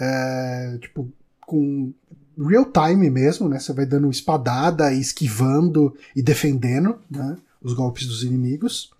é, 0.00 0.78
tipo, 0.80 1.12
com 1.40 1.92
real 2.38 2.66
time 2.66 3.10
mesmo, 3.10 3.48
né? 3.48 3.58
Você 3.58 3.72
vai 3.72 3.86
dando 3.86 4.10
espadada, 4.10 4.92
esquivando 4.92 5.94
e 6.14 6.22
defendendo 6.22 6.98
né, 7.10 7.36
os 7.62 7.72
golpes 7.72 8.06
dos 8.06 8.22
inimigos. 8.22 8.90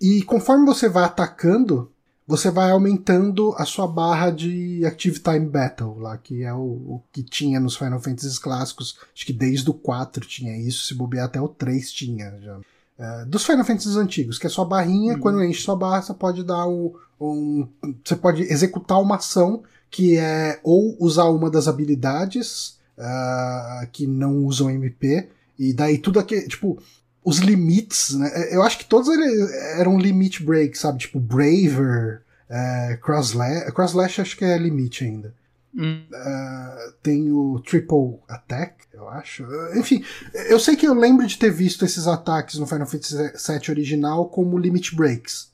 E 0.00 0.22
conforme 0.22 0.64
você 0.64 0.88
vai 0.88 1.04
atacando, 1.04 1.90
você 2.26 2.50
vai 2.50 2.70
aumentando 2.70 3.54
a 3.56 3.64
sua 3.64 3.86
barra 3.86 4.30
de 4.30 4.84
Active 4.84 5.18
Time 5.18 5.46
Battle, 5.46 5.98
lá, 5.98 6.16
que 6.16 6.42
é 6.42 6.52
o, 6.52 6.58
o, 6.58 7.02
que 7.12 7.22
tinha 7.22 7.58
nos 7.58 7.76
Final 7.76 8.00
Fantasy 8.00 8.40
clássicos. 8.40 8.98
Acho 9.14 9.26
que 9.26 9.32
desde 9.32 9.68
o 9.70 9.74
4 9.74 10.26
tinha 10.26 10.56
isso, 10.56 10.84
se 10.84 10.94
bobear 10.94 11.26
até 11.26 11.40
o 11.40 11.48
3 11.48 11.90
tinha 11.90 12.38
já. 12.40 12.60
É, 12.98 13.24
dos 13.24 13.44
Final 13.44 13.64
Fantasy 13.64 13.96
antigos, 13.98 14.38
que 14.38 14.46
é 14.46 14.50
sua 14.50 14.64
barrinha, 14.64 15.14
uhum. 15.14 15.20
quando 15.20 15.42
enche 15.42 15.62
sua 15.62 15.76
barra, 15.76 16.02
você 16.02 16.14
pode 16.14 16.44
dar 16.44 16.66
um, 16.66 16.92
um. 17.20 17.66
Você 18.04 18.16
pode 18.16 18.42
executar 18.42 19.00
uma 19.00 19.16
ação 19.16 19.62
que 19.90 20.16
é 20.16 20.60
ou 20.62 20.96
usar 20.98 21.24
uma 21.24 21.50
das 21.50 21.68
habilidades 21.68 22.78
uh, 22.98 23.86
que 23.92 24.06
não 24.06 24.44
usam 24.44 24.70
MP, 24.70 25.28
e 25.58 25.72
daí 25.72 25.98
tudo 25.98 26.20
aqui, 26.20 26.46
tipo, 26.46 26.78
os 27.24 27.38
limites, 27.38 28.14
né? 28.14 28.30
É, 28.34 28.56
eu 28.56 28.62
acho 28.62 28.78
que 28.78 28.84
todos 28.84 29.08
eles 29.08 29.50
eram 29.78 29.98
limit 29.98 30.42
break, 30.42 30.78
sabe? 30.78 30.98
Tipo, 30.98 31.18
Braver, 31.18 32.22
uh, 32.48 32.98
Crosslash, 33.02 33.70
Crosslash 33.72 34.20
acho 34.20 34.36
que 34.36 34.44
é 34.44 34.56
limite 34.56 35.04
ainda. 35.04 35.34
Hum. 35.74 36.02
Uh, 36.10 36.92
tem 37.02 37.30
o 37.30 37.60
Triple 37.60 38.18
Attack, 38.28 38.76
eu 38.92 39.08
acho. 39.08 39.44
Enfim, 39.76 40.02
eu 40.48 40.58
sei 40.58 40.74
que 40.74 40.86
eu 40.86 40.94
lembro 40.94 41.26
de 41.26 41.38
ter 41.38 41.50
visto 41.50 41.84
esses 41.84 42.06
ataques 42.06 42.58
no 42.58 42.66
Final 42.66 42.86
Fantasy 42.86 43.16
VII 43.16 43.70
original 43.70 44.28
como 44.28 44.58
limit 44.58 44.94
breaks. 44.94 45.50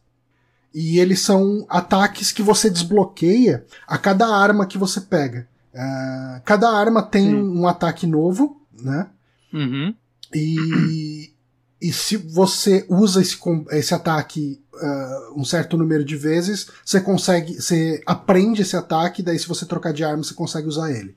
E 0.74 0.98
eles 0.98 1.20
são 1.20 1.64
ataques 1.68 2.32
que 2.32 2.42
você 2.42 2.68
desbloqueia 2.68 3.64
a 3.86 3.96
cada 3.96 4.26
arma 4.26 4.66
que 4.66 4.76
você 4.76 5.00
pega. 5.00 5.46
Uh, 5.72 6.42
cada 6.44 6.68
arma 6.68 7.00
tem 7.00 7.30
Sim. 7.30 7.34
um 7.34 7.68
ataque 7.68 8.06
novo, 8.06 8.60
né? 8.72 9.08
Uhum. 9.52 9.94
E, 10.34 11.32
e 11.80 11.92
se 11.92 12.16
você 12.16 12.84
usa 12.88 13.20
esse, 13.20 13.38
esse 13.70 13.94
ataque 13.94 14.60
uh, 14.74 15.40
um 15.40 15.44
certo 15.44 15.76
número 15.76 16.04
de 16.04 16.16
vezes, 16.16 16.68
você 16.84 17.00
consegue. 17.00 17.54
Você 17.54 18.02
aprende 18.04 18.62
esse 18.62 18.76
ataque, 18.76 19.22
daí 19.22 19.38
se 19.38 19.46
você 19.46 19.64
trocar 19.64 19.92
de 19.92 20.02
arma, 20.02 20.24
você 20.24 20.34
consegue 20.34 20.66
usar 20.66 20.90
ele. 20.90 21.16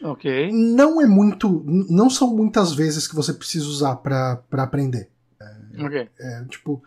Ok. 0.00 0.52
Não 0.52 1.00
é 1.00 1.06
muito. 1.06 1.64
Não 1.66 2.08
são 2.08 2.36
muitas 2.36 2.72
vezes 2.72 3.08
que 3.08 3.16
você 3.16 3.32
precisa 3.32 3.66
usar 3.66 3.96
para 3.96 4.44
aprender. 4.52 5.08
É, 5.40 5.84
ok. 5.84 6.08
É, 6.20 6.44
tipo 6.44 6.82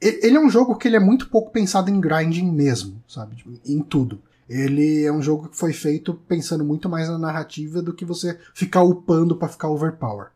ele 0.00 0.36
é 0.36 0.40
um 0.40 0.50
jogo 0.50 0.76
que 0.76 0.86
ele 0.86 0.96
é 0.96 1.00
muito 1.00 1.28
pouco 1.28 1.50
pensado 1.50 1.90
em 1.90 2.00
grinding 2.00 2.50
mesmo, 2.50 3.02
sabe? 3.08 3.36
Tipo, 3.36 3.50
em 3.66 3.80
tudo. 3.80 4.20
Ele 4.48 5.04
é 5.04 5.12
um 5.12 5.20
jogo 5.20 5.48
que 5.48 5.56
foi 5.56 5.72
feito 5.72 6.14
pensando 6.26 6.64
muito 6.64 6.88
mais 6.88 7.08
na 7.08 7.18
narrativa 7.18 7.82
do 7.82 7.92
que 7.92 8.04
você 8.04 8.38
ficar 8.54 8.82
upando 8.82 9.36
para 9.36 9.48
ficar 9.48 9.68
overpower. 9.68 10.28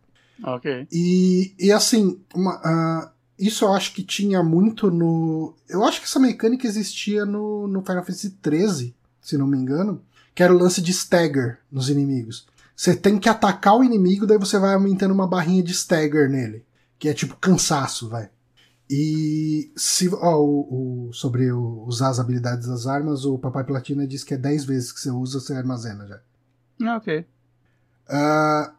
Ok. 0.45 0.87
E, 0.93 1.55
e 1.59 1.73
assim, 1.73 2.21
uma, 2.35 2.57
uh, 2.57 3.11
isso 3.39 3.65
eu 3.65 3.73
acho 3.73 3.95
que 3.95 4.03
tinha 4.03 4.43
muito 4.43 4.91
no. 4.91 5.55
Eu 5.69 5.85
acho 5.85 6.01
que 6.01 6.07
essa 6.07 6.21
mecânica 6.21 6.67
existia 6.67 7.25
no, 7.25 7.67
no 7.67 7.83
Final 7.83 8.05
Fantasy 8.05 8.37
XIII, 8.45 8.95
se 9.21 9.39
não 9.39 9.47
me 9.47 9.57
engano, 9.57 10.03
que 10.35 10.43
era 10.43 10.55
o 10.55 10.59
lance 10.59 10.83
de 10.83 10.91
stagger 10.91 11.59
nos 11.71 11.89
inimigos. 11.89 12.47
Você 12.77 12.95
tem 12.95 13.19
que 13.19 13.29
atacar 13.29 13.77
o 13.77 13.85
inimigo, 13.85 14.27
daí 14.27 14.39
você 14.39 14.59
vai 14.59 14.75
aumentando 14.75 15.15
uma 15.15 15.27
barrinha 15.27 15.63
de 15.63 15.73
stagger 15.73 16.29
nele. 16.29 16.65
Que 16.99 17.09
é 17.09 17.15
tipo 17.15 17.37
cansaço, 17.37 18.09
vai. 18.09 18.29
E 18.95 19.73
se 19.75 20.07
ó, 20.15 20.37
o, 20.37 21.07
o, 21.09 21.13
sobre 21.15 21.51
o, 21.51 21.83
usar 21.87 22.11
as 22.11 22.21
habilidades 22.21 22.67
das 22.69 22.87
armas, 22.87 23.25
o 23.25 23.39
Papai 23.39 23.65
Platina 23.65 24.07
diz 24.07 24.23
que 24.23 24.35
é 24.35 24.37
10 24.37 24.67
vezes 24.67 24.93
que 24.93 25.01
você 25.01 25.11
usa, 25.11 25.41
você 25.41 25.55
armazena 25.55 26.07
já. 26.07 26.21
Ah, 26.87 26.97
ok. 26.99 27.21
Uh, 28.11 28.71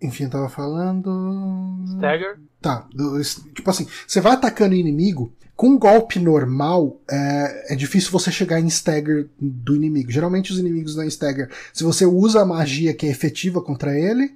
enfim, 0.00 0.24
eu 0.24 0.30
tava 0.30 0.48
falando. 0.48 1.84
Stagger? 1.96 2.40
Tá. 2.62 2.88
Do, 2.94 3.22
tipo 3.22 3.68
assim, 3.68 3.86
você 4.06 4.22
vai 4.22 4.32
atacando 4.32 4.74
o 4.74 4.78
inimigo, 4.78 5.34
com 5.54 5.68
um 5.68 5.78
golpe 5.78 6.18
normal, 6.18 6.98
é, 7.10 7.74
é 7.74 7.76
difícil 7.76 8.10
você 8.10 8.32
chegar 8.32 8.58
em 8.58 8.68
stagger 8.68 9.28
do 9.38 9.76
inimigo. 9.76 10.10
Geralmente 10.10 10.50
os 10.50 10.58
inimigos 10.58 10.94
dão 10.94 11.04
stagger 11.04 11.50
se 11.74 11.84
você 11.84 12.06
usa 12.06 12.40
a 12.40 12.46
magia 12.46 12.94
que 12.94 13.04
é 13.04 13.10
efetiva 13.10 13.60
contra 13.60 13.94
ele, 13.98 14.34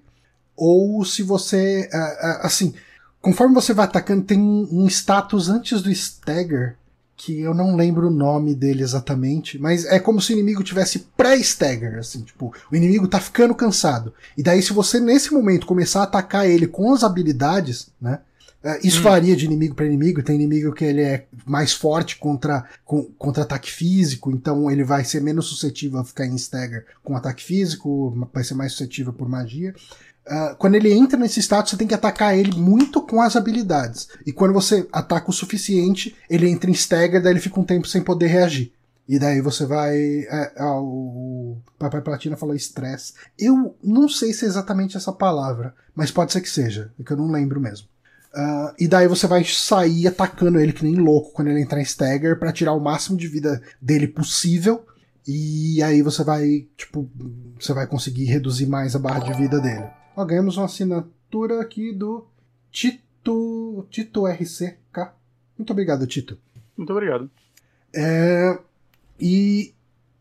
ou 0.54 1.02
se 1.06 1.22
você. 1.22 1.88
Uh, 1.90 1.96
uh, 1.96 2.46
assim 2.46 2.74
Conforme 3.20 3.54
você 3.54 3.74
vai 3.74 3.84
atacando, 3.84 4.22
tem 4.22 4.40
um 4.40 4.86
status 4.86 5.48
antes 5.48 5.82
do 5.82 5.90
stagger, 5.90 6.76
que 7.16 7.38
eu 7.38 7.52
não 7.52 7.76
lembro 7.76 8.06
o 8.06 8.10
nome 8.10 8.54
dele 8.54 8.82
exatamente, 8.82 9.58
mas 9.58 9.84
é 9.84 9.98
como 9.98 10.22
se 10.22 10.32
o 10.32 10.34
inimigo 10.34 10.64
tivesse 10.64 11.00
pré-stagger, 11.18 11.98
assim, 11.98 12.22
tipo, 12.22 12.50
o 12.72 12.74
inimigo 12.74 13.06
tá 13.06 13.20
ficando 13.20 13.54
cansado. 13.54 14.14
E 14.38 14.42
daí, 14.42 14.62
se 14.62 14.72
você 14.72 14.98
nesse 14.98 15.30
momento 15.30 15.66
começar 15.66 16.00
a 16.00 16.04
atacar 16.04 16.48
ele 16.48 16.66
com 16.66 16.94
as 16.94 17.04
habilidades, 17.04 17.88
né? 18.00 18.20
É, 18.62 18.78
isso 18.86 19.00
hum. 19.00 19.04
varia 19.04 19.34
de 19.34 19.46
inimigo 19.46 19.74
para 19.74 19.86
inimigo. 19.86 20.22
Tem 20.22 20.36
inimigo 20.36 20.72
que 20.72 20.84
ele 20.84 21.00
é 21.00 21.26
mais 21.46 21.72
forte 21.72 22.16
contra, 22.16 22.64
com, 22.84 23.04
contra 23.18 23.42
ataque 23.42 23.70
físico, 23.70 24.30
então 24.30 24.70
ele 24.70 24.84
vai 24.84 25.04
ser 25.04 25.20
menos 25.20 25.46
suscetível 25.46 25.98
a 25.98 26.04
ficar 26.04 26.26
em 26.26 26.36
stagger 26.36 26.86
com 27.02 27.16
ataque 27.16 27.42
físico, 27.42 28.28
vai 28.32 28.44
ser 28.44 28.54
mais 28.54 28.72
suscetível 28.72 29.12
por 29.12 29.28
magia. 29.28 29.74
Uh, 30.30 30.54
quando 30.56 30.76
ele 30.76 30.92
entra 30.92 31.18
nesse 31.18 31.40
status, 31.40 31.72
você 31.72 31.76
tem 31.76 31.88
que 31.88 31.94
atacar 31.94 32.38
ele 32.38 32.56
muito 32.56 33.02
com 33.02 33.20
as 33.20 33.34
habilidades. 33.34 34.08
E 34.24 34.32
quando 34.32 34.54
você 34.54 34.86
ataca 34.92 35.28
o 35.28 35.32
suficiente, 35.32 36.16
ele 36.28 36.48
entra 36.48 36.70
em 36.70 36.72
stagger, 36.72 37.20
daí 37.20 37.32
ele 37.32 37.40
fica 37.40 37.58
um 37.58 37.64
tempo 37.64 37.88
sem 37.88 38.00
poder 38.00 38.28
reagir. 38.28 38.72
E 39.08 39.18
daí 39.18 39.40
você 39.40 39.66
vai. 39.66 39.96
É, 39.96 40.52
é, 40.54 40.64
o 40.64 41.56
Papai 41.76 42.00
Platina 42.00 42.36
falou 42.36 42.54
estresse. 42.54 43.12
Eu 43.36 43.74
não 43.82 44.08
sei 44.08 44.32
se 44.32 44.44
é 44.44 44.48
exatamente 44.48 44.96
essa 44.96 45.12
palavra, 45.12 45.74
mas 45.96 46.12
pode 46.12 46.32
ser 46.32 46.40
que 46.40 46.48
seja, 46.48 46.92
é 46.96 47.02
que 47.02 47.10
eu 47.10 47.16
não 47.16 47.28
lembro 47.28 47.60
mesmo. 47.60 47.88
Uh, 48.32 48.72
e 48.78 48.86
daí 48.86 49.08
você 49.08 49.26
vai 49.26 49.42
sair 49.44 50.06
atacando 50.06 50.60
ele 50.60 50.72
que 50.72 50.84
nem 50.84 50.94
louco 50.94 51.32
quando 51.32 51.48
ele 51.48 51.60
entrar 51.60 51.80
em 51.80 51.82
stagger 51.82 52.38
para 52.38 52.52
tirar 52.52 52.72
o 52.72 52.80
máximo 52.80 53.18
de 53.18 53.26
vida 53.26 53.60
dele 53.82 54.06
possível. 54.06 54.86
E 55.26 55.82
aí 55.82 56.02
você 56.02 56.22
vai, 56.22 56.68
tipo, 56.76 57.10
você 57.58 57.72
vai 57.72 57.88
conseguir 57.88 58.26
reduzir 58.26 58.66
mais 58.66 58.94
a 58.94 59.00
barra 59.00 59.18
de 59.18 59.32
vida 59.34 59.58
dele. 59.60 59.98
Ó, 60.16 60.24
ganhamos 60.24 60.56
uma 60.56 60.66
assinatura 60.66 61.60
aqui 61.60 61.92
do 61.92 62.26
Tito, 62.70 63.86
Tito 63.90 64.26
RCK. 64.26 65.12
Muito 65.56 65.70
obrigado, 65.72 66.06
Tito. 66.06 66.38
Muito 66.76 66.92
obrigado. 66.92 67.30
É, 67.94 68.58
e 69.20 69.74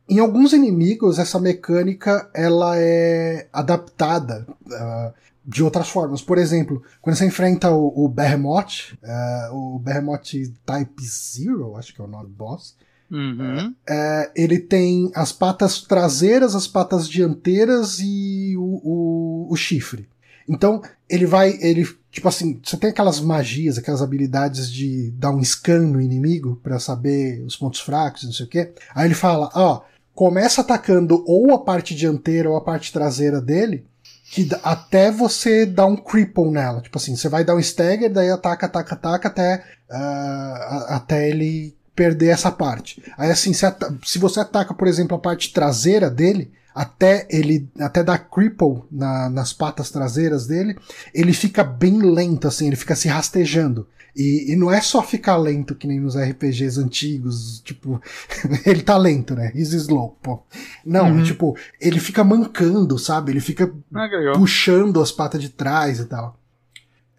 em 0.10 0.20
alguns 0.20 0.54
inimigos 0.54 1.20
essa 1.20 1.40
mecânica 1.40 2.30
ela 2.34 2.78
é 2.78 3.48
adaptada 3.54 4.46
uh, 4.66 5.14
de 5.46 5.64
outras 5.64 5.90
formas. 5.90 6.22
Por 6.22 6.38
exemplo, 6.38 6.84
quando 7.02 7.16
você 7.16 7.26
enfrenta 7.26 7.72
o, 7.72 8.06
o 8.06 8.10
Behemoth, 8.10 8.94
uh, 9.04 9.56
o 9.56 9.80
Behemoth 9.80 10.32
Type 10.66 11.04
Zero, 11.06 11.76
acho 11.76 11.94
que 11.94 12.02
é 12.02 12.04
o 12.04 12.08
nome 12.08 12.30
do 12.30 12.36
boss, 12.36 12.76
Uhum. 13.12 13.74
É, 13.88 14.32
ele 14.36 14.60
tem 14.60 15.12
as 15.16 15.32
patas 15.32 15.82
traseiras, 15.82 16.56
as 16.56 16.68
patas 16.68 17.10
dianteiras 17.10 18.00
e 18.00 18.56
o, 18.58 18.62
o, 18.62 19.48
o, 19.52 19.56
chifre. 19.56 20.08
Então, 20.48 20.82
ele 21.10 21.26
vai. 21.26 21.58
ele 21.62 21.86
Tipo 22.12 22.28
assim, 22.28 22.60
você 22.64 22.76
tem 22.76 22.90
aquelas 22.90 23.20
magias, 23.20 23.78
aquelas 23.78 24.02
habilidades 24.02 24.72
de 24.72 25.12
dar 25.12 25.30
um 25.30 25.44
scan 25.44 25.82
no 25.82 26.02
inimigo 26.02 26.60
para 26.64 26.80
saber 26.80 27.44
os 27.46 27.56
pontos 27.56 27.80
fracos, 27.82 28.24
não 28.24 28.32
sei 28.32 28.48
o 28.48 28.50
quê. 28.50 28.74
Aí 28.96 29.06
ele 29.06 29.14
fala: 29.14 29.50
ó, 29.54 29.82
começa 30.16 30.62
atacando 30.62 31.24
ou 31.28 31.54
a 31.54 31.60
parte 31.60 31.94
dianteira 31.94 32.50
ou 32.50 32.58
a 32.58 32.62
parte 32.62 32.92
traseira 32.92 33.40
dele, 33.40 33.86
que 34.32 34.50
até 34.64 35.12
você 35.12 35.68
dar 35.68 35.86
um 35.86 35.96
cripple 35.96 36.50
nela. 36.50 36.82
Tipo 36.82 36.98
assim, 36.98 37.16
você 37.16 37.30
vai 37.30 37.44
dar 37.44 37.56
um 37.56 37.60
stagger, 37.60 38.12
daí 38.12 38.32
ataca, 38.32 38.66
ataca, 38.66 38.96
ataca 38.96 39.28
até, 39.28 39.64
uh, 39.90 40.94
até 40.94 41.30
ele 41.30 41.76
perder 42.00 42.28
essa 42.28 42.50
parte. 42.50 43.04
Aí 43.18 43.30
assim, 43.30 43.52
se, 43.52 43.66
se, 44.06 44.18
você 44.18 44.40
ataca, 44.40 44.74
por 44.74 44.88
exemplo, 44.88 45.18
a 45.18 45.20
parte 45.20 45.52
traseira 45.52 46.10
dele, 46.10 46.50
até 46.74 47.28
ele 47.30 47.70
até 47.78 48.02
dar 48.02 48.20
cripple 48.20 48.84
na, 48.90 49.30
nas 49.30 49.52
patas 49.52 49.92
traseiras 49.92 50.48
dele, 50.48 50.78
ele 51.14 51.34
fica 51.34 51.62
bem 51.62 52.02
lento, 52.02 52.48
assim, 52.48 52.68
ele 52.68 52.78
fica 52.78 52.96
se 52.96 53.10
rastejando. 53.10 53.86
E, 54.16 54.54
e, 54.54 54.56
não 54.56 54.72
é 54.72 54.80
só 54.80 55.04
ficar 55.04 55.36
lento 55.36 55.76
que 55.76 55.88
nem 55.88 56.00
nos 56.00 56.16
RPGs 56.16 56.80
antigos, 56.80 57.60
tipo, 57.60 58.02
ele 58.66 58.82
tá 58.82 58.98
lento, 58.98 59.36
né? 59.36 59.52
He's 59.54 59.74
slow, 59.74 60.18
pô. 60.24 60.42
Não, 60.86 61.12
uhum. 61.12 61.24
tipo, 61.24 61.56
ele 61.82 62.00
fica 62.00 62.24
mancando, 62.24 62.98
sabe? 62.98 63.34
Ele 63.34 63.42
fica 63.42 63.72
ah, 63.94 64.08
puxando 64.36 65.02
as 65.02 65.12
patas 65.12 65.42
de 65.42 65.50
trás 65.50 66.00
e 66.00 66.06
tal. 66.06 66.40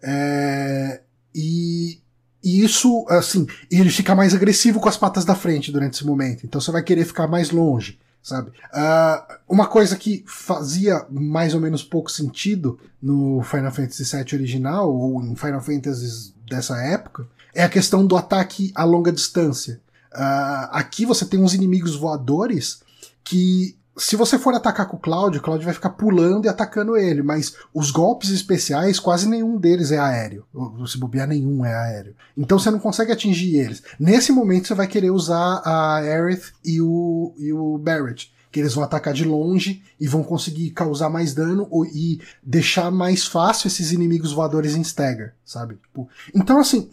É, 0.03 1.01
e, 1.33 2.01
e 2.43 2.63
isso, 2.63 3.05
assim, 3.09 3.45
ele 3.69 3.89
fica 3.89 4.15
mais 4.15 4.33
agressivo 4.33 4.79
com 4.79 4.89
as 4.89 4.97
patas 4.97 5.25
da 5.25 5.35
frente 5.35 5.71
durante 5.71 5.95
esse 5.95 6.05
momento. 6.05 6.45
Então 6.45 6.59
você 6.59 6.71
vai 6.71 6.83
querer 6.83 7.05
ficar 7.05 7.27
mais 7.27 7.51
longe 7.51 7.99
sabe? 8.21 8.51
Uh, 8.71 9.35
uma 9.49 9.67
coisa 9.67 9.95
que 9.95 10.23
fazia 10.27 11.05
mais 11.09 11.53
ou 11.53 11.59
menos 11.59 11.83
pouco 11.83 12.11
sentido 12.11 12.79
no 13.01 13.41
Final 13.41 13.71
Fantasy 13.71 14.03
VII 14.03 14.35
original, 14.35 14.93
ou 14.93 15.23
em 15.23 15.35
Final 15.35 15.61
Fantasy 15.61 16.33
dessa 16.47 16.77
época, 16.81 17.27
é 17.53 17.63
a 17.63 17.69
questão 17.69 18.05
do 18.05 18.15
ataque 18.15 18.71
a 18.75 18.83
longa 18.83 19.11
distância. 19.11 19.81
Uh, 20.13 20.69
aqui 20.71 21.05
você 21.05 21.25
tem 21.25 21.41
uns 21.41 21.53
inimigos 21.53 21.95
voadores 21.95 22.81
que 23.23 23.75
se 24.01 24.15
você 24.15 24.39
for 24.39 24.55
atacar 24.55 24.87
com 24.87 24.97
o 24.97 24.99
Cloud, 24.99 25.37
o 25.37 25.41
Cloud 25.41 25.63
vai 25.63 25.75
ficar 25.75 25.91
pulando 25.91 26.45
e 26.45 26.49
atacando 26.49 26.97
ele, 26.97 27.21
mas 27.21 27.55
os 27.71 27.91
golpes 27.91 28.31
especiais, 28.31 28.99
quase 28.99 29.29
nenhum 29.29 29.57
deles 29.57 29.91
é 29.91 29.99
aéreo. 29.99 30.43
Se 30.87 30.97
bobear, 30.97 31.27
nenhum 31.27 31.63
é 31.63 31.71
aéreo. 31.71 32.15
Então 32.35 32.57
você 32.57 32.71
não 32.71 32.79
consegue 32.79 33.11
atingir 33.11 33.57
eles. 33.57 33.83
Nesse 33.99 34.31
momento 34.31 34.67
você 34.67 34.73
vai 34.73 34.87
querer 34.87 35.11
usar 35.11 35.61
a 35.63 35.97
Aerith 35.97 36.51
e 36.65 36.81
o, 36.81 37.35
e 37.37 37.53
o 37.53 37.77
Barrett. 37.77 38.33
Que 38.51 38.59
eles 38.59 38.73
vão 38.73 38.83
atacar 38.83 39.13
de 39.13 39.23
longe 39.23 39.83
e 39.99 40.07
vão 40.07 40.23
conseguir 40.23 40.71
causar 40.71 41.09
mais 41.09 41.33
dano 41.35 41.69
e 41.93 42.19
deixar 42.41 42.89
mais 42.89 43.25
fácil 43.25 43.67
esses 43.67 43.91
inimigos 43.91 44.33
voadores 44.33 44.75
em 44.75 44.81
stagger, 44.81 45.35
sabe? 45.45 45.75
Tipo, 45.75 46.09
então, 46.35 46.59
assim, 46.59 46.89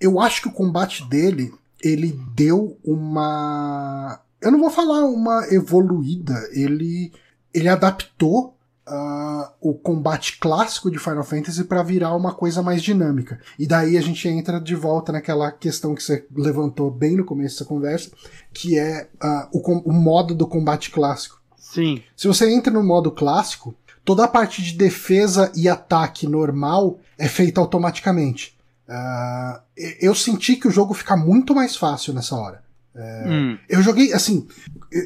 eu 0.00 0.20
acho 0.20 0.40
que 0.40 0.48
o 0.48 0.52
combate 0.52 1.04
dele 1.10 1.52
ele 1.82 2.18
deu 2.34 2.78
uma 2.84 4.20
eu 4.42 4.50
não 4.50 4.58
vou 4.58 4.70
falar 4.70 5.04
uma 5.06 5.46
evoluída, 5.52 6.34
ele, 6.52 7.12
ele 7.54 7.68
adaptou 7.68 8.56
uh, 8.86 9.50
o 9.60 9.74
combate 9.74 10.38
clássico 10.38 10.90
de 10.90 10.98
Final 10.98 11.24
Fantasy 11.24 11.64
para 11.64 11.82
virar 11.82 12.14
uma 12.14 12.34
coisa 12.34 12.62
mais 12.62 12.82
dinâmica. 12.82 13.40
E 13.58 13.66
daí 13.66 13.96
a 13.96 14.00
gente 14.00 14.28
entra 14.28 14.60
de 14.60 14.74
volta 14.74 15.12
naquela 15.12 15.50
questão 15.50 15.94
que 15.94 16.02
você 16.02 16.26
levantou 16.34 16.90
bem 16.90 17.16
no 17.16 17.24
começo 17.24 17.56
dessa 17.56 17.68
conversa, 17.68 18.10
que 18.52 18.78
é 18.78 19.08
uh, 19.22 19.48
o, 19.52 19.90
o 19.90 19.92
modo 19.92 20.34
do 20.34 20.46
combate 20.46 20.90
clássico. 20.90 21.40
Sim. 21.56 22.02
Se 22.16 22.26
você 22.28 22.50
entra 22.50 22.72
no 22.72 22.82
modo 22.82 23.10
clássico, 23.10 23.74
toda 24.04 24.24
a 24.24 24.28
parte 24.28 24.62
de 24.62 24.74
defesa 24.74 25.50
e 25.54 25.68
ataque 25.68 26.26
normal 26.26 26.98
é 27.16 27.28
feita 27.28 27.60
automaticamente. 27.60 28.58
Uh, 28.88 29.60
eu 30.00 30.14
senti 30.14 30.56
que 30.56 30.68
o 30.68 30.70
jogo 30.70 30.92
fica 30.92 31.16
muito 31.16 31.54
mais 31.54 31.76
fácil 31.76 32.12
nessa 32.12 32.36
hora. 32.36 32.61
É, 32.94 33.24
hum. 33.26 33.58
Eu 33.68 33.82
joguei, 33.82 34.12
assim, 34.12 34.46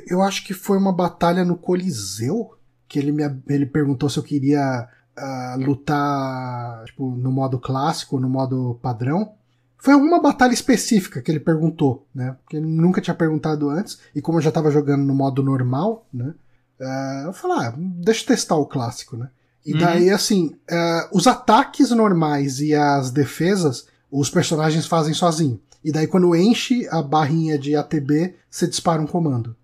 eu, 0.07 0.22
acho 0.22 0.45
que 0.45 0.53
foi 0.53 0.76
uma 0.76 0.93
batalha 0.93 1.45
no 1.45 1.57
Coliseu 1.57 2.53
que 2.89 2.99
ele 2.99 3.12
me 3.12 3.22
ele 3.49 3.66
perguntou 3.66 4.09
se 4.09 4.18
eu 4.18 4.22
queria 4.22 4.89
uh, 5.18 5.61
lutar 5.61 6.84
tipo, 6.84 7.11
no 7.11 7.32
modo 7.32 7.59
clássico, 7.59 8.20
no 8.20 8.28
modo 8.28 8.78
padrão. 8.82 9.32
Foi 9.78 9.95
alguma 9.95 10.20
batalha 10.20 10.53
específica 10.53 11.20
que 11.20 11.30
ele 11.30 11.39
perguntou, 11.39 12.07
né? 12.14 12.37
Porque 12.43 12.57
ele 12.57 12.66
nunca 12.66 13.01
tinha 13.01 13.14
perguntado 13.14 13.68
antes, 13.68 14.01
e 14.14 14.20
como 14.20 14.39
eu 14.39 14.43
já 14.43 14.51
tava 14.51 14.70
jogando 14.70 15.05
no 15.05 15.14
modo 15.14 15.43
normal, 15.43 16.07
né? 16.12 16.34
Uh, 16.80 17.26
eu 17.26 17.32
falei, 17.32 17.68
ah, 17.68 17.74
deixa 17.76 18.22
eu 18.22 18.26
testar 18.26 18.57
o 18.57 18.66
clássico, 18.66 19.16
né? 19.16 19.30
E 19.64 19.72
uhum. 19.72 19.78
daí, 19.78 20.11
assim, 20.11 20.57
uh, 20.70 21.09
os 21.16 21.26
ataques 21.26 21.91
normais 21.91 22.61
e 22.61 22.74
as 22.74 23.11
defesas, 23.11 23.89
os 24.11 24.31
personagens 24.31 24.87
fazem 24.87 25.15
sozinho. 25.15 25.61
E 25.85 25.93
daí, 25.93 26.07
quando 26.07 26.35
enche 26.35 26.89
a 26.91 27.01
barrinha 27.03 27.59
de 27.59 27.77
ATB, 27.77 28.35
você 28.51 28.67
dispara 28.67 29.01
um 29.01 29.07
comando. 29.07 29.57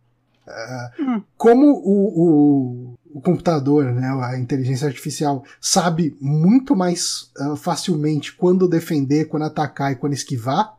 Uh, 0.46 1.02
hum. 1.02 1.22
Como 1.36 1.66
o, 1.66 2.22
o, 2.22 2.98
o, 3.14 3.20
computador, 3.20 3.86
né, 3.86 4.08
a 4.22 4.38
inteligência 4.38 4.86
artificial, 4.86 5.44
sabe 5.60 6.16
muito 6.20 6.76
mais 6.76 7.30
uh, 7.38 7.56
facilmente 7.56 8.32
quando 8.34 8.68
defender, 8.68 9.26
quando 9.26 9.44
atacar 9.44 9.92
e 9.92 9.96
quando 9.96 10.12
esquivar, 10.12 10.76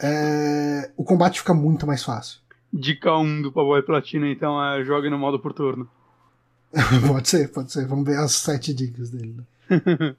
uh, 0.00 0.92
o 0.96 1.04
combate 1.04 1.40
fica 1.40 1.54
muito 1.54 1.86
mais 1.86 2.02
fácil. 2.02 2.40
Dica 2.72 3.16
1 3.16 3.42
do 3.42 3.52
Pavoy 3.52 3.82
Platina, 3.82 4.28
então, 4.28 4.62
é 4.64 4.84
jogue 4.84 5.10
no 5.10 5.18
modo 5.18 5.40
por 5.40 5.52
turno. 5.52 5.88
pode 7.08 7.28
ser, 7.28 7.48
pode 7.50 7.72
ser. 7.72 7.86
Vamos 7.86 8.04
ver 8.04 8.18
as 8.18 8.32
sete 8.32 8.72
dicas 8.72 9.10
dele. 9.10 9.36
Né? 9.68 10.16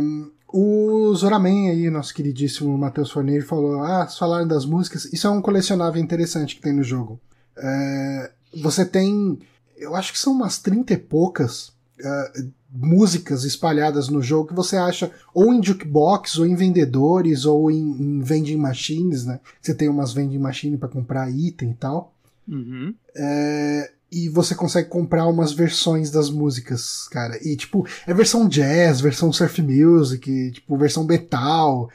um, 0.00 0.30
O 0.52 1.14
Zoraman 1.14 1.70
aí, 1.70 1.88
nosso 1.90 2.12
queridíssimo 2.12 2.76
Matheus 2.76 3.10
Forneiro, 3.10 3.46
falou: 3.46 3.82
Ah, 3.82 4.06
falaram 4.06 4.46
das 4.46 4.64
músicas. 4.64 5.04
Isso 5.12 5.26
é 5.26 5.30
um 5.30 5.40
colecionável 5.40 6.02
interessante 6.02 6.56
que 6.56 6.62
tem 6.62 6.72
no 6.72 6.82
jogo. 6.82 7.20
É, 7.56 8.30
você 8.60 8.84
tem. 8.84 9.38
Eu 9.76 9.94
acho 9.94 10.12
que 10.12 10.18
são 10.18 10.32
umas 10.32 10.58
30 10.58 10.92
e 10.92 10.96
poucas 10.96 11.68
uh, 11.68 12.50
músicas 12.70 13.44
espalhadas 13.44 14.08
no 14.08 14.20
jogo 14.20 14.48
que 14.48 14.54
você 14.54 14.76
acha 14.76 15.10
ou 15.32 15.54
em 15.54 15.62
jukebox, 15.62 16.38
ou 16.38 16.46
em 16.46 16.54
vendedores, 16.54 17.44
ou 17.44 17.70
em, 17.70 17.78
em 17.78 18.20
vending 18.20 18.56
machines, 18.56 19.24
né? 19.24 19.40
Você 19.60 19.74
tem 19.74 19.88
umas 19.88 20.12
vending 20.12 20.38
machines 20.38 20.78
para 20.78 20.88
comprar 20.88 21.30
item 21.30 21.70
e 21.70 21.74
tal. 21.74 22.12
Uhum. 22.48 22.94
É, 23.14 23.92
e 24.12 24.28
você 24.28 24.54
consegue 24.54 24.88
comprar 24.88 25.26
umas 25.26 25.52
versões 25.52 26.10
das 26.10 26.28
músicas, 26.28 27.06
cara. 27.08 27.38
E, 27.46 27.56
tipo, 27.56 27.86
é 28.06 28.12
versão 28.12 28.48
jazz, 28.48 29.00
versão 29.00 29.32
surf 29.32 29.62
music, 29.62 30.50
tipo, 30.50 30.76
versão 30.76 31.04
metal, 31.04 31.88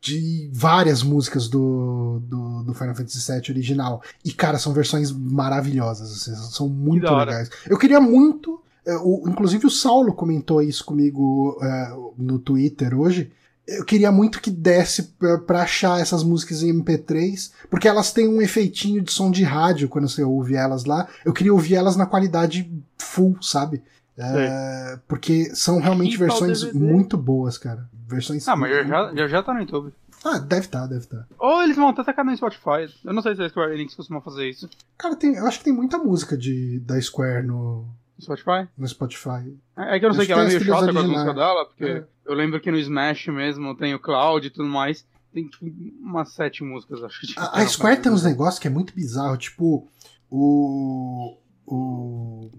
de 0.00 0.48
várias 0.52 1.02
músicas 1.02 1.46
do, 1.46 2.20
do, 2.24 2.62
do 2.62 2.74
Final 2.74 2.94
Fantasy 2.94 3.32
VII 3.32 3.50
original. 3.50 4.02
E, 4.24 4.32
cara, 4.32 4.58
são 4.58 4.72
versões 4.72 5.12
maravilhosas, 5.12 6.10
assim, 6.10 6.34
são 6.50 6.68
muito 6.68 7.12
legais. 7.12 7.50
Eu 7.66 7.76
queria 7.76 8.00
muito. 8.00 8.62
É, 8.86 8.96
o, 8.96 9.24
inclusive 9.28 9.66
o 9.66 9.70
Saulo 9.70 10.14
comentou 10.14 10.62
isso 10.62 10.82
comigo 10.84 11.58
é, 11.62 11.94
no 12.16 12.38
Twitter 12.38 12.98
hoje 12.98 13.30
eu 13.68 13.84
queria 13.84 14.10
muito 14.10 14.40
que 14.40 14.50
desse 14.50 15.14
para 15.46 15.62
achar 15.62 16.00
essas 16.00 16.24
músicas 16.24 16.62
em 16.62 16.72
MP3, 16.72 17.52
porque 17.68 17.86
elas 17.86 18.12
têm 18.12 18.26
um 18.26 18.40
efeitinho 18.40 19.02
de 19.02 19.12
som 19.12 19.30
de 19.30 19.44
rádio 19.44 19.88
quando 19.88 20.08
você 20.08 20.24
ouve 20.24 20.54
elas 20.54 20.86
lá. 20.86 21.06
Eu 21.22 21.34
queria 21.34 21.52
ouvir 21.52 21.74
elas 21.74 21.94
na 21.94 22.06
qualidade 22.06 22.70
full, 22.96 23.36
sabe? 23.42 23.82
É, 24.16 24.98
porque 25.06 25.54
são 25.54 25.78
realmente 25.78 26.14
e 26.14 26.16
versões 26.16 26.72
muito 26.72 27.16
boas, 27.16 27.58
cara. 27.58 27.86
Versões 28.08 28.48
Ah, 28.48 28.56
mas 28.56 28.70
já, 28.88 29.14
já, 29.14 29.28
já 29.28 29.42
tá 29.42 29.52
no 29.52 29.60
YouTube. 29.60 29.92
Ah, 30.24 30.38
deve 30.38 30.62
estar, 30.62 30.80
tá, 30.80 30.86
deve 30.86 31.00
estar. 31.00 31.18
Tá. 31.18 31.26
Ou 31.38 31.62
eles 31.62 31.76
vão 31.76 31.88
até 31.88 32.02
tacar 32.02 32.24
no 32.24 32.36
Spotify. 32.36 32.92
Eu 33.04 33.12
não 33.12 33.22
sei 33.22 33.36
se 33.36 33.42
a 33.42 33.48
Square 33.48 33.74
Enix 33.74 33.94
costuma 33.94 34.20
fazer 34.20 34.48
isso. 34.48 34.68
Cara, 34.96 35.14
tem, 35.14 35.34
eu 35.34 35.46
acho 35.46 35.58
que 35.58 35.64
tem 35.64 35.72
muita 35.72 35.98
música 35.98 36.36
de, 36.36 36.80
da 36.80 37.00
Square 37.00 37.46
no, 37.46 37.86
Spotify? 38.20 38.68
No 38.76 38.88
Spotify. 38.88 39.56
É, 39.76 39.96
é 39.96 39.98
que 39.98 40.04
eu 40.04 40.08
não 40.08 40.16
sei 40.16 40.26
que 40.26 40.32
ela 40.32 40.44
é 40.44 40.46
meio 40.48 40.64
chata 40.64 40.92
com 40.92 40.98
a 40.98 41.02
música 41.02 41.34
dela, 41.34 41.66
porque 41.66 41.84
é. 41.84 42.04
eu 42.26 42.34
lembro 42.34 42.60
que 42.60 42.70
no 42.70 42.78
Smash 42.78 43.28
mesmo 43.28 43.76
tem 43.76 43.94
o 43.94 43.98
Cloud 43.98 44.46
e 44.46 44.50
tudo 44.50 44.68
mais. 44.68 45.06
Tem 45.32 45.46
tipo 45.46 45.66
umas 46.00 46.32
sete 46.32 46.64
músicas, 46.64 47.02
acho 47.02 47.20
que. 47.20 47.34
A, 47.38 47.60
a 47.60 47.66
Square 47.66 48.00
tem 48.00 48.10
uns 48.10 48.24
negócios 48.24 48.58
que 48.58 48.66
é 48.66 48.70
muito 48.70 48.94
bizarro, 48.94 49.36
tipo 49.36 49.86
o. 50.30 51.36
O. 51.66 52.50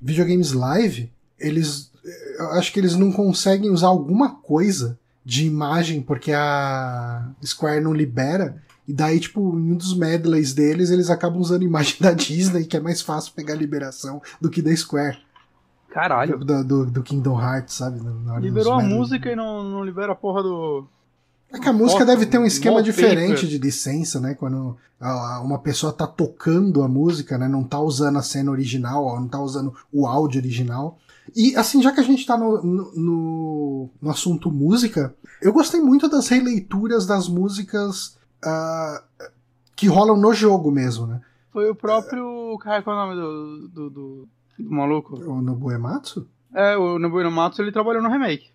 Videogames 0.00 0.52
Live, 0.52 1.10
eles. 1.38 1.90
Eu 2.38 2.52
acho 2.52 2.72
que 2.72 2.80
eles 2.80 2.94
não 2.96 3.12
conseguem 3.12 3.70
usar 3.70 3.88
alguma 3.88 4.34
coisa 4.36 4.98
de 5.24 5.46
imagem 5.46 6.00
porque 6.00 6.32
a 6.32 7.30
Square 7.44 7.80
não 7.80 7.92
libera. 7.92 8.62
E 8.88 8.92
daí, 8.94 9.20
tipo, 9.20 9.40
em 9.58 9.72
um 9.72 9.76
dos 9.76 9.94
medleys 9.94 10.54
deles, 10.54 10.90
eles 10.90 11.10
acabam 11.10 11.38
usando 11.40 11.62
imagem 11.62 11.96
da 12.00 12.12
Disney, 12.12 12.64
que 12.64 12.76
é 12.76 12.80
mais 12.80 13.02
fácil 13.02 13.34
pegar 13.36 13.54
liberação 13.54 14.20
do 14.40 14.48
que 14.48 14.62
da 14.62 14.74
Square. 14.74 15.18
Caralho. 15.90 16.38
Do, 16.38 16.64
do, 16.64 16.86
do 16.86 17.02
Kingdom 17.02 17.40
Hearts, 17.40 17.74
sabe? 17.74 18.00
Liberou 18.40 18.72
a 18.72 18.80
música 18.82 19.30
e 19.30 19.36
não, 19.36 19.62
não 19.62 19.84
libera 19.84 20.12
a 20.12 20.16
porra 20.16 20.42
do. 20.42 20.86
É 21.50 21.58
que 21.58 21.68
a 21.68 21.72
música 21.72 22.04
deve 22.04 22.26
ter 22.26 22.36
um 22.38 22.44
esquema 22.44 22.82
diferente 22.82 23.46
de 23.48 23.58
licença, 23.58 24.20
né? 24.20 24.34
Quando 24.34 24.76
uma 25.42 25.58
pessoa 25.58 25.92
tá 25.92 26.06
tocando 26.06 26.82
a 26.82 26.88
música, 26.88 27.38
né? 27.38 27.48
Não 27.48 27.64
tá 27.64 27.80
usando 27.80 28.18
a 28.18 28.22
cena 28.22 28.50
original, 28.50 29.18
não 29.18 29.28
tá 29.28 29.40
usando 29.40 29.74
o 29.90 30.06
áudio 30.06 30.40
original. 30.40 30.98
E 31.34 31.56
assim, 31.56 31.80
já 31.82 31.90
que 31.92 32.00
a 32.00 32.02
gente 32.02 32.24
tá 32.26 32.36
no, 32.36 32.62
no- 32.62 33.90
no 34.00 34.10
assunto 34.10 34.50
música, 34.50 35.14
eu 35.40 35.52
gostei 35.52 35.80
muito 35.80 36.06
das 36.08 36.28
releituras 36.28 37.06
das 37.06 37.28
músicas 37.28 38.17
ah, 38.44 39.02
que 39.76 39.86
rolam 39.86 40.16
no 40.16 40.32
jogo 40.32 40.70
mesmo, 40.70 41.06
né? 41.06 41.20
Foi 41.52 41.70
o 41.70 41.74
próprio. 41.74 42.58
Cara, 42.62 42.82
qual 42.82 42.96
é 42.96 43.02
o 43.02 43.06
nome 43.06 43.20
do, 43.20 43.68
do, 43.68 43.90
do, 43.90 44.28
do 44.58 44.70
maluco? 44.70 45.16
O 45.16 45.40
Nobuo 45.40 45.72
Ematsu? 45.72 46.28
É, 46.54 46.76
o 46.76 46.98
Nobuo 46.98 47.30
Matsu 47.30 47.62
ele 47.62 47.72
trabalhou 47.72 48.02
no 48.02 48.10
remake. 48.10 48.50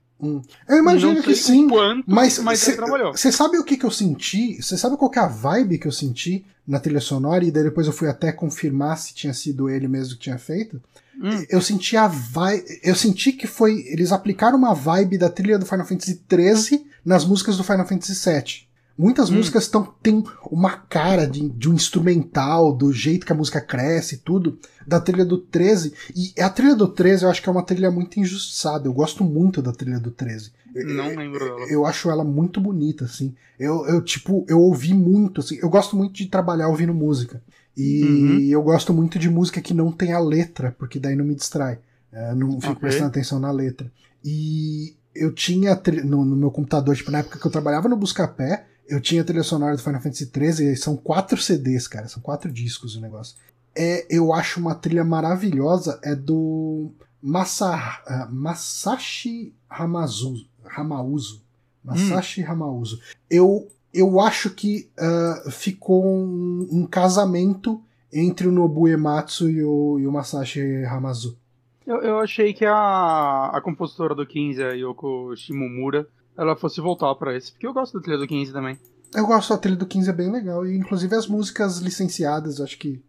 Eu 0.68 0.78
imagino 0.78 1.22
que 1.22 1.36
sim. 1.36 1.68
Quanto, 1.68 2.04
Mas. 2.08 2.38
Você 2.38 3.32
sabe 3.32 3.58
o 3.58 3.64
que, 3.64 3.76
que 3.78 3.86
eu 3.86 3.92
senti? 3.92 4.62
Você 4.62 4.78
sabe 4.78 4.96
qual 4.96 5.12
que 5.12 5.20
é 5.20 5.22
a 5.22 5.28
vibe 5.28 5.78
que 5.78 5.88
eu 5.88 5.92
senti 5.92 6.46
na 6.66 6.80
trilha 6.80 7.02
sonora? 7.02 7.44
E 7.44 7.52
daí 7.52 7.64
depois 7.64 7.88
eu 7.88 7.94
fui 7.94 8.08
até 8.08 8.32
confirmar 8.32 8.98
se 8.98 9.14
tinha 9.14 9.34
sido 9.34 9.70
ele 9.70 9.88
mesmo 9.88 10.14
que 10.16 10.22
tinha 10.22 10.38
feito. 10.38 10.82
Hum, 11.22 11.46
Eu 11.50 11.62
senti 11.62 11.98
a 11.98 12.08
vibe. 12.08 12.64
Eu 12.84 12.96
senti 12.96 13.34
que 13.34 13.48
foi. 13.48 13.84
Eles 13.88 14.12
aplicaram 14.12 14.58
uma 14.58 14.74
vibe 14.74 15.18
da 15.18 15.30
trilha 15.30 15.60
do 15.60 15.66
Final 15.66 15.86
Fantasy 15.86 16.22
XIII 16.32 16.88
nas 17.04 17.26
músicas 17.26 17.58
do 17.58 17.64
Final 17.64 17.86
Fantasy 17.86 18.14
VII. 18.14 18.68
Muitas 18.98 19.30
Hum. 19.30 19.36
músicas 19.38 19.68
tão, 19.68 19.84
têm 20.04 20.24
uma 20.52 20.72
cara 20.78 21.26
de, 21.28 21.50
de 21.50 21.70
um 21.70 21.74
instrumental, 21.74 22.72
do 22.72 22.94
jeito 22.94 23.26
que 23.26 23.32
a 23.32 23.36
música 23.36 23.60
cresce 23.60 24.16
e 24.16 24.18
tudo, 24.20 24.60
da 24.86 25.00
trilha 25.00 25.26
do 25.26 25.38
13. 25.40 25.94
E 26.16 26.40
a 26.42 26.50
trilha 26.50 26.76
do 26.76 26.88
13 26.88 27.24
eu 27.26 27.30
acho 27.30 27.42
que 27.42 27.50
é 27.50 27.52
uma 27.52 27.64
trilha 27.66 27.90
muito 27.90 28.20
injustiçada. 28.20 28.88
Eu 28.88 28.94
gosto 28.94 29.24
muito 29.24 29.62
da 29.62 29.72
trilha 29.72 30.00
do 30.00 30.12
13. 30.12 30.52
não 30.76 31.16
lembro 31.16 31.40
dela. 31.44 31.66
Eu 31.70 31.86
acho 31.86 32.10
ela 32.10 32.24
muito 32.24 32.62
bonita, 32.62 33.06
assim. 33.06 33.34
Eu, 33.60 33.86
eu, 33.88 34.02
tipo, 34.04 34.46
eu 34.48 34.60
ouvi 34.60 34.94
muito, 34.94 35.42
assim. 35.42 35.58
Eu 35.62 35.70
gosto 35.70 35.96
muito 35.96 36.14
de 36.14 36.28
trabalhar 36.28 36.68
ouvindo 36.68 36.94
música. 36.94 37.42
E 37.76 38.04
Uhum. 38.04 38.40
eu 38.52 38.62
gosto 38.62 38.94
muito 38.94 39.18
de 39.18 39.30
música 39.30 39.60
que 39.62 39.74
não 39.74 39.92
tem 39.92 40.14
a 40.14 40.20
letra, 40.20 40.76
porque 40.78 41.00
daí 41.00 41.16
não 41.16 41.26
me 41.26 41.34
distrai. 41.36 41.80
É, 42.12 42.36
não 42.36 42.52
fico 42.62 42.74
Ok. 42.74 42.82
prestando 42.82 43.10
atenção 43.10 43.40
na 43.40 43.50
letra. 43.52 43.92
E 44.24 44.96
eu 45.16 45.34
tinha 45.34 45.80
no, 46.04 46.24
no 46.24 46.36
meu 46.36 46.52
computador, 46.52 46.96
tipo, 46.96 47.10
na 47.10 47.20
época 47.20 47.40
que 47.40 47.46
eu 47.48 47.52
trabalhava 47.52 47.90
no 47.90 47.98
Buscapé, 47.98 48.66
eu 48.88 49.00
tinha 49.00 49.22
a 49.22 49.26
trilha 49.26 49.44
sonora 49.44 49.76
do 49.76 49.82
Final 49.82 50.02
Fantasy 50.02 50.26
XIII, 50.26 50.74
e 50.74 50.76
são 50.76 50.96
quatro 50.96 51.42
CDs, 51.42 51.88
cara, 51.88 52.08
são 52.08 52.22
quatro 52.22 52.52
discos 52.52 52.96
o 52.96 53.02
negócio. 53.02 53.36
É, 53.76 54.06
eu 54.10 54.34
acho 54.34 54.60
uma 54.60 54.76
trilha 54.76 55.04
maravilhosa, 55.04 56.00
é 56.04 56.16
do 56.16 56.92
Masa, 57.22 57.76
ah, 57.76 58.28
Masashi 58.32 59.54
Hamazu, 59.70 60.46
Hamauzu. 60.66 61.42
Masashi 61.84 62.44
Hamauzu. 62.44 63.00
Eu, 63.30 63.68
eu 63.94 64.20
acho 64.20 64.50
que 64.52 64.90
ah, 64.98 65.44
ficou 65.50 66.06
um, 66.06 66.68
um 66.72 66.86
casamento 66.86 67.82
entre 68.12 68.48
o 68.48 68.52
Nobu 68.52 68.88
Ematsu 68.88 69.50
e 69.50 69.64
o, 69.64 70.00
e 70.00 70.06
o 70.06 70.12
Masashi 70.12 70.84
Hamazu. 70.86 71.38
Eu, 71.86 71.98
eu 72.02 72.20
achei 72.20 72.54
que 72.54 72.66
a, 72.66 73.52
a 73.54 73.62
compositora 73.62 74.16
do 74.16 74.26
15, 74.26 74.64
a 74.64 74.72
Yoko 74.72 75.36
Shimomura, 75.36 76.08
ela 76.38 76.56
fosse 76.56 76.82
voltar 76.82 77.14
pra 77.16 77.36
esse, 77.36 77.52
porque 77.52 77.68
eu 77.68 77.74
gosto 77.74 77.98
da 77.98 78.04
trilha 78.04 78.18
do 78.18 78.28
15 78.28 78.52
também. 78.52 78.78
Eu 79.16 79.28
gosto 79.28 79.50
da 79.50 79.60
trilha 79.60 79.78
do 79.78 79.86
15, 79.86 80.10
é 80.10 80.14
bem 80.14 80.32
legal. 80.32 80.66
E 80.66 80.76
inclusive 80.76 81.16
as 81.16 81.28
músicas 81.28 81.78
licenciadas, 81.78 82.58
eu 82.58 82.66
acho 82.66 82.78
que 82.78 83.04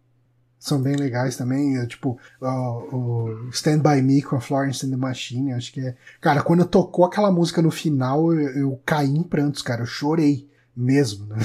são 0.59 0.81
bem 0.81 0.95
legais 0.95 1.35
também. 1.35 1.77
É, 1.77 1.85
tipo, 1.85 2.19
ó, 2.41 2.95
o 2.95 3.49
Stand 3.51 3.79
By 3.79 4.01
Me 4.01 4.21
com 4.21 4.35
a 4.35 4.41
Florence 4.41 4.85
and 4.85 4.91
the 4.91 4.97
Machine, 4.97 5.53
acho 5.53 5.73
que 5.73 5.81
é. 5.81 5.95
Cara, 6.21 6.43
quando 6.43 6.65
tocou 6.65 7.05
aquela 7.05 7.31
música 7.31 7.61
no 7.61 7.71
final, 7.71 8.33
eu, 8.33 8.49
eu 8.49 8.81
caí 8.85 9.09
em 9.09 9.23
prantos, 9.23 9.61
cara. 9.61 9.81
Eu 9.81 9.87
chorei 9.87 10.47
mesmo, 10.75 11.25
né? 11.25 11.37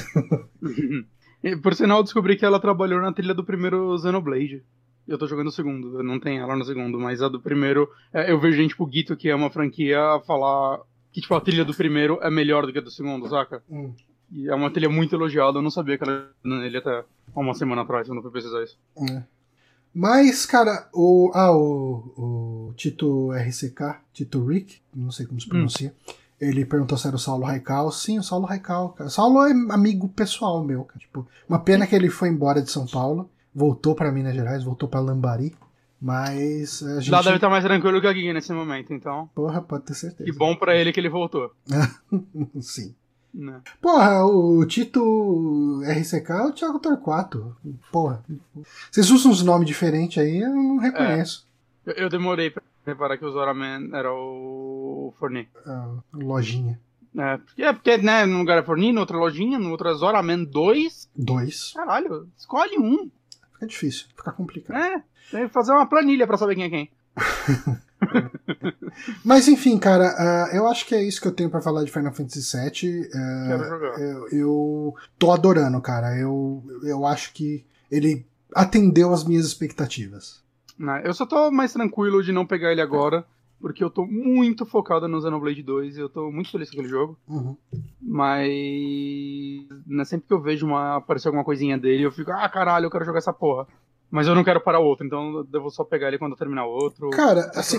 Por 1.62 1.74
sinal, 1.74 1.98
eu 1.98 2.04
descobri 2.04 2.36
que 2.36 2.44
ela 2.44 2.60
trabalhou 2.60 3.00
na 3.00 3.12
trilha 3.12 3.32
do 3.32 3.44
primeiro 3.44 3.96
Xenoblade. 3.98 4.62
Eu 5.08 5.18
tô 5.18 5.26
jogando 5.26 5.48
o 5.48 5.52
segundo, 5.52 6.02
não 6.02 6.20
tem 6.20 6.38
ela 6.38 6.54
no 6.54 6.64
segundo, 6.64 6.98
mas 7.00 7.22
a 7.22 7.28
do 7.28 7.40
primeiro. 7.40 7.88
é, 8.12 8.30
eu 8.30 8.38
vejo 8.38 8.58
gente 8.58 8.70
tipo 8.70 8.86
Guito, 8.86 9.16
que 9.16 9.28
é 9.28 9.34
uma 9.34 9.50
franquia, 9.50 9.98
falar 10.26 10.80
que 11.12 11.20
tipo, 11.20 11.34
a 11.34 11.40
trilha 11.40 11.64
do 11.64 11.74
primeiro 11.74 12.18
é 12.22 12.30
melhor 12.30 12.66
do 12.66 12.72
que 12.72 12.78
a 12.78 12.82
do 12.82 12.90
segundo, 12.90 13.28
saca? 13.28 13.62
Hum. 13.70 13.92
E 14.32 14.48
é 14.48 14.54
uma 14.54 14.70
trilha 14.70 14.88
muito 14.88 15.14
elogiada, 15.14 15.58
eu 15.58 15.62
não 15.62 15.70
sabia 15.70 15.98
que 15.98 16.04
ela 16.04 16.12
era 16.12 16.30
nele 16.44 16.76
até 16.76 17.04
uma 17.34 17.54
semana 17.54 17.82
atrás, 17.82 18.06
quando 18.06 18.22
fui 18.22 18.30
pesquisar 18.30 18.62
isso. 18.62 18.78
É. 19.10 19.22
Mas, 19.92 20.46
cara, 20.46 20.88
o. 20.92 21.32
Ah, 21.34 21.52
o, 21.52 22.68
o 22.70 22.74
Tito 22.76 23.32
RCK, 23.32 23.96
Tito 24.12 24.46
Rick, 24.46 24.80
não 24.94 25.10
sei 25.10 25.26
como 25.26 25.40
se 25.40 25.48
pronuncia. 25.48 25.92
Ele 26.40 26.64
perguntou 26.64 26.96
se 26.96 27.06
era 27.06 27.16
o 27.16 27.18
Saulo 27.18 27.44
Raical. 27.44 27.90
Sim, 27.90 28.18
o 28.18 28.22
Saulo 28.22 28.46
Raical, 28.46 28.90
cara. 28.90 29.08
O 29.08 29.10
Saulo 29.10 29.44
é 29.44 29.50
amigo 29.74 30.08
pessoal 30.08 30.62
meu, 30.64 30.84
cara. 30.84 30.98
Tipo, 30.98 31.26
uma 31.48 31.58
pena 31.58 31.86
que 31.86 31.94
ele 31.94 32.08
foi 32.08 32.28
embora 32.28 32.62
de 32.62 32.70
São 32.70 32.86
Paulo, 32.86 33.28
voltou 33.54 33.94
pra 33.94 34.12
Minas 34.12 34.34
Gerais, 34.34 34.64
voltou 34.64 34.88
pra 34.88 35.00
Lambari. 35.00 35.54
Mas 36.00 36.82
a 36.82 37.00
gente. 37.00 37.10
Lá 37.10 37.20
deve 37.20 37.36
estar 37.36 37.50
mais 37.50 37.64
tranquilo 37.64 38.00
que 38.00 38.06
aqui 38.06 38.32
nesse 38.32 38.52
momento, 38.52 38.94
então. 38.94 39.28
Porra, 39.34 39.60
pode 39.60 39.84
ter 39.84 39.94
certeza. 39.94 40.24
Que 40.24 40.36
bom 40.36 40.56
pra 40.56 40.74
ele 40.74 40.92
que 40.92 41.00
ele 41.00 41.10
voltou. 41.10 41.52
Sim. 42.60 42.94
Né? 43.32 43.60
Porra, 43.80 44.24
o 44.24 44.64
Tito 44.66 45.82
RCK 45.84 46.30
é 46.30 46.42
o 46.42 46.52
Thiago 46.52 46.78
Torquato. 46.80 47.56
Porra. 47.92 48.24
Vocês 48.90 49.10
usam 49.10 49.30
uns 49.30 49.42
nomes 49.42 49.68
diferentes 49.68 50.18
aí, 50.18 50.40
eu 50.40 50.50
não 50.50 50.78
reconheço. 50.78 51.46
Eu, 51.86 51.94
eu 51.94 52.08
demorei 52.08 52.50
pra 52.50 52.62
reparar 52.84 53.18
que 53.18 53.24
o 53.24 53.30
Zoraman 53.30 53.88
era 53.92 54.12
o 54.12 55.14
Forni. 55.18 55.48
Ah, 55.64 55.98
lojinha. 56.12 56.80
É, 57.16 57.36
porque, 57.38 57.62
é 57.62 57.72
porque, 57.72 57.98
né, 57.98 58.24
num 58.24 58.38
lugar 58.38 58.58
é 58.58 58.62
Forni, 58.62 58.92
no 58.92 59.00
outra 59.00 59.16
lojinha, 59.16 59.58
no 59.58 59.70
outro 59.70 59.88
é 59.88 59.94
Zoraman 59.94 60.44
2. 60.44 61.10
Dois. 61.14 61.72
Caralho, 61.74 62.28
escolhe 62.36 62.78
um. 62.78 63.10
Fica 63.60 63.66
difícil, 63.66 64.06
fica 64.16 64.32
complicado. 64.32 64.74
É, 64.74 65.02
tem 65.30 65.46
que 65.46 65.52
fazer 65.52 65.72
uma 65.72 65.86
planilha 65.86 66.26
pra 66.26 66.38
saber 66.38 66.54
quem 66.54 66.64
é 66.64 66.70
quem. 66.70 66.90
Mas 69.22 69.46
enfim, 69.48 69.78
cara, 69.78 70.06
ah, 70.16 70.48
eu 70.54 70.66
acho 70.66 70.86
que 70.86 70.94
é 70.94 71.02
isso 71.02 71.20
que 71.20 71.28
eu 71.28 71.32
tenho 71.32 71.50
pra 71.50 71.60
falar 71.60 71.84
de 71.84 71.92
Final 71.92 72.12
Fantasy 72.12 72.40
VII. 72.56 73.10
Ah, 73.14 73.44
Quero 73.48 73.64
jogar. 73.68 74.00
eu, 74.00 74.28
eu 74.30 74.94
tô 75.18 75.30
adorando, 75.30 75.78
cara. 75.82 76.16
Eu, 76.16 76.64
eu 76.82 77.06
acho 77.06 77.34
que 77.34 77.62
ele 77.90 78.24
atendeu 78.54 79.12
as 79.12 79.24
minhas 79.24 79.44
expectativas. 79.44 80.40
Eu 81.04 81.12
só 81.12 81.26
tô 81.26 81.50
mais 81.50 81.74
tranquilo 81.74 82.22
de 82.22 82.32
não 82.32 82.46
pegar 82.46 82.72
ele 82.72 82.80
agora, 82.80 83.26
porque 83.60 83.84
eu 83.84 83.90
tô 83.90 84.06
muito 84.06 84.64
focado 84.64 85.06
no 85.06 85.20
Xenoblade 85.20 85.62
2 85.62 85.96
e 85.96 86.00
eu 86.00 86.08
tô 86.08 86.30
muito 86.32 86.50
feliz 86.50 86.70
com 86.70 86.76
aquele 86.76 86.88
jogo. 86.88 87.18
Uhum. 87.28 87.56
Mas 88.00 88.48
né, 89.86 90.04
sempre 90.04 90.26
que 90.26 90.34
eu 90.34 90.40
vejo 90.40 90.66
uma, 90.66 90.96
aparecer 90.96 91.28
alguma 91.28 91.44
coisinha 91.44 91.78
dele, 91.78 92.04
eu 92.04 92.12
fico, 92.12 92.30
ah, 92.30 92.48
caralho, 92.48 92.86
eu 92.86 92.90
quero 92.90 93.04
jogar 93.04 93.18
essa 93.18 93.32
porra. 93.32 93.66
Mas 94.10 94.26
eu 94.26 94.34
não 94.34 94.42
quero 94.42 94.60
parar 94.60 94.80
outro, 94.80 95.06
então 95.06 95.36
eu 95.36 95.44
devo 95.44 95.70
só 95.70 95.84
pegar 95.84 96.08
ele 96.08 96.18
quando 96.18 96.32
eu 96.32 96.38
terminar 96.38 96.64
outro. 96.66 97.10
Cara, 97.10 97.50
assim, 97.54 97.78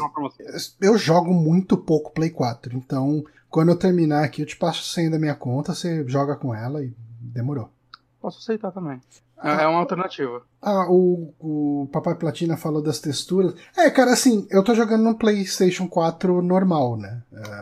eu 0.79 0.97
jogo 0.97 1.33
muito 1.33 1.75
pouco 1.75 2.13
Play 2.13 2.29
4, 2.29 2.77
então 2.77 3.21
quando 3.49 3.69
eu 3.69 3.75
terminar 3.77 4.23
aqui 4.23 4.41
eu 4.41 4.45
te 4.45 4.55
passo 4.55 4.79
a 4.79 4.93
senha 4.93 5.11
da 5.11 5.19
minha 5.19 5.35
conta, 5.35 5.73
você 5.73 6.07
joga 6.07 6.37
com 6.37 6.55
ela 6.55 6.81
e 6.81 6.93
demorou. 7.19 7.69
Posso 8.21 8.37
aceitar 8.37 8.71
também. 8.71 9.01
É, 9.43 9.63
é 9.63 9.67
uma 9.67 9.79
alternativa. 9.79 10.43
Ah, 10.61 10.85
o, 10.89 11.33
o 11.39 11.89
Papai 11.91 12.15
Platina 12.15 12.55
falou 12.57 12.81
das 12.81 12.99
texturas. 12.99 13.55
É, 13.75 13.89
cara, 13.89 14.11
assim, 14.11 14.47
eu 14.49 14.63
tô 14.63 14.75
jogando 14.75 15.03
no 15.03 15.17
PlayStation 15.17 15.87
4 15.87 16.41
normal, 16.41 16.97
né? 16.97 17.21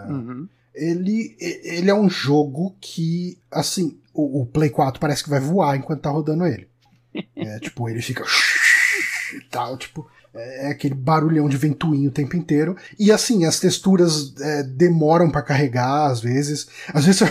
Uhum. 0.10 0.48
Ele, 0.74 1.36
ele 1.40 1.90
é 1.90 1.94
um 1.94 2.10
jogo 2.10 2.76
que, 2.80 3.38
assim, 3.52 3.98
o, 4.14 4.42
o 4.42 4.46
Play 4.46 4.70
4 4.70 5.00
parece 5.00 5.24
que 5.24 5.30
vai 5.30 5.40
voar 5.40 5.78
enquanto 5.78 6.02
tá 6.02 6.10
rodando 6.10 6.46
ele. 6.46 6.68
É, 7.36 7.60
tipo, 7.60 7.90
ele 7.90 8.02
fica. 8.02 8.24
e 9.36 9.42
tal, 9.50 9.78
tipo. 9.78 10.08
É 10.34 10.68
aquele 10.68 10.94
barulhão 10.94 11.50
de 11.50 11.58
ventoinho 11.58 12.10
o 12.10 12.14
tempo 12.14 12.36
inteiro. 12.38 12.78
E 13.00 13.12
assim, 13.12 13.46
as 13.46 13.60
texturas 13.60 14.34
é, 14.40 14.64
demoram 14.64 15.30
pra 15.30 15.42
carregar, 15.42 16.06
às 16.06 16.20
vezes. 16.20 16.68
Às 16.94 17.06
vezes. 17.06 17.22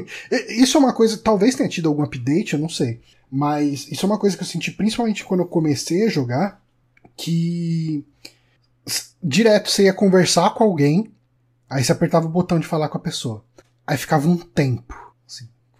isso 0.50 0.76
é 0.76 0.80
uma 0.80 0.92
coisa. 0.92 1.18
Talvez 1.18 1.54
tenha 1.54 1.68
tido 1.68 1.88
algum 1.88 2.02
update, 2.02 2.54
eu 2.54 2.58
não 2.58 2.68
sei. 2.68 3.00
Mas 3.30 3.90
isso 3.90 4.06
é 4.06 4.08
uma 4.08 4.18
coisa 4.18 4.36
que 4.36 4.42
eu 4.42 4.46
senti 4.46 4.70
principalmente 4.70 5.24
quando 5.24 5.40
eu 5.40 5.46
comecei 5.46 6.04
a 6.04 6.10
jogar. 6.10 6.60
Que. 7.16 8.04
Direto 9.22 9.70
você 9.70 9.84
ia 9.84 9.92
conversar 9.92 10.54
com 10.54 10.64
alguém. 10.64 11.12
Aí 11.68 11.84
você 11.84 11.92
apertava 11.92 12.26
o 12.26 12.30
botão 12.30 12.58
de 12.58 12.66
falar 12.66 12.88
com 12.88 12.96
a 12.96 13.00
pessoa. 13.00 13.44
Aí 13.86 13.98
ficava 13.98 14.28
um 14.28 14.36
tempo. 14.36 15.05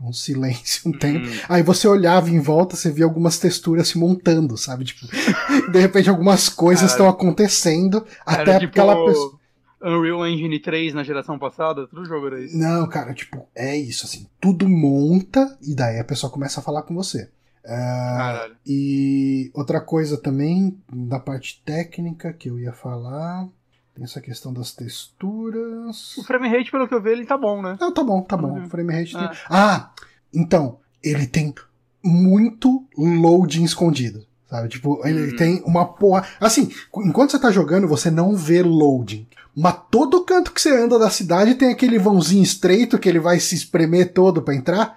Um 0.00 0.12
silêncio, 0.12 0.90
um 0.90 0.92
tempo. 0.92 1.26
Hum. 1.26 1.38
Aí 1.48 1.62
você 1.62 1.88
olhava 1.88 2.28
em 2.30 2.38
volta, 2.38 2.76
você 2.76 2.90
via 2.90 3.04
algumas 3.04 3.38
texturas 3.38 3.88
se 3.88 3.98
montando, 3.98 4.56
sabe? 4.56 4.84
Tipo, 4.84 5.06
de 5.72 5.78
repente 5.78 6.10
algumas 6.10 6.48
coisas 6.48 6.90
estão 6.90 7.08
acontecendo 7.08 8.04
até 8.24 8.50
Era 8.50 8.60
tipo 8.60 8.70
aquela 8.72 9.06
pessoa. 9.06 9.38
Unreal 9.82 10.26
Engine 10.26 10.58
3 10.58 10.94
na 10.94 11.02
geração 11.02 11.38
passada, 11.38 11.86
todo 11.86 12.04
jogo 12.04 12.26
era 12.26 12.40
isso. 12.40 12.56
Não, 12.56 12.88
cara, 12.88 13.14
tipo, 13.14 13.46
é 13.54 13.76
isso, 13.76 14.06
assim, 14.06 14.26
tudo 14.40 14.68
monta 14.68 15.56
e 15.62 15.74
daí 15.74 15.98
a 15.98 16.04
pessoa 16.04 16.32
começa 16.32 16.60
a 16.60 16.62
falar 16.62 16.82
com 16.82 16.94
você. 16.94 17.28
Ah, 17.64 18.16
Caralho. 18.16 18.56
e 18.64 19.50
outra 19.52 19.80
coisa 19.80 20.16
também, 20.16 20.78
da 20.92 21.18
parte 21.18 21.62
técnica 21.64 22.32
que 22.32 22.48
eu 22.48 22.58
ia 22.58 22.72
falar. 22.72 23.48
Tem 23.96 24.04
essa 24.04 24.20
questão 24.20 24.52
das 24.52 24.72
texturas. 24.72 26.16
O 26.18 26.22
frame 26.22 26.48
rate, 26.50 26.70
pelo 26.70 26.86
que 26.86 26.94
eu 26.94 27.00
vi, 27.00 27.10
ele 27.12 27.24
tá 27.24 27.36
bom, 27.38 27.62
né? 27.62 27.78
Não, 27.80 27.90
tá 27.92 28.04
bom, 28.04 28.20
tá 28.20 28.36
bom. 28.36 28.48
Uhum. 28.58 28.64
O 28.66 28.68
frame 28.68 28.92
rate 28.92 29.12
tem... 29.14 29.22
Ah. 29.22 29.34
Ah, 29.48 29.90
então, 30.34 30.78
ele 31.02 31.26
tem 31.26 31.54
muito 32.04 32.84
loading 32.96 33.64
escondido. 33.64 34.24
Sabe? 34.50 34.68
Tipo, 34.68 35.00
ele 35.04 35.32
Hum. 35.32 35.36
tem 35.36 35.62
uma 35.64 35.84
porra. 35.86 36.24
Assim, 36.38 36.70
enquanto 36.98 37.30
você 37.32 37.38
tá 37.38 37.50
jogando, 37.50 37.88
você 37.88 38.10
não 38.10 38.36
vê 38.36 38.62
loading. 38.62 39.26
Mas 39.58 39.74
todo 39.90 40.22
canto 40.22 40.52
que 40.52 40.60
você 40.60 40.68
anda 40.70 40.98
da 40.98 41.08
cidade 41.08 41.54
tem 41.54 41.70
aquele 41.72 41.98
vãozinho 41.98 42.42
estreito 42.42 42.98
que 42.98 43.08
ele 43.08 43.18
vai 43.18 43.40
se 43.40 43.54
espremer 43.54 44.12
todo 44.12 44.42
pra 44.42 44.54
entrar. 44.54 44.96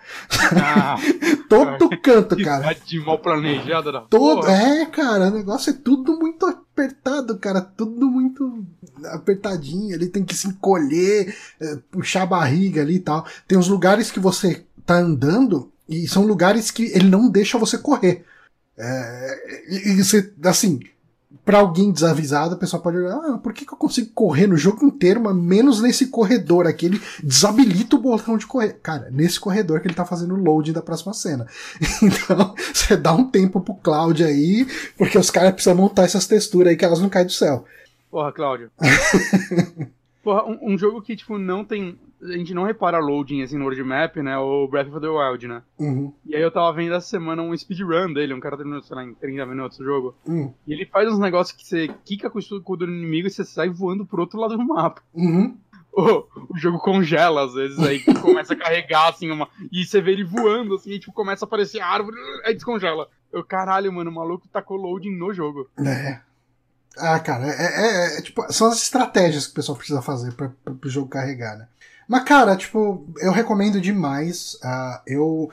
Ah, 0.61 0.97
Todo 1.49 1.89
canto, 2.01 2.35
que 2.35 2.43
cara. 2.43 2.61
cidade 2.75 2.99
mal 2.99 3.17
planejada 3.17 3.91
da 3.91 4.01
Todo, 4.01 4.41
porra. 4.41 4.51
é, 4.51 4.85
cara, 4.85 5.29
o 5.29 5.31
negócio 5.31 5.69
é 5.71 5.73
tudo 5.73 6.19
muito 6.19 6.45
apertado, 6.79 7.37
cara, 7.37 7.61
tudo 7.61 8.09
muito 8.09 8.65
apertadinho, 9.05 9.93
ele 9.93 10.07
tem 10.07 10.23
que 10.23 10.35
se 10.35 10.47
encolher, 10.47 11.35
é, 11.59 11.75
puxar 11.91 12.23
a 12.23 12.27
barriga 12.27 12.81
ali 12.81 12.95
e 12.95 12.99
tal. 12.99 13.25
Tem 13.47 13.57
uns 13.57 13.67
lugares 13.67 14.09
que 14.09 14.19
você 14.19 14.63
tá 14.85 14.95
andando 14.95 15.71
e 15.87 16.07
são 16.07 16.25
lugares 16.25 16.71
que 16.71 16.85
ele 16.85 17.09
não 17.09 17.29
deixa 17.29 17.57
você 17.57 17.77
correr. 17.77 18.23
É, 18.77 19.65
e, 19.67 19.89
e 19.89 20.03
você, 20.03 20.31
assim, 20.45 20.79
pra 21.45 21.59
alguém 21.59 21.91
desavisado, 21.91 22.55
a 22.55 22.57
pessoa 22.57 22.81
pode 22.81 22.97
olhar, 22.97 23.15
ah, 23.15 23.37
por 23.37 23.53
que, 23.53 23.65
que 23.65 23.73
eu 23.73 23.77
consigo 23.77 24.09
correr 24.13 24.47
no 24.47 24.57
jogo 24.57 24.85
inteiro, 24.85 25.21
mas 25.21 25.35
menos 25.35 25.81
nesse 25.81 26.07
corredor 26.07 26.65
aqui? 26.65 26.87
Ele 26.87 27.01
desabilita 27.23 27.95
o 27.95 27.99
botão 27.99 28.37
de 28.37 28.47
correr. 28.47 28.79
Cara, 28.81 29.09
nesse 29.11 29.39
corredor 29.39 29.79
que 29.79 29.87
ele 29.87 29.95
tá 29.95 30.05
fazendo 30.05 30.33
o 30.33 30.43
loading 30.43 30.73
da 30.73 30.81
próxima 30.81 31.13
cena. 31.13 31.47
Então, 32.01 32.55
você 32.73 32.95
dá 32.95 33.13
um 33.13 33.29
tempo 33.29 33.61
pro 33.61 33.75
Cloud 33.75 34.23
aí, 34.23 34.65
porque 34.97 35.17
os 35.17 35.29
caras 35.29 35.51
precisam 35.51 35.75
montar 35.75 36.03
essas 36.03 36.25
texturas 36.25 36.71
aí 36.71 36.77
que 36.77 36.85
elas 36.85 36.99
não 36.99 37.09
caem 37.09 37.25
do 37.25 37.31
céu. 37.31 37.65
Porra, 38.09 38.31
Cláudio. 38.31 38.71
Porra, 40.23 40.45
um, 40.45 40.73
um 40.73 40.77
jogo 40.77 41.01
que, 41.01 41.15
tipo, 41.15 41.37
não 41.37 41.63
tem. 41.63 41.97
A 42.21 42.33
gente 42.37 42.53
não 42.53 42.63
repara 42.63 42.99
loading 42.99 43.41
assim 43.41 43.57
no 43.57 43.63
world 43.63 43.81
map, 43.83 44.17
né? 44.17 44.37
O 44.37 44.67
Breath 44.67 44.89
of 44.89 44.99
the 44.99 45.07
Wild, 45.07 45.47
né? 45.47 45.61
Uhum. 45.79 46.13
E 46.25 46.35
aí 46.35 46.41
eu 46.41 46.51
tava 46.51 46.73
vendo 46.73 46.93
essa 46.93 47.07
semana 47.07 47.41
um 47.41 47.55
speedrun 47.55 48.11
dele, 48.13 48.33
um 48.33 48.39
cara 48.41 48.57
terminou, 48.57 48.81
sei 48.81 48.95
lá, 48.95 49.03
em 49.03 49.13
30 49.13 49.45
minutos 49.45 49.79
o 49.79 49.83
jogo. 49.85 50.15
Uhum. 50.27 50.53
E 50.67 50.73
ele 50.73 50.85
faz 50.85 51.07
uns 51.07 51.19
negócios 51.19 51.55
que 51.55 51.65
você 51.65 51.89
quica 52.03 52.29
com 52.29 52.37
o 52.37 52.41
escudo 52.41 52.85
do 52.85 52.91
inimigo 52.91 53.27
e 53.27 53.31
você 53.31 53.45
sai 53.45 53.69
voando 53.69 54.05
pro 54.05 54.19
outro 54.21 54.39
lado 54.39 54.57
do 54.57 54.63
mapa. 54.67 55.01
Uhum. 55.13 55.57
O, 55.91 56.25
o 56.53 56.57
jogo 56.57 56.77
congela, 56.79 57.45
às 57.45 57.53
vezes, 57.53 57.79
aí 57.79 57.99
começa 58.21 58.53
a 58.53 58.57
carregar, 58.57 59.09
assim, 59.09 59.31
uma. 59.31 59.47
E 59.71 59.85
você 59.85 60.01
vê 60.01 60.11
ele 60.11 60.23
voando, 60.23 60.75
assim, 60.75 60.91
e 60.91 60.99
tipo, 60.99 61.13
começa 61.13 61.45
a 61.45 61.47
aparecer 61.47 61.79
árvore, 61.81 62.15
aí 62.45 62.53
descongela. 62.53 63.07
Eu, 63.31 63.43
caralho, 63.43 63.91
mano, 63.93 64.11
o 64.11 64.13
maluco 64.13 64.47
tacou 64.49 64.77
loading 64.77 65.15
no 65.17 65.33
jogo. 65.33 65.69
É. 65.79 66.19
Ah, 66.97 67.19
cara, 67.19 67.45
é, 67.47 67.49
é- 67.49 68.17
é, 68.17 68.21
tipo, 68.21 68.51
são 68.51 68.67
as 68.67 68.81
estratégias 68.81 69.45
que 69.45 69.51
o 69.53 69.55
pessoal 69.55 69.77
precisa 69.77 70.01
fazer 70.01 70.33
pra, 70.33 70.49
pro 70.49 70.89
jogo 70.89 71.07
carregar, 71.07 71.57
né? 71.57 71.67
Mas, 72.09 72.23
cara, 72.23 72.55
tipo, 72.57 73.05
eu 73.19 73.31
recomendo 73.31 73.79
demais. 73.79 74.57
ah, 74.63 75.01
eu, 75.07 75.49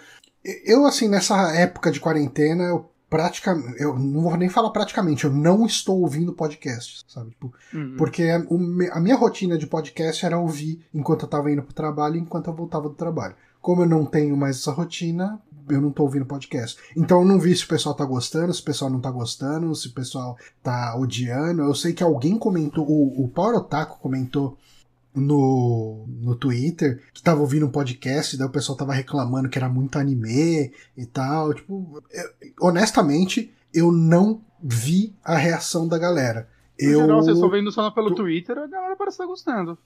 eu, 0.64 0.86
assim, 0.86 1.06
nessa 1.06 1.52
época 1.54 1.90
de 1.92 2.00
quarentena, 2.00 2.64
eu 2.64 2.88
praticamente. 3.10 3.80
Eu 3.80 3.96
não 3.98 4.22
vou 4.22 4.36
nem 4.36 4.48
falar 4.48 4.70
praticamente, 4.70 5.24
eu 5.24 5.30
não 5.30 5.66
estou 5.66 6.00
ouvindo 6.00 6.32
podcast, 6.32 7.04
sabe? 7.06 7.30
Tipo, 7.30 7.52
Uhum. 7.74 7.94
porque 7.98 8.24
me- 8.50 8.88
a 8.90 8.98
minha 8.98 9.16
rotina 9.16 9.56
de 9.58 9.66
podcast 9.66 10.24
era 10.24 10.38
ouvir 10.38 10.84
enquanto 10.94 11.22
eu 11.22 11.28
tava 11.28 11.52
indo 11.52 11.62
pro 11.62 11.74
trabalho 11.74 12.16
e 12.16 12.20
enquanto 12.20 12.48
eu 12.48 12.54
voltava 12.54 12.88
do 12.88 12.94
trabalho. 12.94 13.34
Como 13.60 13.82
eu 13.82 13.88
não 13.88 14.04
tenho 14.06 14.36
mais 14.36 14.56
essa 14.56 14.72
rotina, 14.72 15.40
eu 15.68 15.80
não 15.80 15.90
tô 15.90 16.04
ouvindo 16.04 16.24
podcast. 16.24 16.78
Então 16.96 17.20
eu 17.20 17.26
não 17.26 17.38
vi 17.38 17.54
se 17.54 17.64
o 17.64 17.68
pessoal 17.68 17.94
tá 17.94 18.04
gostando, 18.04 18.54
se 18.54 18.60
o 18.60 18.64
pessoal 18.64 18.90
não 18.90 19.00
tá 19.00 19.10
gostando, 19.10 19.74
se 19.74 19.88
o 19.88 19.92
pessoal 19.92 20.36
tá 20.62 20.96
odiando. 20.96 21.62
Eu 21.62 21.74
sei 21.74 21.92
que 21.92 22.02
alguém 22.02 22.38
comentou, 22.38 22.86
o, 22.88 23.24
o 23.24 23.28
Power 23.28 23.56
Otaku 23.56 23.98
comentou 24.00 24.56
no, 25.20 26.04
no 26.08 26.34
Twitter 26.36 27.02
que 27.12 27.22
tava 27.22 27.40
ouvindo 27.40 27.66
um 27.66 27.70
podcast, 27.70 28.36
daí 28.36 28.46
o 28.46 28.50
pessoal 28.52 28.76
tava 28.76 28.92
reclamando 28.92 29.48
que 29.48 29.58
era 29.58 29.68
muito 29.68 29.98
anime 29.98 30.72
e 30.96 31.06
tal. 31.06 31.52
Tipo, 31.54 32.02
eu- 32.12 32.52
honestamente, 32.60 33.52
eu 33.74 33.90
não 33.90 34.40
vi 34.62 35.14
a 35.24 35.36
reação 35.36 35.86
da 35.88 35.98
galera. 35.98 36.48
No 36.80 36.88
Eu... 36.88 37.00
geral, 37.00 37.22
vocês 37.22 37.36
estão 37.36 37.50
vendo 37.50 37.72
só 37.72 37.90
pelo 37.90 38.14
Twitter, 38.14 38.56
a 38.58 38.66
galera 38.66 38.96
parece 38.96 39.14
estar 39.14 39.26
gostando. 39.26 39.78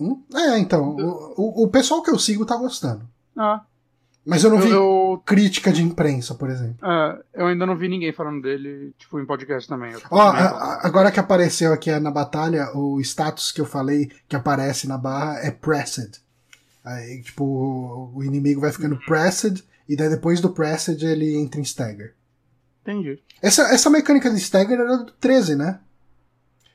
Hum? 0.00 0.22
É, 0.34 0.58
então, 0.58 0.96
o, 0.96 1.34
o- 1.36 1.64
o 1.64 1.68
pessoal 1.68 2.02
que 2.02 2.10
eu 2.10 2.18
sigo 2.18 2.44
tá 2.46 2.56
gostando. 2.56 3.08
Ah, 3.36 3.64
Mas 4.28 4.44
eu 4.44 4.50
não 4.50 4.60
vi 4.60 4.68
eu, 4.70 5.22
crítica 5.24 5.72
de 5.72 5.82
imprensa, 5.82 6.34
por 6.34 6.50
exemplo. 6.50 6.76
é, 6.86 7.18
eu 7.34 7.46
ainda 7.46 7.64
não 7.64 7.76
vi 7.76 7.88
ninguém 7.88 8.12
falando 8.12 8.42
dele, 8.42 8.92
tipo, 8.98 9.18
em 9.18 9.24
podcast 9.26 9.66
também. 9.68 9.94
Ó, 10.10 10.20
a- 10.20 10.80
agora 10.86 11.10
que 11.10 11.18
apareceu 11.18 11.72
aqui 11.72 11.90
na 11.98 12.10
batalha, 12.10 12.70
o 12.76 13.00
status 13.00 13.50
que 13.50 13.60
eu 13.60 13.66
falei 13.66 14.10
que 14.28 14.36
aparece 14.36 14.86
na 14.86 14.98
barra 14.98 15.38
é 15.40 15.50
pressed. 15.50 16.20
Aí, 16.84 17.22
tipo, 17.22 18.12
o 18.14 18.22
inimigo 18.22 18.60
vai 18.60 18.70
ficando 18.72 18.98
pressed, 19.06 19.64
e 19.88 19.96
daí 19.96 20.08
depois 20.10 20.40
do 20.40 20.50
pressed 20.50 21.02
ele 21.04 21.36
entra 21.36 21.58
em 21.60 21.64
stagger. 21.64 22.14
Entendi. 22.82 23.18
Essa, 23.42 23.62
essa 23.72 23.88
mecânica 23.90 24.30
de 24.30 24.36
stagger 24.38 24.78
era 24.78 24.96
do 24.98 25.10
13, 25.12 25.56
né? 25.56 25.80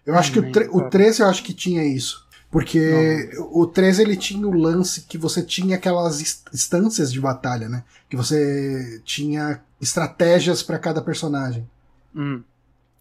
Eu 0.06 0.16
acho 0.16 0.32
que 0.34 0.39
o, 0.39 0.49
o 0.49 0.51
cara. 0.80 0.89
13 0.89 1.22
eu 1.22 1.28
acho 1.28 1.43
que 1.43 1.54
tinha 1.54 1.84
isso. 1.84 2.22
Porque 2.54 3.32
o 3.51 3.66
13 3.66 4.04
ele 4.04 4.16
tinha 4.16 4.47
o 4.47 4.54
lance 4.54 5.01
que 5.01 5.18
você 5.18 5.41
tinha 5.41 5.76
aquelas 5.76 6.22
instâncias 6.54 7.12
de 7.12 7.20
batalha, 7.20 7.68
né? 7.68 7.84
Que 8.08 8.16
você 8.16 9.01
tinha 9.04 9.60
estratégias 9.82 10.62
pra 10.62 10.78
cada 10.78 11.01
personagem. 11.01 11.68
Hum. 12.16 12.43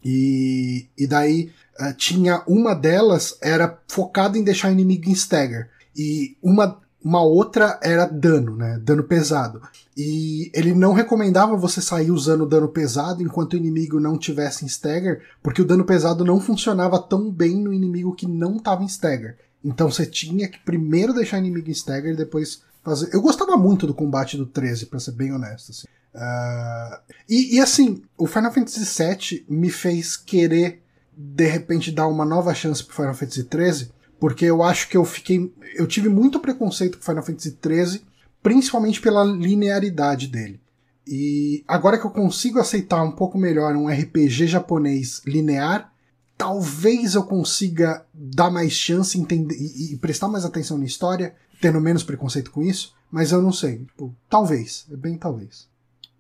E, 0.03 0.86
e 0.96 1.07
daí 1.07 1.53
eh, 1.78 1.92
tinha 1.92 2.42
uma 2.46 2.74
delas 2.74 3.36
era 3.42 3.78
focada 3.86 4.38
em 4.38 4.42
deixar 4.42 4.70
o 4.70 4.72
inimigo 4.72 5.11
em 5.11 5.12
stagger. 5.12 5.68
E 5.94 6.34
uma, 6.42 6.80
uma 7.05 7.22
outra 7.22 7.78
era 7.82 8.07
dano, 8.07 8.57
né? 8.57 8.78
Dano 8.82 9.05
pesado. 9.05 9.61
E 9.96 10.50
ele 10.55 10.74
não 10.74 10.92
recomendava 10.92 11.57
você 11.57 11.80
sair 11.80 12.11
usando 12.11 12.46
dano 12.46 12.68
pesado 12.68 13.22
enquanto 13.22 13.53
o 13.53 13.57
inimigo 13.57 14.00
não 14.00 14.16
tivesse 14.16 14.64
em 14.64 14.68
stagger, 14.68 15.22
porque 15.42 15.62
o 15.62 15.64
dano 15.64 15.84
pesado 15.84 16.24
não 16.24 16.40
funcionava 16.40 16.98
tão 16.98 17.30
bem 17.30 17.57
no 17.57 17.72
inimigo 17.72 18.14
que 18.14 18.26
não 18.26 18.57
estava 18.57 18.82
em 18.82 18.86
stagger. 18.86 19.36
Então 19.64 19.90
você 19.90 20.07
tinha 20.07 20.48
que 20.48 20.59
primeiro 20.61 21.12
deixar 21.12 21.36
o 21.36 21.40
inimigo 21.40 21.68
em 21.68 21.72
stagger 21.72 22.12
e 22.12 22.16
depois 22.16 22.62
fazer. 22.82 23.11
Eu 23.12 23.20
gostava 23.20 23.57
muito 23.57 23.86
do 23.86 23.94
combate 23.94 24.36
do 24.36 24.46
13, 24.46 24.86
pra 24.86 25.00
ser 25.00 25.12
bem 25.12 25.32
honesto. 25.32 25.70
Assim. 25.70 25.86
Ah, 26.14 27.00
e, 27.28 27.57
e 27.57 27.61
assim, 27.61 28.03
o 28.18 28.26
Final 28.26 28.53
Fantasy 28.53 28.84
VII 28.84 29.46
me 29.48 29.70
fez 29.70 30.16
querer 30.16 30.82
de 31.16 31.46
repente 31.46 31.92
dar 31.92 32.07
uma 32.07 32.24
nova 32.24 32.55
chance 32.55 32.82
pro 32.82 32.94
Final 32.94 33.14
Fantasy 33.14 33.46
XIII, 33.50 33.90
porque 34.22 34.44
eu 34.44 34.62
acho 34.62 34.88
que 34.88 34.96
eu 34.96 35.04
fiquei. 35.04 35.52
Eu 35.74 35.84
tive 35.84 36.08
muito 36.08 36.38
preconceito 36.38 36.96
com 36.96 37.02
Final 37.02 37.24
Fantasy 37.24 37.58
XIII, 37.60 38.02
principalmente 38.40 39.00
pela 39.00 39.24
linearidade 39.24 40.28
dele. 40.28 40.60
E 41.04 41.64
agora 41.66 41.98
que 41.98 42.06
eu 42.06 42.10
consigo 42.12 42.60
aceitar 42.60 43.02
um 43.02 43.10
pouco 43.10 43.36
melhor 43.36 43.74
um 43.74 43.88
RPG 43.88 44.46
japonês 44.46 45.22
linear, 45.26 45.92
talvez 46.38 47.16
eu 47.16 47.24
consiga 47.24 48.06
dar 48.14 48.48
mais 48.48 48.70
chance 48.70 49.18
entender, 49.18 49.56
e, 49.56 49.94
e 49.94 49.96
prestar 49.96 50.28
mais 50.28 50.44
atenção 50.44 50.78
na 50.78 50.84
história, 50.84 51.34
tendo 51.60 51.80
menos 51.80 52.04
preconceito 52.04 52.52
com 52.52 52.62
isso, 52.62 52.94
mas 53.10 53.32
eu 53.32 53.42
não 53.42 53.50
sei. 53.52 53.78
Tipo, 53.78 54.14
talvez, 54.30 54.86
é 54.92 54.96
bem 54.96 55.18
talvez. 55.18 55.68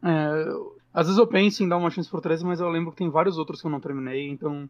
É, 0.02 0.48
às 0.92 1.06
vezes 1.06 1.20
eu 1.20 1.26
penso 1.28 1.62
em 1.62 1.68
dar 1.68 1.76
uma 1.76 1.88
chance 1.88 2.10
pro 2.10 2.20
13, 2.20 2.44
mas 2.44 2.58
eu 2.58 2.68
lembro 2.68 2.90
que 2.90 2.98
tem 2.98 3.08
vários 3.08 3.38
outros 3.38 3.60
que 3.60 3.66
eu 3.68 3.70
não 3.70 3.78
terminei, 3.78 4.28
então. 4.28 4.68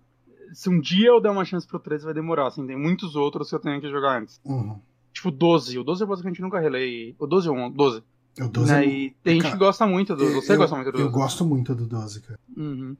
Se 0.52 0.68
um 0.68 0.80
dia 0.80 1.08
eu 1.08 1.20
der 1.20 1.30
uma 1.30 1.44
chance 1.44 1.66
pro 1.66 1.78
13, 1.78 2.04
vai 2.04 2.14
demorar, 2.14 2.46
assim. 2.48 2.66
Tem 2.66 2.76
muitos 2.76 3.16
outros 3.16 3.48
que 3.48 3.54
eu 3.54 3.60
tenho 3.60 3.80
que 3.80 3.90
jogar 3.90 4.20
antes. 4.20 4.40
Uhum. 4.44 4.78
Tipo, 5.12 5.30
12. 5.30 5.78
O 5.78 5.84
12 5.84 6.02
eu 6.02 6.06
basicamente 6.06 6.40
nunca 6.42 6.58
relei. 6.60 7.14
O 7.18 7.26
12 7.26 7.48
ou 7.48 7.56
11? 7.56 7.76
12. 7.76 8.02
Eu 8.36 8.48
12 8.48 8.72
né? 8.72 8.84
é- 8.84 8.88
E 8.88 9.10
tem 9.22 9.34
gente 9.34 9.42
Cara, 9.42 9.54
que 9.54 9.58
gosta 9.58 9.86
muito 9.86 10.16
do. 10.16 10.32
Você 10.32 10.52
eu, 10.54 10.56
gosta 10.58 10.74
muito 10.76 10.90
do 10.92 10.98
Eu 10.98 11.04
12. 11.04 11.14
gosto 11.14 11.44
muito 11.44 11.74
do 11.74 11.86
12, 11.86 12.20
cara. 12.22 12.40
Uhum. 12.56 12.96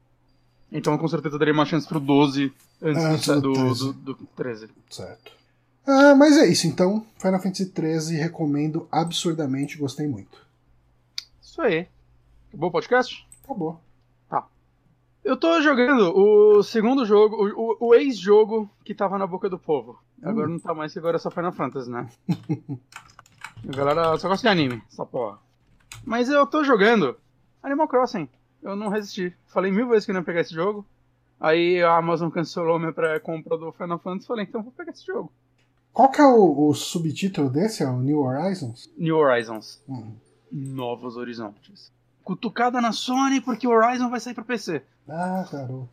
Então 0.71 0.93
eu 0.95 0.99
com 0.99 1.09
certeza 1.09 1.39
daria 1.39 1.53
uma 1.55 1.67
chance 1.67 1.87
pro 1.87 2.01
12 2.01 2.53
antes, 2.81 3.05
Antes 3.05 3.27
do, 3.27 3.41
do 3.41 3.53
do, 3.53 3.55
13. 3.65 3.93
do, 3.93 4.15
do 4.15 4.27
13. 4.37 4.69
Certo. 4.91 5.33
Ah, 5.87 6.15
mas 6.15 6.37
é 6.39 6.47
isso, 6.47 6.67
então. 6.67 7.05
Final 7.19 7.41
Fantasy 7.41 7.73
XIII 7.75 8.17
recomendo 8.19 8.87
absurdamente, 8.91 9.77
gostei 9.77 10.07
muito. 10.07 10.39
Isso 11.43 11.61
aí. 11.61 11.87
Acabou 12.49 12.69
o 12.69 12.73
podcast? 12.73 13.27
Acabou. 13.45 13.81
Eu 15.25 15.37
tô 15.37 15.61
jogando 15.63 16.13
o 16.17 16.63
segundo 16.63 17.05
jogo, 17.07 17.37
o, 17.81 17.89
o- 17.89 17.95
ex-jogo 17.95 18.69
que 18.85 18.95
tava 18.95 19.17
na 19.19 19.27
boca 19.27 19.49
do 19.49 19.59
povo. 19.59 19.99
Agora 20.23 20.49
não 20.49 20.59
tá 20.59 20.75
mais, 20.75 20.97
agora 20.97 21.17
é 21.17 21.19
só 21.19 21.31
Final 21.31 21.53
Fantasy, 21.53 21.91
né? 21.91 22.09
A 23.69 23.77
galera 23.77 24.19
só 24.19 24.29
gosta 24.29 24.49
de 24.49 24.53
anime, 24.53 24.83
essa 24.91 25.07
porra. 25.07 25.39
Mas 26.05 26.29
eu 26.29 26.45
tô 26.47 26.65
jogando 26.65 27.17
Animal 27.63 27.87
Crossing. 27.87 28.29
Eu 28.61 28.75
não 28.75 28.89
resisti. 28.89 29.33
Falei 29.47 29.71
mil 29.71 29.89
vezes 29.89 30.05
que 30.07 30.13
não 30.13 30.21
ia 30.21 30.25
pegar 30.27 30.41
esse 30.41 30.53
jogo. 30.55 30.85
Aí 31.39 31.81
a 31.83 31.97
Amazon 31.97 32.29
cancelou 32.31 32.79
minha 32.79 32.93
pré-compra 32.93 33.57
do 33.57 33.71
Final 33.73 33.99
Fantasy. 34.01 34.27
Falei, 34.27 34.45
então 34.45 34.63
vou 34.63 34.73
pegar 34.73 34.91
esse 34.91 35.07
jogo. 35.07 35.33
Qual 35.93 36.11
que 36.11 36.21
é 36.21 36.25
o, 36.27 36.69
o 36.69 36.75
subtítulo 36.75 37.49
desse? 37.51 37.85
É 37.85 37.89
o 37.89 38.01
New 38.01 38.21
Horizons? 38.21 38.91
New 38.97 39.17
Horizons. 39.17 39.81
Hum. 39.89 40.13
Novos 40.51 41.17
Horizontes. 41.17 41.93
Cutucada 42.25 42.81
na 42.81 42.91
Sony 42.93 43.41
porque 43.41 43.67
o 43.67 43.71
Horizon 43.71 44.11
vai 44.11 44.19
sair 44.21 44.35
pra 44.35 44.45
PC. 44.45 44.83
Ah, 45.09 45.47
garoto. 45.51 45.89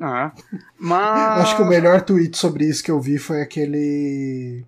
Ah, 0.00 0.32
mas. 0.78 1.40
Acho 1.42 1.56
que 1.56 1.62
o 1.62 1.68
melhor 1.68 2.00
tweet 2.02 2.36
sobre 2.38 2.64
isso 2.66 2.82
que 2.82 2.90
eu 2.90 3.00
vi 3.00 3.18
foi 3.18 3.42
aquele. 3.42 4.64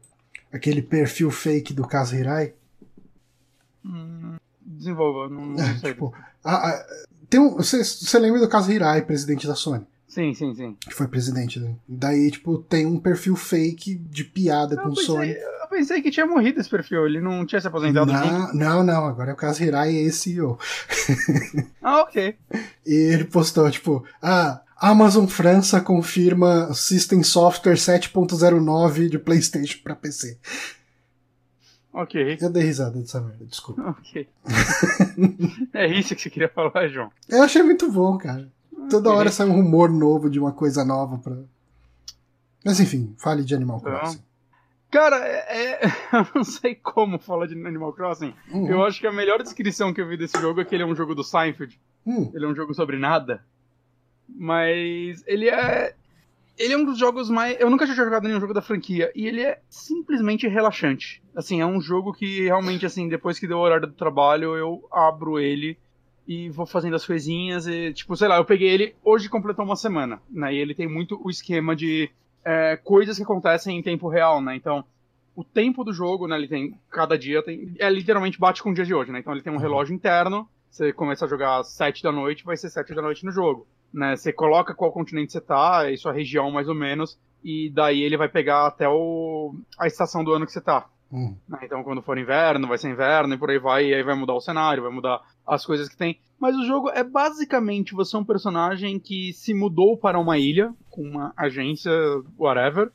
aquele 0.53 0.83
perfil 0.83 1.31
fake 1.31 1.73
do 1.73 1.87
Kazu 1.87 2.17
Hirai. 2.17 2.53
Hum, 3.85 4.37
desenvolva, 4.61 5.29
não, 5.33 5.47
não 5.47 5.59
sei. 5.79 5.93
tipo, 5.93 6.13
a- 6.43 6.69
a- 6.71 6.87
tem 7.29 7.41
um, 7.41 7.57
você, 7.57 7.83
você 7.85 8.19
lembra 8.19 8.41
do 8.41 8.49
Kazu 8.49 8.73
Hirai, 8.73 9.03
presidente 9.03 9.47
da 9.47 9.55
Sony? 9.55 9.87
Sim, 10.09 10.33
sim, 10.33 10.55
sim. 10.55 10.77
Que 10.81 10.95
foi 10.95 11.09
presidente. 11.09 11.59
Né? 11.59 11.75
Daí, 11.89 12.31
tipo, 12.31 12.59
tem 12.59 12.87
um 12.87 12.99
perfil 13.01 13.35
fake 13.35 13.97
de 13.97 14.23
piada 14.25 14.75
Eu 14.77 14.83
com 14.83 14.89
pensei, 14.91 15.05
Sony. 15.05 15.31
eu 15.33 15.54
pensei 15.75 16.01
que 16.01 16.11
tinha 16.11 16.27
morrido 16.27 16.61
esse 16.61 16.68
perfil, 16.70 17.07
ele 17.07 17.20
não 17.20 17.45
tinha 17.45 17.61
se 17.61 17.66
aposentado. 17.66 18.12
Não, 18.12 18.55
não, 18.55 18.83
não, 18.85 19.05
agora 19.07 19.31
é 19.31 19.35
o 19.35 19.37
Kazu 19.37 19.64
Hirai 19.64 19.91
e 19.93 20.12
CEO. 20.12 20.59
Ah, 21.83 22.01
ok. 22.01 22.35
E 22.87 22.95
ele 23.12 23.25
postou, 23.25 23.70
tipo, 23.70 24.05
ah, 24.22 24.62
Amazon 24.79 25.27
França 25.27 25.81
confirma 25.81 26.72
System 26.72 27.22
Software 27.22 27.75
7.09 27.75 29.09
de 29.11 29.18
PlayStation 29.18 29.79
pra 29.83 29.95
PC. 29.95 30.39
Ok. 31.93 32.39
Eu 32.41 32.51
dei 32.51 32.62
risada 32.62 32.99
dessa 32.99 33.20
merda, 33.20 33.45
desculpa. 33.45 33.83
Ok. 33.91 34.27
é 35.75 35.87
isso 35.87 36.14
que 36.16 36.22
você 36.22 36.31
queria 36.31 36.49
falar, 36.49 36.89
João. 36.89 37.11
Eu 37.29 37.43
achei 37.43 37.62
muito 37.62 37.91
bom, 37.93 38.16
cara. 38.18 38.51
Toda 38.91 39.11
Ok. 39.11 39.18
hora 39.20 39.31
sai 39.31 39.47
um 39.47 39.53
rumor 39.53 39.91
novo 39.91 40.29
de 40.31 40.39
uma 40.41 40.53
coisa 40.53 40.85
nova 40.85 41.18
pra. 41.18 41.37
Mas 42.64 42.81
enfim, 42.81 43.14
fale 43.18 43.45
de 43.45 43.55
Animal 43.55 43.79
Então, 43.81 43.93
Crossing. 43.93 44.22
Cara, 44.95 45.17
é, 45.27 45.39
é- 45.49 45.81
eu 46.15 46.27
não 46.37 46.45
sei 46.45 46.77
como 46.77 47.19
falar 47.19 47.47
de 47.49 47.55
Animal 47.55 47.93
Crossing. 47.93 48.33
Uhum. 48.53 48.69
Eu 48.69 48.85
acho 48.85 49.01
que 49.01 49.09
a 49.09 49.13
melhor 49.13 49.43
descrição 49.43 49.93
que 49.93 50.01
eu 50.01 50.07
vi 50.07 50.17
desse 50.17 50.41
jogo 50.41 50.61
é 50.61 50.65
que 50.65 50.73
ele 50.73 50.85
é 50.85 50.87
um 50.87 50.95
jogo 50.95 51.17
do 51.17 51.25
Seinfeld. 51.25 51.81
Hum, 52.07 52.31
Ele 52.33 52.45
é 52.45 52.49
um 52.49 52.55
jogo 52.55 52.73
sobre 52.75 52.97
nada. 52.97 53.45
Mas 54.29 55.25
ele 55.27 55.49
é. 55.49 55.95
Ele 56.57 56.75
é 56.75 56.77
um 56.77 56.85
dos 56.85 56.97
jogos 56.97 57.29
mais. 57.29 57.59
Eu 57.59 57.69
nunca 57.69 57.85
tinha 57.87 57.97
jogado 57.97 58.23
nenhum 58.29 58.41
jogo 58.41 58.55
da 58.55 58.63
franquia. 58.63 59.11
E 59.17 59.27
ele 59.27 59.41
é 59.41 59.61
simplesmente 59.69 60.47
relaxante. 60.47 61.21
Assim, 61.35 61.61
é 61.61 61.67
um 61.67 61.81
jogo 61.81 62.13
que 62.13 62.43
realmente, 62.45 62.87
assim, 62.87 63.09
depois 63.09 63.37
que 63.39 63.49
deu 63.49 63.57
o 63.59 63.61
horário 63.63 63.89
do 63.89 63.95
trabalho, 63.95 64.55
eu 64.57 64.87
abro 64.93 65.41
ele 65.41 65.77
e 66.29 66.49
vou 66.51 66.67
fazendo 66.67 66.95
as 66.95 67.05
coisinhas. 67.05 67.67
E, 67.67 67.93
tipo, 67.93 68.17
sei 68.17 68.29
lá, 68.29 68.37
eu 68.37 68.45
peguei 68.45 68.69
ele. 68.69 68.95
Hoje 69.03 69.29
completou 69.29 69.65
uma 69.65 69.75
semana. 69.75 70.23
Né? 70.31 70.55
E 70.55 70.59
ele 70.59 70.73
tem 70.75 70.87
muito 70.89 71.21
o 71.21 71.29
esquema 71.29 71.75
de 71.75 72.09
é, 72.45 72.77
coisas 72.77 73.17
que 73.17 73.23
acontecem 73.23 73.79
em 73.79 73.83
tempo 73.83 74.09
real, 74.09 74.41
né? 74.41 74.55
Então. 74.57 74.85
O 75.37 75.43
tempo 75.43 75.83
do 75.83 75.93
jogo, 75.93 76.29
né? 76.29 76.37
Ele 76.37 76.47
tem. 76.47 76.79
Cada 76.89 77.19
dia 77.19 77.43
tem. 77.43 77.75
É 77.81 77.91
literalmente 77.91 78.39
bate 78.39 78.63
com 78.63 78.71
o 78.71 78.75
dia 78.75 78.85
de 78.85 78.95
hoje, 78.95 79.11
né? 79.11 79.19
Então 79.19 79.33
ele 79.33 79.43
tem 79.43 79.53
um 79.53 79.59
relógio 79.59 79.93
interno. 79.93 80.49
Você 80.75 80.93
começa 80.93 81.25
a 81.25 81.29
jogar 81.29 81.59
às 81.59 81.73
7 81.73 82.03
da 82.03 82.11
noite, 82.11 82.45
vai 82.45 82.57
ser 82.57 82.69
7 82.69 82.95
da 82.95 83.03
noite 83.03 83.25
no 83.25 83.31
jogo. 83.31 83.65
Né? 83.93 84.17
Você 84.17 84.33
coloca 84.33 84.75
qual 84.75 84.91
continente 84.91 85.31
você 85.31 85.41
tá, 85.41 85.89
e 85.89 85.97
sua 85.97 86.13
região 86.13 86.51
mais 86.51 86.69
ou 86.69 86.75
menos, 86.75 87.17
e 87.45 87.71
daí 87.73 88.03
ele 88.03 88.17
vai 88.17 88.29
pegar 88.29 88.67
até 88.67 88.89
o, 88.89 89.55
a 89.79 89.87
estação 89.87 90.25
do 90.25 90.33
ano 90.33 90.45
que 90.45 90.51
você 90.51 90.61
tá. 90.61 90.87
hum. 91.13 91.37
né? 91.49 91.61
Então 91.63 91.85
quando 91.85 92.03
for 92.03 92.19
inverno, 92.19 92.67
vai 92.67 92.77
ser 92.77 92.91
inverno, 92.91 93.35
e 93.35 93.39
por 93.39 93.51
aí 93.51 93.59
vai, 93.61 93.87
e 93.87 93.95
aí 93.95 94.03
vai 94.03 94.17
mudar 94.17 94.35
o 94.35 94.41
cenário, 94.41 94.83
vai 94.83 94.91
mudar 94.91 95.21
as 95.47 95.65
coisas 95.65 95.89
que 95.89 95.97
tem. 95.97 96.19
Mas 96.39 96.57
o 96.57 96.65
jogo 96.65 96.91
é 96.91 97.03
basicamente 97.03 97.95
você 97.95 98.17
é 98.17 98.19
um 98.19 98.25
personagem 98.25 98.99
que 98.99 99.33
se 99.33 99.55
mudou 99.55 99.97
para 99.97 100.19
uma 100.19 100.39
ilha, 100.39 100.75
com 100.91 101.03
uma 101.03 101.33
agência, 101.37 101.93
whatever, 102.39 102.91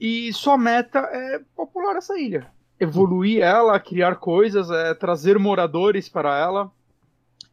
e 0.00 0.32
sua 0.32 0.58
meta 0.58 0.98
é 0.98 1.40
popular 1.54 1.96
essa 1.96 2.18
ilha. 2.18 2.50
Evoluir 2.80 3.42
ela, 3.42 3.78
criar 3.78 4.16
coisas, 4.16 4.70
é, 4.70 4.94
trazer 4.94 5.38
moradores 5.38 6.08
para 6.08 6.36
ela. 6.36 6.70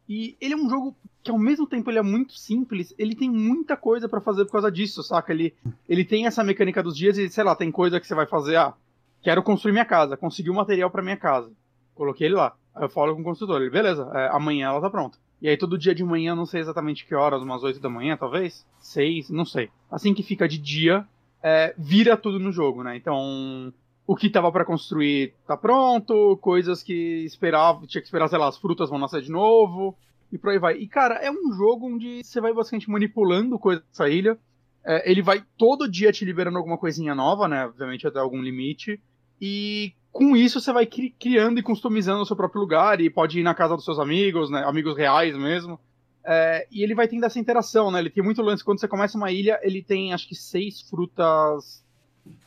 E 0.08 0.36
ele 0.40 0.54
é 0.54 0.56
um 0.56 0.68
jogo 0.68 0.96
que 1.22 1.30
ao 1.30 1.38
mesmo 1.38 1.66
tempo 1.66 1.90
ele 1.90 1.98
é 1.98 2.02
muito 2.02 2.32
simples, 2.32 2.94
ele 2.98 3.14
tem 3.14 3.30
muita 3.30 3.76
coisa 3.76 4.08
pra 4.08 4.20
fazer 4.20 4.44
por 4.46 4.52
causa 4.52 4.72
disso, 4.72 5.02
saca? 5.02 5.32
Ele, 5.32 5.54
ele 5.88 6.04
tem 6.04 6.26
essa 6.26 6.42
mecânica 6.42 6.82
dos 6.82 6.96
dias 6.96 7.18
e, 7.18 7.28
sei 7.28 7.44
lá, 7.44 7.54
tem 7.54 7.70
coisa 7.70 8.00
que 8.00 8.06
você 8.06 8.14
vai 8.14 8.26
fazer, 8.26 8.56
ah, 8.56 8.74
quero 9.22 9.42
construir 9.42 9.72
minha 9.72 9.84
casa, 9.84 10.16
consegui 10.16 10.50
o 10.50 10.54
material 10.54 10.90
pra 10.90 11.02
minha 11.02 11.16
casa. 11.16 11.52
Coloquei 11.94 12.26
ele 12.26 12.36
lá. 12.36 12.56
Eu 12.80 12.88
falo 12.88 13.14
com 13.14 13.20
o 13.20 13.24
construtor, 13.24 13.60
ele, 13.60 13.70
beleza, 13.70 14.10
é, 14.14 14.28
amanhã 14.32 14.68
ela 14.68 14.80
tá 14.80 14.88
pronta. 14.88 15.18
E 15.40 15.48
aí 15.48 15.56
todo 15.56 15.78
dia 15.78 15.94
de 15.94 16.04
manhã, 16.04 16.34
não 16.34 16.46
sei 16.46 16.60
exatamente 16.60 17.06
que 17.06 17.14
horas, 17.14 17.42
umas 17.42 17.62
8 17.62 17.80
da 17.80 17.88
manhã, 17.88 18.16
talvez? 18.16 18.66
6, 18.80 19.30
não 19.30 19.44
sei. 19.44 19.70
Assim 19.90 20.14
que 20.14 20.22
fica 20.22 20.48
de 20.48 20.58
dia, 20.58 21.06
é, 21.42 21.74
vira 21.78 22.16
tudo 22.16 22.38
no 22.38 22.52
jogo, 22.52 22.82
né? 22.82 22.96
Então, 22.96 23.72
o 24.06 24.16
que 24.16 24.28
tava 24.28 24.50
pra 24.50 24.64
construir 24.64 25.34
tá 25.46 25.56
pronto, 25.56 26.38
coisas 26.38 26.82
que 26.82 27.24
esperava, 27.24 27.86
tinha 27.86 28.00
que 28.00 28.06
esperar, 28.06 28.28
sei 28.28 28.38
lá, 28.38 28.48
as 28.48 28.58
frutas 28.58 28.90
vão 28.90 28.98
nascer 28.98 29.22
de 29.22 29.30
novo, 29.30 29.96
e 30.32 30.38
por 30.38 30.50
aí 30.50 30.58
vai. 30.58 30.76
E, 30.76 30.86
cara, 30.86 31.14
é 31.16 31.30
um 31.30 31.52
jogo 31.52 31.86
onde 31.86 32.22
você 32.22 32.40
vai 32.40 32.52
basicamente 32.52 32.90
manipulando 32.90 33.58
coisas 33.58 33.84
dessa 33.84 34.08
ilha. 34.08 34.38
É, 34.84 35.10
ele 35.10 35.22
vai 35.22 35.44
todo 35.58 35.90
dia 35.90 36.12
te 36.12 36.24
liberando 36.24 36.56
alguma 36.56 36.78
coisinha 36.78 37.14
nova, 37.14 37.48
né? 37.48 37.66
Obviamente 37.66 38.06
até 38.06 38.18
algum 38.18 38.40
limite. 38.40 39.00
E 39.40 39.92
com 40.12 40.36
isso 40.36 40.60
você 40.60 40.72
vai 40.72 40.86
cri- 40.86 41.14
criando 41.18 41.58
e 41.58 41.62
customizando 41.62 42.22
o 42.22 42.26
seu 42.26 42.36
próprio 42.36 42.60
lugar 42.60 43.00
e 43.00 43.08
pode 43.08 43.40
ir 43.40 43.42
na 43.42 43.54
casa 43.54 43.76
dos 43.76 43.84
seus 43.84 43.98
amigos, 43.98 44.50
né? 44.50 44.64
Amigos 44.66 44.96
reais 44.96 45.36
mesmo. 45.36 45.78
É, 46.24 46.66
e 46.70 46.82
ele 46.82 46.94
vai 46.94 47.08
tendo 47.08 47.24
essa 47.24 47.38
interação, 47.38 47.90
né? 47.90 47.98
Ele 47.98 48.10
tem 48.10 48.22
muito 48.22 48.42
lance. 48.42 48.64
Quando 48.64 48.80
você 48.80 48.88
começa 48.88 49.16
uma 49.16 49.30
ilha, 49.30 49.58
ele 49.62 49.82
tem 49.82 50.12
acho 50.12 50.28
que 50.28 50.34
seis 50.34 50.80
frutas 50.82 51.84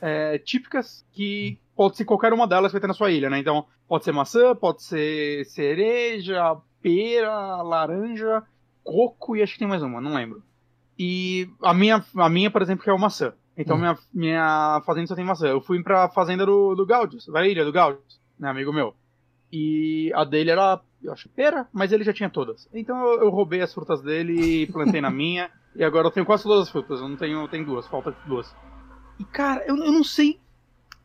é, 0.00 0.38
típicas 0.38 1.04
que 1.12 1.58
pode 1.74 1.96
ser 1.96 2.04
qualquer 2.04 2.32
uma 2.32 2.46
delas 2.46 2.70
que 2.70 2.74
vai 2.74 2.80
ter 2.80 2.86
na 2.86 2.94
sua 2.94 3.10
ilha, 3.10 3.28
né? 3.28 3.38
Então 3.38 3.66
pode 3.88 4.04
ser 4.04 4.12
maçã, 4.12 4.54
pode 4.54 4.82
ser 4.82 5.44
cereja, 5.46 6.56
pera, 6.80 7.62
laranja, 7.62 8.42
coco 8.82 9.36
e 9.36 9.42
acho 9.42 9.54
que 9.54 9.58
tem 9.58 9.68
mais 9.68 9.82
uma, 9.82 10.00
não 10.00 10.14
lembro. 10.14 10.42
E 10.98 11.48
a 11.62 11.74
minha, 11.74 12.04
a 12.16 12.28
minha 12.28 12.50
por 12.50 12.62
exemplo, 12.62 12.84
que 12.84 12.90
é 12.90 12.92
o 12.92 12.98
maçã. 12.98 13.32
Então 13.56 13.76
Hum. 13.76 13.80
minha, 13.80 13.98
minha 14.12 14.82
fazenda 14.84 15.06
só 15.06 15.14
tem 15.14 15.24
maçã. 15.24 15.46
Eu 15.48 15.60
fui 15.60 15.82
pra 15.82 16.08
fazenda 16.08 16.44
do, 16.44 16.74
do 16.74 16.84
Gaudius, 16.86 17.26
da 17.26 17.46
ilha 17.46 17.64
do 17.64 17.72
Gaudius, 17.72 18.20
né, 18.38 18.48
amigo 18.48 18.72
meu. 18.72 18.94
E 19.52 20.10
a 20.14 20.24
dele 20.24 20.50
era, 20.50 20.80
eu 21.02 21.12
acho, 21.12 21.28
pera, 21.28 21.68
mas 21.72 21.92
ele 21.92 22.02
já 22.02 22.12
tinha 22.12 22.28
todas. 22.28 22.68
Então 22.74 22.98
eu, 23.00 23.22
eu 23.22 23.30
roubei 23.30 23.60
as 23.60 23.72
frutas 23.72 24.02
dele 24.02 24.62
e 24.62 24.66
plantei 24.66 25.00
na 25.00 25.10
minha. 25.12 25.50
E 25.76 25.84
agora 25.84 26.06
eu 26.08 26.10
tenho 26.10 26.26
quase 26.26 26.42
todas 26.42 26.64
as 26.64 26.70
frutas. 26.70 27.00
Eu 27.00 27.08
não 27.08 27.16
tenho, 27.16 27.40
eu 27.40 27.48
tenho 27.48 27.64
duas, 27.64 27.86
falta 27.86 28.14
duas. 28.26 28.54
E 29.18 29.24
cara, 29.24 29.64
eu, 29.66 29.76
eu 29.76 29.92
não 29.92 30.02
sei 30.02 30.40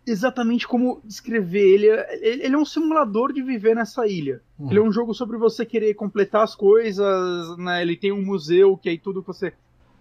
exatamente 0.08 0.68
como 0.68 1.02
descrever 1.06 1.60
ele. 1.60 1.88
Ele 1.88 2.44
ele 2.46 2.56
é 2.56 2.58
um 2.58 2.66
simulador 2.66 3.32
de 3.32 3.44
viver 3.44 3.76
nessa 3.76 4.08
ilha. 4.08 4.42
Hum. 4.60 4.70
Ele 4.72 4.80
é 4.80 4.82
um 4.82 4.92
jogo 4.92 5.14
sobre 5.14 5.38
você 5.38 5.64
querer 5.66 5.94
completar 5.94 6.44
as 6.44 6.56
coisas, 6.56 7.58
né? 7.58 7.84
Ele 7.84 7.96
tem 7.96 8.12
um 8.12 8.26
museu 8.26 8.76
que 8.76 8.90
aí 8.90 8.98
tudo 8.98 9.22
que 9.22 9.28
você. 9.28 9.54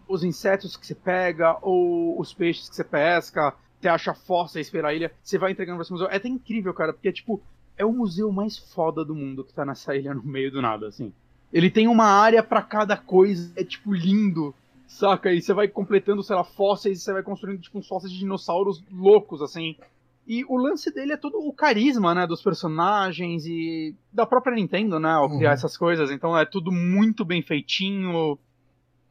Os 0.09 0.25
insetos 0.25 0.77
que 0.77 0.87
você 0.87 0.95
pega, 0.95 1.57
ou 1.63 2.19
os 2.19 2.33
peixes 2.33 2.69
que 2.69 2.75
você 2.77 2.85
pesca, 2.85 3.55
você 3.81 3.89
acha 3.89 4.15
fósseis 4.15 4.71
pela 4.71 4.93
ilha, 4.95 5.13
você 5.23 5.39
vai 5.39 5.53
entregando 5.53 5.77
pra 5.77 5.83
esse 5.83 5.93
museu. 5.93 6.09
É 6.09 6.17
até 6.17 6.29
incrível, 6.29 6.73
cara, 6.75 6.93
porque, 6.93 7.13
tipo, 7.13 7.41
é 7.77 7.85
o 7.85 7.93
museu 7.93 8.33
mais 8.33 8.57
foda 8.59 9.05
do 9.05 9.15
mundo 9.15 9.45
que 9.45 9.53
tá 9.53 9.65
nessa 9.65 9.95
ilha 9.95 10.15
no 10.15 10.23
meio 10.23 10.51
do 10.51 10.63
nada, 10.63 10.89
assim. 10.89 11.13
Ele 11.53 11.71
tem 11.71 11.87
uma 11.89 12.07
área 12.07 12.43
pra 12.43 12.61
cada 12.63 12.97
coisa, 12.97 13.53
é, 13.57 13.63
tipo, 13.65 13.93
lindo, 13.93 14.55
saca? 14.87 15.33
E 15.33 15.41
você 15.41 15.53
vai 15.55 15.69
completando, 15.69 16.23
sei 16.23 16.35
lá, 16.35 16.43
fósseis, 16.45 16.99
e 16.99 17.03
você 17.03 17.13
vai 17.13 17.23
construindo, 17.23 17.61
tipo, 17.61 17.79
uns 17.79 17.87
fósseis 17.87 18.13
de 18.13 18.19
dinossauros 18.19 18.83
loucos, 18.91 19.41
assim. 19.43 19.77
E 20.27 20.45
o 20.47 20.57
lance 20.59 20.93
dele 20.93 21.13
é 21.13 21.17
todo 21.17 21.39
o 21.39 21.53
carisma, 21.55 22.15
né, 22.15 22.27
dos 22.27 22.43
personagens 22.43 23.47
e 23.47 23.95
da 24.13 24.27
própria 24.27 24.55
Nintendo, 24.55 24.99
né, 25.01 25.11
ao 25.11 25.29
criar 25.31 25.51
Uhum. 25.51 25.55
essas 25.55 25.75
coisas. 25.77 26.11
Então 26.11 26.37
é 26.37 26.45
tudo 26.45 26.71
muito 26.71 27.25
bem 27.25 27.41
feitinho. 27.41 28.39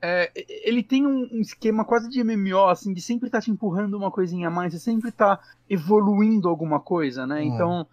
É, 0.02 0.32
ele 0.64 0.84
tem 0.84 1.06
um 1.08 1.28
um 1.32 1.42
esquema 1.42 1.84
quase 1.84 2.08
de 2.10 2.24
MMO, 2.24 2.68
assim, 2.68 2.94
de 2.94 3.02
sempre 3.02 3.28
estar 3.28 3.42
te 3.42 3.50
empurrando 3.52 3.96
uma 3.98 4.12
coisinha 4.12 4.48
a 4.48 4.52
mais, 4.52 4.74
você 4.74 4.80
sempre 4.80 5.12
tá 5.12 5.40
evoluindo 5.70 6.48
alguma 6.50 6.80
coisa, 6.80 7.26
né? 7.26 7.42
Uhum. 7.42 7.54
Então, 7.54 7.88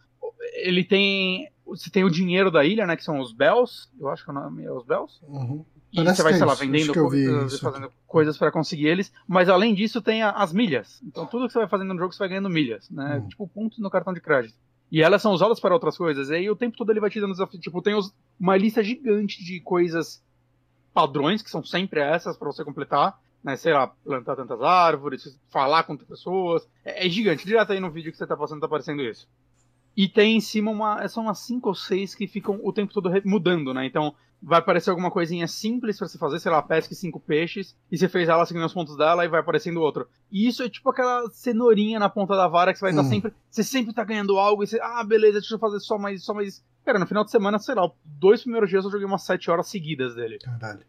ele 0.56 0.84
tem. 0.84 1.48
Você 1.66 1.88
tem 1.90 2.04
o 2.04 2.10
dinheiro 2.10 2.50
da 2.50 2.64
ilha, 2.64 2.86
né? 2.86 2.94
Que 2.96 3.02
são 3.04 3.18
os 3.20 3.32
Bells. 3.32 3.88
Eu 3.98 4.10
acho 4.10 4.22
que 4.24 4.30
o 4.30 4.34
nome 4.34 4.64
é 4.64 4.70
os 4.70 4.84
Bells. 4.84 5.18
Uhum. 5.26 5.64
E 5.92 5.96
Parece 5.96 6.16
você 6.16 6.22
vai, 6.22 6.32
que 6.32 6.36
é 6.36 6.38
sei 6.38 6.46
lá, 6.46 6.54
vendendo 6.54 6.92
coisas, 6.92 7.52
isso 7.52 7.62
fazendo 7.62 7.92
coisas 8.06 8.36
para 8.36 8.50
conseguir 8.52 8.86
eles. 8.88 9.12
Mas 9.26 9.48
além 9.48 9.72
disso, 9.74 10.02
tem 10.02 10.22
a- 10.22 10.32
as 10.32 10.52
milhas. 10.52 11.00
Então 11.06 11.24
tudo 11.24 11.46
que 11.46 11.52
você 11.52 11.60
vai 11.60 11.68
fazendo 11.68 11.94
no 11.94 11.98
jogo, 12.00 12.12
você 12.12 12.18
vai 12.18 12.28
ganhando 12.28 12.50
milhas, 12.50 12.90
né? 12.90 13.16
Uhum. 13.18 13.28
Tipo 13.28 13.48
pontos 13.48 13.78
no 13.78 13.88
cartão 13.88 14.12
de 14.12 14.20
crédito. 14.20 14.54
E 14.92 15.00
elas 15.02 15.22
são 15.22 15.32
usadas 15.32 15.58
para 15.58 15.72
outras 15.72 15.96
coisas. 15.96 16.28
E 16.28 16.34
aí 16.34 16.50
o 16.50 16.56
tempo 16.56 16.76
todo 16.76 16.90
ele 16.90 17.00
vai 17.00 17.08
te 17.10 17.20
dando 17.20 17.30
desafio. 17.32 17.58
Tipo, 17.60 17.80
tem 17.80 17.94
os- 17.94 18.12
uma 18.38 18.56
lista 18.56 18.82
gigante 18.84 19.42
de 19.42 19.60
coisas 19.60 20.22
padrões, 20.94 21.42
que 21.42 21.50
são 21.50 21.62
sempre 21.64 22.00
essas 22.00 22.36
para 22.36 22.46
você 22.46 22.64
completar. 22.64 23.18
Né, 23.42 23.56
sei 23.56 23.74
lá, 23.74 23.88
plantar 23.88 24.36
tantas 24.36 24.62
árvores, 24.62 25.38
falar 25.50 25.82
com 25.82 25.98
pessoas. 25.98 26.66
É, 26.82 27.06
é 27.06 27.10
gigante. 27.10 27.44
Direto 27.44 27.74
aí 27.74 27.78
no 27.80 27.90
vídeo 27.90 28.10
que 28.10 28.16
você 28.16 28.26
tá 28.26 28.34
passando 28.34 28.60
tá 28.60 28.64
aparecendo 28.64 29.02
isso. 29.02 29.28
E 29.94 30.08
tem 30.08 30.38
em 30.38 30.40
cima 30.40 30.70
uma. 30.70 31.06
São 31.08 31.24
umas 31.24 31.40
cinco 31.40 31.68
ou 31.68 31.74
seis 31.74 32.14
que 32.14 32.26
ficam 32.26 32.58
o 32.62 32.72
tempo 32.72 32.94
todo 32.94 33.10
mudando, 33.22 33.74
né? 33.74 33.84
Então 33.84 34.14
vai 34.42 34.60
aparecer 34.60 34.88
alguma 34.88 35.10
coisinha 35.10 35.46
simples 35.46 35.98
pra 35.98 36.08
você 36.08 36.16
fazer, 36.16 36.38
sei 36.40 36.50
lá, 36.50 36.62
pesque 36.62 36.94
cinco 36.94 37.20
peixes, 37.20 37.76
e 37.92 37.96
você 37.98 38.08
fez 38.08 38.28
ela 38.30 38.44
seguindo 38.46 38.64
os 38.64 38.72
pontos 38.74 38.96
dela 38.96 39.24
e 39.24 39.28
vai 39.28 39.40
aparecendo 39.40 39.80
outro. 39.80 40.06
E 40.32 40.46
isso 40.48 40.62
é 40.62 40.68
tipo 40.70 40.88
aquela 40.88 41.28
cenourinha 41.30 41.98
na 41.98 42.08
ponta 42.08 42.34
da 42.34 42.48
vara 42.48 42.72
que 42.72 42.78
você 42.78 42.84
vai 42.86 42.92
estar 42.92 43.02
Hum. 43.02 43.08
sempre. 43.10 43.32
Você 43.50 43.62
sempre 43.62 43.92
tá 43.92 44.04
ganhando 44.04 44.38
algo 44.38 44.64
e 44.64 44.66
você. 44.66 44.80
Ah, 44.80 45.04
beleza, 45.04 45.40
deixa 45.40 45.54
eu 45.54 45.58
fazer 45.58 45.80
só 45.80 45.98
mais, 45.98 46.24
só 46.24 46.32
mais. 46.32 46.64
Cara, 46.84 46.98
no 46.98 47.06
final 47.06 47.24
de 47.24 47.30
semana, 47.30 47.58
sei 47.58 47.74
lá, 47.74 47.90
dois 48.04 48.42
primeiros 48.42 48.68
dias 48.68 48.84
eu 48.84 48.90
joguei 48.90 49.06
umas 49.06 49.24
sete 49.24 49.50
horas 49.50 49.68
seguidas 49.68 50.14
dele. 50.14 50.38
Caralho. 50.38 50.84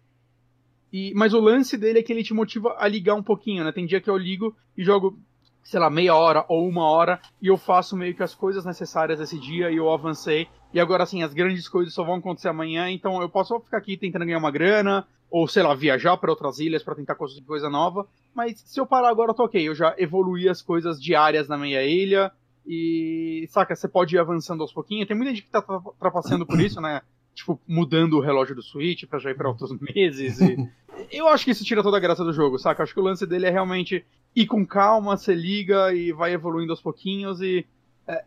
E, 0.91 1.13
mas 1.15 1.33
o 1.33 1.39
lance 1.39 1.77
dele 1.77 1.99
é 1.99 2.03
que 2.03 2.11
ele 2.11 2.23
te 2.23 2.33
motiva 2.33 2.75
a 2.77 2.87
ligar 2.87 3.15
um 3.15 3.23
pouquinho, 3.23 3.63
né? 3.63 3.71
Tem 3.71 3.85
dia 3.85 4.01
que 4.01 4.09
eu 4.09 4.17
ligo 4.17 4.55
e 4.77 4.83
jogo, 4.83 5.17
sei 5.63 5.79
lá, 5.79 5.89
meia 5.89 6.15
hora 6.15 6.45
ou 6.47 6.67
uma 6.67 6.83
hora 6.89 7.19
e 7.41 7.47
eu 7.47 7.57
faço 7.57 7.95
meio 7.95 8.15
que 8.15 8.23
as 8.23 8.35
coisas 8.35 8.65
necessárias 8.65 9.19
esse 9.19 9.39
dia 9.39 9.71
e 9.71 9.77
eu 9.77 9.91
avancei. 9.91 10.47
E 10.73 10.79
agora, 10.79 11.03
assim, 11.03 11.23
as 11.23 11.33
grandes 11.33 11.67
coisas 11.67 11.93
só 11.93 12.03
vão 12.03 12.15
acontecer 12.15 12.49
amanhã, 12.49 12.89
então 12.89 13.21
eu 13.21 13.29
posso 13.29 13.59
ficar 13.61 13.77
aqui 13.77 13.97
tentando 13.97 14.25
ganhar 14.25 14.37
uma 14.37 14.51
grana, 14.51 15.07
ou 15.29 15.47
sei 15.47 15.63
lá, 15.63 15.73
viajar 15.73 16.17
para 16.17 16.31
outras 16.31 16.59
ilhas 16.59 16.83
para 16.83 16.95
tentar 16.95 17.15
conseguir 17.15 17.45
coisa 17.45 17.69
nova. 17.69 18.07
Mas 18.33 18.59
se 18.59 18.79
eu 18.79 18.85
parar 18.85 19.09
agora, 19.09 19.31
eu 19.31 19.35
tô 19.35 19.45
ok. 19.45 19.67
Eu 19.67 19.75
já 19.75 19.95
evoluí 19.97 20.47
as 20.47 20.61
coisas 20.61 21.01
diárias 21.01 21.47
na 21.47 21.57
minha 21.57 21.81
ilha. 21.83 22.31
E, 22.65 23.47
saca, 23.49 23.75
você 23.75 23.87
pode 23.87 24.15
ir 24.15 24.19
avançando 24.19 24.61
aos 24.61 24.73
pouquinhos. 24.73 25.07
Tem 25.07 25.15
muita 25.15 25.31
gente 25.31 25.43
que 25.43 25.49
tá 25.49 25.63
trapaceando 25.99 26.45
por 26.45 26.59
isso, 26.59 26.81
né? 26.81 27.01
Tipo, 27.33 27.59
mudando 27.67 28.13
o 28.13 28.21
relógio 28.21 28.55
do 28.55 28.63
Switch 28.63 29.05
pra 29.05 29.19
já 29.19 29.31
ir 29.31 29.35
pra 29.35 29.49
outros 29.49 29.71
meses. 29.79 30.39
E... 30.41 30.57
Eu 31.11 31.27
acho 31.27 31.45
que 31.45 31.51
isso 31.51 31.65
tira 31.65 31.83
toda 31.83 31.97
a 31.97 31.99
graça 31.99 32.23
do 32.23 32.33
jogo, 32.33 32.57
saca? 32.57 32.81
Acho 32.81 32.93
que 32.93 32.99
o 32.99 33.03
lance 33.03 33.25
dele 33.27 33.45
é 33.45 33.49
realmente 33.49 34.05
ir 34.35 34.47
com 34.47 34.65
calma, 34.65 35.17
você 35.17 35.33
liga 35.33 35.93
e 35.93 36.11
vai 36.11 36.33
evoluindo 36.33 36.71
aos 36.71 36.81
pouquinhos. 36.81 37.41
E 37.41 37.65
é, 38.07 38.23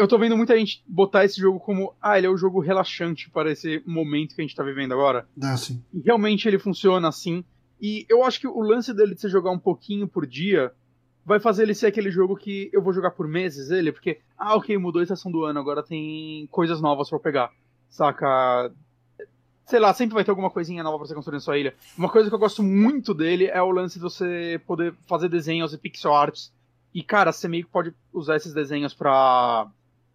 eu 0.00 0.08
tô 0.08 0.18
vendo 0.18 0.36
muita 0.36 0.56
gente 0.58 0.82
botar 0.86 1.24
esse 1.24 1.40
jogo 1.40 1.60
como, 1.60 1.94
ah, 2.00 2.18
ele 2.18 2.26
é 2.26 2.30
um 2.30 2.36
jogo 2.36 2.60
relaxante 2.60 3.30
para 3.30 3.50
esse 3.50 3.82
momento 3.86 4.34
que 4.34 4.40
a 4.40 4.44
gente 4.44 4.56
tá 4.56 4.62
vivendo 4.62 4.92
agora. 4.92 5.26
Ah, 5.42 5.56
sim. 5.56 5.82
E 5.92 6.00
realmente 6.00 6.46
ele 6.46 6.58
funciona 6.58 7.08
assim. 7.08 7.44
E 7.80 8.04
eu 8.08 8.24
acho 8.24 8.40
que 8.40 8.46
o 8.46 8.60
lance 8.60 8.92
dele 8.92 9.14
de 9.14 9.20
você 9.20 9.28
jogar 9.28 9.50
um 9.50 9.58
pouquinho 9.58 10.06
por 10.06 10.26
dia 10.26 10.72
vai 11.24 11.38
fazer 11.38 11.62
ele 11.64 11.74
ser 11.74 11.86
aquele 11.86 12.10
jogo 12.10 12.36
que 12.36 12.70
eu 12.72 12.82
vou 12.82 12.92
jogar 12.92 13.10
por 13.10 13.28
meses 13.28 13.70
ele, 13.70 13.92
porque, 13.92 14.20
ah, 14.38 14.56
ok, 14.56 14.76
mudou 14.78 15.00
a 15.00 15.02
estação 15.02 15.30
do 15.30 15.44
ano, 15.44 15.60
agora 15.60 15.82
tem 15.82 16.46
coisas 16.50 16.80
novas 16.80 17.08
para 17.08 17.18
pegar. 17.18 17.52
Saca? 17.88 18.72
Sei 19.66 19.78
lá, 19.78 19.94
sempre 19.94 20.14
vai 20.14 20.24
ter 20.24 20.30
alguma 20.30 20.50
coisinha 20.50 20.82
nova 20.82 20.98
pra 20.98 21.06
você 21.06 21.14
construir 21.14 21.36
na 21.36 21.40
sua 21.40 21.58
ilha. 21.58 21.74
Uma 21.96 22.08
coisa 22.08 22.28
que 22.28 22.34
eu 22.34 22.38
gosto 22.38 22.62
muito 22.62 23.14
dele 23.14 23.46
é 23.46 23.62
o 23.62 23.70
lance 23.70 23.98
de 23.98 24.02
você 24.02 24.60
poder 24.66 24.94
fazer 25.06 25.28
desenhos 25.28 25.72
e 25.72 25.78
pixel 25.78 26.14
arts 26.14 26.52
e, 26.92 27.02
cara, 27.02 27.32
você 27.32 27.46
meio 27.46 27.64
que 27.64 27.70
pode 27.70 27.94
usar 28.12 28.36
esses 28.36 28.52
desenhos 28.52 28.92
pra, 28.92 29.68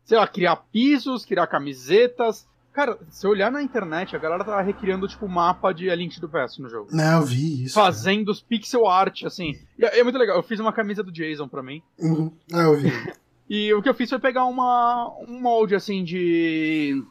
sei 0.03 0.17
lá, 0.17 0.27
criar 0.27 0.57
pisos, 0.57 1.25
criar 1.25 1.47
camisetas. 1.47 2.47
Cara, 2.75 2.99
se 3.09 3.25
olhar 3.25 3.49
na 3.49 3.63
internet, 3.63 4.17
a 4.17 4.19
galera 4.19 4.43
tá 4.43 4.61
recriando, 4.61 5.07
tipo, 5.07 5.29
mapa 5.29 5.71
de 5.71 5.89
A 5.89 5.95
Link 5.95 6.19
do 6.19 6.27
Past 6.27 6.61
no 6.61 6.67
jogo. 6.67 6.89
Não, 6.91 7.21
eu 7.21 7.25
vi 7.25 7.63
isso. 7.63 7.73
Fazendo 7.73 8.27
os 8.27 8.41
pixel 8.41 8.85
art, 8.85 9.23
assim. 9.23 9.57
E 9.79 9.85
é, 9.85 9.99
é 9.99 10.03
muito 10.03 10.17
legal. 10.17 10.35
Eu 10.35 10.43
fiz 10.43 10.59
uma 10.59 10.73
camisa 10.73 11.01
do 11.01 11.09
Jason 11.09 11.47
pra 11.47 11.63
mim. 11.63 11.81
Uhum. 11.97 12.33
Ah, 12.51 12.63
eu 12.63 12.77
vi. 12.77 12.91
e 13.49 13.73
o 13.73 13.81
que 13.81 13.87
eu 13.87 13.93
fiz 13.93 14.09
foi 14.09 14.19
pegar 14.19 14.43
uma, 14.43 15.09
um 15.25 15.39
molde, 15.39 15.73
assim, 15.73 16.03
de... 16.03 17.01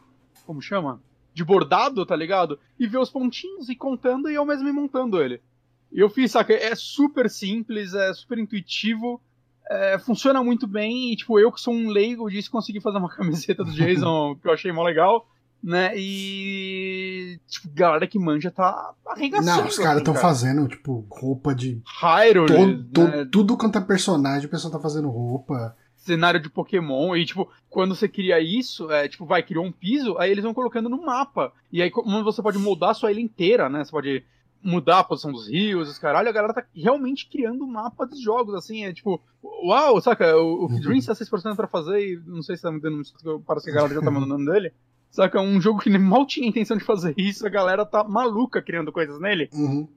Como 0.44 0.60
chama? 0.60 1.00
De 1.32 1.42
bordado, 1.42 2.04
tá 2.04 2.14
ligado? 2.14 2.58
E 2.78 2.86
ver 2.86 2.98
os 2.98 3.08
pontinhos 3.08 3.70
e 3.70 3.74
contando 3.74 4.28
e 4.28 4.34
eu 4.34 4.44
mesmo 4.44 4.70
montando 4.70 5.18
ele. 5.22 5.40
E 5.90 5.98
eu 5.98 6.10
fiz, 6.10 6.30
saca? 6.30 6.52
É 6.52 6.74
super 6.74 7.30
simples, 7.30 7.94
é 7.94 8.12
super 8.12 8.38
intuitivo 8.38 9.18
é, 9.70 9.98
funciona 9.98 10.42
muito 10.42 10.66
bem 10.66 11.10
e, 11.10 11.16
tipo, 11.16 11.38
eu 11.38 11.50
que 11.50 11.60
sou 11.60 11.72
um 11.72 11.88
leigo 11.88 12.30
disse 12.30 12.50
consegui 12.50 12.80
fazer 12.80 12.98
uma 12.98 13.08
camiseta 13.14 13.64
do 13.64 13.72
Jason 13.72 14.36
que 14.36 14.46
eu 14.46 14.52
achei 14.52 14.70
mó 14.70 14.82
legal, 14.82 15.26
né? 15.64 15.92
E, 15.96 17.40
tipo, 17.48 17.68
galera 17.72 18.06
que 18.06 18.18
manja 18.18 18.50
tá 18.50 18.92
arregaçando. 19.06 19.62
Não, 19.62 19.66
os 19.66 19.78
caras 19.78 19.98
estão 19.98 20.12
cara. 20.12 20.26
fazendo, 20.26 20.68
tipo, 20.68 21.06
roupa 21.10 21.54
de... 21.54 21.80
Hyrule, 22.02 22.84
to, 22.92 23.04
né? 23.04 23.28
Tudo 23.32 23.56
quanto 23.56 23.78
é 23.78 23.80
personagem, 23.80 24.46
o 24.46 24.50
pessoal 24.50 24.70
tá 24.70 24.78
fazendo 24.78 25.08
roupa 25.08 25.74
cenário 25.96 26.38
de 26.38 26.50
Pokémon. 26.50 27.16
E, 27.16 27.24
tipo, 27.24 27.48
quando 27.70 27.94
você 27.94 28.06
cria 28.06 28.38
isso, 28.40 28.90
é, 28.90 29.08
tipo, 29.08 29.24
vai, 29.24 29.42
criou 29.42 29.64
um 29.64 29.72
piso, 29.72 30.18
aí 30.18 30.30
eles 30.30 30.44
vão 30.44 30.52
colocando 30.52 30.90
no 30.90 31.02
mapa. 31.02 31.50
E 31.72 31.80
aí, 31.80 31.90
como 31.90 32.22
você 32.22 32.42
pode 32.42 32.58
moldar 32.58 32.90
a 32.90 32.94
sua 32.94 33.10
ilha 33.10 33.20
inteira, 33.20 33.70
né? 33.70 33.82
Você 33.82 33.90
pode 33.90 34.22
mudar 34.62 35.00
a 35.00 35.04
posição 35.04 35.32
dos 35.32 35.48
rios, 35.48 35.88
os 35.88 35.98
caralho, 35.98 36.28
a 36.28 36.32
galera 36.32 36.54
tá 36.54 36.64
realmente 36.74 37.28
criando 37.28 37.64
um 37.64 37.70
mapa 37.70 38.06
dos 38.06 38.18
jogos, 38.18 38.54
assim, 38.54 38.84
é 38.84 38.94
tipo, 38.94 39.20
uau, 39.42 40.00
saca, 40.00 40.34
o, 40.38 40.64
o 40.64 40.72
uhum. 40.72 40.80
Dreams 40.80 41.04
tá 41.04 41.12
6% 41.12 41.54
pra 41.54 41.68
fazer 41.68 42.00
e 42.00 42.16
não 42.24 42.42
sei 42.42 42.56
se 42.56 42.62
tá 42.62 42.72
me 42.72 42.80
dando, 42.80 43.02
parece 43.46 43.66
que 43.66 43.72
a 43.72 43.74
galera 43.74 43.94
já 43.94 44.00
tá 44.00 44.10
mandando 44.10 44.50
dele. 44.50 44.72
Saca, 45.14 45.40
um 45.40 45.60
jogo 45.60 45.78
que 45.78 45.96
mal 45.96 46.26
tinha 46.26 46.48
intenção 46.48 46.76
de 46.76 46.82
fazer 46.82 47.14
isso, 47.16 47.46
a 47.46 47.48
galera 47.48 47.86
tá 47.86 48.02
maluca 48.02 48.60
criando 48.60 48.90
coisas 48.90 49.20
nele. 49.20 49.48
Uhum. 49.52 49.88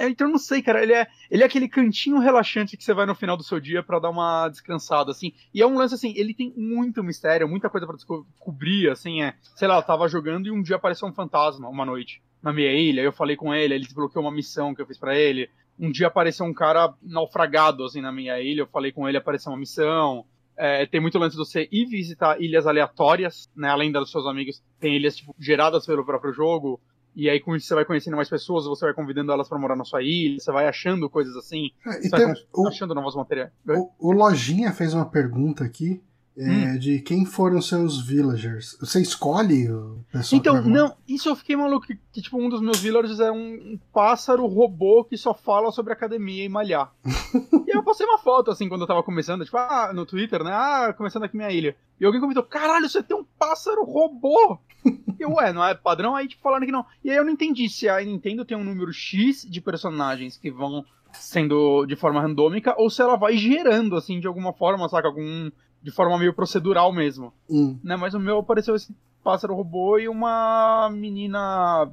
Então 0.00 0.26
eu 0.26 0.32
não 0.32 0.38
sei, 0.40 0.60
cara, 0.60 0.82
ele 0.82 0.92
é, 0.92 1.06
ele 1.30 1.44
é 1.44 1.46
aquele 1.46 1.68
cantinho 1.68 2.18
relaxante 2.18 2.76
que 2.76 2.82
você 2.82 2.92
vai 2.92 3.06
no 3.06 3.14
final 3.14 3.36
do 3.36 3.44
seu 3.44 3.60
dia 3.60 3.80
para 3.80 4.00
dar 4.00 4.10
uma 4.10 4.48
descansada, 4.48 5.12
assim. 5.12 5.32
E 5.54 5.62
é 5.62 5.66
um 5.66 5.78
lance 5.78 5.94
assim, 5.94 6.12
ele 6.16 6.34
tem 6.34 6.52
muito 6.56 7.00
mistério, 7.04 7.48
muita 7.48 7.70
coisa 7.70 7.86
para 7.86 7.94
descobrir, 7.94 8.90
assim, 8.90 9.22
é. 9.22 9.36
Sei 9.54 9.68
lá, 9.68 9.76
eu 9.76 9.82
tava 9.84 10.08
jogando 10.08 10.48
e 10.48 10.50
um 10.50 10.60
dia 10.60 10.74
apareceu 10.74 11.06
um 11.06 11.12
fantasma 11.12 11.68
uma 11.68 11.86
noite 11.86 12.20
na 12.42 12.52
minha 12.52 12.72
ilha, 12.72 13.02
eu 13.02 13.12
falei 13.12 13.36
com 13.36 13.54
ele, 13.54 13.72
ele 13.72 13.84
desbloqueou 13.84 14.24
uma 14.24 14.32
missão 14.32 14.74
que 14.74 14.82
eu 14.82 14.86
fiz 14.86 14.98
para 14.98 15.16
ele. 15.16 15.48
Um 15.78 15.92
dia 15.92 16.08
apareceu 16.08 16.44
um 16.44 16.52
cara 16.52 16.92
naufragado, 17.00 17.84
assim, 17.84 18.00
na 18.00 18.10
minha 18.10 18.40
ilha, 18.40 18.62
eu 18.62 18.66
falei 18.66 18.90
com 18.90 19.08
ele, 19.08 19.16
apareceu 19.16 19.52
uma 19.52 19.58
missão. 19.58 20.24
É, 20.56 20.86
tem 20.86 21.00
muito 21.00 21.18
lance 21.18 21.36
de 21.36 21.38
você 21.38 21.68
ir 21.70 21.86
visitar 21.86 22.40
ilhas 22.40 22.66
aleatórias, 22.66 23.50
né, 23.54 23.68
além 23.68 23.92
das 23.92 24.04
dos 24.04 24.10
seus 24.10 24.26
amigos, 24.26 24.62
tem 24.80 24.96
ilhas, 24.96 25.16
tipo, 25.16 25.34
geradas 25.38 25.84
pelo 25.84 26.04
próprio 26.04 26.32
jogo, 26.32 26.80
e 27.14 27.30
aí 27.30 27.40
com 27.40 27.56
isso 27.56 27.66
você 27.66 27.74
vai 27.74 27.84
conhecendo 27.84 28.16
mais 28.16 28.28
pessoas, 28.28 28.66
você 28.66 28.84
vai 28.84 28.94
convidando 28.94 29.32
elas 29.32 29.48
para 29.48 29.58
morar 29.58 29.76
na 29.76 29.84
sua 29.84 30.02
ilha, 30.02 30.38
você 30.38 30.52
vai 30.52 30.66
achando 30.66 31.08
coisas 31.08 31.34
assim, 31.36 31.70
é, 31.86 32.00
você 32.00 32.08
vai 32.08 32.34
o, 32.54 32.68
achando 32.68 32.94
novos 32.94 33.16
materiais. 33.16 33.50
O, 33.66 34.10
o 34.10 34.12
Lojinha 34.12 34.72
fez 34.72 34.94
uma 34.94 35.06
pergunta 35.06 35.64
aqui, 35.64 36.02
é, 36.38 36.48
hum. 36.48 36.78
de 36.78 37.00
quem 37.00 37.24
foram 37.24 37.62
seus 37.62 38.06
villagers. 38.06 38.76
Você 38.78 39.00
escolhe 39.00 39.70
o 39.70 40.04
pessoal 40.12 40.38
Então, 40.38 40.62
não, 40.62 40.94
isso 41.08 41.28
eu 41.30 41.36
fiquei 41.36 41.56
maluco. 41.56 41.86
Que, 41.86 41.98
que, 42.12 42.20
tipo, 42.20 42.38
um 42.38 42.48
dos 42.48 42.60
meus 42.60 42.78
villagers 42.78 43.20
é 43.20 43.32
um, 43.32 43.54
um, 43.54 43.80
pássaro 43.92 44.46
robô 44.46 45.04
que 45.04 45.16
só 45.16 45.32
fala 45.32 45.72
sobre 45.72 45.94
academia 45.94 46.44
e 46.44 46.48
malhar. 46.48 46.92
e 47.66 47.74
eu 47.74 47.82
postei 47.82 48.06
uma 48.06 48.18
foto, 48.18 48.50
assim, 48.50 48.68
quando 48.68 48.82
eu 48.82 48.86
tava 48.86 49.02
começando, 49.02 49.44
tipo, 49.44 49.56
ah, 49.56 49.92
no 49.94 50.04
Twitter, 50.04 50.44
né? 50.44 50.50
Ah, 50.52 50.94
começando 50.94 51.24
aqui 51.24 51.36
minha 51.36 51.50
ilha. 51.50 51.74
E 51.98 52.04
alguém 52.04 52.20
comentou, 52.20 52.42
caralho, 52.42 52.88
você 52.88 53.02
tem 53.02 53.16
um 53.16 53.24
pássaro 53.38 53.82
robô! 53.84 54.58
e 54.84 55.16
eu, 55.24 55.32
ué, 55.32 55.52
não 55.54 55.64
é 55.64 55.74
padrão? 55.74 56.14
Aí, 56.14 56.28
tipo, 56.28 56.42
falaram 56.42 56.66
que 56.66 56.72
não. 56.72 56.84
E 57.02 57.10
aí 57.10 57.16
eu 57.16 57.24
não 57.24 57.32
entendi 57.32 57.68
se 57.70 57.88
a 57.88 57.98
Nintendo 58.02 58.44
tem 58.44 58.56
um 58.56 58.64
número 58.64 58.92
X 58.92 59.46
de 59.48 59.60
personagens 59.60 60.36
que 60.36 60.50
vão 60.50 60.84
sendo 61.14 61.86
de 61.86 61.96
forma 61.96 62.20
randômica, 62.20 62.74
ou 62.76 62.90
se 62.90 63.00
ela 63.00 63.16
vai 63.16 63.38
gerando, 63.38 63.96
assim, 63.96 64.20
de 64.20 64.26
alguma 64.26 64.52
forma, 64.52 64.86
saca? 64.88 65.08
Algum 65.08 65.50
de 65.86 65.92
forma 65.92 66.18
meio 66.18 66.34
procedural 66.34 66.92
mesmo. 66.92 67.32
Hum. 67.48 67.78
Né? 67.80 67.94
Mas 67.94 68.12
o 68.12 68.18
meu 68.18 68.38
apareceu 68.38 68.74
esse 68.74 68.92
pássaro 69.22 69.54
robô 69.54 70.00
e 70.00 70.08
uma 70.08 70.90
menina. 70.92 71.88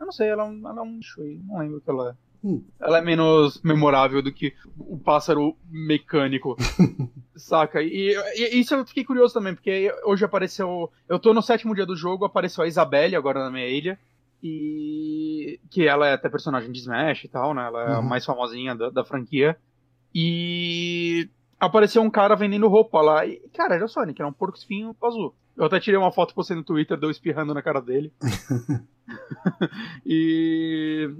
Eu 0.00 0.06
não 0.06 0.12
sei, 0.12 0.30
ela, 0.30 0.48
é 0.48 0.48
ela 0.48 0.80
é 0.80 0.82
um 0.82 0.98
aí, 1.20 1.40
não 1.46 1.58
lembro 1.60 1.76
o 1.76 1.80
que 1.80 1.88
ela 1.88 2.10
é. 2.10 2.14
Hum. 2.44 2.64
Ela 2.80 2.98
é 2.98 3.00
menos 3.00 3.62
memorável 3.62 4.20
do 4.20 4.32
que 4.32 4.52
o 4.76 4.98
pássaro 4.98 5.56
mecânico. 5.70 6.56
saca? 7.36 7.80
E, 7.80 8.16
e, 8.34 8.58
isso 8.58 8.74
eu 8.74 8.84
fiquei 8.84 9.04
curioso 9.04 9.34
também, 9.34 9.54
porque 9.54 9.94
hoje 10.04 10.24
apareceu. 10.24 10.90
Eu 11.08 11.20
tô 11.20 11.32
no 11.32 11.40
sétimo 11.40 11.72
dia 11.72 11.86
do 11.86 11.94
jogo, 11.94 12.24
apareceu 12.24 12.64
a 12.64 12.66
Isabelle 12.66 13.14
agora 13.14 13.44
na 13.44 13.50
minha 13.50 13.68
ilha. 13.68 13.96
E. 14.42 15.60
Que 15.70 15.86
ela 15.86 16.08
é 16.08 16.14
até 16.14 16.28
personagem 16.28 16.72
de 16.72 16.80
Smash 16.80 17.22
e 17.22 17.28
tal, 17.28 17.54
né? 17.54 17.64
Ela 17.64 17.82
é 17.84 17.90
uhum. 17.90 17.98
a 17.98 18.02
mais 18.02 18.24
famosinha 18.24 18.74
da, 18.74 18.90
da 18.90 19.04
franquia. 19.04 19.56
E 20.12 21.28
apareceu 21.58 22.02
um 22.02 22.10
cara 22.10 22.34
vendendo 22.34 22.68
roupa 22.68 23.00
lá. 23.00 23.26
E, 23.26 23.36
cara, 23.54 23.74
era 23.74 23.84
o 23.84 23.88
Sonic, 23.88 24.20
era 24.20 24.28
um 24.28 24.32
porco 24.32 24.56
espinho 24.56 24.94
azul. 25.02 25.34
Eu 25.56 25.64
até 25.64 25.80
tirei 25.80 25.98
uma 25.98 26.12
foto 26.12 26.34
você 26.34 26.54
no 26.54 26.62
Twitter, 26.62 26.98
deu 26.98 27.10
espirrando 27.10 27.54
na 27.54 27.62
cara 27.62 27.80
dele. 27.80 28.12
e. 30.04 31.10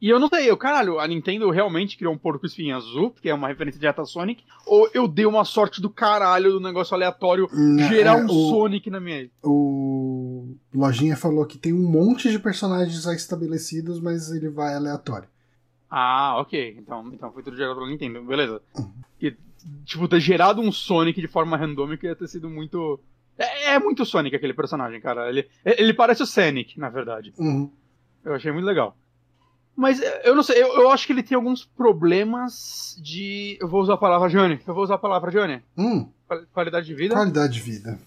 E 0.00 0.10
eu 0.10 0.20
não 0.20 0.28
sei, 0.28 0.50
eu, 0.50 0.56
caralho, 0.56 1.00
a 1.00 1.08
Nintendo 1.08 1.48
realmente 1.50 1.96
criou 1.96 2.12
um 2.12 2.18
porco 2.18 2.44
espinho 2.44 2.76
azul, 2.76 3.10
porque 3.10 3.30
é 3.30 3.34
uma 3.34 3.48
referência 3.48 3.80
direta 3.80 4.02
a 4.02 4.04
Sonic, 4.04 4.44
ou 4.66 4.86
eu 4.92 5.08
dei 5.08 5.24
uma 5.24 5.46
sorte 5.46 5.80
do 5.80 5.88
caralho 5.88 6.52
do 6.52 6.60
negócio 6.60 6.94
aleatório 6.94 7.48
gerar 7.88 8.18
é, 8.18 8.22
um 8.22 8.26
o, 8.26 8.50
Sonic 8.50 8.90
na 8.90 9.00
minha. 9.00 9.30
O 9.42 10.54
Lojinha 10.74 11.16
falou 11.16 11.46
que 11.46 11.56
tem 11.56 11.72
um 11.72 11.90
monte 11.90 12.30
de 12.30 12.38
personagens 12.38 13.02
já 13.02 13.14
estabelecidos, 13.14 13.98
mas 13.98 14.30
ele 14.30 14.50
vai 14.50 14.74
aleatório. 14.74 15.26
Ah, 15.96 16.40
ok. 16.40 16.74
Então, 16.76 17.08
então 17.12 17.30
foi 17.30 17.44
tudo 17.44 17.56
gerado 17.56 17.76
pela 17.76 17.88
Nintendo, 17.88 18.20
beleza. 18.24 18.60
E, 19.22 19.32
tipo, 19.84 20.08
ter 20.08 20.18
gerado 20.18 20.60
um 20.60 20.72
Sonic 20.72 21.20
de 21.20 21.28
forma 21.28 21.56
randômica 21.56 22.04
ia 22.04 22.16
ter 22.16 22.26
sido 22.26 22.50
muito. 22.50 22.98
É, 23.38 23.74
é 23.74 23.78
muito 23.78 24.04
Sonic 24.04 24.34
aquele 24.34 24.54
personagem, 24.54 25.00
cara. 25.00 25.28
Ele, 25.28 25.48
ele 25.64 25.94
parece 25.94 26.20
o 26.20 26.26
Sonic, 26.26 26.80
na 26.80 26.88
verdade. 26.88 27.32
Uhum. 27.38 27.70
Eu 28.24 28.34
achei 28.34 28.50
muito 28.50 28.64
legal. 28.64 28.96
Mas 29.76 30.00
eu 30.24 30.34
não 30.34 30.42
sei, 30.42 30.60
eu, 30.60 30.66
eu, 30.80 30.90
acho 30.90 31.06
que 31.06 31.12
ele 31.12 31.22
tem 31.22 31.36
alguns 31.36 31.64
problemas 31.64 33.00
de. 33.00 33.56
Eu 33.60 33.68
vou 33.68 33.80
usar 33.80 33.94
a 33.94 33.98
palavra 33.98 34.28
Johnny. 34.28 34.58
Eu 34.66 34.74
vou 34.74 34.82
usar 34.82 34.96
a 34.96 34.98
palavra 34.98 35.30
Johnny. 35.30 35.62
Hum. 35.78 36.08
Qualidade 36.52 36.86
de 36.86 36.94
vida. 36.94 37.14
Qualidade 37.14 37.52
de 37.52 37.60
vida. 37.60 38.00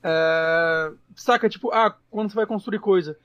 É... 0.00 0.92
Saca, 1.16 1.48
tipo, 1.48 1.72
ah, 1.72 1.96
quando 2.08 2.30
você 2.30 2.36
vai 2.36 2.46
construir 2.46 2.78
coisa 2.78 3.18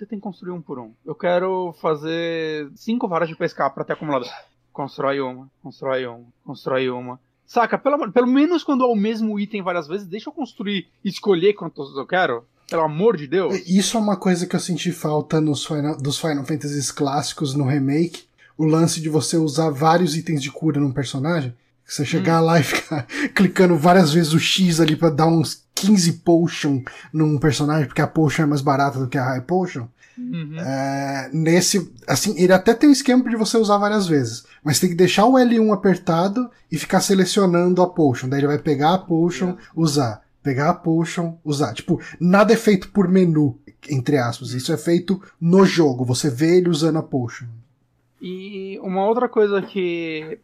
você 0.00 0.06
tem 0.06 0.18
que 0.18 0.22
construir 0.22 0.52
um 0.52 0.62
por 0.62 0.78
um. 0.78 0.92
Eu 1.04 1.14
quero 1.14 1.74
fazer 1.80 2.70
cinco 2.74 3.06
varas 3.06 3.28
de 3.28 3.36
pescar 3.36 3.72
para 3.74 3.84
ter 3.84 3.92
acumulado. 3.92 4.26
Constrói 4.72 5.20
uma, 5.20 5.50
constrói 5.62 6.06
uma, 6.06 6.24
constrói 6.42 6.88
uma. 6.88 7.20
Saca? 7.46 7.76
Pelo, 7.76 8.10
pelo 8.10 8.26
menos 8.26 8.64
quando 8.64 8.82
é 8.82 8.86
o 8.86 8.94
mesmo 8.94 9.38
item 9.38 9.62
várias 9.62 9.86
vezes, 9.86 10.06
deixa 10.06 10.30
eu 10.30 10.32
construir, 10.32 10.88
escolher 11.04 11.52
quantos 11.52 11.94
eu 11.96 12.06
quero. 12.06 12.44
Pelo 12.68 12.82
amor 12.82 13.16
de 13.16 13.26
Deus. 13.26 13.68
Isso 13.68 13.96
é 13.96 14.00
uma 14.00 14.16
coisa 14.16 14.46
que 14.46 14.54
eu 14.54 14.60
senti 14.60 14.92
falta 14.92 15.40
nos 15.40 15.66
Final, 15.66 15.98
dos 15.98 16.18
Final 16.18 16.44
Fantasy 16.44 16.94
clássicos 16.94 17.54
no 17.54 17.66
remake. 17.66 18.24
O 18.56 18.64
lance 18.64 19.00
de 19.00 19.08
você 19.08 19.36
usar 19.36 19.70
vários 19.70 20.16
itens 20.16 20.40
de 20.40 20.52
cura 20.52 20.80
num 20.80 20.92
personagem. 20.92 21.52
Você 21.84 22.06
chegar 22.06 22.40
hum. 22.40 22.46
lá 22.46 22.60
e 22.60 22.62
ficar 22.62 23.06
clicando 23.34 23.76
várias 23.76 24.12
vezes 24.12 24.32
o 24.32 24.38
X 24.38 24.80
ali 24.80 24.94
pra 24.94 25.10
dar 25.10 25.26
uns 25.26 25.64
15 25.80 26.12
potion 26.24 26.82
num 27.12 27.38
personagem, 27.38 27.86
porque 27.86 28.02
a 28.02 28.06
potion 28.06 28.42
é 28.42 28.46
mais 28.46 28.60
barata 28.60 28.98
do 28.98 29.08
que 29.08 29.18
a 29.18 29.24
high 29.24 29.40
potion. 29.40 29.88
Uhum. 30.18 30.58
É, 30.58 31.30
nesse, 31.32 31.90
assim, 32.06 32.34
ele 32.38 32.52
até 32.52 32.74
tem 32.74 32.90
um 32.90 32.92
esquema 32.92 33.28
de 33.28 33.36
você 33.36 33.56
usar 33.56 33.78
várias 33.78 34.06
vezes, 34.06 34.44
mas 34.62 34.78
tem 34.78 34.90
que 34.90 34.94
deixar 34.94 35.24
o 35.24 35.32
L1 35.32 35.72
apertado 35.72 36.50
e 36.70 36.76
ficar 36.76 37.00
selecionando 37.00 37.80
a 37.80 37.88
potion. 37.88 38.28
Daí 38.28 38.40
ele 38.40 38.48
vai 38.48 38.58
pegar 38.58 38.94
a 38.94 38.98
potion, 38.98 39.56
usar, 39.74 40.22
pegar 40.42 40.70
a 40.70 40.74
potion, 40.74 41.38
usar. 41.42 41.72
Tipo, 41.72 42.00
nada 42.20 42.52
é 42.52 42.56
feito 42.56 42.90
por 42.90 43.08
menu, 43.08 43.58
entre 43.88 44.18
aspas. 44.18 44.52
Isso 44.52 44.72
é 44.72 44.76
feito 44.76 45.22
no 45.40 45.64
jogo. 45.64 46.04
Você 46.04 46.28
vê 46.28 46.58
ele 46.58 46.68
usando 46.68 46.98
a 46.98 47.02
potion. 47.02 47.46
E 48.20 48.78
uma 48.82 49.06
outra 49.06 49.28
coisa 49.28 49.62
que 49.62 50.38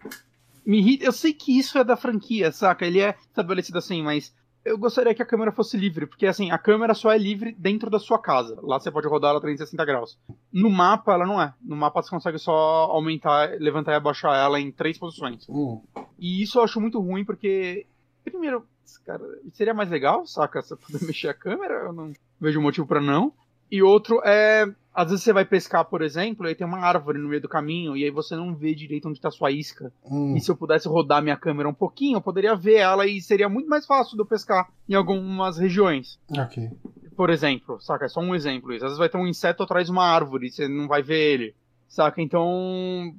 me 0.64 0.78
irrita, 0.78 1.04
eu 1.04 1.12
sei 1.12 1.34
que 1.34 1.58
isso 1.58 1.76
é 1.76 1.84
da 1.84 1.96
franquia, 1.96 2.50
saca? 2.50 2.86
Ele 2.86 3.00
é 3.00 3.14
estabelecido 3.28 3.76
assim, 3.76 4.02
mas 4.02 4.32
eu 4.66 4.76
gostaria 4.76 5.14
que 5.14 5.22
a 5.22 5.26
câmera 5.26 5.52
fosse 5.52 5.76
livre, 5.76 6.06
porque 6.06 6.26
assim, 6.26 6.50
a 6.50 6.58
câmera 6.58 6.92
só 6.92 7.12
é 7.12 7.16
livre 7.16 7.54
dentro 7.56 7.88
da 7.88 8.00
sua 8.00 8.18
casa. 8.18 8.58
Lá 8.62 8.80
você 8.80 8.90
pode 8.90 9.06
rodar 9.06 9.30
ela 9.30 9.40
360 9.40 9.84
graus. 9.84 10.18
No 10.52 10.68
mapa, 10.68 11.12
ela 11.12 11.24
não 11.24 11.40
é. 11.40 11.54
No 11.62 11.76
mapa 11.76 12.02
você 12.02 12.10
consegue 12.10 12.38
só 12.38 12.52
aumentar, 12.90 13.50
levantar 13.60 13.92
e 13.92 13.94
abaixar 13.94 14.36
ela 14.36 14.60
em 14.60 14.72
três 14.72 14.98
posições. 14.98 15.46
Uh. 15.48 15.80
E 16.18 16.42
isso 16.42 16.58
eu 16.58 16.64
acho 16.64 16.80
muito 16.80 17.00
ruim, 17.00 17.24
porque. 17.24 17.86
Primeiro, 18.24 18.66
cara, 19.04 19.22
seria 19.52 19.72
mais 19.72 19.88
legal, 19.88 20.26
saca? 20.26 20.60
Você 20.60 20.74
poder 20.74 21.02
mexer 21.06 21.28
a 21.28 21.34
câmera, 21.34 21.84
eu 21.84 21.92
não 21.92 22.12
vejo 22.40 22.60
motivo 22.60 22.86
para 22.86 23.00
não. 23.00 23.32
E 23.70 23.82
outro 23.82 24.20
é 24.24 24.66
às 24.96 25.10
vezes 25.10 25.24
você 25.24 25.32
vai 25.32 25.44
pescar, 25.44 25.84
por 25.84 26.00
exemplo, 26.00 26.48
e 26.48 26.54
tem 26.54 26.66
uma 26.66 26.78
árvore 26.78 27.18
no 27.18 27.28
meio 27.28 27.42
do 27.42 27.48
caminho, 27.50 27.94
e 27.94 28.02
aí 28.02 28.10
você 28.10 28.34
não 28.34 28.54
vê 28.54 28.74
direito 28.74 29.06
onde 29.06 29.18
está 29.18 29.30
sua 29.30 29.50
isca. 29.50 29.92
Hum. 30.10 30.34
E 30.34 30.40
se 30.40 30.50
eu 30.50 30.56
pudesse 30.56 30.88
rodar 30.88 31.22
minha 31.22 31.36
câmera 31.36 31.68
um 31.68 31.74
pouquinho, 31.74 32.16
eu 32.16 32.22
poderia 32.22 32.56
ver 32.56 32.76
ela 32.76 33.06
e 33.06 33.20
seria 33.20 33.46
muito 33.46 33.68
mais 33.68 33.84
fácil 33.84 34.16
de 34.16 34.22
eu 34.22 34.26
pescar 34.26 34.72
em 34.88 34.94
algumas 34.94 35.58
regiões. 35.58 36.18
Ok. 36.30 36.70
Por 37.14 37.28
exemplo, 37.28 37.78
saca? 37.78 38.06
É 38.06 38.08
só 38.08 38.20
um 38.20 38.34
exemplo 38.34 38.72
isso. 38.72 38.86
Às 38.86 38.92
vezes 38.92 38.98
vai 38.98 39.10
ter 39.10 39.18
um 39.18 39.26
inseto 39.26 39.62
atrás 39.62 39.84
de 39.84 39.92
uma 39.92 40.04
árvore, 40.04 40.50
você 40.50 40.66
não 40.66 40.88
vai 40.88 41.02
ver 41.02 41.34
ele. 41.34 41.54
Saca? 41.86 42.22
Então. 42.22 43.14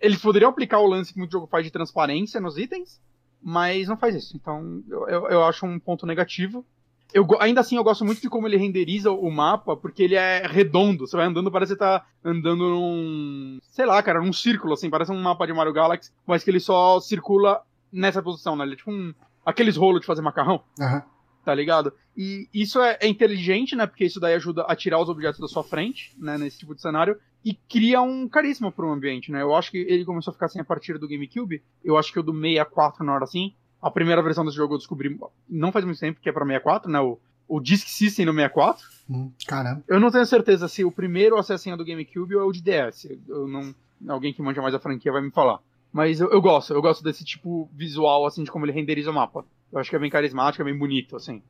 Eles 0.00 0.22
poderiam 0.22 0.48
aplicar 0.48 0.78
o 0.78 0.86
lance 0.86 1.12
que 1.12 1.18
muito 1.18 1.32
jogo 1.32 1.46
faz 1.48 1.64
de 1.64 1.72
transparência 1.72 2.40
nos 2.40 2.56
itens, 2.56 3.00
mas 3.42 3.88
não 3.88 3.98
faz 3.98 4.14
isso. 4.14 4.34
Então 4.34 4.82
eu, 4.88 5.08
eu, 5.08 5.26
eu 5.28 5.44
acho 5.44 5.66
um 5.66 5.78
ponto 5.78 6.06
negativo. 6.06 6.64
Eu, 7.12 7.26
ainda 7.40 7.60
assim, 7.60 7.76
eu 7.76 7.84
gosto 7.84 8.04
muito 8.04 8.20
de 8.20 8.28
como 8.28 8.46
ele 8.46 8.56
renderiza 8.56 9.10
o 9.10 9.30
mapa, 9.30 9.76
porque 9.76 10.02
ele 10.02 10.14
é 10.14 10.46
redondo. 10.46 11.06
Você 11.06 11.16
vai 11.16 11.26
andando, 11.26 11.50
parece 11.50 11.72
que 11.72 11.78
tá 11.78 12.04
andando 12.22 12.68
num. 12.68 13.58
Sei 13.62 13.86
lá, 13.86 14.02
cara, 14.02 14.20
num 14.20 14.32
círculo, 14.32 14.74
assim, 14.74 14.90
parece 14.90 15.10
um 15.10 15.20
mapa 15.20 15.46
de 15.46 15.52
Mario 15.52 15.72
Galaxy, 15.72 16.12
mas 16.26 16.44
que 16.44 16.50
ele 16.50 16.60
só 16.60 17.00
circula 17.00 17.62
nessa 17.90 18.22
posição, 18.22 18.54
né? 18.54 18.64
Ele 18.64 18.74
é 18.74 18.76
tipo 18.76 18.90
um. 18.90 19.14
Aqueles 19.44 19.76
rolos 19.76 20.02
de 20.02 20.06
fazer 20.06 20.20
macarrão. 20.20 20.62
Uhum. 20.78 21.02
Tá 21.44 21.54
ligado? 21.54 21.94
E 22.14 22.46
isso 22.52 22.78
é, 22.78 22.98
é, 23.00 23.08
inteligente, 23.08 23.74
né? 23.74 23.86
Porque 23.86 24.04
isso 24.04 24.20
daí 24.20 24.34
ajuda 24.34 24.64
a 24.64 24.76
tirar 24.76 25.00
os 25.00 25.08
objetos 25.08 25.40
da 25.40 25.48
sua 25.48 25.64
frente, 25.64 26.14
né? 26.18 26.36
Nesse 26.36 26.58
tipo 26.58 26.74
de 26.74 26.82
cenário. 26.82 27.18
E 27.42 27.54
cria 27.54 28.02
um 28.02 28.28
carisma 28.28 28.70
pro 28.70 28.90
ambiente, 28.92 29.32
né? 29.32 29.40
Eu 29.40 29.54
acho 29.54 29.70
que 29.70 29.78
ele 29.78 30.04
começou 30.04 30.30
a 30.30 30.34
ficar 30.34 30.46
assim 30.46 30.60
a 30.60 30.64
partir 30.64 30.98
do 30.98 31.08
GameCube. 31.08 31.62
Eu 31.82 31.96
acho 31.96 32.12
que 32.12 32.18
o 32.18 32.22
do 32.22 32.32
64 32.32 33.02
na 33.02 33.14
hora 33.14 33.24
assim 33.24 33.54
a 33.80 33.90
primeira 33.90 34.22
versão 34.22 34.44
desse 34.44 34.56
jogo 34.56 34.74
eu 34.74 34.78
descobri 34.78 35.18
não 35.48 35.72
faz 35.72 35.84
muito 35.84 36.00
tempo, 36.00 36.20
que 36.20 36.28
é 36.28 36.32
pra 36.32 36.44
64, 36.44 36.90
né? 36.90 37.00
O, 37.00 37.18
o 37.46 37.60
Disk 37.60 37.88
System 37.88 38.26
no 38.26 38.32
64. 38.32 38.86
Hum, 39.08 39.30
caramba. 39.46 39.82
Eu 39.88 39.98
não 40.00 40.10
tenho 40.10 40.26
certeza 40.26 40.68
se 40.68 40.84
o 40.84 40.92
primeiro 40.92 41.36
acessinho 41.36 41.74
é 41.74 41.76
do 41.76 41.84
GameCube 41.84 42.36
ou 42.36 42.42
é 42.42 42.44
o 42.44 42.52
de 42.52 42.62
DS. 42.62 43.08
Eu 43.28 43.48
não, 43.48 43.74
alguém 44.08 44.32
que 44.32 44.42
manja 44.42 44.60
mais 44.60 44.74
a 44.74 44.80
franquia 44.80 45.12
vai 45.12 45.22
me 45.22 45.30
falar. 45.30 45.60
Mas 45.92 46.20
eu, 46.20 46.30
eu, 46.30 46.40
gosto, 46.40 46.74
eu 46.74 46.82
gosto 46.82 47.02
desse 47.02 47.24
tipo 47.24 47.68
visual, 47.72 48.26
assim, 48.26 48.44
de 48.44 48.50
como 48.50 48.66
ele 48.66 48.72
renderiza 48.72 49.10
o 49.10 49.14
mapa. 49.14 49.44
Eu 49.72 49.78
acho 49.78 49.88
que 49.88 49.96
é 49.96 49.98
bem 49.98 50.10
carismático, 50.10 50.62
é 50.62 50.64
bem 50.64 50.76
bonito, 50.76 51.16
assim. 51.16 51.42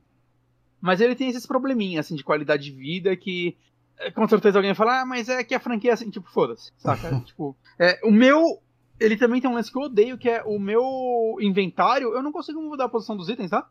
Mas 0.81 1.01
ele 1.01 1.17
tem 1.17 1.29
esses 1.29 1.47
probleminhas, 1.47 2.07
assim, 2.07 2.15
de 2.15 2.23
qualidade 2.23 2.65
de 2.65 2.71
vida 2.71 3.17
que. 3.17 3.57
É, 3.99 4.13
com 4.13 4.29
certeza 4.29 4.59
alguém 4.59 4.71
vai 4.71 4.77
falar, 4.77 5.01
ah, 5.01 5.07
mas 5.07 5.29
é 5.29 5.43
que 5.43 5.55
a 5.55 5.61
franquia 5.61 5.91
é 5.91 5.95
assim, 5.95 6.09
tipo, 6.09 6.31
foda-se, 6.31 6.71
saca? 6.79 7.19
tipo, 7.27 7.57
é, 7.77 7.99
o 8.05 8.13
meu 8.13 8.61
ele 9.01 9.17
também 9.17 9.41
tem 9.41 9.51
um 9.51 9.55
lance 9.55 9.71
que 9.71 9.79
eu 9.79 9.83
odeio, 9.83 10.19
que 10.19 10.29
é 10.29 10.43
o 10.45 10.59
meu 10.59 11.37
inventário, 11.41 12.15
eu 12.15 12.23
não 12.23 12.33
consigo 12.33 12.61
mudar 12.61 12.85
a 12.85 12.89
posição 12.89 13.17
dos 13.17 13.29
itens, 13.29 13.51
tá? 13.51 13.69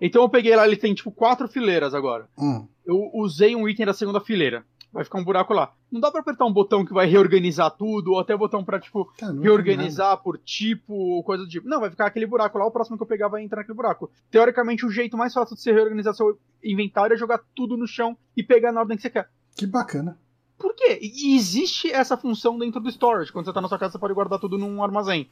Então 0.00 0.22
eu 0.22 0.28
peguei 0.28 0.54
lá, 0.54 0.66
ele 0.66 0.76
tem 0.76 0.94
tipo 0.94 1.10
quatro 1.10 1.48
fileiras 1.48 1.94
agora. 1.94 2.28
Hum. 2.38 2.66
Eu 2.86 3.10
usei 3.14 3.56
um 3.56 3.68
item 3.68 3.86
da 3.86 3.92
segunda 3.92 4.20
fileira. 4.20 4.64
Vai 4.90 5.04
ficar 5.04 5.18
um 5.18 5.24
buraco 5.24 5.52
lá. 5.52 5.72
Não 5.92 6.00
dá 6.00 6.10
pra 6.10 6.20
apertar 6.20 6.46
um 6.46 6.52
botão 6.52 6.84
que 6.84 6.94
vai 6.94 7.06
reorganizar 7.06 7.70
tudo, 7.70 8.12
ou 8.12 8.20
até 8.20 8.34
botão 8.34 8.64
pra, 8.64 8.80
tipo, 8.80 9.10
tá, 9.18 9.30
reorganizar 9.32 10.16
por 10.22 10.38
tipo, 10.38 10.94
ou 10.94 11.22
coisa 11.22 11.44
do 11.44 11.48
tipo. 11.48 11.68
Não, 11.68 11.80
vai 11.80 11.90
ficar 11.90 12.06
aquele 12.06 12.26
buraco 12.26 12.58
lá, 12.58 12.66
o 12.66 12.70
próximo 12.70 12.96
que 12.96 13.02
eu 13.02 13.06
pegar 13.06 13.28
vai 13.28 13.42
entrar 13.42 13.58
naquele 13.58 13.76
buraco. 13.76 14.10
Teoricamente, 14.30 14.86
o 14.86 14.90
jeito 14.90 15.16
mais 15.16 15.34
fácil 15.34 15.56
de 15.56 15.62
você 15.62 15.72
reorganizar 15.72 16.14
seu 16.14 16.38
inventário 16.64 17.14
é 17.14 17.18
jogar 17.18 17.40
tudo 17.54 17.76
no 17.76 17.86
chão 17.86 18.16
e 18.36 18.42
pegar 18.42 18.72
na 18.72 18.80
ordem 18.80 18.96
que 18.96 19.02
você 19.02 19.10
quer. 19.10 19.28
Que 19.54 19.66
bacana. 19.66 20.18
Por 20.58 20.74
quê? 20.74 20.98
E 21.00 21.36
existe 21.36 21.90
essa 21.90 22.16
função 22.16 22.58
dentro 22.58 22.80
do 22.80 22.88
storage. 22.88 23.32
Quando 23.32 23.44
você 23.44 23.50
está 23.50 23.60
na 23.60 23.68
sua 23.68 23.78
casa, 23.78 23.92
você 23.92 23.98
pode 23.98 24.14
guardar 24.14 24.38
tudo 24.38 24.58
num 24.58 24.82
armazém. 24.82 25.30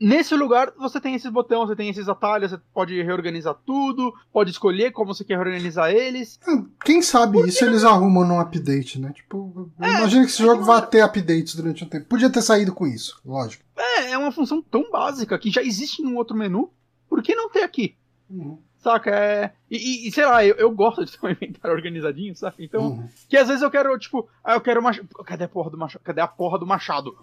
Nesse 0.00 0.34
lugar, 0.34 0.72
você 0.78 0.98
tem 0.98 1.14
esses 1.14 1.30
botões, 1.30 1.68
você 1.68 1.76
tem 1.76 1.90
esses 1.90 2.08
atalhos, 2.08 2.50
você 2.50 2.58
pode 2.72 3.02
reorganizar 3.02 3.54
tudo, 3.66 4.14
pode 4.32 4.50
escolher 4.50 4.92
como 4.92 5.12
você 5.12 5.22
quer 5.22 5.34
reorganizar 5.34 5.90
eles. 5.90 6.40
Ah, 6.48 6.64
quem 6.82 7.02
sabe 7.02 7.38
isso 7.46 7.62
eles 7.66 7.84
arrumam 7.84 8.26
num 8.26 8.40
update, 8.40 8.98
né? 8.98 9.12
Tipo, 9.12 9.70
é, 9.78 9.90
imagina 9.90 10.24
que 10.24 10.30
esse 10.30 10.40
é 10.40 10.46
jogo 10.46 10.64
vá 10.64 10.80
ter 10.80 11.02
updates 11.02 11.54
durante 11.54 11.84
um 11.84 11.86
tempo. 11.86 12.06
Podia 12.06 12.30
ter 12.30 12.40
saído 12.40 12.72
com 12.72 12.86
isso, 12.86 13.20
lógico. 13.22 13.62
É, 13.76 14.12
é 14.12 14.18
uma 14.18 14.32
função 14.32 14.62
tão 14.62 14.90
básica 14.90 15.38
que 15.38 15.50
já 15.50 15.62
existe 15.62 16.00
em 16.00 16.06
um 16.06 16.16
outro 16.16 16.34
menu. 16.34 16.72
Por 17.06 17.22
que 17.22 17.34
não 17.34 17.50
ter 17.50 17.62
aqui? 17.62 17.94
Uhum. 18.30 18.58
Saca? 18.80 19.10
É... 19.10 19.52
E, 19.70 20.08
e, 20.08 20.12
sei 20.12 20.24
lá, 20.24 20.44
eu, 20.44 20.56
eu 20.56 20.70
gosto 20.70 21.04
de 21.04 21.12
ter 21.12 21.24
um 21.24 21.30
inventário 21.30 21.76
organizadinho, 21.76 22.34
sabe? 22.34 22.56
Então, 22.64 22.88
uhum. 22.88 23.08
que 23.28 23.36
às 23.36 23.46
vezes 23.46 23.62
eu 23.62 23.70
quero, 23.70 23.96
tipo, 23.98 24.28
ah, 24.42 24.54
eu 24.54 24.60
quero 24.60 24.82
mach... 24.82 24.98
Cadê 25.24 25.44
a 25.44 25.48
porra 25.48 25.70
do 25.70 25.78
machado? 25.78 26.02
Cadê 26.02 26.20
a 26.20 26.26
porra 26.26 26.58
do 26.58 26.66
machado? 26.66 27.16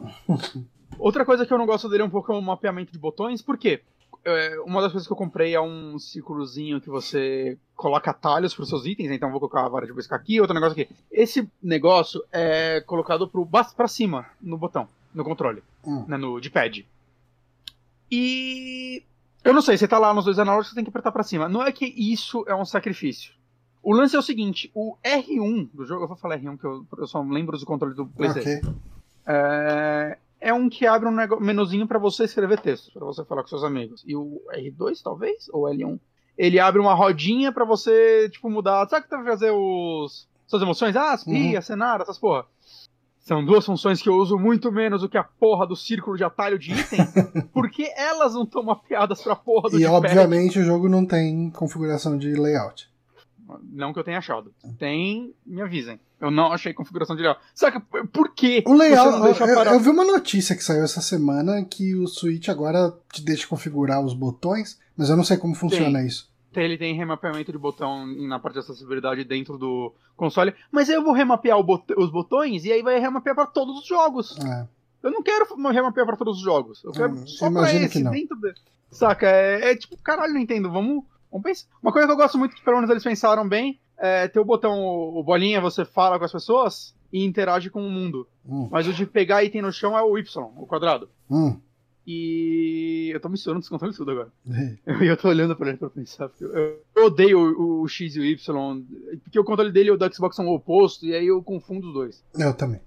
Outra 0.99 1.25
coisa 1.25 1.45
que 1.45 1.53
eu 1.53 1.57
não 1.57 1.65
gosto 1.65 1.89
dele 1.89 2.03
é 2.03 2.05
um 2.05 2.09
pouco 2.09 2.31
é 2.31 2.35
o 2.35 2.41
mapeamento 2.41 2.91
de 2.91 2.99
botões, 2.99 3.41
por 3.41 3.57
quê? 3.57 3.81
É, 4.23 4.59
uma 4.61 4.81
das 4.81 4.91
coisas 4.91 5.07
que 5.07 5.13
eu 5.13 5.17
comprei 5.17 5.55
é 5.55 5.61
um 5.61 5.97
círculozinho 5.97 6.81
que 6.81 6.89
você 6.89 7.57
coloca 7.75 8.11
atalhos 8.11 8.53
para 8.53 8.63
os 8.63 8.69
seus 8.69 8.85
itens, 8.85 9.11
então 9.11 9.31
vou 9.31 9.39
colocar 9.39 9.65
a 9.65 9.69
vara 9.69 9.85
de 9.85 9.93
buscar 9.93 10.15
aqui, 10.15 10.39
outro 10.39 10.53
negócio 10.53 10.73
aqui. 10.79 10.93
Esse 11.11 11.49
negócio 11.61 12.23
é 12.31 12.81
colocado 12.81 13.29
para 13.75 13.87
cima 13.87 14.25
no 14.41 14.57
botão, 14.57 14.87
no 15.13 15.23
controle, 15.23 15.63
uhum. 15.83 16.05
né, 16.07 16.17
no 16.17 16.39
de 16.39 16.49
pad. 16.49 16.85
E 18.11 19.03
eu 19.47 19.53
não 19.53 19.61
sei, 19.61 19.77
você 19.77 19.87
tá 19.87 19.97
lá 19.97 20.13
nos 20.13 20.25
dois 20.25 20.37
análogos, 20.37 20.67
você 20.67 20.75
tem 20.75 20.83
que 20.83 20.89
apertar 20.89 21.09
para 21.09 21.23
cima. 21.23 21.47
Não 21.47 21.63
é 21.63 21.71
que 21.71 21.85
isso 21.85 22.43
é 22.49 22.53
um 22.53 22.65
sacrifício. 22.65 23.31
O 23.81 23.95
lance 23.95 24.13
é 24.13 24.19
o 24.19 24.21
seguinte, 24.21 24.69
o 24.75 24.97
R1 25.01 25.69
do 25.73 25.85
jogo, 25.85 26.03
eu 26.03 26.07
vou 26.09 26.17
falar 26.17 26.37
R1 26.37 26.59
que 26.59 26.65
eu, 26.65 26.85
eu 26.97 27.07
só 27.07 27.21
lembro 27.21 27.57
do 27.57 27.65
controle 27.65 27.95
do 27.95 28.05
PlayStation. 28.05 28.67
Okay. 28.67 28.81
É, 29.25 30.17
é 30.41 30.53
um 30.53 30.67
que 30.67 30.85
abre 30.85 31.07
um 31.07 31.39
menuzinho 31.39 31.87
para 31.87 31.97
você 31.97 32.25
escrever 32.25 32.59
texto, 32.59 32.91
para 32.91 33.05
você 33.05 33.23
falar 33.23 33.41
com 33.41 33.47
seus 33.47 33.63
amigos. 33.63 34.03
E 34.05 34.17
o 34.17 34.41
R2 34.53 35.01
talvez 35.01 35.47
ou 35.53 35.63
L1, 35.63 35.97
ele 36.37 36.59
abre 36.59 36.81
uma 36.81 36.93
rodinha 36.93 37.49
para 37.49 37.63
você 37.63 38.29
tipo 38.29 38.49
mudar, 38.49 38.85
sabe 38.89 39.05
que 39.05 39.09
tá 39.09 39.23
fazer 39.23 39.51
os 39.51 40.27
suas 40.45 40.61
emoções, 40.61 40.97
ah, 40.97 41.17
rir, 41.25 41.53
uhum. 41.53 41.57
acenar, 41.57 42.01
essas 42.01 42.19
porra. 42.19 42.45
São 43.27 43.43
duas 43.43 43.65
funções 43.65 44.01
que 44.01 44.07
eu 44.07 44.15
uso 44.15 44.37
muito 44.37 44.71
menos 44.71 45.01
do 45.01 45.09
que 45.09 45.17
a 45.17 45.23
porra 45.23 45.67
do 45.67 45.75
círculo 45.75 46.15
de 46.15 46.23
atalho 46.23 46.57
de 46.57 46.71
item, 46.71 46.99
porque 47.53 47.91
elas 47.97 48.33
não 48.33 48.43
estão 48.43 48.63
mapeadas 48.63 49.21
pra 49.21 49.35
porra 49.35 49.69
do 49.69 49.77
E 49.77 49.85
obviamente 49.85 50.57
o 50.57 50.63
jogo 50.63 50.87
não 50.87 51.05
tem 51.05 51.49
configuração 51.49 52.17
de 52.17 52.33
layout. 52.33 52.89
Não 53.69 53.91
que 53.91 53.99
eu 53.99 54.03
tenha 54.05 54.19
achado. 54.19 54.53
Tem, 54.79 55.33
me 55.45 55.61
avisem. 55.61 55.99
Eu 56.21 56.31
não 56.31 56.53
achei 56.53 56.73
configuração 56.73 57.17
de 57.17 57.21
layout. 57.21 57.41
Saca, 57.53 57.81
por 58.13 58.33
quê? 58.33 58.63
O 58.65 58.73
layout, 58.73 59.41
eu, 59.41 59.73
eu, 59.73 59.79
vi 59.81 59.89
uma 59.89 60.05
notícia 60.05 60.55
que 60.55 60.63
saiu 60.63 60.85
essa 60.85 61.01
semana 61.01 61.65
que 61.65 61.95
o 61.95 62.07
Switch 62.07 62.47
agora 62.47 62.93
te 63.11 63.21
deixa 63.21 63.45
configurar 63.45 64.01
os 64.01 64.13
botões, 64.13 64.79
mas 64.95 65.09
eu 65.09 65.17
não 65.17 65.25
sei 65.25 65.35
como 65.35 65.53
funciona 65.53 66.01
isso 66.01 66.26
ele 66.55 66.77
tem 66.77 66.95
remapeamento 66.95 67.51
de 67.51 67.57
botão 67.57 68.05
na 68.05 68.39
parte 68.39 68.55
de 68.55 68.59
acessibilidade 68.59 69.23
dentro 69.23 69.57
do 69.57 69.93
console, 70.15 70.53
mas 70.71 70.89
eu 70.89 71.03
vou 71.03 71.13
remapear 71.13 71.61
bot 71.61 71.83
os 71.97 72.09
botões 72.09 72.65
e 72.65 72.71
aí 72.71 72.81
vai 72.81 72.99
remapear 72.99 73.35
para 73.35 73.45
todos 73.45 73.79
os 73.79 73.85
jogos. 73.85 74.37
É. 74.39 74.67
Eu 75.03 75.11
não 75.11 75.21
quero 75.21 75.45
remapear 75.71 76.05
para 76.05 76.17
todos 76.17 76.37
os 76.37 76.43
jogos. 76.43 76.83
Eu 76.83 76.91
quero 76.91 77.13
hum, 77.13 77.27
só 77.27 77.51
pra 77.51 77.71
esse, 77.73 78.03
dentro 78.03 78.35
de... 78.39 78.53
Saca? 78.89 79.27
É, 79.27 79.71
é, 79.71 79.75
tipo, 79.75 79.97
caralho, 80.01 80.33
Nintendo, 80.33 80.71
vamos, 80.71 81.03
vamos 81.31 81.43
pensar. 81.43 81.67
Uma 81.81 81.91
coisa 81.91 82.07
que 82.07 82.13
eu 82.13 82.17
gosto 82.17 82.37
muito, 82.37 82.55
que 82.55 82.63
pelo 82.63 82.77
menos 82.77 82.89
eles 82.89 83.03
pensaram 83.03 83.47
bem, 83.47 83.79
é 83.97 84.27
ter 84.27 84.39
o 84.39 84.45
botão, 84.45 84.79
o 84.79 85.23
bolinha, 85.23 85.61
você 85.61 85.85
fala 85.85 86.17
com 86.17 86.25
as 86.25 86.31
pessoas 86.31 86.95
e 87.11 87.23
interage 87.23 87.69
com 87.69 87.85
o 87.85 87.89
mundo. 87.89 88.27
Hum. 88.45 88.67
Mas 88.71 88.87
o 88.87 88.93
de 88.93 89.05
pegar 89.05 89.43
item 89.43 89.61
no 89.61 89.71
chão 89.71 89.97
é 89.97 90.01
o 90.01 90.17
Y, 90.17 90.43
o 90.57 90.65
quadrado. 90.65 91.09
Hum. 91.29 91.59
E 92.09 93.11
eu 93.13 93.19
tô 93.19 93.27
misturando 93.27 93.59
os 93.59 93.67
controles 93.67 93.97
tudo 93.97 94.11
agora. 94.11 94.31
E 95.03 95.05
eu 95.05 95.17
tô 95.17 95.27
olhando 95.27 95.57
pra 95.57 95.67
ele 95.67 95.77
pra 95.77 95.89
pensar. 95.89 96.29
Porque 96.29 96.45
eu, 96.45 96.81
eu 96.95 97.05
odeio 97.05 97.37
o, 97.37 97.81
o, 97.81 97.87
X 97.89 98.15
e 98.15 98.19
o 98.21 98.23
Y. 98.23 98.85
Porque 99.23 99.37
o 99.37 99.43
controle 99.43 99.73
dele 99.73 99.89
e 99.89 99.91
o 99.91 99.97
do 99.97 100.15
Xbox 100.15 100.37
são 100.37 100.47
o 100.47 100.55
oposto, 100.55 101.05
e 101.05 101.13
aí 101.13 101.27
eu 101.27 101.43
confundo 101.43 101.87
os 101.87 101.93
dois. 101.93 102.23
Eu 102.33 102.53
também. 102.53 102.79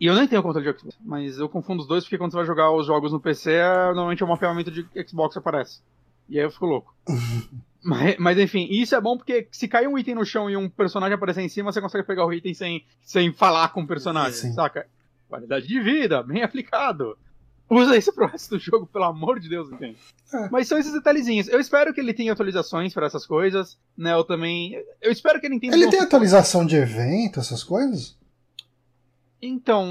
E 0.00 0.06
eu 0.06 0.14
nem 0.16 0.26
tenho 0.26 0.42
controle 0.42 0.72
de 0.72 0.76
Xbox, 0.76 0.98
mas 1.04 1.38
eu 1.38 1.48
confundo 1.48 1.82
os 1.82 1.88
dois 1.88 2.02
porque 2.02 2.18
quando 2.18 2.32
você 2.32 2.38
vai 2.38 2.46
jogar 2.46 2.72
os 2.72 2.84
jogos 2.84 3.12
no 3.12 3.20
PC, 3.20 3.52
é, 3.52 3.86
normalmente 3.86 4.24
é 4.24 4.26
um 4.26 4.28
mapeamento 4.28 4.72
de 4.72 4.84
Xbox 5.06 5.36
aparece. 5.36 5.80
E 6.28 6.36
aí 6.36 6.44
eu 6.44 6.50
fico 6.50 6.66
louco. 6.66 6.92
mas, 7.80 8.16
mas, 8.18 8.38
enfim, 8.38 8.66
isso 8.70 8.96
é 8.96 9.00
bom 9.00 9.16
porque 9.16 9.46
se 9.52 9.68
cair 9.68 9.86
um 9.86 9.96
item 9.96 10.16
no 10.16 10.24
chão 10.24 10.50
e 10.50 10.56
um 10.56 10.68
personagem 10.68 11.14
aparecer 11.14 11.42
em 11.42 11.48
cima, 11.48 11.70
você 11.70 11.80
consegue 11.80 12.04
pegar 12.04 12.26
o 12.26 12.32
item 12.32 12.54
sem, 12.54 12.84
sem 13.02 13.32
falar 13.32 13.68
com 13.68 13.82
o 13.82 13.86
personagem, 13.86 14.32
Sim. 14.32 14.52
saca? 14.52 14.86
Qualidade 15.28 15.68
de 15.68 15.80
vida, 15.80 16.24
bem 16.24 16.42
aplicado. 16.44 17.16
Usa 17.70 17.96
isso 17.96 18.12
pro 18.12 18.26
resto 18.26 18.56
do 18.56 18.58
jogo, 18.58 18.86
pelo 18.86 19.04
amor 19.04 19.38
de 19.38 19.48
Deus, 19.48 19.70
entende? 19.70 19.96
É. 20.32 20.48
Mas 20.50 20.68
são 20.68 20.78
esses 20.78 20.92
detalhezinhos. 20.92 21.48
Eu 21.48 21.60
espero 21.60 21.92
que 21.92 22.00
ele 22.00 22.14
tenha 22.14 22.32
atualizações 22.32 22.94
para 22.94 23.06
essas 23.06 23.26
coisas, 23.26 23.78
né? 23.96 24.14
Eu 24.14 24.24
também. 24.24 24.82
Eu 25.02 25.12
espero 25.12 25.38
que 25.38 25.46
ele 25.46 25.56
entenda. 25.56 25.76
Ele 25.76 25.88
tem 25.88 26.00
atualização 26.00 26.64
de 26.64 26.76
evento, 26.76 27.40
essas 27.40 27.62
coisas? 27.62 28.16
Então, 29.40 29.86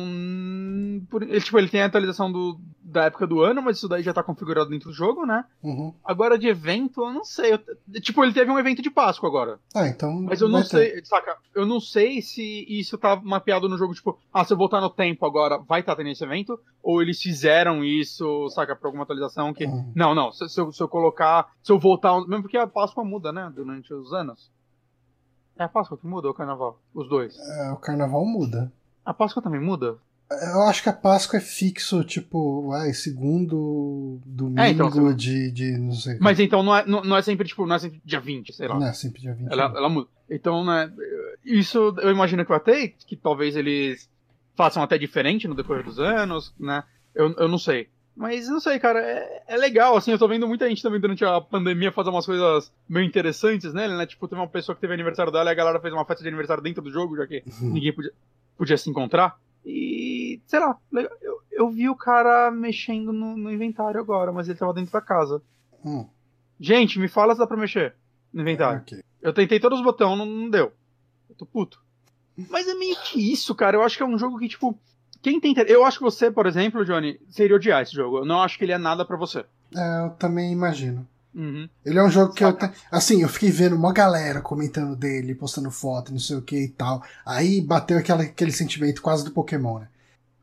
por, 1.10 1.24
ele, 1.24 1.40
tipo, 1.40 1.58
ele 1.58 1.70
tem 1.70 1.82
a 1.82 1.86
atualização 1.86 2.30
do, 2.30 2.60
da 2.84 3.06
época 3.06 3.26
do 3.26 3.42
ano, 3.42 3.62
mas 3.62 3.78
isso 3.78 3.88
daí 3.88 4.04
já 4.04 4.14
tá 4.14 4.22
configurado 4.22 4.70
dentro 4.70 4.90
do 4.90 4.94
jogo, 4.94 5.26
né? 5.26 5.46
Uhum. 5.64 5.94
Agora 6.04 6.38
de 6.38 6.50
evento, 6.50 7.02
eu 7.02 7.14
não 7.14 7.24
sei. 7.24 7.54
Eu, 7.54 8.02
tipo, 8.02 8.22
ele 8.24 8.34
teve 8.34 8.52
um 8.52 8.60
evento 8.60 8.82
de 8.82 8.90
Páscoa 8.90 9.30
agora. 9.30 9.58
Ah, 9.74 9.88
então. 9.88 10.22
Mas 10.24 10.42
eu 10.42 10.50
não 10.50 10.64
sei, 10.64 10.96
ter. 10.96 11.06
saca? 11.06 11.38
Eu 11.56 11.66
não 11.66 11.80
sei 11.80 12.22
se 12.22 12.66
isso 12.68 12.98
tá 12.98 13.16
mapeado 13.24 13.70
no 13.70 13.78
jogo, 13.78 13.94
tipo, 13.94 14.20
ah, 14.34 14.44
se 14.44 14.52
eu 14.52 14.58
voltar 14.58 14.82
no 14.82 14.90
tempo 14.90 15.26
agora, 15.26 15.58
vai 15.58 15.80
estar 15.80 15.94
tá 15.94 15.98
tendo 15.98 16.10
esse 16.10 16.26
evento? 16.26 16.60
Ou 16.84 17.02
eles 17.02 17.22
fizeram 17.22 17.86
isso, 17.86 18.50
saca, 18.50 18.76
pra 18.76 18.90
alguma 18.90 19.04
atualização 19.04 19.54
que. 19.54 19.66
Uhum. 19.66 19.94
Não, 19.96 20.14
não. 20.14 20.34
Se, 20.34 20.50
se, 20.50 20.60
eu, 20.60 20.74
se 20.74 20.84
eu 20.84 20.90
colocar. 20.90 21.50
Se 21.64 21.72
eu 21.72 21.80
voltar. 21.80 22.20
Mesmo 22.28 22.42
porque 22.42 22.58
a 22.58 22.68
Páscoa 22.68 23.06
muda, 23.06 23.32
né? 23.32 23.50
Durante 23.56 23.94
os 23.94 24.12
anos. 24.12 24.52
É 25.58 25.64
a 25.64 25.70
Páscoa 25.70 25.98
que 25.98 26.06
muda 26.06 26.28
ou 26.28 26.34
o 26.34 26.38
carnaval? 26.38 26.80
Os 26.94 27.08
dois. 27.08 27.36
É, 27.40 27.72
o 27.72 27.78
carnaval 27.78 28.26
muda. 28.26 28.72
A 29.08 29.14
Páscoa 29.14 29.42
também 29.42 29.62
muda? 29.62 29.96
Eu 30.30 30.64
acho 30.64 30.84
que 30.84 30.90
a 30.90 30.94
Páscoa 30.94 31.38
é 31.38 31.42
fixo, 31.42 32.04
tipo, 32.04 32.74
ai, 32.74 32.92
segundo 32.94 34.20
domingo 34.26 34.60
é, 34.60 34.70
então, 34.72 35.16
de, 35.16 35.50
de 35.50 35.78
não 35.78 35.94
sei. 35.94 36.18
Mas 36.20 36.38
então 36.42 36.62
não 36.62 36.76
é, 36.76 36.86
não, 36.86 37.02
não, 37.02 37.16
é 37.16 37.22
sempre, 37.22 37.48
tipo, 37.48 37.66
não 37.66 37.78
é 37.78 37.80
sempre 37.80 38.02
dia 38.04 38.20
20, 38.20 38.52
sei 38.52 38.68
lá. 38.68 38.78
Não 38.78 38.86
é 38.86 38.92
sempre 38.92 39.22
dia 39.22 39.34
20. 39.34 39.50
Ela, 39.50 39.74
ela 39.74 39.88
muda. 39.88 40.10
Então, 40.30 40.66
né, 40.66 40.92
isso 41.46 41.96
eu 42.02 42.12
imagino 42.12 42.44
que 42.44 42.50
vai 42.50 42.60
ter, 42.60 42.96
que 43.08 43.16
talvez 43.16 43.56
eles 43.56 44.10
façam 44.54 44.84
até 44.84 44.98
diferente 44.98 45.48
no 45.48 45.56
decorrer 45.56 45.86
dos 45.86 46.00
anos, 46.02 46.54
né? 46.60 46.84
Eu, 47.16 47.34
eu 47.38 47.48
não 47.48 47.58
sei. 47.58 47.88
Mas 48.14 48.50
não 48.50 48.60
sei, 48.60 48.80
cara, 48.80 49.00
é, 49.00 49.44
é, 49.48 49.56
legal, 49.56 49.96
assim, 49.96 50.12
eu 50.12 50.18
tô 50.18 50.28
vendo 50.28 50.48
muita 50.48 50.68
gente 50.68 50.84
também 50.84 51.00
durante 51.00 51.24
a 51.24 51.40
pandemia 51.40 51.92
fazer 51.92 52.10
umas 52.10 52.26
coisas 52.26 52.74
meio 52.90 53.06
interessantes 53.06 53.74
nele, 53.74 53.96
né? 53.96 54.06
Tipo, 54.06 54.28
teve 54.28 54.42
uma 54.42 54.48
pessoa 54.50 54.76
que 54.76 54.82
teve 54.82 54.94
aniversário 54.94 55.32
dela 55.32 55.50
e 55.50 55.54
a 55.54 55.56
galera 55.56 55.80
fez 55.80 55.94
uma 55.94 56.04
festa 56.04 56.24
de 56.24 56.28
aniversário 56.28 56.62
dentro 56.62 56.82
do 56.82 56.92
jogo, 56.92 57.16
já 57.16 57.26
que 57.26 57.44
uhum. 57.62 57.70
ninguém 57.78 57.94
podia 57.94 58.12
podia 58.58 58.78
se 58.78 58.90
encontrar. 58.90 59.40
E, 59.66 60.42
sei 60.46 60.60
lá, 60.60 60.78
eu, 61.22 61.42
eu 61.52 61.70
vi 61.70 61.90
o 61.90 61.96
cara 61.96 62.50
mexendo 62.52 63.12
no, 63.12 63.36
no 63.36 63.52
inventário 63.52 64.00
agora, 64.00 64.32
mas 64.32 64.48
ele 64.48 64.58
tava 64.58 64.74
dentro 64.74 64.92
da 64.92 65.02
casa. 65.02 65.42
Hum. 65.86 66.08
Gente, 66.60 67.00
me 67.00 67.08
fala 67.08 67.34
se 67.34 67.40
dá 67.40 67.48
pra 67.48 67.58
mexer 67.58 67.96
no 68.34 68.42
inventário. 68.42 68.80
É, 68.80 68.82
okay. 68.82 69.04
Eu 69.22 69.34
tentei 69.34 69.60
todos 69.60 69.80
os 69.80 69.86
botões, 69.86 70.18
não, 70.18 70.26
não 70.26 70.50
deu. 70.50 70.72
Eu 71.30 71.36
tô 71.36 71.46
puto. 71.46 71.82
Mas 72.50 72.68
é 72.68 72.74
meio 72.76 72.96
que 73.04 73.32
isso, 73.32 73.54
cara. 73.56 73.78
Eu 73.78 73.84
acho 73.84 73.98
que 73.98 74.04
é 74.04 74.06
um 74.06 74.18
jogo 74.18 74.38
que, 74.38 74.48
tipo, 74.48 74.78
quem 75.22 75.40
tem. 75.40 75.56
Eu 75.68 75.84
acho 75.84 75.98
que 75.98 76.04
você, 76.04 76.30
por 76.30 76.46
exemplo, 76.46 76.86
Johnny, 76.86 77.20
seria 77.30 77.56
odiar 77.56 77.82
esse 77.82 77.94
jogo. 77.94 78.20
Eu 78.20 78.26
não 78.26 78.42
acho 78.42 78.58
que 78.58 78.64
ele 78.64 78.72
é 78.72 78.78
nada 78.78 79.04
para 79.04 79.18
você. 79.18 79.44
É, 79.76 80.06
eu 80.06 80.12
também 80.12 80.52
imagino. 80.52 81.08
Uhum. 81.38 81.70
Ele 81.86 82.00
é 82.00 82.04
um 82.04 82.10
jogo 82.10 82.34
que 82.34 82.44
Saca. 82.44 82.66
eu. 82.66 82.72
Assim, 82.92 83.22
eu 83.22 83.30
fiquei 83.30 83.52
vendo 83.52 83.76
uma 83.76 83.94
galera 83.94 84.42
comentando 84.42 84.96
dele, 84.96 85.36
postando 85.36 85.70
foto, 85.70 86.12
não 86.12 86.20
sei 86.20 86.36
o 86.36 86.42
que 86.42 86.64
e 86.64 86.70
tal. 86.70 87.04
Aí 87.24 87.62
bateu 87.62 88.00
aquela, 88.00 88.24
aquele 88.24 88.52
sentimento 88.52 89.04
quase 89.04 89.24
do 89.24 89.32
Pokémon, 89.32 89.80
né? 89.80 89.88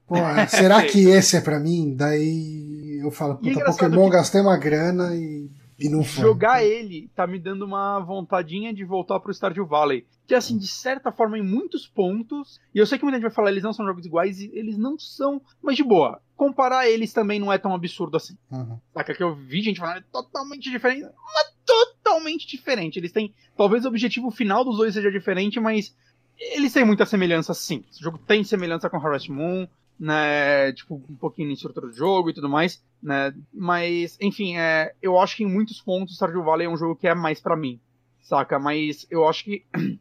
Pô, 0.07 0.15
será 0.49 0.85
que 0.85 1.09
esse 1.09 1.37
é 1.37 1.41
para 1.41 1.59
mim? 1.59 1.95
Daí 1.97 3.01
eu 3.03 3.11
falo, 3.11 3.35
puta, 3.37 3.61
é 3.61 3.65
Pokémon, 3.65 4.05
que... 4.05 4.17
gastei 4.17 4.41
uma 4.41 4.57
grana 4.57 5.17
e 5.17 5.51
e 5.79 5.89
não 5.89 6.05
foi. 6.05 6.23
Jogar 6.23 6.65
ele 6.65 7.11
tá 7.15 7.27
me 7.27 7.39
dando 7.39 7.65
uma 7.65 7.99
vontadinha 8.01 8.73
de 8.73 8.85
voltar 8.85 9.19
pro 9.21 9.33
Stardew 9.33 9.67
Valley. 9.67 10.07
Que, 10.27 10.35
assim, 10.35 10.57
de 10.57 10.69
certa 10.69 11.13
forma, 11.13 11.39
em 11.39 11.43
muitos 11.43 11.87
pontos. 11.87 12.61
E 12.75 12.79
eu 12.79 12.87
sei 12.87 12.99
que 12.99 13.05
muita 13.05 13.19
gente 13.19 13.27
vai 13.27 13.35
falar, 13.35 13.51
eles 13.51 13.63
não 13.63 13.73
são 13.73 13.85
jogos 13.85 14.07
iguais, 14.07 14.41
e 14.41 14.51
eles 14.55 14.79
não 14.79 14.99
são. 14.99 15.43
Mas 15.61 15.77
de 15.77 15.85
boa. 15.85 16.21
Comparar 16.37 16.89
eles 16.89 17.13
também 17.13 17.39
não 17.39 17.53
é 17.53 17.59
tão 17.59 17.75
absurdo 17.75 18.17
assim. 18.17 18.37
Uhum. 18.51 18.79
Saca 18.93 19.15
que 19.15 19.23
eu 19.23 19.35
vi 19.35 19.63
gente 19.63 19.79
falando, 19.79 19.99
é 19.99 20.05
totalmente 20.13 20.71
diferente. 20.71 21.03
Mas 21.03 21.55
totalmente 21.65 22.47
diferente. 22.47 22.99
Eles 22.99 23.13
têm. 23.13 23.33
Talvez 23.57 23.85
o 23.85 23.89
objetivo 23.89 24.31
final 24.31 24.65
dos 24.65 24.77
dois 24.77 24.95
seja 24.95 25.11
diferente, 25.11 25.61
mas. 25.61 25.95
Eles 26.37 26.73
têm 26.73 26.85
muita 26.85 27.07
semelhança, 27.07 27.55
sim. 27.55 27.85
Esse 27.89 28.03
jogo 28.03 28.19
tem 28.19 28.43
semelhança 28.43 28.91
com 28.91 28.97
Harvest 28.97 29.31
Moon 29.31 29.69
né, 29.99 30.73
tipo, 30.73 31.03
um 31.09 31.17
pouquinho 31.17 31.49
na 31.49 31.55
estrutura 31.55 31.87
do 31.87 31.93
jogo 31.93 32.31
e 32.31 32.35
tudo 32.35 32.49
mais, 32.49 32.83
né, 33.03 33.35
mas, 33.53 34.19
enfim, 34.21 34.57
é, 34.57 34.95
eu 35.01 35.19
acho 35.19 35.37
que 35.37 35.45
em 35.45 35.51
muitos 35.51 35.81
pontos 35.81 36.15
Stardew 36.15 36.43
Valley 36.43 36.67
é 36.67 36.71
um 36.71 36.77
jogo 36.77 36.97
que 36.97 37.07
é 37.07 37.15
mais 37.15 37.41
para 37.41 37.57
mim, 37.57 37.81
saca, 38.21 38.59
mas 38.59 39.07
eu 39.11 39.29
acho 39.29 39.45
que 39.45 39.65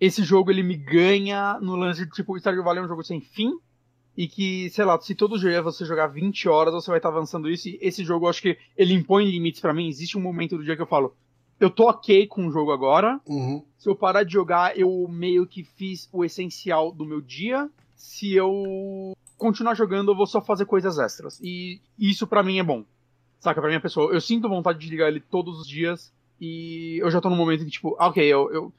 esse 0.00 0.22
jogo 0.22 0.50
ele 0.50 0.62
me 0.62 0.76
ganha 0.76 1.58
no 1.60 1.74
lance 1.74 2.04
de, 2.04 2.10
tipo, 2.12 2.38
Stardew 2.38 2.62
Valley 2.62 2.80
é 2.80 2.84
um 2.84 2.88
jogo 2.88 3.02
sem 3.02 3.20
fim, 3.20 3.58
e 4.18 4.26
que, 4.26 4.68
sei 4.70 4.84
lá, 4.84 5.00
se 5.00 5.14
todo 5.14 5.38
dia 5.38 5.62
você 5.62 5.84
jogar 5.84 6.08
20 6.08 6.48
horas, 6.48 6.74
você 6.74 6.90
vai 6.90 6.98
estar 6.98 7.08
tá 7.08 7.14
avançando 7.14 7.48
isso, 7.48 7.68
e 7.68 7.78
esse 7.80 8.02
jogo 8.02 8.26
eu 8.26 8.30
acho 8.30 8.42
que 8.42 8.58
ele 8.76 8.92
impõe 8.92 9.30
limites 9.30 9.60
para 9.60 9.72
mim, 9.72 9.86
existe 9.86 10.18
um 10.18 10.20
momento 10.20 10.56
do 10.56 10.64
dia 10.64 10.74
que 10.74 10.82
eu 10.82 10.88
falo, 10.88 11.14
eu 11.60 11.70
tô 11.70 11.88
ok 11.88 12.26
com 12.26 12.48
o 12.48 12.50
jogo 12.50 12.72
agora, 12.72 13.20
uhum. 13.24 13.62
se 13.78 13.88
eu 13.88 13.94
parar 13.94 14.24
de 14.24 14.32
jogar, 14.32 14.76
eu 14.76 15.06
meio 15.08 15.46
que 15.46 15.62
fiz 15.62 16.08
o 16.12 16.24
essencial 16.24 16.90
do 16.90 17.06
meu 17.06 17.20
dia, 17.20 17.70
se 17.94 18.34
eu 18.34 19.16
continuar 19.36 19.74
jogando, 19.76 20.10
eu 20.10 20.16
vou 20.16 20.26
só 20.26 20.40
fazer 20.40 20.64
coisas 20.64 20.98
extras. 20.98 21.38
E 21.40 21.80
isso 21.96 22.26
para 22.26 22.42
mim 22.42 22.58
é 22.58 22.62
bom. 22.64 22.84
Saca, 23.38 23.60
pra 23.60 23.68
minha 23.68 23.80
pessoa. 23.80 24.12
Eu 24.12 24.20
sinto 24.20 24.48
vontade 24.48 24.80
de 24.80 24.88
ligar 24.88 25.08
ele 25.08 25.20
todos 25.20 25.60
os 25.60 25.66
dias. 25.66 26.12
E 26.40 26.98
eu 27.00 27.10
já 27.10 27.20
tô 27.20 27.30
no 27.30 27.36
momento 27.36 27.64
que, 27.64 27.70
tipo, 27.70 27.96
ah, 27.98 28.08
ok, 28.08 28.24
eu, 28.24 28.52
eu. 28.52 28.72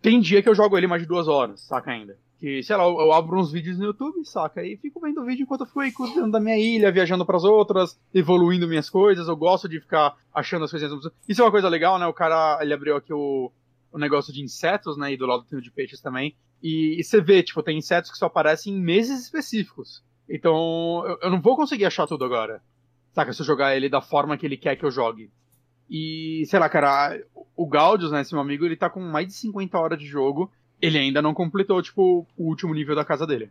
Tem 0.00 0.20
dia 0.20 0.42
que 0.42 0.48
eu 0.48 0.54
jogo 0.54 0.76
ele 0.76 0.86
mais 0.86 1.02
de 1.02 1.08
duas 1.08 1.28
horas, 1.28 1.60
saca 1.60 1.90
ainda. 1.90 2.18
Que, 2.38 2.62
sei 2.62 2.76
lá, 2.76 2.84
eu, 2.84 3.12
abro 3.12 3.38
uns 3.38 3.50
vídeos 3.50 3.78
no 3.78 3.86
YouTube, 3.86 4.24
saca? 4.24 4.64
E 4.64 4.76
fico 4.76 5.00
vendo 5.00 5.24
vídeo 5.24 5.42
enquanto 5.42 5.62
eu 5.62 5.66
fico 5.66 5.80
aí 5.80 5.90
cuidando 5.90 6.30
da 6.30 6.38
minha 6.38 6.56
ilha, 6.56 6.92
viajando 6.92 7.26
para 7.26 7.36
as 7.36 7.42
outras, 7.42 7.98
evoluindo 8.14 8.68
minhas 8.68 8.88
coisas. 8.88 9.26
Eu 9.26 9.36
gosto 9.36 9.68
de 9.68 9.80
ficar 9.80 10.16
achando 10.32 10.64
as 10.64 10.70
coisinhas. 10.70 11.10
Isso 11.28 11.42
é 11.42 11.44
uma 11.44 11.50
coisa 11.50 11.68
legal, 11.68 11.98
né? 11.98 12.06
O 12.06 12.12
cara, 12.12 12.60
ele 12.62 12.72
abriu 12.72 12.94
aqui 12.94 13.12
o, 13.12 13.50
o 13.92 13.98
negócio 13.98 14.32
de 14.32 14.40
insetos, 14.40 14.96
né? 14.96 15.12
E 15.12 15.16
do 15.16 15.26
lado 15.26 15.44
tem 15.44 15.58
o 15.58 15.62
de 15.62 15.70
peixes 15.72 16.00
também. 16.00 16.36
E, 16.62 17.00
e, 17.00 17.04
você 17.04 17.20
vê, 17.20 17.42
tipo, 17.42 17.62
tem 17.62 17.78
insetos 17.78 18.10
que 18.10 18.18
só 18.18 18.26
aparecem 18.26 18.72
em 18.72 18.80
meses 18.80 19.20
específicos. 19.20 20.04
Então, 20.28 21.04
eu, 21.06 21.18
eu, 21.22 21.30
não 21.30 21.40
vou 21.40 21.56
conseguir 21.56 21.86
achar 21.86 22.06
tudo 22.06 22.24
agora. 22.24 22.62
Saca? 23.12 23.32
Se 23.32 23.42
eu 23.42 23.46
jogar 23.46 23.76
ele 23.76 23.88
da 23.88 24.00
forma 24.00 24.36
que 24.36 24.46
ele 24.46 24.56
quer 24.56 24.76
que 24.76 24.84
eu 24.84 24.90
jogue. 24.90 25.30
E, 25.90 26.44
sei 26.46 26.58
lá, 26.58 26.68
cara, 26.68 27.18
o 27.56 27.66
Gaudius, 27.66 28.12
né, 28.12 28.20
esse 28.20 28.32
meu 28.32 28.42
amigo, 28.42 28.64
ele 28.64 28.76
tá 28.76 28.90
com 28.90 29.00
mais 29.00 29.26
de 29.26 29.32
50 29.32 29.78
horas 29.78 29.98
de 29.98 30.06
jogo. 30.06 30.52
Ele 30.80 30.98
ainda 30.98 31.20
não 31.20 31.34
completou, 31.34 31.82
tipo, 31.82 32.26
o 32.36 32.44
último 32.44 32.74
nível 32.74 32.94
da 32.94 33.04
casa 33.04 33.26
dele. 33.26 33.50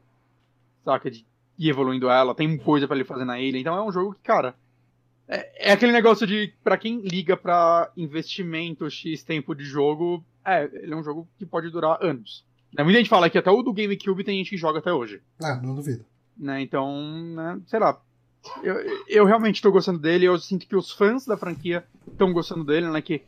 Saca? 0.83 1.11
De 1.11 1.25
ir 1.57 1.69
evoluindo 1.69 2.09
ela, 2.09 2.35
tem 2.35 2.57
coisa 2.57 2.87
para 2.87 2.95
ele 2.95 3.05
fazer 3.05 3.25
na 3.25 3.39
ilha. 3.39 3.57
Então 3.57 3.75
é 3.75 3.83
um 3.83 3.91
jogo 3.91 4.13
que, 4.13 4.21
cara. 4.21 4.55
É, 5.27 5.69
é 5.69 5.71
aquele 5.73 5.91
negócio 5.91 6.25
de, 6.25 6.53
para 6.63 6.77
quem 6.77 7.01
liga 7.01 7.35
para 7.35 7.91
investimento 7.97 8.89
X 8.89 9.23
tempo 9.23 9.53
de 9.53 9.65
jogo, 9.65 10.23
é, 10.45 10.63
ele 10.63 10.93
é 10.93 10.95
um 10.95 11.03
jogo 11.03 11.27
que 11.37 11.45
pode 11.45 11.69
durar 11.69 12.01
anos. 12.01 12.45
Né? 12.73 12.83
Muita 12.83 12.99
gente 12.99 13.09
fala 13.09 13.29
que 13.29 13.37
até 13.37 13.51
o 13.51 13.61
do 13.61 13.73
GameCube 13.73 14.23
tem 14.23 14.37
gente 14.37 14.51
que 14.51 14.57
joga 14.57 14.79
até 14.79 14.93
hoje. 14.93 15.21
Ah, 15.41 15.59
não 15.61 15.75
duvido. 15.75 16.05
Né? 16.37 16.61
Então, 16.61 17.01
né, 17.35 17.59
sei 17.65 17.79
lá. 17.79 17.99
Eu, 18.63 18.75
eu 19.07 19.25
realmente 19.25 19.55
estou 19.55 19.71
gostando 19.71 19.99
dele. 19.99 20.25
Eu 20.25 20.39
sinto 20.39 20.65
que 20.65 20.75
os 20.75 20.91
fãs 20.91 21.25
da 21.25 21.35
franquia 21.35 21.83
estão 22.09 22.31
gostando 22.31 22.63
dele, 22.63 22.89
né? 22.89 23.01
Que 23.01 23.21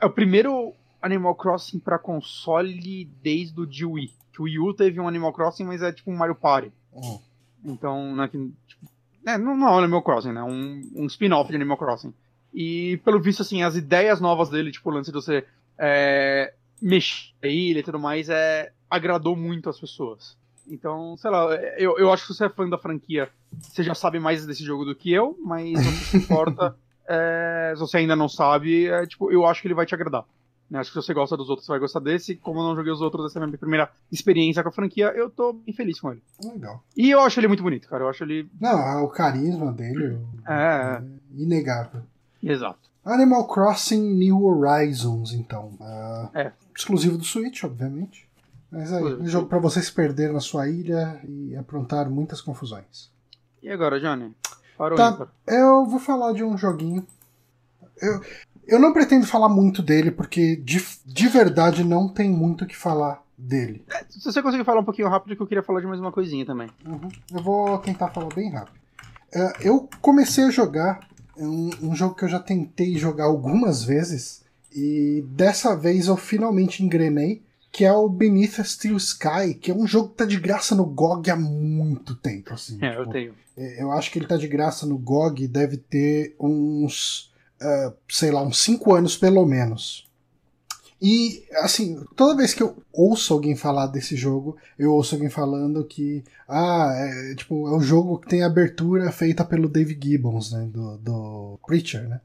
é 0.00 0.06
o 0.06 0.10
primeiro 0.10 0.72
Animal 1.02 1.34
Crossing 1.34 1.80
para 1.80 1.98
console 1.98 3.04
desde 3.22 3.60
o 3.60 3.66
de 3.66 3.84
Wii. 3.84 4.14
Que 4.32 4.40
o 4.40 4.44
Wii 4.44 4.58
U 4.60 4.72
teve 4.72 5.00
um 5.00 5.08
Animal 5.08 5.32
Crossing, 5.32 5.64
mas 5.64 5.82
é 5.82 5.92
tipo 5.92 6.10
um 6.10 6.16
Mario 6.16 6.34
Party. 6.34 6.72
Uhum. 6.92 7.18
Então, 7.64 8.16
né, 8.16 8.28
que, 8.28 8.52
tipo, 8.66 8.86
é, 9.26 9.36
não, 9.36 9.56
não 9.56 9.68
é 9.68 9.70
um 9.72 9.78
Animal 9.78 10.02
Crossing, 10.02 10.32
né? 10.32 10.42
Um, 10.42 10.90
um 10.94 11.06
spin-off 11.06 11.50
de 11.50 11.56
Animal 11.56 11.76
Crossing. 11.76 12.14
E, 12.54 13.00
pelo 13.04 13.20
visto, 13.20 13.42
assim, 13.42 13.62
as 13.62 13.76
ideias 13.76 14.20
novas 14.20 14.48
dele, 14.48 14.72
tipo 14.72 14.90
o 14.90 14.92
lance 14.92 15.10
de 15.10 15.14
você 15.14 15.44
é, 15.78 16.54
mexer 16.80 17.32
a 17.42 17.46
ilha 17.46 17.78
e 17.80 17.82
tudo 17.82 17.98
mais, 17.98 18.28
é, 18.28 18.72
agradou 18.90 19.34
muito 19.36 19.70
as 19.70 19.80
pessoas. 19.80 20.36
Então, 20.68 21.16
sei 21.16 21.30
lá, 21.30 21.54
eu, 21.76 21.98
eu 21.98 22.12
acho 22.12 22.26
que 22.26 22.32
se 22.32 22.38
você 22.38 22.46
é 22.46 22.48
fã 22.48 22.68
da 22.68 22.78
franquia, 22.78 23.28
você 23.60 23.82
já 23.82 23.94
sabe 23.94 24.18
mais 24.18 24.46
desse 24.46 24.64
jogo 24.64 24.84
do 24.84 24.94
que 24.94 25.12
eu, 25.12 25.36
mas 25.40 25.72
não 25.72 25.92
se 25.92 26.16
importa. 26.18 26.76
é, 27.08 27.72
se 27.74 27.80
você 27.80 27.98
ainda 27.98 28.14
não 28.14 28.28
sabe, 28.28 28.86
é, 28.86 29.06
tipo, 29.06 29.32
eu 29.32 29.46
acho 29.46 29.60
que 29.60 29.68
ele 29.68 29.74
vai 29.74 29.86
te 29.86 29.94
agradar. 29.94 30.24
Né? 30.72 30.78
Acho 30.78 30.90
que 30.90 30.98
se 30.98 31.06
você 31.06 31.12
gosta 31.12 31.36
dos 31.36 31.50
outros, 31.50 31.66
você 31.66 31.72
vai 31.72 31.78
gostar 31.78 32.00
desse. 32.00 32.34
Como 32.36 32.58
eu 32.58 32.64
não 32.64 32.74
joguei 32.74 32.90
os 32.90 33.02
outros, 33.02 33.26
essa 33.26 33.38
é 33.38 33.42
a 33.42 33.46
minha 33.46 33.58
primeira 33.58 33.90
experiência 34.10 34.62
com 34.62 34.70
a 34.70 34.72
franquia, 34.72 35.12
eu 35.14 35.28
tô 35.28 35.52
bem 35.52 35.74
feliz 35.74 36.00
com 36.00 36.10
ele. 36.10 36.22
Legal. 36.42 36.82
E 36.96 37.10
eu 37.10 37.20
acho 37.20 37.38
ele 37.38 37.48
muito 37.48 37.62
bonito, 37.62 37.86
cara. 37.86 38.04
Eu 38.04 38.08
acho 38.08 38.24
ele. 38.24 38.48
Não, 38.58 39.04
o 39.04 39.08
carisma 39.08 39.70
dele 39.70 40.18
é, 40.48 40.54
é 40.54 41.02
inegável. 41.36 42.00
Exato. 42.42 42.90
Animal 43.04 43.46
Crossing 43.48 44.14
New 44.14 44.42
Horizons, 44.42 45.34
então. 45.34 45.76
Uh, 45.78 46.30
é. 46.38 46.52
Exclusivo 46.74 47.18
do 47.18 47.24
Switch, 47.24 47.64
obviamente. 47.64 48.26
Mas 48.70 48.90
aí, 48.94 49.04
um 49.04 49.26
jogo 49.26 49.48
pra 49.48 49.58
você 49.58 49.82
se 49.82 49.92
perder 49.92 50.32
na 50.32 50.40
sua 50.40 50.70
ilha 50.70 51.20
e 51.28 51.54
aprontar 51.54 52.08
muitas 52.08 52.40
confusões. 52.40 53.10
E 53.62 53.68
agora, 53.68 54.00
Johnny? 54.00 54.34
Para 54.78 54.96
tá, 54.96 55.28
eu 55.46 55.84
vou 55.84 56.00
falar 56.00 56.32
de 56.32 56.42
um 56.42 56.56
joguinho. 56.56 57.06
Eu, 58.00 58.22
eu 58.66 58.78
não 58.78 58.92
pretendo 58.92 59.26
falar 59.26 59.48
muito 59.48 59.82
dele, 59.82 60.10
porque 60.10 60.56
de, 60.56 60.84
de 61.04 61.28
verdade 61.28 61.84
não 61.84 62.08
tem 62.08 62.30
muito 62.30 62.64
o 62.64 62.66
que 62.66 62.76
falar 62.76 63.22
dele. 63.36 63.84
É, 63.90 64.04
se 64.08 64.24
você 64.24 64.42
conseguir 64.42 64.64
falar 64.64 64.80
um 64.80 64.84
pouquinho 64.84 65.08
rápido, 65.08 65.36
que 65.36 65.42
eu 65.42 65.46
queria 65.46 65.62
falar 65.62 65.80
de 65.80 65.86
mais 65.86 66.00
uma 66.00 66.12
coisinha 66.12 66.46
também. 66.46 66.68
Uhum. 66.86 67.08
Eu 67.32 67.42
vou 67.42 67.78
tentar 67.78 68.08
falar 68.08 68.32
bem 68.34 68.50
rápido. 68.50 68.74
Uh, 69.34 69.52
eu 69.60 69.88
comecei 70.00 70.44
a 70.44 70.50
jogar 70.50 71.00
um, 71.36 71.70
um 71.82 71.94
jogo 71.94 72.14
que 72.14 72.24
eu 72.24 72.28
já 72.28 72.38
tentei 72.38 72.96
jogar 72.96 73.24
algumas 73.24 73.82
vezes, 73.82 74.42
e 74.74 75.24
dessa 75.28 75.76
vez 75.76 76.06
eu 76.06 76.16
finalmente 76.16 76.82
engrenei, 76.84 77.42
que 77.70 77.84
é 77.84 77.92
o 77.92 78.08
Beneath 78.08 78.60
a 78.60 78.64
Steel 78.64 78.96
Sky, 78.98 79.54
que 79.58 79.70
é 79.70 79.74
um 79.74 79.86
jogo 79.86 80.10
que 80.10 80.16
tá 80.16 80.24
de 80.26 80.38
graça 80.38 80.74
no 80.74 80.84
GOG 80.84 81.30
há 81.30 81.36
muito 81.36 82.14
tempo. 82.14 82.52
Assim, 82.52 82.78
é, 82.82 82.90
tipo, 82.90 83.02
eu 83.02 83.08
tenho. 83.08 83.34
É, 83.56 83.82
eu 83.82 83.90
acho 83.92 84.10
que 84.10 84.18
ele 84.18 84.26
tá 84.26 84.36
de 84.36 84.46
graça 84.46 84.86
no 84.86 84.98
GOG, 84.98 85.48
deve 85.48 85.78
ter 85.78 86.36
uns 86.38 87.31
uh, 87.62 87.94
sei 88.08 88.30
lá, 88.30 88.42
uns 88.42 88.62
5 88.62 88.94
anos 88.94 89.16
pelo 89.16 89.44
menos. 89.46 90.10
E, 91.00 91.42
assim, 91.56 92.00
toda 92.14 92.36
vez 92.36 92.54
que 92.54 92.62
eu 92.62 92.76
ouço 92.92 93.34
alguém 93.34 93.56
falar 93.56 93.88
desse 93.88 94.14
jogo, 94.14 94.56
eu 94.78 94.92
ouço 94.92 95.16
alguém 95.16 95.28
falando 95.28 95.84
que, 95.84 96.22
ah, 96.48 96.92
é, 96.94 97.34
tipo, 97.34 97.66
é 97.66 97.76
um 97.76 97.82
jogo 97.82 98.18
que 98.18 98.28
tem 98.28 98.44
abertura 98.44 99.10
feita 99.10 99.44
pelo 99.44 99.68
Dave 99.68 99.98
Gibbons, 100.00 100.52
né, 100.52 100.68
do, 100.72 100.96
do 100.98 101.58
Preacher, 101.66 102.08
né? 102.08 102.20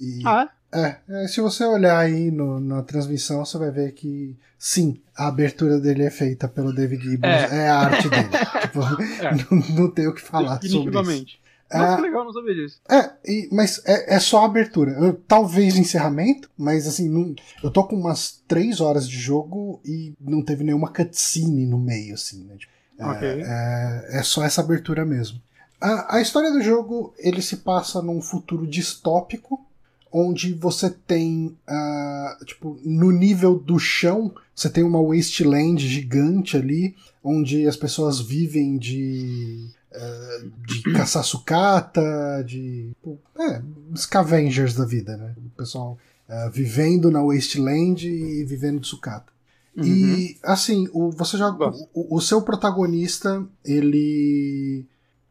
E, 0.00 0.20
ah, 0.26 0.50
é? 0.72 0.96
É, 1.08 1.28
se 1.28 1.40
você 1.40 1.64
olhar 1.64 1.96
aí 1.96 2.30
no, 2.30 2.58
na 2.58 2.82
transmissão, 2.82 3.44
você 3.44 3.56
vai 3.56 3.70
ver 3.70 3.92
que, 3.92 4.36
sim, 4.58 5.00
a 5.16 5.28
abertura 5.28 5.78
dele 5.78 6.02
é 6.02 6.10
feita 6.10 6.48
pelo 6.48 6.74
Dave 6.74 6.96
Gibbons, 6.96 7.30
é, 7.30 7.56
é 7.56 7.68
a 7.68 7.78
arte 7.78 8.08
dele. 8.08 8.28
tipo, 8.62 8.80
é. 9.22 9.30
não, 9.48 9.76
não 9.84 9.90
tem 9.90 10.08
o 10.08 10.14
que 10.14 10.20
falar 10.20 10.60
sobre 10.60 11.22
isso. 11.22 11.38
Nossa, 11.72 11.92
é, 11.92 11.96
que 11.96 12.02
legal, 12.02 12.24
não 12.24 12.32
sabia 12.32 12.54
disso. 12.54 12.80
É, 12.88 13.10
e, 13.24 13.48
mas 13.50 13.82
é, 13.84 14.16
é 14.16 14.20
só 14.20 14.42
a 14.42 14.44
abertura. 14.46 14.92
Eu, 14.92 15.14
talvez 15.26 15.76
encerramento, 15.76 16.48
mas 16.56 16.86
assim, 16.86 17.08
não, 17.08 17.34
eu 17.62 17.70
tô 17.70 17.84
com 17.84 17.96
umas 17.96 18.40
3 18.46 18.80
horas 18.80 19.08
de 19.08 19.18
jogo 19.18 19.80
e 19.84 20.14
não 20.20 20.42
teve 20.42 20.62
nenhuma 20.62 20.92
cutscene 20.92 21.66
no 21.66 21.78
meio, 21.78 22.14
assim, 22.14 22.44
né? 22.44 22.56
Tipo, 22.56 22.72
é, 22.98 23.06
okay. 23.06 23.42
é, 23.42 24.18
é, 24.18 24.22
só 24.22 24.44
essa 24.44 24.60
abertura 24.60 25.04
mesmo. 25.04 25.40
A, 25.80 26.16
a 26.16 26.20
história 26.20 26.50
do 26.50 26.62
jogo, 26.62 27.12
ele 27.18 27.42
se 27.42 27.58
passa 27.58 28.00
num 28.00 28.22
futuro 28.22 28.66
distópico, 28.66 29.64
onde 30.12 30.54
você 30.54 30.88
tem, 30.88 31.56
uh, 31.68 32.44
tipo, 32.44 32.78
no 32.82 33.10
nível 33.10 33.58
do 33.58 33.78
chão, 33.78 34.32
você 34.54 34.70
tem 34.70 34.82
uma 34.82 35.02
wasteland 35.02 35.86
gigante 35.86 36.56
ali, 36.56 36.94
onde 37.22 37.66
as 37.66 37.76
pessoas 37.76 38.20
vivem 38.20 38.78
de 38.78 39.68
de 40.66 40.82
caçar 40.92 41.24
sucata, 41.24 42.44
de. 42.46 42.92
É, 43.38 43.62
scavengers 43.96 44.74
da 44.74 44.84
vida, 44.84 45.16
né? 45.16 45.34
O 45.38 45.50
pessoal 45.50 45.98
uh, 46.28 46.50
vivendo 46.50 47.10
na 47.10 47.22
Wasteland 47.22 48.06
e 48.06 48.44
vivendo 48.44 48.80
de 48.80 48.86
sucata. 48.86 49.32
Uhum. 49.76 49.84
E, 49.84 50.38
assim, 50.42 50.88
o, 50.92 51.10
você 51.10 51.36
já. 51.36 51.50
O, 51.94 52.16
o, 52.16 52.20
seu 52.20 52.42
protagonista, 52.42 53.44
ele. 53.64 54.86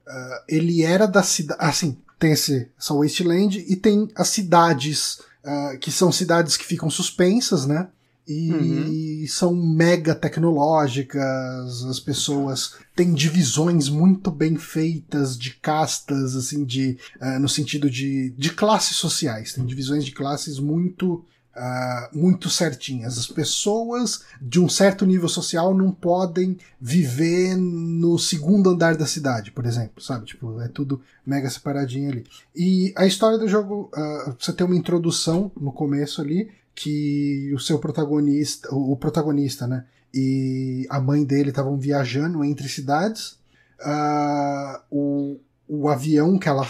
Uh, 0.08 0.44
ele 0.48 0.84
era 0.84 1.08
da 1.08 1.24
cidade. 1.24 1.60
Assim, 1.62 1.98
tem 2.20 2.32
esse, 2.32 2.70
essa 2.78 2.94
Wasteland 2.94 3.66
e 3.68 3.76
tem 3.76 4.08
as 4.16 4.30
cidades, 4.30 5.20
uh, 5.44 5.78
que 5.80 5.92
são 5.92 6.12
cidades 6.12 6.58
que 6.58 6.66
ficam 6.66 6.90
suspensas, 6.90 7.66
né? 7.66 7.90
E 8.27 9.22
uhum. 9.22 9.27
são 9.27 9.56
mega 9.56 10.15
tecnológicas, 10.15 11.84
as 11.85 11.99
pessoas 11.99 12.76
têm 12.95 13.14
divisões 13.14 13.88
muito 13.88 14.31
bem 14.31 14.56
feitas 14.57 15.38
de 15.38 15.52
castas, 15.52 16.35
assim, 16.35 16.65
de 16.65 16.97
uh, 17.22 17.39
no 17.39 17.47
sentido 17.47 17.89
de, 17.89 18.31
de 18.31 18.49
classes 18.52 18.97
sociais, 18.97 19.53
tem 19.53 19.65
divisões 19.65 20.03
de 20.03 20.11
classes 20.11 20.60
muito 20.60 21.23
Uh, 21.57 22.19
muito 22.19 22.49
certinhas. 22.49 23.18
As 23.18 23.27
pessoas 23.27 24.23
de 24.41 24.60
um 24.60 24.68
certo 24.68 25.06
nível 25.06 25.30
social 25.30 25.73
não 25.73 25.89
podem 25.89 26.57
viver 26.81 27.56
no 27.56 28.19
segundo 28.19 28.72
andar 28.72 28.97
da 28.97 29.06
cidade, 29.06 29.52
por 29.52 29.65
exemplo, 29.65 30.03
sabe? 30.03 30.26
Tipo, 30.26 30.60
é 30.60 30.68
tudo 30.68 30.99
mega 31.26 31.49
separadinho 31.49 32.11
ali. 32.11 32.26
E 32.53 32.93
a 32.97 33.06
história 33.06 33.38
do 33.38 33.47
jogo, 33.47 33.89
uh, 33.95 34.35
você 34.38 34.52
tem 34.52 34.68
uma 34.68 34.76
introdução 34.76 35.49
no 35.57 35.72
começo 35.72 36.19
ali, 36.19 36.52
que 36.76 37.52
o 37.53 37.60
seu 37.60 37.80
protagonista, 37.80 38.68
o 38.76 38.95
protagonista, 38.97 39.65
né, 39.65 39.85
e 40.14 40.85
a 40.89 40.99
mãe 40.99 41.23
dele 41.23 41.49
estavam 41.49 41.77
viajando 41.77 42.43
entre 42.43 42.68
cidades. 42.68 43.38
Uh, 43.81 44.80
o, 44.89 45.39
o 45.68 45.89
avião 45.89 46.38
que, 46.38 46.47
ela, 46.47 46.68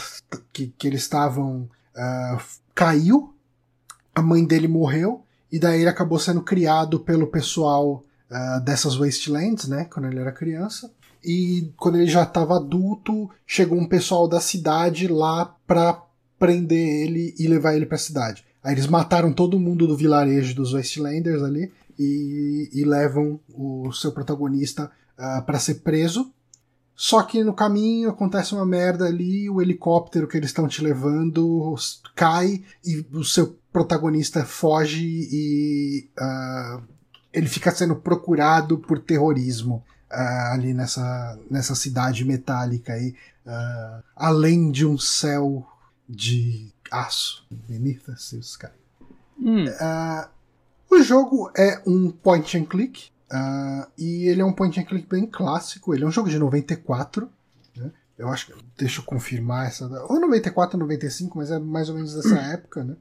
que, 0.53 0.73
que 0.77 0.87
eles 0.87 1.01
estavam 1.01 1.69
uh, 1.95 2.41
caiu, 2.73 3.33
a 4.13 4.21
mãe 4.21 4.45
dele 4.45 4.67
morreu, 4.67 5.23
e 5.51 5.59
daí 5.59 5.81
ele 5.81 5.89
acabou 5.89 6.19
sendo 6.19 6.41
criado 6.41 6.99
pelo 6.99 7.27
pessoal 7.27 8.03
uh, 8.29 8.61
dessas 8.63 8.95
Wastelands, 8.95 9.67
né, 9.67 9.85
quando 9.85 10.07
ele 10.07 10.19
era 10.19 10.31
criança. 10.31 10.91
E 11.23 11.73
quando 11.77 11.97
ele 11.97 12.07
já 12.07 12.21
estava 12.23 12.57
adulto, 12.57 13.29
chegou 13.47 13.79
um 13.79 13.87
pessoal 13.87 14.27
da 14.27 14.39
cidade 14.39 15.07
lá 15.07 15.55
para 15.65 16.03
prender 16.37 17.03
ele 17.03 17.33
e 17.39 17.47
levar 17.47 17.75
ele 17.75 17.85
para 17.85 17.95
a 17.95 17.99
cidade. 17.99 18.45
Aí 18.65 18.73
eles 18.73 18.87
mataram 18.87 19.31
todo 19.31 19.59
mundo 19.59 19.85
do 19.85 19.95
vilarejo 19.95 20.55
dos 20.55 20.73
Westlanders 20.73 21.43
ali 21.43 21.71
e, 21.99 22.67
e 22.73 22.83
levam 22.83 23.39
o 23.47 23.91
seu 23.93 24.11
protagonista 24.11 24.85
uh, 24.85 24.89
ah, 25.19 25.43
para 25.45 25.59
ser 25.59 25.75
preso. 25.75 26.33
Só 26.95 27.21
que 27.21 27.43
no 27.43 27.53
caminho 27.53 28.09
acontece 28.09 28.55
uma 28.55 28.65
merda 28.65 29.05
ali, 29.05 29.47
o 29.47 29.61
helicóptero 29.61 30.27
que 30.27 30.35
eles 30.35 30.49
estão 30.49 30.67
te 30.67 30.81
levando 30.81 31.75
cai 32.15 32.63
e 32.83 33.05
o 33.13 33.23
seu 33.23 33.55
protagonista 33.71 34.43
foge 34.43 35.29
e 35.31 36.09
uh, 36.17 36.81
ele 37.31 37.47
fica 37.47 37.69
sendo 37.69 37.95
procurado 37.97 38.79
por 38.79 38.97
terrorismo 38.97 39.83
uh, 40.11 40.53
ali 40.53 40.73
nessa, 40.73 41.37
nessa 41.51 41.75
cidade 41.75 42.25
metálica 42.25 42.93
aí, 42.93 43.13
uh, 43.45 44.03
além 44.15 44.71
de 44.71 44.87
um 44.87 44.97
céu 44.97 45.67
de 46.09 46.73
aço. 47.01 47.45
Beneath 47.49 48.03
the 48.05 48.13
Sky. 48.13 48.67
Hum. 49.39 49.65
Uh, 49.65 50.29
o 50.95 51.01
jogo 51.01 51.51
é 51.57 51.81
um 51.85 52.11
point 52.11 52.57
and 52.57 52.65
click. 52.65 53.09
Uh, 53.31 53.89
e 53.97 54.27
ele 54.27 54.41
é 54.41 54.45
um 54.45 54.53
point 54.53 54.79
and 54.79 54.85
click 54.85 55.07
bem 55.07 55.25
clássico. 55.25 55.93
Ele 55.93 56.03
é 56.03 56.07
um 56.07 56.11
jogo 56.11 56.29
de 56.29 56.39
94. 56.39 57.29
Né? 57.75 57.91
Eu 58.17 58.29
acho 58.29 58.47
que. 58.47 58.53
Deixa 58.77 59.01
eu 59.01 59.05
confirmar 59.05 59.67
essa. 59.67 59.85
Ou 60.09 60.19
94 60.19 60.77
ou 60.77 60.81
95, 60.81 61.37
mas 61.37 61.51
é 61.51 61.59
mais 61.59 61.89
ou 61.89 61.95
menos 61.95 62.13
dessa 62.13 62.37
época, 62.53 62.83
né? 62.83 62.95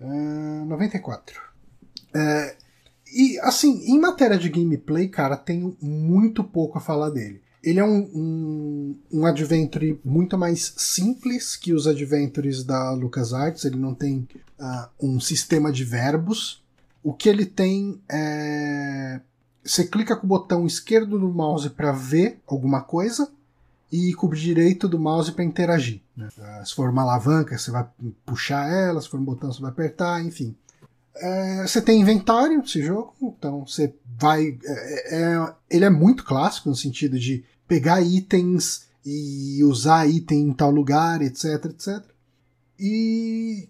Uh, 0.00 0.64
94. 0.66 1.40
Uh, 2.14 2.62
e 3.12 3.38
assim, 3.40 3.84
em 3.84 4.00
matéria 4.00 4.38
de 4.38 4.48
gameplay, 4.48 5.08
cara, 5.08 5.36
tenho 5.36 5.76
muito 5.80 6.42
pouco 6.42 6.78
a 6.78 6.80
falar 6.80 7.10
dele. 7.10 7.41
Ele 7.62 7.78
é 7.78 7.84
um, 7.84 8.10
um, 8.14 8.98
um 9.12 9.26
adventure 9.26 10.00
muito 10.04 10.36
mais 10.36 10.74
simples 10.76 11.54
que 11.54 11.72
os 11.72 11.86
adventures 11.86 12.64
da 12.64 12.90
LucasArts. 12.92 13.64
Ele 13.64 13.76
não 13.76 13.94
tem 13.94 14.26
uh, 14.58 14.88
um 15.00 15.20
sistema 15.20 15.70
de 15.70 15.84
verbos. 15.84 16.62
O 17.02 17.12
que 17.12 17.28
ele 17.28 17.46
tem 17.46 18.00
é. 18.10 19.20
Você 19.64 19.84
clica 19.84 20.16
com 20.16 20.26
o 20.26 20.28
botão 20.28 20.66
esquerdo 20.66 21.18
do 21.18 21.28
mouse 21.28 21.70
para 21.70 21.92
ver 21.92 22.40
alguma 22.48 22.80
coisa 22.80 23.30
e 23.92 24.12
com 24.14 24.26
o 24.26 24.34
direito 24.34 24.88
do 24.88 24.98
mouse 24.98 25.30
para 25.30 25.44
interagir. 25.44 26.00
Né? 26.16 26.28
Uh, 26.36 26.66
se 26.66 26.74
for 26.74 26.90
uma 26.90 27.02
alavanca, 27.02 27.56
você 27.56 27.70
vai 27.70 27.86
puxar 28.26 28.66
ela, 28.68 29.00
se 29.00 29.08
for 29.08 29.20
um 29.20 29.24
botão, 29.24 29.52
você 29.52 29.60
vai 29.60 29.70
apertar, 29.70 30.24
enfim. 30.24 30.56
É, 31.14 31.66
você 31.66 31.80
tem 31.82 32.00
inventário 32.00 32.58
nesse 32.58 32.82
jogo, 32.82 33.14
então 33.20 33.66
você 33.66 33.94
vai. 34.18 34.58
É, 34.64 35.16
é, 35.16 35.54
ele 35.70 35.84
é 35.84 35.90
muito 35.90 36.24
clássico 36.24 36.68
no 36.68 36.76
sentido 36.76 37.18
de 37.18 37.44
pegar 37.68 38.00
itens 38.00 38.86
e 39.04 39.62
usar 39.64 40.06
item 40.08 40.48
em 40.48 40.52
tal 40.52 40.70
lugar, 40.70 41.22
etc, 41.22 41.66
etc. 41.66 42.02
E. 42.78 43.68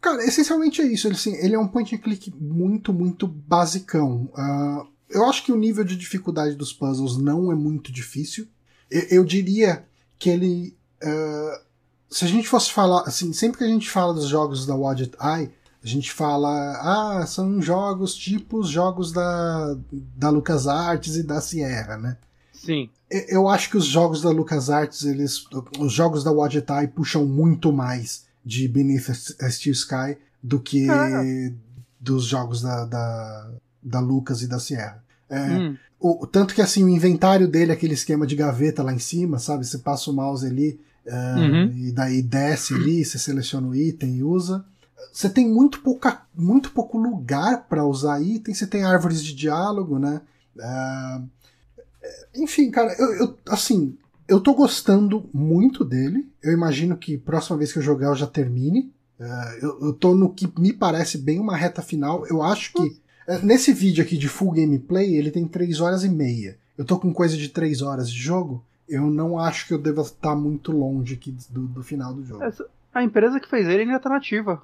Cara, 0.00 0.24
essencialmente 0.24 0.80
é 0.80 0.86
isso. 0.86 1.06
Ele, 1.06 1.14
assim, 1.14 1.34
ele 1.36 1.54
é 1.54 1.58
um 1.58 1.68
point 1.68 1.94
and 1.94 1.98
click 1.98 2.32
muito, 2.34 2.92
muito 2.92 3.26
basicão. 3.26 4.30
Uh, 4.32 4.86
eu 5.10 5.26
acho 5.26 5.44
que 5.44 5.52
o 5.52 5.58
nível 5.58 5.84
de 5.84 5.96
dificuldade 5.96 6.54
dos 6.54 6.72
puzzles 6.72 7.16
não 7.16 7.52
é 7.52 7.54
muito 7.54 7.92
difícil. 7.92 8.46
Eu, 8.90 9.02
eu 9.10 9.24
diria 9.24 9.84
que 10.18 10.30
ele. 10.30 10.76
Uh, 11.02 11.68
se 12.10 12.24
a 12.24 12.28
gente 12.28 12.48
fosse 12.48 12.72
falar. 12.72 13.02
Assim, 13.02 13.32
sempre 13.32 13.58
que 13.58 13.64
a 13.64 13.68
gente 13.68 13.90
fala 13.90 14.14
dos 14.14 14.26
jogos 14.26 14.66
da 14.66 14.74
Wadget 14.74 15.14
Eye, 15.20 15.50
A 15.88 15.90
gente 15.90 16.12
fala, 16.12 16.50
ah, 16.82 17.26
são 17.26 17.62
jogos 17.62 18.14
tipos 18.14 18.68
jogos 18.68 19.10
da, 19.10 19.74
da 20.14 20.28
LucasArts 20.28 21.16
e 21.16 21.22
da 21.22 21.40
Sierra, 21.40 21.96
né? 21.96 22.18
Sim. 22.52 22.90
Eu 23.10 23.48
acho 23.48 23.70
que 23.70 23.76
os 23.78 23.86
jogos 23.86 24.20
da 24.20 24.28
LucasArts, 24.28 25.04
eles, 25.04 25.44
os 25.78 25.90
jogos 25.90 26.22
da 26.22 26.30
Wadgetai 26.30 26.88
puxam 26.88 27.24
muito 27.24 27.72
mais 27.72 28.24
de 28.44 28.68
Beneath 28.68 29.08
a 29.40 29.48
Steel 29.50 29.72
Sky 29.72 30.18
do 30.42 30.60
que 30.60 30.90
Ah. 30.90 31.22
dos 31.98 32.24
jogos 32.26 32.60
da, 32.60 32.84
da, 32.84 33.50
da 33.82 34.00
Lucas 34.00 34.42
e 34.42 34.46
da 34.46 34.58
Sierra. 34.58 35.02
É, 35.30 35.40
Hum. 35.40 35.76
o, 35.98 36.26
tanto 36.26 36.54
que 36.54 36.60
assim, 36.60 36.84
o 36.84 36.88
inventário 36.88 37.48
dele 37.48 37.70
é 37.70 37.74
aquele 37.74 37.94
esquema 37.94 38.26
de 38.26 38.36
gaveta 38.36 38.82
lá 38.82 38.92
em 38.92 38.98
cima, 38.98 39.38
sabe? 39.38 39.66
Você 39.66 39.78
passa 39.78 40.10
o 40.10 40.14
mouse 40.14 40.46
ali 40.46 40.78
é, 41.06 41.34
Uhum. 41.36 41.72
e 41.78 41.92
daí 41.92 42.20
desce 42.20 42.74
ali, 42.74 43.02
você 43.04 43.18
seleciona 43.18 43.66
o 43.68 43.74
item 43.74 44.16
e 44.16 44.22
usa. 44.22 44.62
Você 45.12 45.28
tem 45.28 45.48
muito, 45.48 45.80
pouca, 45.80 46.22
muito 46.34 46.70
pouco 46.72 46.96
lugar 46.98 47.66
para 47.68 47.84
usar 47.84 48.20
item, 48.22 48.54
você 48.54 48.66
tem 48.66 48.84
árvores 48.84 49.22
de 49.22 49.34
diálogo, 49.34 49.98
né? 49.98 50.20
É, 50.58 51.20
enfim, 52.36 52.70
cara, 52.70 52.94
eu, 52.98 53.14
eu- 53.14 53.38
assim, 53.48 53.96
eu 54.28 54.40
tô 54.40 54.54
gostando 54.54 55.28
muito 55.32 55.84
dele. 55.84 56.28
Eu 56.42 56.52
imagino 56.52 56.96
que 56.96 57.16
próxima 57.18 57.56
vez 57.56 57.72
que 57.72 57.78
eu 57.78 57.82
jogar 57.82 58.08
eu 58.08 58.14
já 58.16 58.26
termine. 58.26 58.92
É, 59.18 59.58
eu, 59.62 59.78
eu 59.86 59.92
tô 59.92 60.14
no 60.14 60.32
que 60.32 60.50
me 60.60 60.72
parece 60.72 61.18
bem 61.18 61.38
uma 61.40 61.56
reta 61.56 61.82
final. 61.82 62.26
Eu 62.26 62.42
acho 62.42 62.72
que 62.72 63.00
é, 63.26 63.38
nesse 63.42 63.72
vídeo 63.72 64.04
aqui 64.04 64.16
de 64.16 64.28
full 64.28 64.52
gameplay 64.52 65.16
ele 65.16 65.30
tem 65.30 65.46
3 65.46 65.80
horas 65.80 66.04
e 66.04 66.08
meia. 66.08 66.56
Eu 66.76 66.84
tô 66.84 66.98
com 66.98 67.12
coisa 67.12 67.36
de 67.36 67.48
3 67.48 67.82
horas 67.82 68.10
de 68.10 68.18
jogo. 68.18 68.62
Eu 68.88 69.02
não 69.10 69.38
acho 69.38 69.66
que 69.66 69.74
eu 69.74 69.78
deva 69.78 70.02
estar 70.02 70.34
muito 70.36 70.70
longe 70.72 71.14
aqui 71.14 71.34
do, 71.50 71.62
do 71.66 71.82
final 71.82 72.14
do 72.14 72.24
jogo. 72.24 72.44
Essa- 72.44 72.66
a 72.94 73.02
empresa 73.02 73.38
que 73.40 73.48
fez 73.50 73.66
ele 73.68 73.82
ainda 73.82 73.98
tá 74.00 74.08
nativa. 74.08 74.62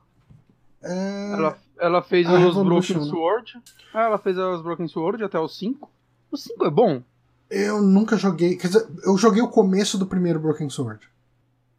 É, 0.84 1.32
Ela, 1.32 1.58
ela 1.78 2.02
fez 2.02 2.26
A 2.28 2.34
os 2.34 2.54
Broken? 2.54 3.02
Sword. 3.02 3.60
Ah, 3.92 4.02
ela 4.04 4.18
fez 4.18 4.36
os 4.38 4.62
Broken 4.62 4.86
Sword 4.88 5.24
até 5.24 5.38
os 5.38 5.56
5. 5.58 5.90
O 6.30 6.36
5 6.36 6.64
é 6.66 6.70
bom. 6.70 7.02
Eu 7.50 7.82
nunca 7.82 8.16
joguei. 8.16 8.56
Quer 8.56 8.68
dizer, 8.68 8.86
eu 9.04 9.16
joguei 9.16 9.42
o 9.42 9.48
começo 9.48 9.96
do 9.98 10.06
primeiro 10.06 10.40
Broken 10.40 10.68
Sword. 10.68 11.08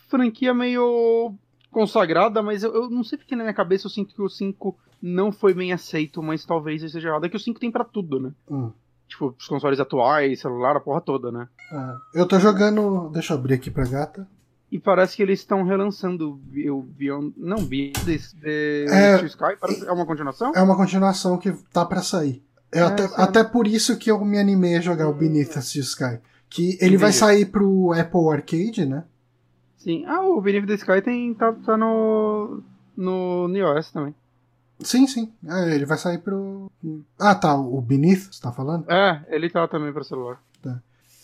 Franquia 0.07 0.53
meio 0.53 1.33
consagrada, 1.71 2.41
mas 2.41 2.63
eu, 2.63 2.73
eu 2.73 2.89
não 2.89 3.03
sei 3.03 3.17
porque 3.17 3.35
na 3.35 3.43
minha 3.43 3.53
cabeça 3.53 3.87
eu 3.87 3.91
sinto 3.91 4.13
que 4.15 4.21
o 4.21 4.29
5 4.29 4.77
não 5.01 5.31
foi 5.31 5.53
bem 5.53 5.73
aceito, 5.73 6.23
mas 6.23 6.45
talvez 6.45 6.81
eu 6.81 6.89
seja 6.89 7.09
errado. 7.09 7.25
É 7.25 7.29
que 7.29 7.35
o 7.35 7.39
5 7.39 7.59
tem 7.59 7.69
pra 7.71 7.83
tudo, 7.83 8.19
né? 8.19 8.31
Hum. 8.49 8.71
Tipo, 9.07 9.35
os 9.37 9.47
consoles 9.47 9.79
atuais, 9.79 10.39
celular, 10.39 10.77
a 10.77 10.79
porra 10.79 11.01
toda, 11.01 11.31
né? 11.31 11.47
Ah, 11.71 11.97
eu 12.13 12.25
tô 12.27 12.39
jogando. 12.39 13.09
Deixa 13.09 13.33
eu 13.33 13.37
abrir 13.37 13.55
aqui 13.55 13.69
pra 13.69 13.85
gata. 13.85 14.27
E 14.71 14.79
parece 14.79 15.15
que 15.15 15.21
eles 15.23 15.39
estão 15.39 15.63
relançando 15.63 16.31
o 16.31 16.81
Beyond. 16.81 17.33
Não, 17.37 17.63
Beyond 17.63 17.93
the, 18.05 18.17
the 18.41 18.85
É. 18.89 19.25
Sky. 19.25 19.55
Parece, 19.59 19.87
é 19.87 19.91
uma 19.91 20.05
continuação? 20.05 20.51
É 20.55 20.61
uma 20.61 20.75
continuação 20.75 21.37
que 21.37 21.51
tá 21.71 21.85
pra 21.85 22.01
sair. 22.01 22.43
É, 22.71 22.79
É, 22.79 22.81
até, 22.81 23.03
até 23.15 23.43
por 23.43 23.67
isso 23.67 23.95
que 23.97 24.09
eu 24.11 24.23
me 24.25 24.37
animei 24.39 24.75
a 24.75 24.81
jogar 24.81 25.07
o 25.07 25.13
Beneath 25.13 25.55
a 25.57 25.61
Steel 25.61 25.83
Sky. 25.83 26.19
Que 26.49 26.77
ele 26.81 26.97
vai 26.97 27.09
Entendi. 27.09 27.17
sair 27.19 27.45
pro 27.45 27.93
Apple 27.93 28.29
Arcade, 28.31 28.85
né? 28.85 29.03
Sim. 29.77 30.03
Ah, 30.07 30.21
o 30.25 30.41
Beneath 30.41 30.65
the 30.67 30.73
Sky 30.75 31.01
tem, 31.01 31.33
tá, 31.35 31.53
tá 31.53 31.77
no, 31.77 32.61
no, 32.97 33.47
no 33.47 33.55
iOS 33.57 33.91
também. 33.91 34.15
Sim, 34.81 35.07
sim. 35.07 35.31
É, 35.47 35.73
ele 35.75 35.85
vai 35.85 35.97
sair 35.97 36.17
pro. 36.17 36.69
Ah, 37.19 37.33
tá. 37.35 37.55
O 37.55 37.79
Beneath, 37.81 38.33
você 38.33 38.41
tá 38.41 38.51
falando? 38.51 38.89
É, 38.91 39.23
ele 39.29 39.49
tá 39.49 39.67
também 39.67 39.93
pra 39.93 40.03
celular. 40.03 40.41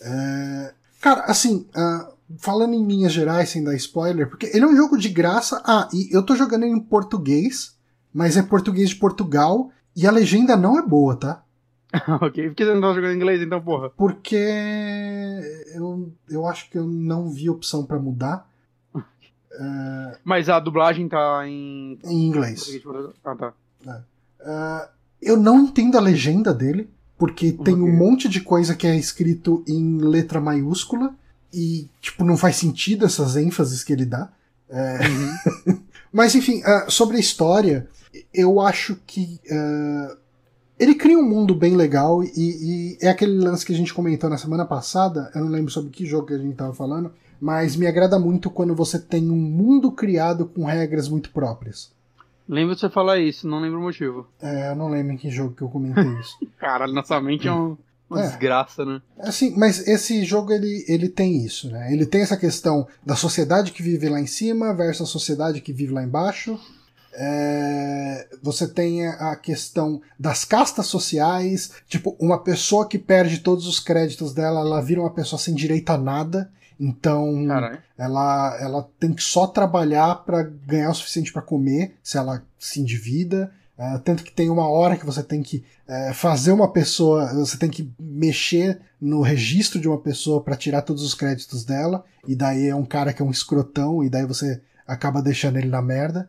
É, 0.00 0.74
Cara, 1.00 1.22
assim, 1.22 1.66
ah, 1.74 2.12
falando 2.38 2.74
em 2.74 2.86
linhas 2.86 3.12
gerais, 3.12 3.50
sem 3.50 3.62
dar 3.62 3.74
spoiler, 3.74 4.28
porque 4.28 4.46
ele 4.46 4.64
é 4.64 4.66
um 4.66 4.76
jogo 4.76 4.96
de 4.98 5.08
graça. 5.08 5.62
Ah, 5.64 5.88
e 5.92 6.14
eu 6.14 6.22
tô 6.22 6.36
jogando 6.36 6.64
em 6.64 6.80
português, 6.80 7.76
mas 8.12 8.36
é 8.36 8.42
português 8.42 8.90
de 8.90 8.96
Portugal, 8.96 9.70
e 9.94 10.06
a 10.06 10.10
legenda 10.10 10.56
não 10.56 10.78
é 10.78 10.82
boa, 10.82 11.16
tá? 11.16 11.42
ok. 12.20 12.48
Por 12.48 12.54
que 12.54 12.64
você 12.64 12.74
não 12.74 12.80
tá 12.80 12.94
jogando 12.94 13.12
em 13.12 13.16
inglês 13.16 13.42
então, 13.42 13.60
porra? 13.60 13.90
Porque 13.90 14.36
eu, 15.74 16.12
eu 16.28 16.46
acho 16.46 16.70
que 16.70 16.78
eu 16.78 16.86
não 16.86 17.28
vi 17.28 17.50
opção 17.50 17.84
pra 17.84 17.98
mudar 17.98 18.50
Mas 20.24 20.48
a 20.48 20.58
dublagem 20.58 21.08
tá 21.08 21.46
em. 21.46 21.98
em 22.04 22.26
inglês. 22.26 22.80
Ah, 23.24 23.34
tá. 23.34 23.52
Ah, 24.40 24.88
eu 25.20 25.36
não 25.36 25.60
entendo 25.60 25.96
a 25.96 26.00
legenda 26.00 26.52
dele, 26.52 26.90
porque 27.18 27.52
tem 27.52 27.74
um 27.74 27.96
monte 27.96 28.28
de 28.28 28.40
coisa 28.40 28.74
que 28.74 28.86
é 28.86 28.96
escrito 28.96 29.62
em 29.66 29.98
letra 29.98 30.40
maiúscula 30.40 31.14
e, 31.52 31.88
tipo, 32.00 32.24
não 32.24 32.36
faz 32.36 32.56
sentido 32.56 33.04
essas 33.04 33.36
ênfases 33.36 33.82
que 33.84 33.92
ele 33.92 34.04
dá. 34.06 34.30
Uhum. 34.70 35.78
Mas, 36.12 36.34
enfim, 36.34 36.62
ah, 36.64 36.86
sobre 36.88 37.16
a 37.16 37.20
história, 37.20 37.88
eu 38.32 38.60
acho 38.60 38.96
que 39.06 39.40
ah, 39.50 40.16
ele 40.78 40.94
cria 40.94 41.18
um 41.18 41.28
mundo 41.28 41.54
bem 41.54 41.76
legal 41.76 42.22
e, 42.24 42.30
e 42.36 42.98
é 43.00 43.08
aquele 43.08 43.38
lance 43.38 43.64
que 43.64 43.72
a 43.72 43.76
gente 43.76 43.94
comentou 43.94 44.28
na 44.28 44.36
semana 44.38 44.64
passada, 44.64 45.30
eu 45.34 45.42
não 45.42 45.48
lembro 45.50 45.70
sobre 45.70 45.90
que 45.90 46.04
jogo 46.06 46.26
que 46.26 46.34
a 46.34 46.38
gente 46.38 46.56
tava 46.56 46.74
falando, 46.74 47.12
mas 47.40 47.76
me 47.76 47.86
agrada 47.86 48.18
muito 48.18 48.50
quando 48.50 48.74
você 48.74 48.98
tem 48.98 49.30
um 49.30 49.36
mundo 49.36 49.90
criado 49.92 50.46
com 50.46 50.64
regras 50.64 51.08
muito 51.08 51.30
próprias. 51.30 51.92
Lembro 52.48 52.74
de 52.74 52.80
você 52.80 52.90
falar 52.90 53.18
isso, 53.18 53.46
não 53.48 53.60
lembro 53.60 53.78
o 53.78 53.82
motivo. 53.82 54.26
É, 54.40 54.70
eu 54.72 54.76
não 54.76 54.90
lembro 54.90 55.12
em 55.12 55.16
que 55.16 55.30
jogo 55.30 55.54
que 55.54 55.62
eu 55.62 55.68
comentei 55.68 56.04
isso. 56.20 56.36
Caralho, 56.58 56.92
nossa 56.92 57.20
mente 57.20 57.46
é 57.48 57.52
um- 57.52 57.76
uma 58.12 58.24
É. 58.24 58.28
desgraça, 58.28 58.84
né? 58.84 59.00
Assim, 59.18 59.54
mas 59.56 59.86
esse 59.88 60.24
jogo 60.24 60.52
ele, 60.52 60.84
ele 60.88 61.08
tem 61.08 61.44
isso, 61.44 61.70
né? 61.70 61.92
Ele 61.92 62.06
tem 62.06 62.20
essa 62.22 62.36
questão 62.36 62.86
da 63.04 63.16
sociedade 63.16 63.72
que 63.72 63.82
vive 63.82 64.08
lá 64.08 64.20
em 64.20 64.26
cima 64.26 64.74
versus 64.74 65.08
a 65.08 65.10
sociedade 65.12 65.60
que 65.60 65.72
vive 65.72 65.92
lá 65.92 66.02
embaixo. 66.02 66.58
É, 67.14 68.26
você 68.42 68.66
tem 68.66 69.06
a 69.06 69.36
questão 69.36 70.00
das 70.18 70.44
castas 70.44 70.86
sociais, 70.86 71.72
tipo, 71.86 72.16
uma 72.18 72.38
pessoa 72.42 72.88
que 72.88 72.98
perde 72.98 73.40
todos 73.40 73.66
os 73.66 73.78
créditos 73.78 74.32
dela, 74.32 74.60
ela 74.60 74.80
vira 74.80 75.00
uma 75.00 75.10
pessoa 75.12 75.38
sem 75.38 75.54
direito 75.54 75.90
a 75.90 75.98
nada. 75.98 76.50
Então, 76.80 77.44
Caralho. 77.46 77.78
ela, 77.98 78.58
ela 78.60 78.88
tem 78.98 79.12
que 79.12 79.22
só 79.22 79.46
trabalhar 79.46 80.24
para 80.24 80.42
ganhar 80.42 80.90
o 80.90 80.94
suficiente 80.94 81.32
para 81.32 81.42
comer, 81.42 81.94
se 82.02 82.16
ela 82.18 82.42
se 82.58 82.80
endivida. 82.80 83.52
É, 83.78 83.98
tanto 83.98 84.22
que 84.22 84.32
tem 84.32 84.50
uma 84.50 84.68
hora 84.68 84.96
que 84.96 85.06
você 85.06 85.22
tem 85.22 85.42
que 85.42 85.64
é, 85.88 86.12
fazer 86.12 86.52
uma 86.52 86.70
pessoa, 86.72 87.32
você 87.34 87.56
tem 87.56 87.70
que 87.70 87.90
mexer 87.98 88.80
no 89.00 89.22
registro 89.22 89.80
de 89.80 89.88
uma 89.88 89.98
pessoa 89.98 90.42
para 90.42 90.56
tirar 90.56 90.82
todos 90.82 91.02
os 91.02 91.14
créditos 91.14 91.64
dela, 91.64 92.04
e 92.26 92.36
daí 92.36 92.68
é 92.68 92.74
um 92.74 92.84
cara 92.84 93.12
que 93.12 93.22
é 93.22 93.24
um 93.24 93.30
escrotão, 93.30 94.04
e 94.04 94.10
daí 94.10 94.26
você 94.26 94.60
acaba 94.86 95.22
deixando 95.22 95.56
ele 95.56 95.68
na 95.68 95.82
merda. 95.82 96.28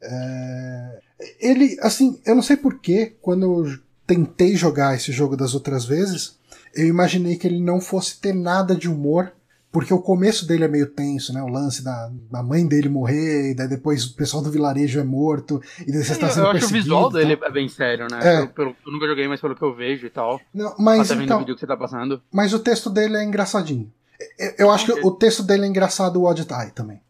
É, 0.00 1.00
ele, 1.40 1.76
assim, 1.80 2.20
eu 2.26 2.34
não 2.34 2.42
sei 2.42 2.56
porquê, 2.56 3.16
quando 3.22 3.42
eu 3.42 3.78
tentei 4.06 4.54
jogar 4.54 4.94
esse 4.94 5.12
jogo 5.12 5.36
das 5.36 5.54
outras 5.54 5.84
vezes, 5.84 6.36
eu 6.74 6.86
imaginei 6.86 7.36
que 7.36 7.46
ele 7.46 7.60
não 7.60 7.80
fosse 7.80 8.20
ter 8.20 8.34
nada 8.34 8.74
de 8.74 8.88
humor, 8.88 9.32
porque 9.72 9.92
o 9.92 9.98
começo 9.98 10.46
dele 10.46 10.64
é 10.64 10.68
meio 10.68 10.86
tenso, 10.86 11.32
né? 11.32 11.42
O 11.42 11.48
lance 11.48 11.82
da, 11.82 12.10
da 12.30 12.42
mãe 12.42 12.66
dele 12.66 12.90
morrer, 12.90 13.50
e 13.50 13.54
daí 13.54 13.66
depois 13.66 14.04
o 14.04 14.14
pessoal 14.14 14.42
do 14.42 14.50
vilarejo 14.50 15.00
é 15.00 15.02
morto, 15.02 15.60
e 15.80 15.90
daí 15.90 16.04
você 16.04 16.12
está 16.12 16.26
eu 16.26 16.30
sendo 16.32 16.46
eu 16.46 16.50
acho 16.50 16.66
o 16.66 16.68
visual 16.68 17.10
dele 17.10 17.38
é 17.42 17.50
bem 17.50 17.68
sério, 17.68 18.06
né? 18.10 18.18
É. 18.22 18.36
Pelo, 18.36 18.48
pelo- 18.48 18.76
eu 18.86 18.92
nunca 18.92 19.06
joguei, 19.06 19.26
mas 19.26 19.40
pelo 19.40 19.56
que 19.56 19.62
eu 19.62 19.74
vejo 19.74 20.06
e 20.06 20.10
tal. 20.10 20.38
Não, 20.52 20.74
mas 20.78 21.08
vendo 21.08 21.22
então, 21.22 21.38
vídeo 21.38 21.54
que 21.54 21.60
você 21.60 21.66
tá 21.66 21.76
passando. 21.76 22.20
Mas 22.30 22.52
o 22.52 22.58
texto 22.58 22.90
dele 22.90 23.16
é 23.16 23.24
engraçadinho. 23.24 23.90
Eu, 24.38 24.54
eu 24.58 24.70
acho 24.70 24.84
que 24.86 24.92
o 25.06 25.10
texto 25.10 25.42
dele 25.42 25.64
é 25.64 25.68
engraçado 25.68 26.20
o 26.20 26.24
Odd 26.24 26.42
Eye 26.42 26.70
também. 26.70 27.00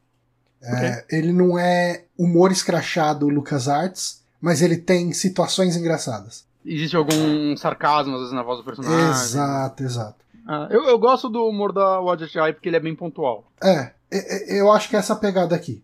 É, 0.62 1.04
ele 1.10 1.32
não 1.32 1.58
é 1.58 2.04
humor 2.16 2.52
escrachado 2.52 3.28
LucasArts, 3.28 4.22
mas 4.40 4.62
ele 4.62 4.76
tem 4.76 5.12
situações 5.12 5.76
engraçadas. 5.76 6.46
Existe 6.64 6.96
algum 6.96 7.56
sarcasmo, 7.56 8.14
às 8.14 8.20
vezes, 8.20 8.34
na 8.34 8.44
voz 8.44 8.58
do 8.60 8.64
personagem. 8.64 9.10
Exato, 9.10 9.82
exato. 9.82 10.21
Ah, 10.46 10.68
eu, 10.70 10.84
eu 10.84 10.98
gosto 10.98 11.28
do 11.28 11.46
humor 11.46 11.72
da 11.72 12.00
Eye 12.00 12.52
porque 12.52 12.68
ele 12.68 12.76
é 12.76 12.80
bem 12.80 12.94
pontual. 12.94 13.50
É, 13.62 13.92
é, 14.10 14.56
é, 14.56 14.60
eu 14.60 14.70
acho 14.72 14.88
que 14.88 14.96
é 14.96 14.98
essa 14.98 15.16
pegada 15.16 15.54
aqui. 15.54 15.82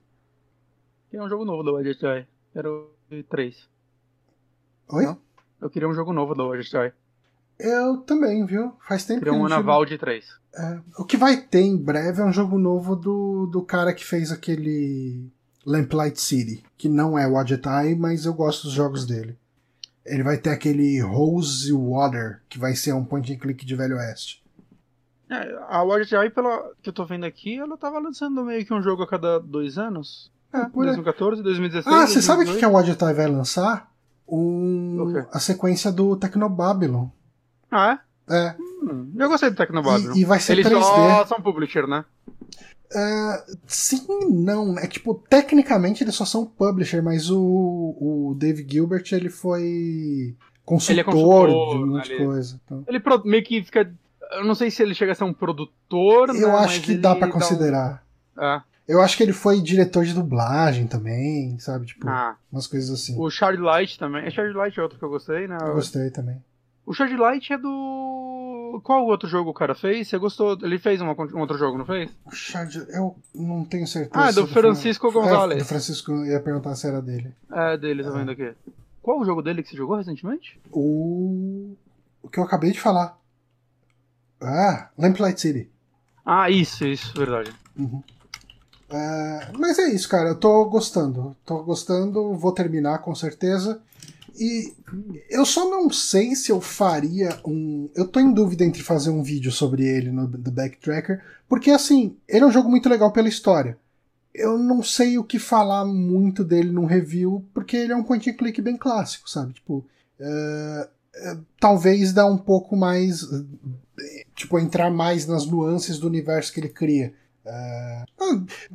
Tem 1.11 1.21
um 1.21 1.29
jogo 1.29 1.45
novo 1.45 1.63
da 1.63 1.73
Eye. 1.81 2.27
Era 2.55 2.71
o 2.71 2.91
3. 3.29 3.69
Oi? 4.91 5.05
Não? 5.05 5.19
Eu 5.61 5.69
queria 5.69 5.89
um 5.89 5.95
jogo 5.95 6.13
novo 6.13 6.35
da 6.35 6.45
Wadget 6.45 6.77
Eye. 6.77 6.93
Eu 7.59 7.99
também, 7.99 8.47
viu? 8.47 8.73
Faz 8.87 9.05
tempo 9.05 9.21
Queria 9.21 9.33
que 9.33 9.39
um 9.39 9.43
eu 9.43 9.49
não 9.49 9.57
Naval 9.57 9.85
de 9.85 9.99
3. 9.99 10.25
É, 10.55 10.79
o 10.97 11.05
que 11.05 11.17
vai 11.17 11.37
ter 11.37 11.61
em 11.61 11.77
breve 11.77 12.23
é 12.23 12.25
um 12.25 12.33
jogo 12.33 12.59
novo 12.59 12.95
do, 12.95 13.47
do 13.47 13.63
cara 13.63 13.93
que 13.93 14.05
fez 14.05 14.31
aquele 14.31 15.29
Lamplight 15.67 16.21
City, 16.21 16.65
que 16.77 16.89
não 16.89 17.19
é 17.19 17.27
o 17.27 17.35
mas 17.99 18.25
eu 18.25 18.33
gosto 18.33 18.65
dos 18.65 18.73
jogos 18.73 19.05
dele. 19.05 19.37
Ele 20.07 20.23
vai 20.23 20.39
ter 20.39 20.51
aquele 20.51 21.01
Rose 21.01 21.73
Water, 21.73 22.41
que 22.49 22.59
vai 22.59 22.75
ser 22.75 22.93
um 22.93 23.05
point 23.05 23.33
and 23.33 23.39
click 23.39 23.67
de 23.67 23.75
Velho 23.75 23.97
Oeste. 23.97 24.43
É, 25.31 25.59
a 25.69 25.83
Wadget 25.83 26.15
Eye, 26.15 26.31
pela 26.31 26.71
que 26.83 26.89
eu 26.89 26.93
tô 26.93 27.05
vendo 27.05 27.25
aqui, 27.25 27.59
ela 27.59 27.77
tava 27.77 27.99
lançando 27.99 28.45
meio 28.45 28.65
que 28.65 28.73
um 28.73 28.83
jogo 28.83 29.03
a 29.03 29.07
cada 29.07 29.39
dois 29.39 29.77
anos. 29.77 30.31
É, 30.53 30.65
por 30.65 30.81
aí. 30.81 30.95
2014, 30.95 31.43
2016. 31.43 31.95
Ah, 31.95 32.07
você 32.07 32.23
sabe 32.23 32.43
o 32.43 32.47
que, 32.47 32.55
que 32.55 32.61
2018? 32.61 33.05
a 33.05 33.09
Eye 33.09 33.17
vai 33.17 33.27
lançar? 33.27 33.93
Um, 34.27 35.01
O 35.03 35.13
quê? 35.13 35.25
a 35.33 35.39
sequência 35.39 35.91
do 35.93 36.17
Tecnobabylon. 36.17 37.09
Ah, 37.71 37.99
é? 38.29 38.37
É, 38.37 38.57
Hum, 38.81 39.13
eu 39.19 39.29
gostei 39.29 39.51
do 39.51 39.57
Tecnobabylon. 39.57 40.15
e, 40.15 40.21
e 40.21 40.25
vai 40.25 40.39
ser 40.39 40.53
Eles 40.53 40.67
3D. 40.67 40.81
só 40.81 41.27
são 41.27 41.43
publisher, 41.43 41.87
né? 41.87 42.05
Uh, 42.91 43.59
sim 43.67 44.07
não. 44.31 44.79
É 44.79 44.87
tipo, 44.87 45.15
tecnicamente 45.29 46.03
eles 46.03 46.15
só 46.15 46.25
são 46.25 46.47
publisher, 46.47 47.03
mas 47.03 47.29
o, 47.31 47.39
o 47.41 48.35
Dave 48.39 48.67
Gilbert 48.67 49.05
ele 49.13 49.29
foi 49.29 50.35
consultor, 50.65 50.93
ele 50.95 51.01
é 51.01 51.05
consultor 51.05 51.49
de 51.49 51.83
um 51.83 51.87
monte 51.87 52.09
de 52.09 52.17
coisa. 52.25 52.61
Então. 52.65 52.85
Ele 52.87 53.03
meio 53.25 53.45
que 53.45 53.63
fica. 53.63 53.93
Eu 54.33 54.45
não 54.45 54.55
sei 54.55 54.71
se 54.71 54.83
ele 54.83 54.95
chega 54.95 55.13
a 55.13 55.15
ser 55.15 55.25
um 55.25 55.33
produtor. 55.33 56.31
Eu 56.31 56.49
né, 56.49 56.59
acho 56.59 56.83
que 56.83 56.95
dá 56.97 57.15
para 57.15 57.29
considerar. 57.29 58.03
Um... 58.37 58.43
É. 58.43 58.63
Eu 58.89 59.03
acho 59.03 59.19
que 59.19 59.23
ele 59.23 59.35
foi 59.35 59.61
diretor 59.61 60.05
de 60.07 60.15
dublagem 60.15 60.87
também, 60.87 61.59
sabe? 61.59 61.85
Tipo, 61.85 62.09
ah. 62.09 62.37
umas 62.51 62.67
coisas 62.67 62.91
assim. 62.91 63.15
O 63.21 63.29
Shard 63.29 63.61
Light 63.61 63.99
também. 63.99 64.25
É 64.25 64.31
Shard 64.31 64.57
Light 64.57 64.79
é 64.79 64.83
outro 64.83 64.99
que 64.99 65.05
eu 65.05 65.11
gostei, 65.11 65.47
né? 65.47 65.59
Eu 65.61 65.75
gostei 65.75 66.11
também. 66.11 66.43
O 66.87 66.95
Shard 66.95 67.15
Light 67.15 67.53
é 67.53 67.59
do. 67.59 68.81
Qual 68.83 69.05
outro 69.05 69.29
jogo 69.29 69.51
o 69.51 69.55
cara 69.55 69.75
fez? 69.75 70.09
Você 70.09 70.17
gostou? 70.17 70.57
Ele 70.63 70.79
fez 70.79 71.03
uma, 71.03 71.13
um 71.13 71.41
outro 71.41 71.59
jogo, 71.59 71.77
não 71.77 71.85
fez? 71.85 72.11
O 72.25 72.31
Shard. 72.31 72.87
Eu 72.89 73.15
não 73.35 73.63
tenho 73.63 73.87
certeza. 73.87 74.25
Ah, 74.25 74.31
é 74.31 74.33
do 74.33 74.47
Francisco 74.47 75.13
foi... 75.13 75.23
Gonzalez. 75.23 75.61
É, 75.61 75.65
do 75.65 75.69
Francisco, 75.69 76.11
eu 76.11 76.25
ia 76.25 76.41
perguntar 76.41 76.75
se 76.75 76.87
era 76.87 77.03
dele. 77.03 77.35
É, 77.53 77.77
dele, 77.77 78.03
tô 78.03 78.13
vendo 78.13 78.31
aqui. 78.31 78.55
Qual 79.03 79.21
o 79.21 79.25
jogo 79.27 79.43
dele 79.43 79.63
que 79.63 79.69
você 79.69 79.77
jogou 79.77 79.97
recentemente? 79.97 80.59
O. 80.73 81.77
O 82.23 82.29
que 82.31 82.41
eu 82.41 82.45
acabei 82.45 82.73
de 82.73 82.81
falar. 82.81 83.18
Ah, 84.41 84.89
Lamplight 84.97 85.41
City. 85.41 85.69
Ah, 86.25 86.51
isso, 86.51 86.87
isso, 86.87 87.13
verdade. 87.17 87.53
Uhum. 87.77 88.03
É, 88.91 89.49
mas 89.59 89.79
é 89.79 89.89
isso, 89.91 90.09
cara. 90.09 90.31
Eu 90.31 90.37
tô 90.37 90.65
gostando. 90.67 91.37
Tô 91.45 91.63
gostando, 91.63 92.35
vou 92.35 92.53
terminar 92.53 92.99
com 92.99 93.15
certeza. 93.15 93.81
E 94.39 94.73
eu 95.29 95.45
só 95.45 95.69
não 95.69 95.91
sei 95.91 96.35
se 96.37 96.53
eu 96.53 96.61
faria 96.61 97.39
um. 97.45 97.91
Eu 97.95 98.07
tô 98.07 98.21
em 98.21 98.33
dúvida 98.33 98.65
entre 98.65 98.83
fazer 98.83 99.11
um 99.11 99.23
vídeo 99.23 99.51
sobre 99.51 99.85
ele 99.85 100.13
no 100.13 100.29
The 100.29 100.51
Backtracker, 100.51 101.23
porque 101.49 101.71
assim, 101.71 102.17
ele 102.29 102.45
é 102.45 102.47
um 102.47 102.53
jogo 102.53 102.71
muito 102.71 102.89
legal 102.89 103.13
pela 103.13 103.29
história. 103.29 103.77
Eu 104.33 104.57
não 104.57 104.83
sei 104.83 105.19
o 105.19 105.25
que 105.25 105.39
falar 105.39 105.85
muito 105.85 106.45
dele 106.45 106.71
num 106.71 106.85
review, 106.85 107.45
porque 107.53 107.77
ele 107.77 107.93
é 107.93 107.97
um 107.97 108.05
point 108.05 108.31
and 108.31 108.35
click 108.35 108.63
bem 108.63 108.77
clássico, 108.77 109.29
sabe? 109.29 109.55
Tipo, 109.55 109.85
uh, 110.21 110.85
uh, 111.33 111.45
talvez 111.59 112.13
dá 112.13 112.25
um 112.25 112.39
pouco 112.39 112.77
mais. 112.77 113.23
Uh, 114.39 114.47
tipo, 114.47 114.59
entrar 114.59 114.91
mais 114.91 115.27
nas 115.27 115.47
nuances 115.47 115.99
do 115.99 116.07
universo 116.07 116.53
que 116.53 116.61
ele 116.61 116.69
cria. 116.69 117.13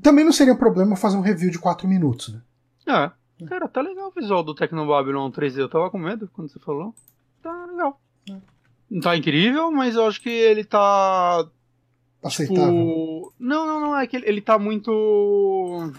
também 0.02 0.26
não 0.26 0.32
seria 0.32 0.54
um 0.54 0.58
problema 0.58 0.96
fazer 0.96 1.18
um 1.18 1.22
review 1.22 1.50
de 1.50 1.60
4 1.60 1.88
minutos, 1.88 2.34
né? 2.34 2.42
É. 2.88 3.46
Cara, 3.46 3.68
tá 3.68 3.82
legal 3.82 4.10
o 4.10 4.20
visual 4.20 4.44
do 4.44 4.54
Tecnobabylon 4.54 5.32
3D. 5.32 5.58
Eu 5.58 5.70
tava 5.70 5.90
com 5.90 5.98
medo 5.98 6.30
quando 6.34 6.50
você 6.50 6.60
falou. 6.60 6.94
Tá 7.42 7.66
legal. 7.66 8.00
É. 8.30 8.38
Não 8.90 9.02
tá 9.02 9.18
incrível, 9.18 9.72
mas 9.72 9.96
eu 9.96 10.06
acho 10.06 10.22
que 10.22 10.30
ele 10.30 10.64
tá. 10.64 11.46
Aceitável. 12.24 12.64
Tipo... 12.64 13.34
Não, 13.40 13.66
não, 13.66 13.80
não. 13.80 13.98
É 13.98 14.08
que 14.08 14.16
ele, 14.16 14.28
ele 14.28 14.42
tá 14.42 14.58
muito. 14.58 15.92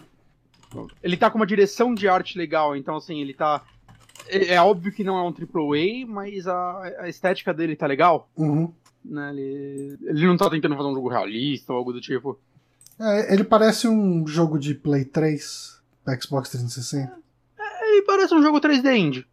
Ele 1.03 1.17
tá 1.17 1.31
com 1.31 1.37
uma 1.37 1.47
direção 1.47 1.95
de 1.95 2.09
arte 2.09 2.39
legal. 2.39 2.77
Então, 2.77 2.97
assim, 2.97 3.21
ele 3.21 3.35
tá. 3.35 3.63
É, 4.27 4.55
é 4.55 4.63
óbvio 4.63 4.93
que 4.93 5.05
não 5.05 5.19
é 5.19 5.23
um 5.23 5.35
AAA, 5.35 6.07
mas 6.07 6.47
a, 6.47 6.83
a 7.01 7.09
estética 7.09 7.53
dele 7.53 7.77
tá 7.77 7.87
legal. 7.87 8.29
Uhum. 8.37 8.73
Né? 9.05 9.31
Ele, 9.31 9.99
ele 10.03 10.27
não 10.27 10.37
tá 10.37 10.49
tentando 10.49 10.77
fazer 10.77 10.89
um 10.89 10.95
jogo 10.95 11.09
realista 11.09 11.73
ou 11.73 11.79
algo 11.79 11.93
do 11.93 12.01
tipo. 12.01 12.39
É, 12.99 13.35
ele 13.35 13.45
parece 13.45 13.89
um 13.89 14.27
jogo 14.27 14.59
de 14.59 14.75
Play 14.75 15.05
3, 15.05 15.81
Xbox 16.21 16.51
360. 16.51 17.13
Ele 17.83 18.03
parece 18.03 18.35
um 18.35 18.43
jogo 18.43 18.61
3D 18.61 18.97
indie. 18.97 19.27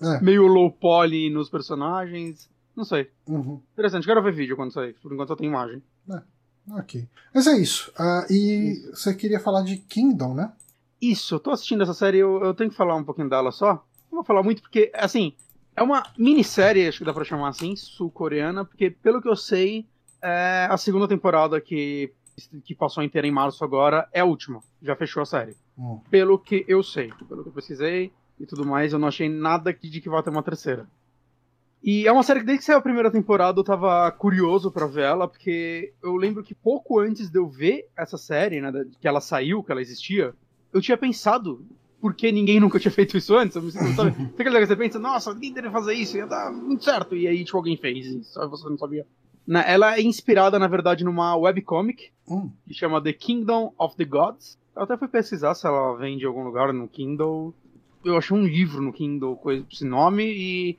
É. 0.00 0.20
Meio 0.20 0.46
low 0.46 0.70
poly 0.70 1.30
nos 1.30 1.48
personagens. 1.48 2.48
Não 2.74 2.84
sei. 2.84 3.10
Uhum. 3.26 3.60
Interessante, 3.72 4.06
quero 4.06 4.22
ver 4.22 4.32
vídeo 4.32 4.56
quando 4.56 4.72
sair. 4.72 4.94
Por 4.94 5.12
enquanto 5.12 5.28
só 5.28 5.36
tem 5.36 5.46
imagem. 5.46 5.82
É. 6.10 6.20
Ok. 6.72 7.08
Mas 7.32 7.46
é 7.46 7.56
isso. 7.56 7.92
Uh, 7.92 8.32
e 8.32 8.72
isso. 8.72 8.96
você 8.96 9.14
queria 9.14 9.40
falar 9.40 9.62
de 9.62 9.76
Kingdom, 9.76 10.34
né? 10.34 10.52
Isso, 11.00 11.34
eu 11.34 11.40
tô 11.40 11.50
assistindo 11.50 11.82
essa 11.82 11.94
série, 11.94 12.18
eu, 12.18 12.42
eu 12.42 12.54
tenho 12.54 12.70
que 12.70 12.76
falar 12.76 12.96
um 12.96 13.04
pouquinho 13.04 13.28
dela 13.28 13.52
só. 13.52 13.84
Não 14.10 14.18
vou 14.18 14.24
falar 14.24 14.42
muito 14.42 14.62
porque, 14.62 14.90
assim, 14.94 15.34
é 15.76 15.82
uma 15.82 16.02
minissérie, 16.18 16.88
acho 16.88 16.98
que 16.98 17.04
dá 17.04 17.12
pra 17.12 17.24
chamar 17.24 17.48
assim, 17.48 17.76
sul-coreana, 17.76 18.64
porque 18.64 18.90
pelo 18.90 19.20
que 19.20 19.28
eu 19.28 19.36
sei, 19.36 19.86
é 20.22 20.66
a 20.70 20.76
segunda 20.78 21.06
temporada 21.06 21.60
que, 21.60 22.10
que 22.64 22.74
passou 22.74 23.02
inteira 23.02 23.26
em 23.26 23.30
março 23.30 23.62
agora 23.62 24.08
é 24.10 24.20
a 24.20 24.24
última. 24.24 24.60
Já 24.82 24.96
fechou 24.96 25.22
a 25.22 25.26
série. 25.26 25.54
Hum. 25.78 26.00
Pelo 26.10 26.38
que 26.38 26.64
eu 26.66 26.82
sei, 26.82 27.12
pelo 27.28 27.42
que 27.42 27.50
eu 27.50 27.52
pesquisei 27.52 28.10
e 28.40 28.46
tudo 28.46 28.64
mais, 28.66 28.92
eu 28.92 28.98
não 28.98 29.08
achei 29.08 29.28
nada 29.28 29.72
de 29.72 30.00
que 30.00 30.08
vai 30.08 30.22
ter 30.22 30.30
uma 30.30 30.42
terceira. 30.42 30.88
E 31.82 32.06
é 32.06 32.10
uma 32.10 32.22
série 32.22 32.40
que 32.40 32.46
desde 32.46 32.60
que 32.60 32.64
saiu 32.64 32.78
a 32.78 32.82
primeira 32.82 33.10
temporada 33.10 33.60
eu 33.60 33.64
tava 33.64 34.10
curioso 34.10 34.72
para 34.72 34.86
ver 34.86 35.04
ela, 35.04 35.28
porque 35.28 35.92
eu 36.02 36.16
lembro 36.16 36.42
que 36.42 36.54
pouco 36.54 36.98
antes 36.98 37.30
de 37.30 37.38
eu 37.38 37.46
ver 37.46 37.88
essa 37.96 38.16
série, 38.16 38.60
né, 38.60 38.72
que 38.98 39.06
ela 39.06 39.20
saiu, 39.20 39.62
que 39.62 39.70
ela 39.70 39.82
existia, 39.82 40.34
eu 40.72 40.80
tinha 40.80 40.96
pensado 40.96 41.64
por 42.00 42.14
que 42.14 42.30
ninguém 42.30 42.60
nunca 42.60 42.78
tinha 42.78 42.92
feito 42.92 43.16
isso 43.16 43.36
antes. 43.36 43.56
Você 43.56 43.78
sabe, 43.94 44.12
que 44.36 44.66
você 44.66 44.76
pensa, 44.76 44.98
nossa, 44.98 45.32
ninguém 45.32 45.52
deveria 45.52 45.70
fazer 45.70 45.94
isso, 45.94 46.16
ia 46.16 46.26
dar 46.26 46.52
muito 46.52 46.84
certo. 46.84 47.16
E 47.16 47.26
aí, 47.26 47.44
tipo, 47.44 47.56
alguém 47.56 47.76
fez 47.76 48.26
só 48.28 48.48
você 48.48 48.68
não 48.68 48.78
sabia. 48.78 49.06
Ela 49.48 49.96
é 49.96 50.02
inspirada, 50.02 50.58
na 50.58 50.66
verdade, 50.66 51.04
numa 51.04 51.36
webcomic 51.36 52.10
hum. 52.28 52.50
que 52.66 52.74
chama 52.74 53.00
The 53.00 53.12
Kingdom 53.12 53.72
of 53.78 53.96
the 53.96 54.04
Gods. 54.04 54.58
Eu 54.74 54.82
até 54.82 54.96
fui 54.96 55.08
pesquisar 55.08 55.54
se 55.54 55.66
ela 55.66 55.96
vende 55.96 56.24
em 56.24 56.26
algum 56.26 56.42
lugar 56.42 56.72
no 56.72 56.88
Kindle. 56.88 57.54
Eu 58.04 58.16
achei 58.16 58.36
um 58.36 58.44
livro 58.44 58.82
no 58.82 58.92
Kindle 58.92 59.36
com 59.36 59.52
esse 59.52 59.84
nome 59.84 60.24
e 60.24 60.78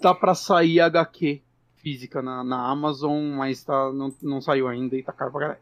dá 0.00 0.14
pra 0.14 0.34
sair 0.34 0.80
HQ 0.80 1.42
física 1.76 2.22
na, 2.22 2.42
na 2.42 2.68
Amazon, 2.68 3.36
mas 3.36 3.62
tá, 3.62 3.92
não, 3.92 4.12
não 4.22 4.40
saiu 4.40 4.68
ainda 4.68 4.96
e 4.96 5.02
tá 5.02 5.12
caro 5.12 5.30
pra 5.30 5.40
caralho. 5.40 5.60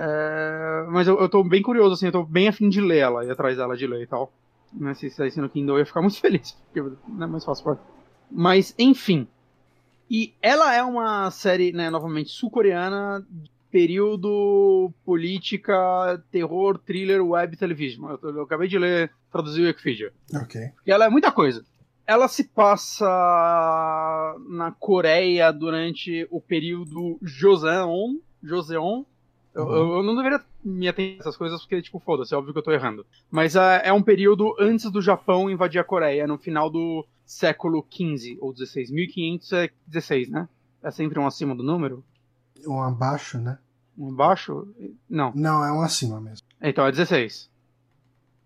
É, 0.00 0.86
mas 0.90 1.08
eu, 1.08 1.18
eu 1.18 1.28
tô 1.28 1.42
bem 1.42 1.60
curioso, 1.60 1.94
assim, 1.94 2.06
eu 2.06 2.12
tô 2.12 2.22
bem 2.22 2.46
afim 2.46 2.68
de 2.68 2.80
ler 2.80 2.98
ela, 2.98 3.24
ir 3.24 3.30
atrás 3.32 3.56
dela 3.56 3.76
de 3.76 3.84
ler 3.84 4.02
e 4.02 4.06
tal. 4.06 4.32
Né, 4.72 4.94
se 4.94 5.10
saísse 5.10 5.40
no 5.40 5.48
Kindle 5.48 5.76
eu 5.76 5.80
ia 5.80 5.86
ficar 5.86 6.00
muito 6.02 6.20
feliz, 6.20 6.52
porque 6.52 6.96
não 7.08 7.24
é 7.24 7.26
mais 7.26 7.44
fácil 7.44 7.64
pra... 7.64 7.78
Mas, 8.30 8.74
enfim. 8.78 9.26
E 10.08 10.32
ela 10.40 10.72
é 10.72 10.82
uma 10.82 11.30
série, 11.32 11.72
né, 11.72 11.90
novamente, 11.90 12.30
sul-coreana 12.30 13.26
período 13.70 14.92
política, 15.04 16.22
terror, 16.30 16.78
thriller, 16.78 17.24
web 17.24 17.56
television. 17.56 18.10
Eu, 18.22 18.36
eu 18.36 18.42
acabei 18.42 18.68
de 18.68 18.78
ler, 18.78 19.12
traduzir 19.30 19.62
o 19.62 19.66
Wikipedia. 19.66 20.12
Ok. 20.34 20.60
E 20.86 20.90
ela 20.90 21.04
é 21.04 21.08
muita 21.10 21.30
coisa. 21.30 21.64
Ela 22.06 22.28
se 22.28 22.44
passa 22.44 23.06
na 24.48 24.72
Coreia 24.72 25.52
durante 25.52 26.26
o 26.30 26.40
período 26.40 27.18
Joseon. 27.20 28.16
Joseon. 28.42 29.04
Eu, 29.58 29.66
uhum. 29.66 29.96
eu, 29.96 30.02
não 30.04 30.14
deveria 30.14 30.40
me 30.64 30.86
atender 30.86 31.16
a 31.16 31.20
essas 31.20 31.36
coisas 31.36 31.60
porque, 31.60 31.82
tipo, 31.82 31.98
foda-se, 31.98 32.32
é 32.32 32.36
óbvio 32.36 32.52
que 32.52 32.58
eu 32.60 32.62
tô 32.62 32.70
errando. 32.70 33.04
Mas 33.28 33.56
uh, 33.56 33.80
é 33.82 33.92
um 33.92 34.02
período 34.02 34.54
antes 34.58 34.88
do 34.90 35.02
Japão 35.02 35.50
invadir 35.50 35.80
a 35.80 35.84
Coreia, 35.84 36.28
no 36.28 36.38
final 36.38 36.70
do 36.70 37.04
século 37.26 37.84
XV 37.90 38.38
ou 38.40 38.54
XVI. 38.54 38.92
1500 38.92 39.52
é 39.52 39.70
16, 39.86 40.28
né? 40.28 40.48
É 40.80 40.92
sempre 40.92 41.18
um 41.18 41.26
acima 41.26 41.56
do 41.56 41.64
número? 41.64 42.04
Um 42.64 42.80
abaixo, 42.80 43.38
né? 43.38 43.58
Um 43.98 44.10
abaixo? 44.10 44.68
Não. 45.10 45.32
Não, 45.34 45.64
é 45.64 45.72
um 45.72 45.82
acima 45.82 46.20
mesmo. 46.20 46.46
Então 46.62 46.86
é 46.86 46.92
16. 46.92 47.50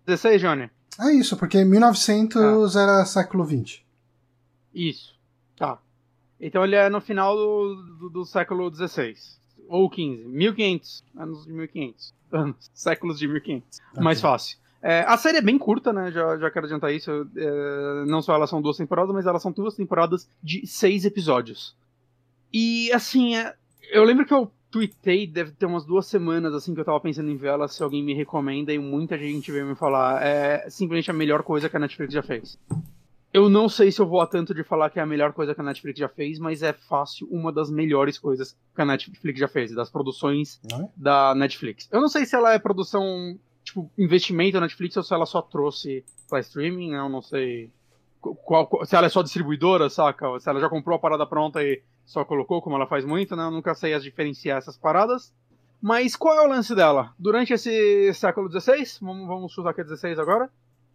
16, 0.07 0.41
Johnny? 0.41 0.69
É 0.99 1.11
isso, 1.11 1.37
porque 1.37 1.63
1900 1.63 2.75
ah. 2.75 2.81
era 2.81 3.05
século 3.05 3.43
20. 3.43 3.85
Isso. 4.73 5.15
Tá. 5.55 5.79
Então 6.41 6.63
ele 6.63 6.75
é 6.75 6.89
no 6.89 6.99
final 6.99 7.35
do, 7.35 7.75
do, 7.99 8.09
do 8.09 8.25
século 8.25 8.71
16. 8.71 9.42
Ou 9.67 9.89
15. 9.89 10.25
1500. 10.25 11.03
Anos 11.17 11.45
de 11.45 11.53
1500. 11.53 12.13
Anos. 12.31 12.71
Séculos 12.73 13.19
de 13.19 13.27
1500. 13.27 13.79
Okay. 13.91 14.03
Mais 14.03 14.21
fácil. 14.21 14.57
É, 14.81 15.01
a 15.07 15.15
série 15.17 15.37
é 15.37 15.41
bem 15.41 15.57
curta, 15.57 15.93
né? 15.93 16.11
Já, 16.11 16.37
já 16.37 16.51
quero 16.51 16.65
adiantar 16.65 16.93
isso. 16.93 17.09
É, 17.37 18.05
não 18.05 18.21
só 18.21 18.35
elas 18.35 18.49
são 18.49 18.61
duas 18.61 18.75
temporadas, 18.75 19.13
mas 19.13 19.25
elas 19.25 19.41
são 19.41 19.51
duas 19.51 19.75
temporadas 19.75 20.29
de 20.41 20.67
seis 20.67 21.05
episódios. 21.05 21.75
E, 22.51 22.91
assim, 22.91 23.35
é, 23.35 23.55
eu 23.91 24.03
lembro 24.03 24.25
que 24.25 24.33
eu 24.33 24.51
tuitei, 24.69 25.25
deve 25.27 25.51
ter 25.51 25.67
umas 25.67 25.85
duas 25.85 26.07
semanas 26.07 26.53
assim 26.53 26.73
que 26.73 26.79
eu 26.79 26.85
tava 26.85 26.99
pensando 26.99 27.29
em 27.29 27.37
ver 27.37 27.49
ela, 27.49 27.67
se 27.67 27.81
alguém 27.83 28.03
me 28.03 28.13
recomenda, 28.13 28.73
e 28.73 28.79
muita 28.79 29.17
gente 29.17 29.51
veio 29.51 29.67
me 29.67 29.75
falar. 29.75 30.21
É 30.21 30.69
simplesmente 30.69 31.11
a 31.11 31.13
melhor 31.13 31.43
coisa 31.43 31.69
que 31.69 31.77
a 31.77 31.79
Netflix 31.79 32.13
já 32.13 32.23
fez. 32.23 32.59
Eu 33.33 33.49
não 33.49 33.67
sei 33.67 33.91
se 33.91 33.99
eu 33.99 34.05
vou 34.05 34.21
a 34.21 34.27
tanto 34.27 34.53
de 34.53 34.63
falar 34.63 34.91
que 34.91 34.99
é 34.99 35.01
a 35.01 35.07
melhor 35.07 35.33
coisa 35.33 35.55
que 35.55 35.59
a 35.59 35.63
Netflix 35.63 35.99
já 35.99 36.07
fez, 36.07 36.37
mas 36.37 36.61
é 36.61 36.71
fácil 36.71 37.27
uma 37.31 37.51
das 37.51 37.71
melhores 37.71 38.19
coisas 38.19 38.55
que 38.75 38.81
a 38.81 38.85
Netflix 38.85 39.39
já 39.39 39.47
fez, 39.47 39.73
das 39.73 39.89
produções 39.89 40.61
é? 40.71 40.87
da 40.95 41.33
Netflix. 41.33 41.89
Eu 41.91 41.99
não 41.99 42.07
sei 42.07 42.27
se 42.27 42.35
ela 42.35 42.53
é 42.53 42.59
produção, 42.59 43.35
tipo, 43.63 43.89
investimento 43.97 44.53
da 44.53 44.61
Netflix 44.61 44.95
ou 44.97 45.03
se 45.03 45.11
ela 45.11 45.25
só 45.25 45.41
trouxe 45.41 46.05
pra 46.29 46.41
streaming, 46.41 46.91
né? 46.91 46.99
Eu 46.99 47.09
não 47.09 47.23
sei 47.23 47.71
qual, 48.21 48.69
se 48.85 48.95
ela 48.95 49.07
é 49.07 49.09
só 49.09 49.23
distribuidora, 49.23 49.89
saca? 49.89 50.39
Se 50.39 50.47
ela 50.47 50.59
já 50.59 50.69
comprou 50.69 50.95
a 50.95 50.99
parada 50.99 51.25
pronta 51.25 51.63
e 51.63 51.81
só 52.05 52.23
colocou, 52.23 52.61
como 52.61 52.75
ela 52.75 52.85
faz 52.85 53.03
muito, 53.03 53.35
né? 53.35 53.45
Eu 53.45 53.51
nunca 53.51 53.73
sei 53.73 53.95
as 53.95 54.03
diferenciar 54.03 54.59
essas 54.59 54.77
paradas. 54.77 55.33
Mas 55.81 56.15
qual 56.15 56.37
é 56.37 56.41
o 56.41 56.49
lance 56.49 56.73
dela? 56.73 57.13
Durante 57.19 57.51
esse 57.51 58.13
século 58.13 58.49
XVI, 58.49 58.85
vamos, 59.01 59.27
vamos 59.27 59.51
chutar 59.51 59.73
que 59.73 59.81
é 59.81 59.83
16 59.83 60.17
agora, 60.17 60.49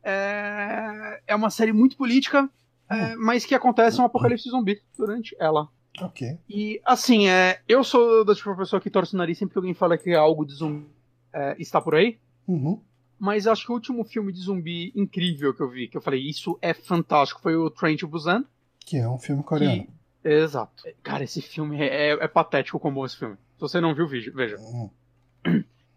é, 0.09 1.21
é 1.27 1.35
uma 1.35 1.51
série 1.51 1.73
muito 1.73 1.97
política, 1.97 2.49
é, 2.89 2.95
hum. 2.95 3.17
mas 3.19 3.45
que 3.45 3.55
acontece 3.55 4.01
um 4.01 4.05
apocalipse 4.05 4.49
zumbi 4.49 4.81
durante 4.97 5.37
ela. 5.39 5.69
Ok. 6.01 6.39
E, 6.49 6.81
assim, 6.85 7.29
é, 7.29 7.61
eu 7.69 7.83
sou 7.85 8.25
da 8.25 8.35
tipo 8.35 8.57
pessoa 8.57 8.81
que 8.81 8.91
torce 8.91 9.15
o 9.15 9.19
nariz 9.19 9.37
sempre 9.37 9.53
que 9.53 9.59
alguém 9.59 9.75
fala 9.75 9.99
que 9.99 10.11
é 10.11 10.17
algo 10.17 10.47
de 10.47 10.55
zumbi 10.55 10.87
é, 11.33 11.57
está 11.59 11.81
por 11.81 11.95
aí. 11.95 12.19
Uhum. 12.47 12.81
Mas 13.19 13.47
acho 13.47 13.67
que 13.67 13.73
o 13.73 13.75
último 13.75 14.05
filme 14.05 14.33
de 14.33 14.41
zumbi 14.41 14.93
incrível 14.95 15.53
que 15.53 15.61
eu 15.61 15.69
vi, 15.69 15.89
que 15.89 15.97
eu 15.97 16.01
falei, 16.01 16.21
isso 16.21 16.59
é 16.63 16.73
fantástico, 16.73 17.43
foi 17.43 17.57
o 17.57 17.69
Train 17.69 17.97
to 17.97 18.07
Busan. 18.07 18.45
Que 18.81 18.99
é 18.99 19.09
um 19.09 19.19
filme 19.19 19.43
coreano. 19.43 19.87
Que... 20.23 20.29
Exato. 20.29 20.85
Cara, 21.03 21.25
esse 21.25 21.43
filme 21.43 21.81
é, 21.81 22.11
é, 22.11 22.29
patético 22.29 22.79
como 22.79 23.05
esse 23.05 23.17
filme. 23.17 23.35
Se 23.35 23.61
você 23.61 23.81
não 23.81 23.95
viu, 23.95 24.07
veja. 24.07 24.57
Uhum. 24.59 24.91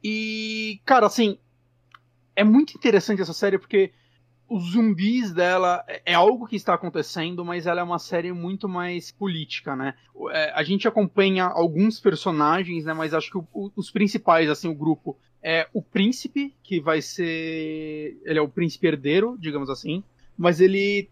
E, 0.04 0.82
cara, 0.84 1.06
assim, 1.06 1.38
é 2.36 2.44
muito 2.44 2.76
interessante 2.76 3.22
essa 3.22 3.34
série 3.34 3.60
porque 3.60 3.92
os 4.52 4.74
zumbis 4.74 5.32
dela 5.32 5.82
é 6.06 6.14
algo 6.14 6.46
que 6.46 6.58
está 6.58 6.74
acontecendo, 6.74 7.46
mas 7.46 7.66
ela 7.66 7.80
é 7.80 7.84
uma 7.84 7.98
série 7.98 8.34
muito 8.34 8.68
mais 8.68 9.10
política, 9.10 9.78
né? 9.78 9.94
É, 10.32 10.52
a 10.54 10.62
gente 10.62 10.90
acompanha 10.90 11.46
alguns 11.46 12.02
personagens, 12.02 12.84
né? 12.84 12.94
Mas 12.94 13.14
acho 13.14 13.32
que 13.32 13.38
o, 13.38 13.48
o, 13.54 13.72
os 13.78 13.90
principais, 13.90 14.50
assim, 14.50 14.68
o 14.68 14.76
grupo 14.76 15.18
é 15.42 15.70
o 15.74 15.82
príncipe, 15.82 16.54
que 16.62 16.82
vai 16.82 17.02
ser. 17.02 18.20
Ele 18.26 18.40
é 18.40 18.42
o 18.42 18.50
príncipe 18.50 18.88
herdeiro, 18.88 19.38
digamos 19.40 19.70
assim. 19.70 20.04
Mas 20.38 20.60
ele 20.60 21.10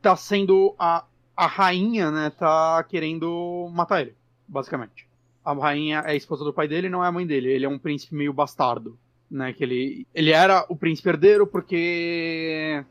tá 0.00 0.16
sendo. 0.16 0.74
A, 0.76 1.04
a 1.36 1.46
rainha, 1.46 2.10
né? 2.10 2.30
Tá 2.30 2.82
querendo 2.82 3.70
matar 3.72 4.00
ele, 4.00 4.16
basicamente. 4.48 5.06
A 5.44 5.52
rainha 5.52 6.00
é 6.00 6.10
a 6.10 6.16
esposa 6.16 6.42
do 6.42 6.52
pai 6.52 6.66
dele, 6.66 6.88
não 6.88 7.04
é 7.04 7.06
a 7.06 7.12
mãe 7.12 7.28
dele. 7.28 7.48
Ele 7.48 7.64
é 7.64 7.68
um 7.68 7.78
príncipe 7.78 8.16
meio 8.16 8.32
bastardo 8.32 8.98
né? 9.32 9.52
Que 9.52 9.64
ele, 9.64 10.06
ele 10.14 10.30
era 10.30 10.64
o 10.68 10.76
príncipe 10.76 11.08
herdeiro 11.08 11.46
porque 11.46 12.84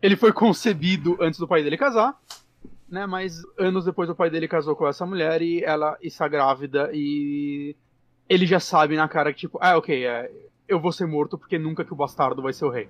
ele 0.00 0.16
foi 0.16 0.32
concebido 0.32 1.18
antes 1.20 1.38
do 1.38 1.48
pai 1.48 1.62
dele 1.62 1.76
casar, 1.76 2.18
né? 2.88 3.04
Mas 3.04 3.42
anos 3.58 3.84
depois 3.84 4.08
o 4.08 4.14
pai 4.14 4.30
dele 4.30 4.46
casou 4.46 4.76
com 4.76 4.86
essa 4.86 5.04
mulher 5.04 5.42
e 5.42 5.62
ela 5.64 5.98
está 6.00 6.28
grávida 6.28 6.90
e 6.94 7.74
ele 8.28 8.46
já 8.46 8.60
sabe 8.60 8.96
na 8.96 9.08
cara 9.08 9.32
que 9.32 9.40
tipo, 9.40 9.58
ah, 9.60 9.76
ok, 9.76 10.06
é, 10.06 10.30
eu 10.68 10.80
vou 10.80 10.92
ser 10.92 11.06
morto 11.06 11.36
porque 11.36 11.58
nunca 11.58 11.84
que 11.84 11.92
o 11.92 11.96
bastardo 11.96 12.40
vai 12.40 12.52
ser 12.52 12.64
o 12.64 12.70
rei. 12.70 12.88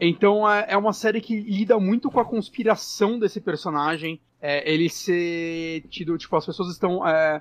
Então 0.00 0.50
é, 0.50 0.66
é 0.70 0.76
uma 0.76 0.92
série 0.92 1.20
que 1.20 1.40
lida 1.40 1.78
muito 1.78 2.10
com 2.10 2.20
a 2.20 2.24
conspiração 2.24 3.18
desse 3.18 3.40
personagem. 3.40 4.20
É, 4.40 4.70
ele 4.70 4.88
ser 4.88 5.82
tido, 5.88 6.16
tipo, 6.18 6.36
as 6.36 6.44
pessoas 6.44 6.70
estão. 6.70 7.06
É, 7.06 7.40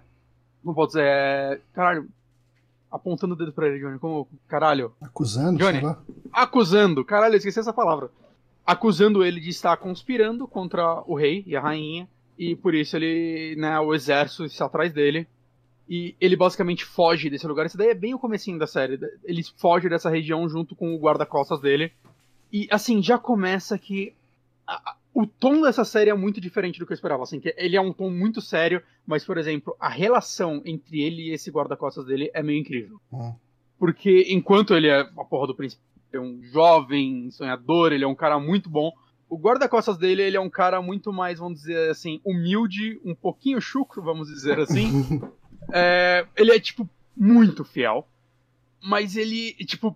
como 0.63 0.73
pode 0.73 0.93
dizer? 0.93 1.03
É, 1.05 1.59
caralho, 1.73 2.07
apontando 2.91 3.33
o 3.33 3.37
dedo 3.37 3.51
pra 3.51 3.67
ele, 3.67 3.79
Johnny, 3.79 3.99
como, 3.99 4.27
caralho. 4.47 4.93
Acusando, 5.01 5.59
Johnny, 5.59 5.81
acusando, 6.31 7.03
caralho, 7.03 7.33
eu 7.33 7.37
esqueci 7.37 7.59
essa 7.59 7.73
palavra. 7.73 8.09
Acusando 8.65 9.23
ele 9.23 9.39
de 9.39 9.49
estar 9.49 9.75
conspirando 9.77 10.47
contra 10.47 11.03
o 11.05 11.15
rei 11.15 11.43
e 11.45 11.55
a 11.55 11.61
rainha, 11.61 12.07
e 12.37 12.55
por 12.55 12.73
isso 12.73 12.95
ele, 12.95 13.55
né, 13.57 13.79
o 13.79 13.93
exército 13.93 14.45
está 14.45 14.65
atrás 14.65 14.91
dele. 14.91 15.27
E 15.87 16.15
ele 16.19 16.35
basicamente 16.35 16.83
foge 16.83 17.29
desse 17.29 17.45
lugar. 17.45 17.67
Isso 17.67 17.77
daí 17.77 17.89
é 17.89 17.93
bem 17.93 18.13
o 18.13 18.19
comecinho 18.19 18.57
da 18.57 18.65
série. 18.65 18.99
Ele 19.23 19.43
foge 19.57 19.87
dessa 19.87 20.09
região 20.09 20.49
junto 20.49 20.75
com 20.75 20.95
o 20.95 20.99
guarda-costas 20.99 21.61
dele. 21.61 21.91
E 22.51 22.67
assim, 22.71 23.03
já 23.03 23.19
começa 23.19 23.77
que 23.77 24.11
a, 24.65 24.95
o 25.15 25.25
tom 25.25 25.61
dessa 25.61 25.85
série 25.85 26.09
é 26.09 26.13
muito 26.13 26.41
diferente 26.41 26.77
do 26.77 26.85
que 26.85 26.91
eu 26.91 26.95
esperava. 26.95 27.23
Assim, 27.23 27.39
que 27.39 27.55
ele 27.57 27.77
é 27.77 27.81
um 27.81 27.93
tom 27.93 28.11
muito 28.11 28.41
sério, 28.41 28.83
mas, 29.07 29.23
por 29.23 29.37
exemplo, 29.37 29.73
a 29.79 29.87
relação 29.87 30.61
entre 30.65 31.01
ele 31.01 31.29
e 31.29 31.31
esse 31.31 31.49
guarda-costas 31.49 32.05
dele 32.05 32.29
é 32.33 32.43
meio 32.43 32.59
incrível. 32.59 32.99
Uhum. 33.09 33.33
Porque 33.79 34.25
enquanto 34.29 34.75
ele 34.75 34.89
é 34.89 34.99
a 34.99 35.23
porra 35.23 35.47
do 35.47 35.55
príncipe, 35.55 35.81
é 36.11 36.19
um 36.19 36.43
jovem 36.43 37.31
sonhador, 37.31 37.93
ele 37.93 38.03
é 38.03 38.07
um 38.07 38.13
cara 38.13 38.37
muito 38.37 38.69
bom. 38.69 38.91
O 39.29 39.37
guarda-costas 39.37 39.97
dele, 39.97 40.21
ele 40.21 40.35
é 40.35 40.41
um 40.41 40.49
cara 40.49 40.81
muito 40.81 41.13
mais, 41.13 41.39
vamos 41.39 41.61
dizer 41.61 41.91
assim, 41.91 42.19
humilde, 42.25 42.99
um 43.05 43.15
pouquinho 43.15 43.61
chucro, 43.61 44.03
vamos 44.03 44.27
dizer 44.27 44.59
assim. 44.59 45.21
é, 45.71 46.27
ele 46.35 46.51
é, 46.51 46.59
tipo, 46.59 46.89
muito 47.15 47.63
fiel. 47.63 48.05
Mas 48.83 49.15
ele, 49.15 49.53
tipo, 49.65 49.95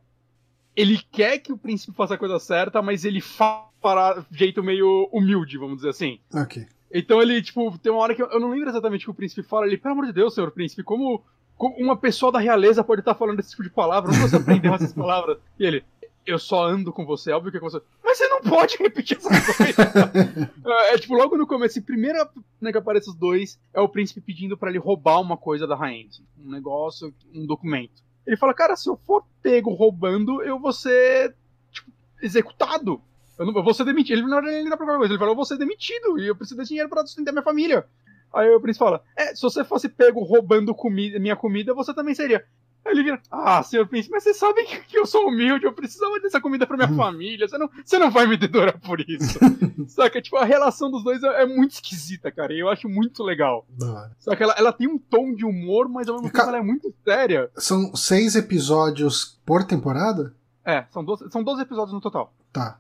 ele 0.73 0.97
quer 1.11 1.39
que 1.39 1.51
o 1.51 1.57
príncipe 1.57 1.95
faça 1.95 2.13
a 2.13 2.17
coisa 2.17 2.39
certa, 2.39 2.81
mas 2.81 3.03
ele 3.03 3.19
faz 3.19 3.68
para 3.81 4.25
jeito 4.31 4.63
meio 4.63 5.09
humilde, 5.11 5.57
vamos 5.57 5.77
dizer 5.77 5.89
assim. 5.89 6.19
Ok. 6.33 6.65
Então 6.91 7.21
ele, 7.21 7.41
tipo, 7.41 7.77
tem 7.77 7.91
uma 7.91 8.01
hora 8.01 8.15
que 8.15 8.21
eu, 8.21 8.27
eu 8.27 8.39
não 8.39 8.49
lembro 8.49 8.69
exatamente 8.69 9.03
o 9.03 9.05
que 9.05 9.11
o 9.11 9.13
príncipe 9.13 9.43
fala 9.43 9.65
ali, 9.65 9.77
pelo 9.77 9.93
amor 9.93 10.07
de 10.07 10.13
Deus, 10.13 10.33
senhor 10.33 10.51
príncipe, 10.51 10.83
como, 10.83 11.23
como 11.55 11.75
uma 11.77 11.95
pessoa 11.95 12.31
da 12.31 12.39
realeza 12.39 12.83
pode 12.83 13.01
estar 13.01 13.13
falando 13.13 13.39
esse 13.39 13.51
tipo 13.51 13.63
de 13.63 13.69
palavra? 13.69 14.09
Onde 14.09 14.19
você 14.19 14.35
aprendeu 14.37 14.73
essas 14.73 14.93
palavras? 14.93 15.37
E 15.59 15.65
ele, 15.65 15.83
eu 16.25 16.39
só 16.39 16.65
ando 16.65 16.93
com 16.93 17.05
você, 17.05 17.31
óbvio 17.31 17.51
que 17.51 17.57
é 17.57 17.59
com 17.59 17.69
você. 17.69 17.81
Mas 18.03 18.17
você 18.17 18.27
não 18.27 18.41
pode 18.41 18.77
repetir 18.77 19.17
essa 19.17 19.29
coisa. 19.29 20.51
é, 20.65 20.93
é, 20.93 20.97
tipo, 20.97 21.15
logo 21.15 21.37
no 21.37 21.47
começo, 21.47 21.79
a 21.79 21.81
primeira 21.81 22.29
né, 22.61 22.71
que 22.71 22.77
aparece 22.77 23.09
os 23.09 23.15
dois 23.15 23.59
é 23.73 23.79
o 23.79 23.89
príncipe 23.89 24.21
pedindo 24.21 24.57
para 24.57 24.69
ele 24.69 24.79
roubar 24.79 25.19
uma 25.21 25.37
coisa 25.37 25.67
da 25.67 25.75
rainha. 25.75 26.07
Assim, 26.07 26.23
um 26.43 26.51
negócio, 26.51 27.13
um 27.33 27.45
documento. 27.45 28.01
Ele 28.25 28.37
fala, 28.37 28.53
cara, 28.53 28.75
se 28.75 28.89
eu 28.89 28.99
for 29.05 29.23
pego 29.41 29.73
roubando, 29.73 30.41
eu 30.43 30.59
vou 30.59 30.73
ser 30.73 31.35
tipo, 31.71 31.91
executado. 32.21 33.01
Eu, 33.39 33.45
não, 33.45 33.55
eu 33.55 33.63
vou 33.63 33.73
ser 33.73 33.85
demitido. 33.85 34.19
Ele 34.19 34.27
não 34.27 34.45
ele 34.45 34.69
dá 34.69 34.75
pra 34.75 34.85
coisa. 34.85 35.13
Ele 35.13 35.17
fala, 35.17 35.31
eu 35.31 35.35
vou 35.35 35.45
ser 35.45 35.57
demitido 35.57 36.19
e 36.19 36.27
eu 36.27 36.35
preciso 36.35 36.61
de 36.61 36.67
dinheiro 36.67 36.89
pra 36.89 37.05
sustentar 37.05 37.31
minha 37.31 37.43
família. 37.43 37.85
Aí 38.33 38.49
o 38.49 38.59
príncipe 38.59 38.85
fala, 38.85 39.01
é, 39.15 39.33
se 39.33 39.41
você 39.41 39.63
fosse 39.63 39.89
pego 39.89 40.21
roubando 40.23 40.75
comida, 40.75 41.17
minha 41.17 41.35
comida, 41.35 41.73
você 41.73 41.93
também 41.93 42.13
seria. 42.13 42.45
Aí 42.85 42.93
ele 42.93 43.03
vira, 43.03 43.21
ah, 43.31 43.61
senhor 43.63 43.87
príncipe, 43.87 44.13
mas 44.13 44.23
você 44.23 44.33
sabe 44.33 44.63
que, 44.63 44.79
que 44.81 44.97
eu 44.97 45.05
sou 45.05 45.27
humilde, 45.27 45.65
eu 45.65 45.73
precisava 45.73 46.19
dessa 46.19 46.39
comida 46.39 46.65
pra 46.65 46.77
minha 46.77 46.89
hum. 46.89 46.95
família, 46.95 47.47
você 47.47 47.57
não, 47.57 47.69
você 47.83 47.97
não 47.97 48.09
vai 48.09 48.25
me 48.25 48.37
dedorar 48.37 48.79
por 48.79 48.99
isso. 49.01 49.39
Saca? 49.87 50.21
Tipo, 50.21 50.37
a 50.37 50.45
relação 50.45 50.89
dos 50.89 51.03
dois 51.03 51.21
é, 51.23 51.41
é, 51.41 51.45
muito 51.45 51.71
esquisita, 51.71 52.31
cara, 52.31 52.53
e 52.53 52.59
eu 52.59 52.69
acho 52.69 52.87
muito 52.87 53.23
legal. 53.23 53.65
Não. 53.77 54.09
Saca? 54.19 54.43
Ela, 54.43 54.55
ela 54.57 54.73
tem 54.73 54.87
um 54.87 54.97
tom 54.97 55.33
de 55.33 55.45
humor, 55.45 55.89
mas 55.89 56.07
ao 56.07 56.15
mesmo 56.15 56.31
tempo 56.31 56.47
ela 56.47 56.57
é 56.57 56.63
muito 56.63 56.93
séria. 57.03 57.49
São 57.57 57.95
seis 57.95 58.35
episódios 58.35 59.39
por 59.45 59.63
temporada? 59.63 60.33
É, 60.63 60.85
são 60.91 61.03
12, 61.03 61.31
são 61.31 61.43
12 61.43 61.63
episódios 61.63 61.93
no 61.93 62.01
total. 62.01 62.33
Tá. 62.53 62.79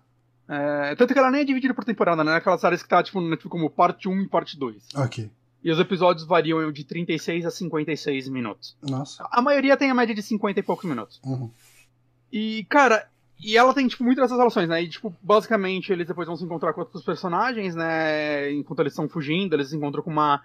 É, 0.49 0.95
tanto 0.95 1.13
que 1.13 1.19
ela 1.19 1.29
nem 1.29 1.41
é 1.41 1.45
dividida 1.45 1.75
por 1.75 1.85
temporada, 1.85 2.23
né? 2.23 2.33
Aquelas 2.35 2.65
áreas 2.65 2.81
que 2.81 2.89
tá, 2.89 3.03
tipo, 3.03 3.21
tipo, 3.35 3.49
como 3.49 3.69
parte 3.69 4.09
1 4.09 4.21
e 4.21 4.27
parte 4.27 4.57
2. 4.57 4.87
Ok. 4.95 5.29
E 5.63 5.71
os 5.71 5.79
episódios 5.79 6.25
variam 6.25 6.71
de 6.71 6.83
36 6.83 7.45
a 7.45 7.51
56 7.51 8.29
minutos. 8.29 8.75
Nossa. 8.81 9.27
A 9.29 9.41
maioria 9.43 9.77
tem 9.77 9.91
a 9.91 9.93
média 9.93 10.15
de 10.15 10.23
50 10.23 10.59
e 10.59 10.63
poucos 10.63 10.89
minutos. 10.89 11.21
Uhum. 11.23 11.51
E, 12.31 12.65
cara, 12.67 13.07
e 13.39 13.55
ela 13.55 13.73
tem, 13.75 13.87
tipo, 13.87 14.03
muitas 14.03 14.23
dessas 14.23 14.37
relações, 14.37 14.67
né? 14.67 14.81
E, 14.81 14.89
tipo, 14.89 15.15
basicamente, 15.21 15.91
eles 15.91 16.07
depois 16.07 16.27
vão 16.27 16.35
se 16.35 16.43
encontrar 16.43 16.73
com 16.73 16.81
outros 16.81 17.03
personagens, 17.03 17.75
né? 17.75 18.51
Enquanto 18.51 18.79
eles 18.79 18.93
estão 18.93 19.07
fugindo, 19.07 19.53
eles 19.53 19.69
se 19.69 19.75
encontram 19.75 20.01
com 20.01 20.09
uma 20.09 20.41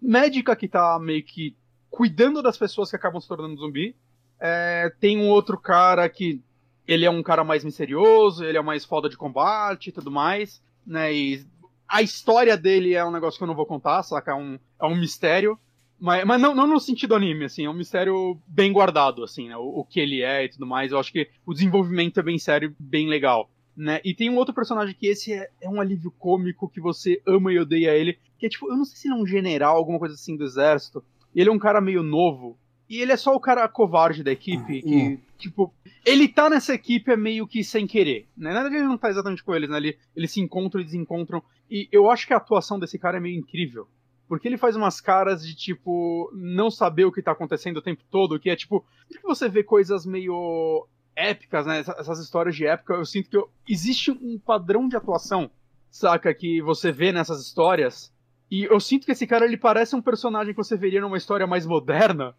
médica 0.00 0.56
que 0.56 0.68
tá 0.68 0.98
meio 0.98 1.22
que 1.22 1.54
cuidando 1.90 2.42
das 2.42 2.56
pessoas 2.56 2.88
que 2.88 2.96
acabam 2.96 3.20
se 3.20 3.28
tornando 3.28 3.60
zumbi. 3.60 3.94
É, 4.40 4.90
tem 5.00 5.18
um 5.18 5.28
outro 5.28 5.58
cara 5.58 6.08
que 6.08 6.40
ele 6.86 7.04
é 7.04 7.10
um 7.10 7.22
cara 7.22 7.44
mais 7.44 7.64
misterioso, 7.64 8.44
ele 8.44 8.58
é 8.58 8.62
mais 8.62 8.84
foda 8.84 9.08
de 9.08 9.16
combate 9.16 9.88
e 9.88 9.92
tudo 9.92 10.10
mais, 10.10 10.62
né? 10.86 11.12
E 11.12 11.44
a 11.88 12.02
história 12.02 12.56
dele 12.56 12.94
é 12.94 13.04
um 13.04 13.12
negócio 13.12 13.38
que 13.38 13.44
eu 13.44 13.48
não 13.48 13.54
vou 13.54 13.66
contar, 13.66 14.02
saca? 14.02 14.32
É 14.32 14.34
um, 14.34 14.58
é 14.80 14.86
um 14.86 14.96
mistério. 14.96 15.58
Mas, 15.98 16.24
mas 16.24 16.40
não, 16.40 16.54
não 16.54 16.66
no 16.66 16.80
sentido 16.80 17.14
anime, 17.14 17.44
assim, 17.44 17.64
é 17.64 17.70
um 17.70 17.74
mistério 17.74 18.38
bem 18.46 18.72
guardado, 18.72 19.22
assim, 19.22 19.48
né? 19.48 19.56
O, 19.56 19.80
o, 19.80 19.84
que 19.84 20.00
ele 20.00 20.22
é 20.22 20.44
e 20.44 20.48
tudo 20.48 20.66
mais. 20.66 20.92
Eu 20.92 20.98
acho 20.98 21.12
que 21.12 21.28
o 21.46 21.54
desenvolvimento 21.54 22.20
é 22.20 22.22
bem 22.22 22.38
sério, 22.38 22.74
bem 22.78 23.08
legal. 23.08 23.48
Né? 23.76 24.00
E 24.04 24.14
tem 24.14 24.30
um 24.30 24.36
outro 24.36 24.54
personagem 24.54 24.94
que 24.94 25.06
esse 25.06 25.32
é, 25.32 25.48
é 25.60 25.68
um 25.68 25.80
alívio 25.80 26.10
cômico 26.10 26.68
que 26.68 26.80
você 26.80 27.20
ama 27.26 27.52
e 27.52 27.58
odeia 27.58 27.96
ele. 27.96 28.18
Que 28.38 28.46
é 28.46 28.48
tipo, 28.48 28.70
eu 28.70 28.76
não 28.76 28.84
sei 28.84 28.96
se 28.96 29.08
ele 29.08 29.14
é 29.14 29.16
um 29.16 29.26
general, 29.26 29.76
alguma 29.76 29.98
coisa 29.98 30.14
assim 30.14 30.36
do 30.36 30.44
exército. 30.44 31.02
E 31.34 31.40
ele 31.40 31.48
é 31.48 31.52
um 31.52 31.58
cara 31.58 31.80
meio 31.80 32.02
novo. 32.02 32.58
E 32.94 33.00
ele 33.00 33.10
é 33.10 33.16
só 33.16 33.34
o 33.34 33.40
cara 33.40 33.66
covarde 33.66 34.22
da 34.22 34.30
equipe, 34.30 34.80
que, 34.80 34.96
hum. 34.96 35.18
tipo, 35.36 35.74
ele 36.06 36.28
tá 36.28 36.48
nessa 36.48 36.72
equipe 36.72 37.10
é 37.10 37.16
meio 37.16 37.44
que 37.44 37.64
sem 37.64 37.88
querer, 37.88 38.28
né? 38.36 38.52
Na 38.52 38.60
verdade, 38.60 38.76
ele 38.76 38.86
não 38.86 38.96
tá 38.96 39.10
exatamente 39.10 39.42
com 39.42 39.52
eles, 39.52 39.68
né? 39.68 39.78
Ele, 39.78 39.98
eles 40.14 40.30
se 40.30 40.40
encontram 40.40 40.80
e 40.80 40.84
desencontram. 40.84 41.42
E 41.68 41.88
eu 41.90 42.08
acho 42.08 42.24
que 42.24 42.32
a 42.32 42.36
atuação 42.36 42.78
desse 42.78 42.96
cara 42.96 43.16
é 43.16 43.20
meio 43.20 43.36
incrível. 43.36 43.88
Porque 44.28 44.46
ele 44.46 44.56
faz 44.56 44.76
umas 44.76 45.00
caras 45.00 45.44
de, 45.44 45.56
tipo, 45.56 46.30
não 46.32 46.70
saber 46.70 47.04
o 47.04 47.10
que 47.10 47.20
tá 47.20 47.32
acontecendo 47.32 47.78
o 47.78 47.82
tempo 47.82 48.04
todo, 48.12 48.38
que 48.38 48.48
é, 48.48 48.54
tipo, 48.54 48.86
que 49.08 49.20
você 49.24 49.48
vê 49.48 49.64
coisas 49.64 50.06
meio 50.06 50.86
épicas, 51.16 51.66
né? 51.66 51.80
Essas 51.80 52.20
histórias 52.20 52.54
de 52.54 52.64
época, 52.64 52.94
eu 52.94 53.04
sinto 53.04 53.28
que 53.28 53.36
eu... 53.36 53.50
existe 53.68 54.12
um 54.12 54.38
padrão 54.38 54.86
de 54.86 54.96
atuação, 54.96 55.50
saca? 55.90 56.32
Que 56.32 56.62
você 56.62 56.92
vê 56.92 57.10
nessas 57.10 57.44
histórias. 57.44 58.14
E 58.48 58.62
eu 58.62 58.78
sinto 58.78 59.04
que 59.04 59.10
esse 59.10 59.26
cara, 59.26 59.46
ele 59.46 59.56
parece 59.56 59.96
um 59.96 60.00
personagem 60.00 60.54
que 60.54 60.62
você 60.62 60.76
veria 60.76 61.00
numa 61.00 61.16
história 61.16 61.44
mais 61.44 61.66
moderna, 61.66 62.36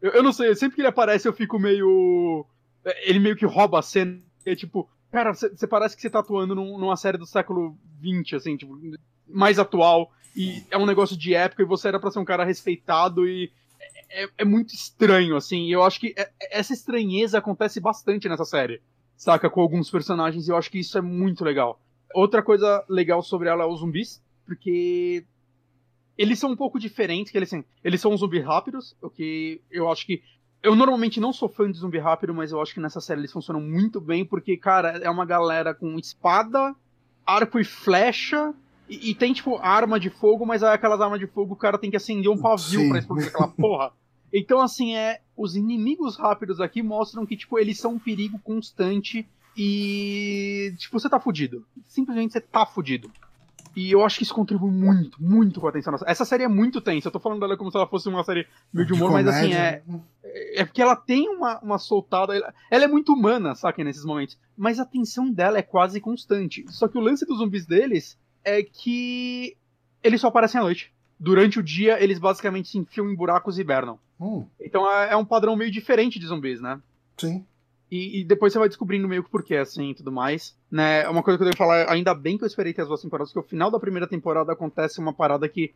eu, 0.00 0.12
eu 0.12 0.22
não 0.22 0.32
sei, 0.32 0.54
sempre 0.54 0.76
que 0.76 0.80
ele 0.80 0.88
aparece 0.88 1.28
eu 1.28 1.32
fico 1.32 1.58
meio. 1.58 2.46
Ele 3.02 3.18
meio 3.18 3.36
que 3.36 3.46
rouba 3.46 3.78
a 3.78 3.82
cena. 3.82 4.18
É 4.44 4.56
tipo, 4.56 4.88
cara, 5.12 5.34
você 5.34 5.66
parece 5.66 5.94
que 5.94 6.02
você 6.02 6.10
tá 6.10 6.20
atuando 6.20 6.54
num, 6.54 6.78
numa 6.78 6.96
série 6.96 7.18
do 7.18 7.26
século 7.26 7.76
XX, 8.00 8.34
assim, 8.34 8.56
tipo, 8.56 8.78
mais 9.28 9.58
atual. 9.58 10.10
E 10.34 10.64
é 10.70 10.78
um 10.78 10.86
negócio 10.86 11.16
de 11.16 11.34
época 11.34 11.62
e 11.62 11.66
você 11.66 11.88
era 11.88 12.00
pra 12.00 12.10
ser 12.10 12.18
um 12.18 12.24
cara 12.24 12.44
respeitado 12.44 13.26
e. 13.26 13.52
É, 14.08 14.28
é 14.38 14.44
muito 14.44 14.74
estranho, 14.74 15.36
assim. 15.36 15.66
E 15.66 15.72
eu 15.72 15.82
acho 15.84 16.00
que 16.00 16.14
é, 16.16 16.30
essa 16.50 16.72
estranheza 16.72 17.38
acontece 17.38 17.80
bastante 17.80 18.28
nessa 18.28 18.44
série. 18.44 18.80
Saca? 19.16 19.50
Com 19.50 19.60
alguns 19.60 19.90
personagens 19.90 20.48
e 20.48 20.50
eu 20.50 20.56
acho 20.56 20.70
que 20.70 20.80
isso 20.80 20.96
é 20.96 21.02
muito 21.02 21.44
legal. 21.44 21.80
Outra 22.14 22.42
coisa 22.42 22.84
legal 22.88 23.22
sobre 23.22 23.48
ela 23.48 23.64
é 23.64 23.66
os 23.66 23.80
zumbis, 23.80 24.20
porque 24.46 25.24
eles 26.20 26.38
são 26.38 26.50
um 26.50 26.56
pouco 26.56 26.78
diferentes, 26.78 27.32
que 27.32 27.38
eles, 27.38 27.50
assim, 27.50 27.64
eles 27.82 27.98
são 27.98 28.14
zumbis 28.14 28.44
rápidos, 28.44 28.94
o 29.00 29.08
que 29.08 29.58
eu 29.70 29.90
acho 29.90 30.04
que 30.04 30.22
eu 30.62 30.76
normalmente 30.76 31.18
não 31.18 31.32
sou 31.32 31.48
fã 31.48 31.70
de 31.70 31.78
zumbi 31.78 31.96
rápido, 31.96 32.34
mas 32.34 32.52
eu 32.52 32.60
acho 32.60 32.74
que 32.74 32.80
nessa 32.80 33.00
série 33.00 33.22
eles 33.22 33.32
funcionam 33.32 33.62
muito 33.62 34.02
bem, 34.02 34.22
porque, 34.22 34.54
cara, 34.58 34.98
é 34.98 35.08
uma 35.08 35.24
galera 35.24 35.74
com 35.74 35.98
espada, 35.98 36.76
arco 37.24 37.58
e 37.58 37.64
flecha, 37.64 38.52
e, 38.86 39.12
e 39.12 39.14
tem, 39.14 39.32
tipo, 39.32 39.56
arma 39.62 39.98
de 39.98 40.10
fogo, 40.10 40.44
mas 40.44 40.62
aí 40.62 40.74
aquelas 40.74 41.00
armas 41.00 41.18
de 41.18 41.26
fogo 41.26 41.54
o 41.54 41.56
cara 41.56 41.78
tem 41.78 41.90
que 41.90 41.96
acender 41.96 42.30
um 42.30 42.36
pavio 42.36 42.80
Sim. 42.80 42.90
pra 42.90 42.98
explodir 42.98 43.28
aquela 43.28 43.48
porra. 43.56 43.90
Então, 44.30 44.60
assim, 44.60 44.94
é. 44.94 45.22
Os 45.34 45.56
inimigos 45.56 46.18
rápidos 46.18 46.60
aqui 46.60 46.82
mostram 46.82 47.24
que, 47.24 47.34
tipo, 47.34 47.58
eles 47.58 47.78
são 47.78 47.94
um 47.94 47.98
perigo 47.98 48.38
constante 48.40 49.26
e. 49.56 50.74
Tipo, 50.76 51.00
você 51.00 51.08
tá 51.08 51.18
fudido. 51.18 51.64
Simplesmente 51.86 52.34
você 52.34 52.42
tá 52.42 52.66
fudido. 52.66 53.10
E 53.74 53.90
eu 53.92 54.04
acho 54.04 54.18
que 54.18 54.24
isso 54.24 54.34
contribui 54.34 54.70
muito, 54.70 55.22
muito 55.22 55.60
com 55.60 55.68
a 55.68 55.72
tensão. 55.72 55.94
Essa 56.06 56.24
série 56.24 56.42
é 56.44 56.48
muito 56.48 56.80
tensa. 56.80 57.08
Eu 57.08 57.12
tô 57.12 57.20
falando 57.20 57.40
dela 57.40 57.56
como 57.56 57.70
se 57.70 57.76
ela 57.76 57.86
fosse 57.86 58.08
uma 58.08 58.24
série 58.24 58.46
meio 58.72 58.86
de 58.86 58.92
humor, 58.92 59.12
mas 59.12 59.26
assim, 59.28 59.52
é, 59.52 59.78
comédia. 59.80 60.04
é 60.54 60.64
porque 60.64 60.82
ela 60.82 60.96
tem 60.96 61.28
uma, 61.28 61.58
uma 61.60 61.78
soltada. 61.78 62.34
Ela, 62.34 62.52
ela 62.70 62.84
é 62.84 62.88
muito 62.88 63.12
humana, 63.12 63.54
saca, 63.54 63.82
nesses 63.84 64.04
momentos. 64.04 64.38
Mas 64.56 64.80
a 64.80 64.84
tensão 64.84 65.30
dela 65.30 65.58
é 65.58 65.62
quase 65.62 66.00
constante. 66.00 66.64
Só 66.68 66.88
que 66.88 66.98
o 66.98 67.00
lance 67.00 67.24
dos 67.24 67.38
zumbis 67.38 67.64
deles 67.66 68.18
é 68.44 68.62
que 68.62 69.56
eles 70.02 70.20
só 70.20 70.28
aparecem 70.28 70.60
à 70.60 70.64
noite. 70.64 70.92
Durante 71.18 71.58
o 71.58 71.62
dia, 71.62 72.02
eles 72.02 72.18
basicamente 72.18 72.68
se 72.70 72.78
enfiam 72.78 73.10
em 73.10 73.14
buracos 73.14 73.58
e 73.58 73.60
hibernam. 73.60 73.98
Hum, 74.18 74.46
Então 74.60 74.90
é, 74.90 75.12
é 75.12 75.16
um 75.16 75.24
padrão 75.24 75.54
meio 75.56 75.70
diferente 75.70 76.18
de 76.18 76.26
zumbis, 76.26 76.60
né? 76.60 76.80
sim. 77.16 77.44
E, 77.90 78.20
e 78.20 78.24
depois 78.24 78.52
você 78.52 78.58
vai 78.58 78.68
descobrindo 78.68 79.08
meio 79.08 79.24
que 79.24 79.30
por 79.30 79.42
que, 79.42 79.56
assim, 79.56 79.90
e 79.90 79.94
tudo 79.94 80.12
mais. 80.12 80.56
Né? 80.70 81.08
Uma 81.08 81.22
coisa 81.22 81.36
que 81.36 81.42
eu 81.42 81.46
devo 81.46 81.56
falar, 81.56 81.90
ainda 81.90 82.14
bem 82.14 82.38
que 82.38 82.44
eu 82.44 82.46
esperei 82.46 82.72
ter 82.72 82.82
as 82.82 82.88
duas 82.88 83.02
temporadas, 83.02 83.32
porque 83.32 83.46
o 83.46 83.48
final 83.50 83.70
da 83.70 83.80
primeira 83.80 84.06
temporada 84.06 84.52
acontece 84.52 85.00
uma 85.00 85.12
parada 85.12 85.48
que. 85.48 85.74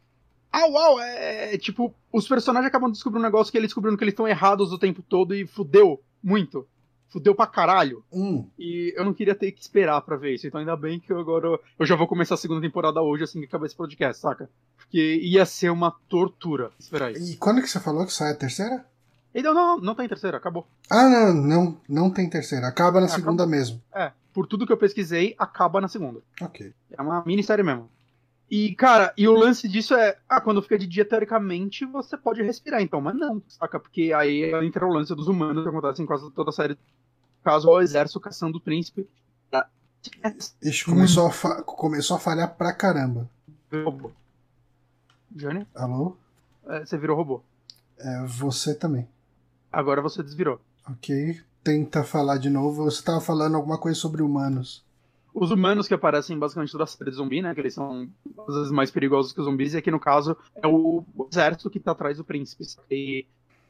Au, 0.52 0.70
uau, 0.70 1.00
é, 1.00 1.54
é, 1.54 1.58
tipo, 1.58 1.92
os 2.12 2.28
personagens 2.28 2.68
acabam 2.68 2.88
descobrindo 2.90 3.26
um 3.26 3.28
negócio 3.28 3.50
que 3.50 3.58
eles 3.58 3.68
descobriram 3.68 3.96
que 3.96 4.04
eles 4.04 4.12
estão 4.12 4.28
errados 4.28 4.72
o 4.72 4.78
tempo 4.78 5.02
todo 5.02 5.34
e 5.34 5.44
fudeu 5.46 6.00
muito. 6.22 6.64
Fudeu 7.08 7.34
pra 7.34 7.46
caralho. 7.46 8.04
Hum, 8.12 8.48
E 8.58 8.92
eu 8.96 9.04
não 9.04 9.12
queria 9.14 9.34
ter 9.34 9.50
que 9.52 9.60
esperar 9.60 10.00
pra 10.02 10.16
ver 10.16 10.34
isso. 10.34 10.46
Então 10.46 10.60
ainda 10.60 10.76
bem 10.76 10.98
que 11.00 11.12
eu 11.12 11.18
agora. 11.18 11.58
Eu 11.78 11.86
já 11.86 11.94
vou 11.96 12.06
começar 12.08 12.34
a 12.34 12.38
segunda 12.38 12.60
temporada 12.60 13.00
hoje, 13.02 13.24
assim 13.24 13.40
que 13.40 13.46
acabar 13.46 13.66
esse 13.66 13.76
podcast, 13.76 14.20
saca? 14.20 14.48
Porque 14.76 15.16
ia 15.22 15.44
ser 15.46 15.70
uma 15.70 15.92
tortura 16.08 16.70
esperar 16.78 17.12
isso. 17.12 17.32
e 17.32 17.36
quando 17.36 17.60
que 17.60 17.68
você 17.68 17.78
falou 17.80 18.04
que 18.06 18.12
sai 18.12 18.32
a 18.32 18.36
terceira? 18.36 18.84
Então, 19.34 19.52
não, 19.52 19.78
não 19.78 19.94
tá 19.94 20.04
em 20.04 20.08
terceira, 20.08 20.36
acabou. 20.36 20.66
Ah, 20.88 21.08
não, 21.08 21.34
não, 21.34 21.80
não 21.88 22.10
tem 22.10 22.30
terceira. 22.30 22.68
Acaba 22.68 23.00
na 23.00 23.06
Acabou. 23.06 23.24
segunda 23.24 23.46
mesmo. 23.46 23.82
É, 23.92 24.12
por 24.32 24.46
tudo 24.46 24.64
que 24.66 24.72
eu 24.72 24.76
pesquisei, 24.76 25.34
acaba 25.38 25.80
na 25.80 25.88
segunda. 25.88 26.20
Ok. 26.40 26.72
É 26.92 27.02
uma 27.02 27.22
minissérie 27.26 27.64
mesmo. 27.64 27.90
E, 28.50 28.74
cara, 28.76 29.12
e 29.16 29.26
o 29.26 29.32
lance 29.32 29.66
disso 29.66 29.94
é, 29.94 30.16
ah, 30.28 30.40
quando 30.40 30.62
fica 30.62 30.78
de 30.78 30.86
dia, 30.86 31.04
teoricamente, 31.04 31.84
você 31.86 32.16
pode 32.16 32.42
respirar, 32.42 32.80
então, 32.82 33.00
mas 33.00 33.16
não, 33.16 33.42
saca? 33.48 33.80
Porque 33.80 34.12
aí 34.12 34.52
entra 34.64 34.86
o 34.86 34.92
lance 34.92 35.12
dos 35.14 35.26
humanos 35.26 35.64
que 35.64 35.68
acontece 35.68 36.02
em 36.02 36.06
quase 36.06 36.30
toda 36.30 36.50
a 36.50 36.52
série. 36.52 36.78
Caso 37.42 37.68
ao 37.68 37.82
exército 37.82 38.20
caçando 38.20 38.58
o 38.58 38.60
príncipe. 38.60 39.08
Ixi, 40.62 40.84
começou 40.84 41.26
a, 41.26 41.30
fa- 41.30 41.62
começou 41.62 42.16
a 42.16 42.20
falhar 42.20 42.54
pra 42.54 42.72
caramba. 42.72 43.28
Robô. 43.72 44.10
Johnny, 45.30 45.66
Alô? 45.74 46.16
é, 46.68 46.84
você 46.84 46.96
virou 46.98 47.16
robô. 47.16 47.42
É, 47.98 48.24
você 48.26 48.74
também. 48.74 49.08
Agora 49.74 50.00
você 50.00 50.22
desvirou. 50.22 50.60
Ok. 50.88 51.40
Tenta 51.62 52.04
falar 52.04 52.38
de 52.38 52.50
novo. 52.50 52.84
Você 52.84 53.02
tava 53.02 53.20
falando 53.20 53.56
alguma 53.56 53.78
coisa 53.78 53.98
sobre 53.98 54.22
humanos. 54.22 54.84
Os 55.34 55.50
humanos 55.50 55.88
que 55.88 55.94
aparecem 55.94 56.38
basicamente 56.38 56.70
toda 56.70 56.84
a 56.84 56.86
série 56.86 57.10
de 57.10 57.16
zumbi, 57.16 57.42
né? 57.42 57.52
Que 57.54 57.60
eles 57.60 57.74
são 57.74 58.08
às 58.46 58.54
vezes 58.54 58.70
mais 58.70 58.90
perigosos 58.90 59.32
que 59.32 59.40
os 59.40 59.46
zumbis, 59.46 59.74
e 59.74 59.78
aqui 59.78 59.90
no 59.90 59.98
caso 59.98 60.36
é 60.54 60.66
o 60.66 61.04
exército 61.28 61.68
que 61.68 61.80
tá 61.80 61.90
atrás 61.90 62.18
do 62.18 62.24
príncipe. 62.24 62.64
E 62.88 63.26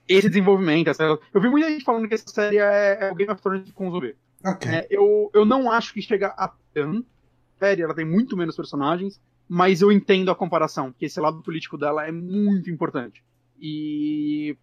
esse 0.06 0.28
desenvolvimento, 0.28 0.88
essa... 0.88 1.04
eu 1.04 1.40
vi 1.40 1.48
muita 1.48 1.70
gente 1.70 1.84
falando 1.84 2.06
que 2.06 2.14
essa 2.14 2.28
série 2.28 2.58
é, 2.58 2.98
é 3.08 3.12
o 3.12 3.14
Game 3.14 3.32
of 3.32 3.40
Thrones 3.40 3.72
com 3.72 3.90
zumbi. 3.90 4.14
Ok. 4.44 4.70
É, 4.70 4.86
eu, 4.90 5.30
eu 5.32 5.46
não 5.46 5.70
acho 5.70 5.94
que 5.94 6.02
chega 6.02 6.34
a 6.36 6.52
tanto. 6.74 7.06
Série, 7.58 7.80
ela 7.80 7.94
tem 7.94 8.04
muito 8.04 8.36
menos 8.36 8.56
personagens, 8.56 9.18
mas 9.48 9.80
eu 9.80 9.90
entendo 9.90 10.30
a 10.30 10.34
comparação, 10.34 10.90
porque 10.92 11.06
esse 11.06 11.18
lado 11.18 11.40
político 11.42 11.78
dela 11.78 12.06
é 12.06 12.12
muito 12.12 12.70
importante. 12.70 13.24
E. 13.58 14.56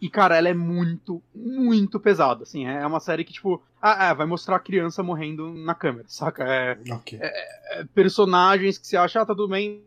E, 0.00 0.08
cara, 0.08 0.36
ela 0.36 0.48
é 0.48 0.54
muito, 0.54 1.20
muito 1.34 1.98
pesada, 1.98 2.44
assim. 2.44 2.66
É 2.66 2.86
uma 2.86 3.00
série 3.00 3.24
que, 3.24 3.32
tipo, 3.32 3.60
ah, 3.82 4.06
é, 4.10 4.14
vai 4.14 4.26
mostrar 4.26 4.56
a 4.56 4.60
criança 4.60 5.02
morrendo 5.02 5.52
na 5.52 5.74
câmera, 5.74 6.04
saca? 6.08 6.44
É, 6.44 6.78
Ok. 6.92 7.18
é, 7.20 7.84
personagens 7.94 8.78
que 8.78 8.86
você 8.86 8.96
acha, 8.96 9.20
ah, 9.20 9.26
tá 9.26 9.34
tudo 9.34 9.48
bem. 9.48 9.82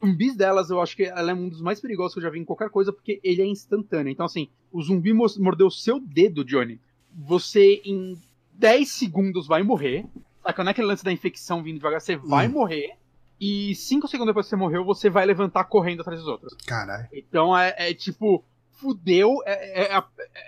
Zumbis 0.00 0.36
delas, 0.36 0.70
eu 0.70 0.80
acho 0.80 0.94
que 0.96 1.02
ela 1.04 1.32
é 1.32 1.34
um 1.34 1.48
dos 1.48 1.60
mais 1.60 1.80
perigosos 1.80 2.14
que 2.14 2.20
eu 2.20 2.22
já 2.22 2.30
vi 2.30 2.38
em 2.38 2.44
qualquer 2.44 2.70
coisa, 2.70 2.92
porque 2.92 3.18
ele 3.24 3.42
é 3.42 3.46
instantâneo. 3.46 4.12
Então, 4.12 4.24
assim, 4.26 4.48
o 4.70 4.80
zumbi 4.80 5.12
mordeu 5.12 5.66
o 5.66 5.70
seu 5.72 5.98
dedo, 5.98 6.44
Johnny. 6.44 6.80
Você, 7.12 7.82
em 7.84 8.16
10 8.52 8.88
segundos, 8.88 9.48
vai 9.48 9.64
morrer. 9.64 10.06
Saca? 10.44 10.62
Não 10.62 10.70
é 10.70 10.72
aquele 10.72 10.86
lance 10.86 11.04
da 11.04 11.10
infecção 11.10 11.64
vindo 11.64 11.76
devagar, 11.78 12.00
você 12.00 12.16
vai 12.16 12.46
Hum. 12.46 12.52
morrer. 12.52 12.92
E 13.40 13.74
5 13.74 14.06
segundos 14.06 14.30
depois 14.30 14.46
que 14.46 14.50
você 14.50 14.56
morreu, 14.56 14.84
você 14.84 15.10
vai 15.10 15.26
levantar 15.26 15.64
correndo 15.64 16.00
atrás 16.02 16.20
dos 16.20 16.28
outros. 16.28 16.54
Caralho. 16.66 17.08
Então 17.12 17.56
é, 17.58 17.74
é 17.76 17.92
tipo, 17.94 18.44
fudeu. 18.78 19.36
É, 19.44 19.82
é- 19.82 19.96
é- 19.98 20.04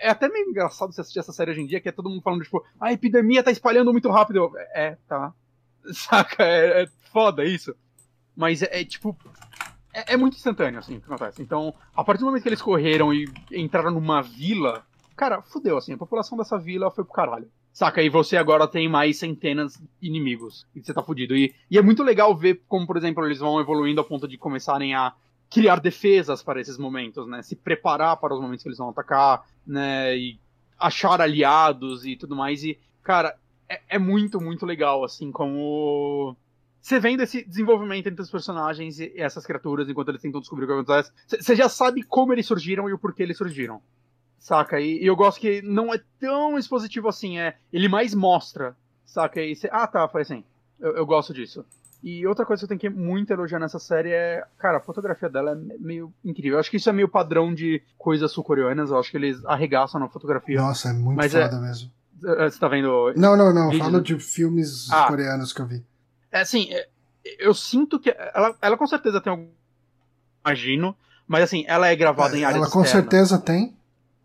é 0.07 0.09
até 0.09 0.27
meio 0.29 0.49
engraçado 0.49 0.91
você 0.93 1.01
assistir 1.01 1.19
essa 1.19 1.31
série 1.33 1.51
hoje 1.51 1.61
em 1.61 1.65
dia, 1.67 1.79
que 1.79 1.89
é 1.89 1.91
todo 1.91 2.09
mundo 2.09 2.21
falando, 2.21 2.43
tipo, 2.43 2.63
a 2.79 2.91
epidemia 2.91 3.43
tá 3.43 3.51
espalhando 3.51 3.91
muito 3.91 4.09
rápido. 4.09 4.37
Eu, 4.37 4.51
É, 4.73 4.97
tá. 5.07 5.33
Saca? 5.93 6.43
É, 6.43 6.83
é 6.83 6.87
foda 7.11 7.43
isso. 7.43 7.75
Mas 8.35 8.61
é, 8.61 8.81
é, 8.81 8.85
tipo. 8.85 9.15
É, 9.93 10.13
é 10.13 10.17
muito 10.17 10.37
instantâneo, 10.37 10.79
assim, 10.79 10.97
o 10.97 11.01
que 11.01 11.05
acontece. 11.05 11.41
Então, 11.41 11.73
a 11.95 12.03
partir 12.03 12.21
do 12.21 12.27
momento 12.27 12.43
que 12.43 12.49
eles 12.49 12.61
correram 12.61 13.13
e 13.13 13.25
entraram 13.51 13.91
numa 13.91 14.21
vila, 14.21 14.85
cara, 15.17 15.41
fudeu, 15.41 15.77
assim, 15.77 15.93
a 15.93 15.97
população 15.97 16.37
dessa 16.37 16.57
vila 16.57 16.89
foi 16.91 17.03
pro 17.03 17.13
caralho. 17.13 17.51
Saca? 17.73 18.01
E 18.01 18.09
você 18.09 18.35
agora 18.37 18.67
tem 18.67 18.87
mais 18.89 19.17
centenas 19.17 19.77
de 19.99 20.07
inimigos. 20.07 20.65
E 20.75 20.81
você 20.83 20.93
tá 20.93 21.01
fudido. 21.03 21.35
E, 21.35 21.53
e 21.69 21.77
é 21.77 21.81
muito 21.81 22.03
legal 22.03 22.35
ver 22.35 22.61
como, 22.67 22.85
por 22.85 22.97
exemplo, 22.97 23.25
eles 23.25 23.39
vão 23.39 23.59
evoluindo 23.61 23.99
ao 24.01 24.07
ponto 24.07 24.27
de 24.27 24.37
começarem 24.37 24.93
a 24.93 25.13
criar 25.51 25.81
defesas 25.81 26.41
para 26.41 26.61
esses 26.61 26.77
momentos, 26.77 27.27
né? 27.27 27.43
Se 27.43 27.55
preparar 27.55 28.15
para 28.17 28.33
os 28.33 28.41
momentos 28.41 28.63
que 28.63 28.69
eles 28.69 28.77
vão 28.77 28.89
atacar, 28.89 29.45
né? 29.67 30.17
E 30.17 30.39
achar 30.79 31.19
aliados 31.19 32.05
e 32.05 32.15
tudo 32.15 32.35
mais. 32.35 32.63
E, 32.63 32.79
cara, 33.03 33.37
é, 33.69 33.81
é 33.89 33.99
muito, 33.99 34.39
muito 34.39 34.65
legal, 34.65 35.03
assim, 35.03 35.29
como. 35.31 36.35
Você 36.81 36.99
vendo 36.99 37.21
esse 37.21 37.45
desenvolvimento 37.45 38.07
entre 38.07 38.21
os 38.23 38.31
personagens 38.31 38.99
e 38.99 39.13
essas 39.15 39.45
criaturas 39.45 39.87
enquanto 39.87 40.09
eles 40.09 40.21
tentam 40.21 40.41
descobrir 40.41 40.63
o 40.63 40.67
que 40.67 40.73
acontece, 40.73 41.11
você 41.27 41.55
já 41.55 41.69
sabe 41.69 42.01
como 42.01 42.33
eles 42.33 42.47
surgiram 42.47 42.89
e 42.89 42.93
o 42.93 42.97
porquê 42.97 43.21
eles 43.21 43.37
surgiram. 43.37 43.79
Saca? 44.39 44.79
E, 44.79 45.03
e 45.03 45.05
eu 45.05 45.15
gosto 45.15 45.39
que 45.39 45.61
não 45.61 45.93
é 45.93 46.01
tão 46.19 46.57
expositivo 46.57 47.07
assim, 47.07 47.37
é. 47.37 47.57
Ele 47.71 47.87
mais 47.87 48.15
mostra, 48.15 48.75
saca? 49.05 49.39
E 49.41 49.55
ah, 49.69 49.85
tá, 49.85 50.07
foi 50.07 50.21
assim. 50.21 50.43
Eu, 50.79 50.95
eu 50.95 51.05
gosto 51.05 51.33
disso. 51.33 51.63
E 52.03 52.25
outra 52.25 52.45
coisa 52.45 52.61
que 52.61 52.63
eu 52.65 52.67
tenho 52.77 52.79
que 52.79 52.89
muito 52.99 53.31
elogiar 53.31 53.59
nessa 53.59 53.77
série 53.77 54.09
é. 54.11 54.43
Cara, 54.57 54.77
a 54.77 54.81
fotografia 54.81 55.29
dela 55.29 55.51
é 55.51 55.55
meio 55.79 56.11
incrível. 56.25 56.53
Eu 56.53 56.59
acho 56.59 56.71
que 56.71 56.77
isso 56.77 56.89
é 56.89 56.93
meio 56.93 57.07
padrão 57.07 57.53
de 57.53 57.81
coisas 57.97 58.31
sul-coreanas. 58.31 58.89
Eu 58.89 58.97
acho 58.99 59.11
que 59.11 59.17
eles 59.17 59.43
arregaçam 59.45 59.99
na 59.99 60.07
fotografia. 60.09 60.59
Nossa, 60.59 60.89
é 60.89 60.93
muito 60.93 61.17
Mas 61.17 61.35
é- 61.35 61.43
foda 61.47 61.61
mesmo. 61.61 61.91
Eh, 62.25 62.49
Você 62.49 62.59
tá 62.59 62.67
vendo. 62.67 63.13
Não, 63.15 63.35
não, 63.37 63.53
não. 63.53 63.69
Vídeo, 63.69 63.83
Falo 63.85 64.01
de 64.01 64.19
filmes 64.19 64.91
Ah. 64.91 65.05
coreanos 65.07 65.53
que 65.53 65.61
eu 65.61 65.65
vi. 65.67 65.83
É 66.31 66.41
assim, 66.41 66.71
é, 66.71 66.87
eu 67.39 67.53
sinto 67.53 67.99
que. 67.99 68.09
Ela, 68.33 68.55
ela 68.61 68.77
com 68.77 68.87
certeza 68.87 69.21
tem 69.21 69.29
algum. 69.31 69.47
Imagino. 70.45 70.95
Mas 71.27 71.43
assim, 71.43 71.63
ela 71.67 71.87
é 71.87 71.95
gravada 71.95 72.37
em 72.37 72.43
área 72.43 72.57
Ela 72.57 72.69
com 72.69 72.81
externa. 72.81 73.01
certeza 73.09 73.37
tem. 73.39 73.75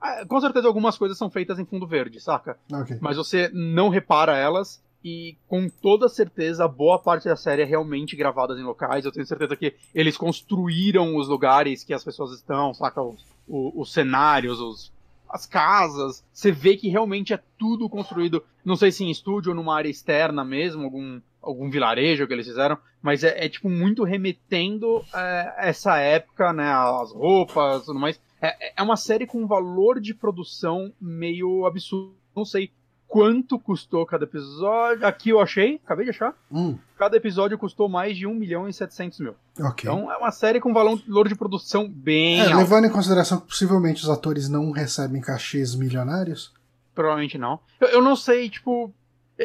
Ah, 0.00 0.24
Com 0.26 0.40
certeza 0.40 0.66
algumas 0.66 0.96
coisas 0.98 1.16
são 1.16 1.30
feitas 1.30 1.58
em 1.58 1.64
fundo 1.64 1.86
verde, 1.86 2.20
saca? 2.20 2.56
Ok. 2.72 2.98
Mas 3.00 3.16
você 3.16 3.50
não 3.52 3.88
repara 3.88 4.36
elas. 4.36 4.82
E 5.08 5.36
com 5.46 5.68
toda 5.68 6.08
certeza, 6.08 6.66
boa 6.66 6.98
parte 6.98 7.28
da 7.28 7.36
série 7.36 7.62
é 7.62 7.64
realmente 7.64 8.16
gravadas 8.16 8.58
em 8.58 8.64
locais. 8.64 9.04
Eu 9.04 9.12
tenho 9.12 9.24
certeza 9.24 9.54
que 9.54 9.72
eles 9.94 10.16
construíram 10.16 11.14
os 11.14 11.28
lugares 11.28 11.84
que 11.84 11.94
as 11.94 12.02
pessoas 12.02 12.32
estão, 12.32 12.74
saca? 12.74 13.00
Os, 13.00 13.24
o- 13.46 13.80
os 13.80 13.92
cenários, 13.92 14.58
os, 14.58 14.92
as 15.30 15.46
casas. 15.46 16.24
Você 16.32 16.50
vê 16.50 16.76
que 16.76 16.88
realmente 16.88 17.32
é 17.32 17.40
tudo 17.56 17.88
construído. 17.88 18.42
Não 18.64 18.74
sei 18.74 18.90
se 18.90 19.04
em 19.04 19.10
estúdio 19.12 19.50
ou 19.50 19.54
numa 19.54 19.76
área 19.76 19.88
externa 19.88 20.44
mesmo, 20.44 20.82
algum, 20.82 21.20
algum 21.40 21.70
vilarejo 21.70 22.26
que 22.26 22.32
eles 22.32 22.48
fizeram. 22.48 22.76
Mas 23.00 23.22
é, 23.22 23.44
é, 23.44 23.48
tipo 23.48 23.70
muito 23.70 24.02
remetendo 24.02 25.04
é, 25.14 25.54
essa 25.68 25.98
época, 25.98 26.52
né? 26.52 26.68
As 26.68 27.12
roupas 27.12 27.84
tudo 27.84 28.00
mais. 28.00 28.20
É, 28.42 28.72
é 28.76 28.82
uma 28.82 28.96
série 28.96 29.24
com 29.24 29.40
um 29.40 29.46
valor 29.46 30.00
de 30.00 30.12
produção 30.12 30.92
meio 31.00 31.64
absurdo. 31.64 32.16
Não 32.34 32.44
sei 32.44 32.72
quanto 33.06 33.58
custou 33.58 34.04
cada 34.04 34.24
episódio. 34.24 35.06
Aqui 35.06 35.30
eu 35.30 35.40
achei, 35.40 35.80
acabei 35.84 36.04
de 36.04 36.10
achar. 36.10 36.34
Hum, 36.50 36.76
Cada 36.98 37.16
episódio 37.16 37.58
custou 37.58 37.88
mais 37.88 38.16
de 38.16 38.26
1 38.26 38.34
milhão 38.34 38.68
e 38.68 38.72
700 38.72 39.20
mil. 39.20 39.34
ok. 39.60 39.90
Então 39.90 40.10
é 40.10 40.16
uma 40.16 40.30
série 40.30 40.60
com 40.60 40.72
valor 40.72 41.28
de 41.28 41.34
produção 41.34 41.88
bem 41.88 42.40
É, 42.40 42.54
levando 42.54 42.86
em 42.86 42.90
consideração 42.90 43.38
que 43.40 43.46
possivelmente 43.48 44.02
os 44.02 44.08
atores 44.10 44.48
não 44.48 44.70
recebem 44.70 45.20
cachês 45.20 45.74
milionários. 45.74 46.52
Provavelmente 46.94 47.36
não. 47.38 47.60
Eu, 47.80 47.88
eu 47.88 48.02
não 48.02 48.16
sei, 48.16 48.48
tipo. 48.48 48.92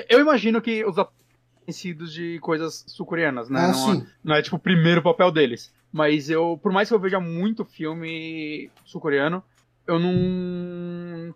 Eu 0.10 0.20
imagino 0.22 0.62
que 0.62 0.86
os 0.86 0.98
atores 0.98 2.12
de 2.12 2.40
coisas 2.40 2.84
sul-coreanas, 2.88 3.50
né? 3.50 3.60
ah, 3.60 3.68
não, 3.68 3.74
sim. 3.74 4.08
não 4.24 4.36
é 4.36 4.42
tipo 4.42 4.56
o 4.56 4.60
primeiro 4.60 5.02
papel 5.02 5.32
deles. 5.32 5.72
Mas 5.92 6.30
eu, 6.30 6.58
por 6.62 6.72
mais 6.72 6.88
que 6.88 6.96
eu 6.96 7.00
veja 7.00 7.20
muito 7.20 7.66
filme 7.66 8.70
sul-coreano, 8.86 9.44
eu 9.88 10.00
não, 10.00 11.34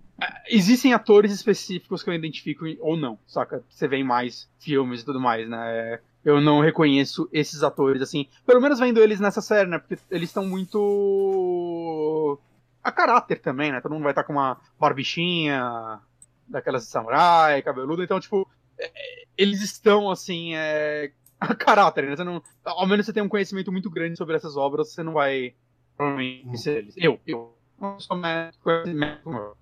Existem 0.50 0.94
atores 0.94 1.32
específicos 1.32 2.02
que 2.02 2.10
eu 2.10 2.14
identifico 2.14 2.66
ou 2.80 2.96
não, 2.96 3.20
saca? 3.28 3.64
Você 3.70 3.88
vê 3.88 3.98
em 3.98 4.04
mais 4.04 4.50
filmes 4.60 5.02
e 5.02 5.06
tudo 5.06 5.20
mais, 5.20 5.50
né? 5.50 6.00
Eu 6.24 6.40
não 6.42 6.60
reconheço 6.62 7.28
esses 7.32 7.64
atores, 7.64 8.02
assim. 8.02 8.28
Pelo 8.46 8.62
menos 8.62 8.80
vendo 8.80 9.00
eles 9.02 9.20
nessa 9.20 9.42
série, 9.42 9.70
né? 9.70 9.78
Porque 9.78 9.98
eles 10.10 10.30
estão 10.30 10.46
muito. 10.46 12.40
a 12.84 12.92
caráter 12.92 13.40
também, 13.40 13.72
né? 13.72 13.82
Todo 13.82 13.92
mundo 13.94 14.04
vai 14.04 14.12
estar 14.12 14.24
com 14.24 14.34
uma 14.34 14.60
barbichinha, 14.80 16.00
daquelas 16.48 16.84
de 16.84 16.90
samurai, 16.90 17.62
cabeludo. 17.62 18.04
Então, 18.04 18.20
tipo, 18.20 18.48
é, 18.80 18.92
eles 19.38 19.62
estão, 19.62 20.10
assim, 20.10 20.56
é, 20.56 21.12
a 21.40 21.54
caráter, 21.54 22.06
né? 22.06 22.16
Você 22.16 22.24
não, 22.24 22.42
ao 22.64 22.88
menos 22.88 23.06
você 23.06 23.14
tem 23.14 23.22
um 23.24 23.30
conhecimento 23.30 23.72
muito 23.72 23.90
grande 23.90 24.18
sobre 24.18 24.36
essas 24.36 24.56
obras, 24.56 24.92
você 24.94 25.04
não 25.04 25.14
vai 25.14 25.54
provavelmente 25.98 26.48
Hum. 26.48 26.56
ser 26.58 26.78
eles. 26.78 26.96
Eu, 26.98 27.20
eu. 27.28 27.55
Não 27.80 28.00
sou 28.00 28.18
médico, 28.18 28.70
médico. 28.88 29.58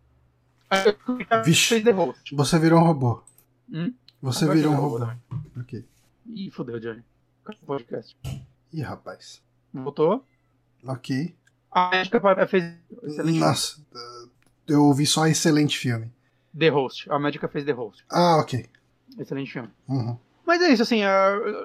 Vixe. 1.45 1.69
Fez 1.69 1.83
The 1.83 1.91
Host. 1.91 2.35
Você 2.35 2.59
virou 2.59 2.79
um 2.79 2.83
robô. 2.83 3.23
Hum? 3.71 3.93
Você 4.21 4.45
Agora 4.45 4.57
virou 4.57 4.73
um 4.73 4.75
eu 4.75 4.81
robô. 4.81 4.99
também. 4.99 5.17
Ok. 5.59 5.85
Ih, 6.27 6.51
fodeu, 6.51 6.79
Johnny. 6.79 7.03
Podcast? 7.65 8.17
Ih, 8.71 8.81
rapaz. 8.81 9.41
Voltou? 9.73 10.25
Ok. 10.85 11.35
A 11.71 11.89
médica 11.89 12.47
fez 12.47 12.63
excelente 13.03 13.39
Nossa, 13.39 13.81
uh, 13.81 14.29
eu 14.67 14.83
ouvi 14.83 15.05
só 15.05 15.25
excelente 15.27 15.77
filme. 15.77 16.11
The 16.57 16.69
Host. 16.69 17.11
A 17.11 17.17
médica 17.17 17.47
fez 17.47 17.65
The 17.65 17.71
Host. 17.71 18.05
Ah, 18.09 18.37
ok. 18.37 18.69
Excelente 19.17 19.51
filme. 19.51 19.69
Uhum. 19.87 20.17
Mas 20.45 20.61
é 20.61 20.69
isso, 20.69 20.83
assim, 20.83 21.01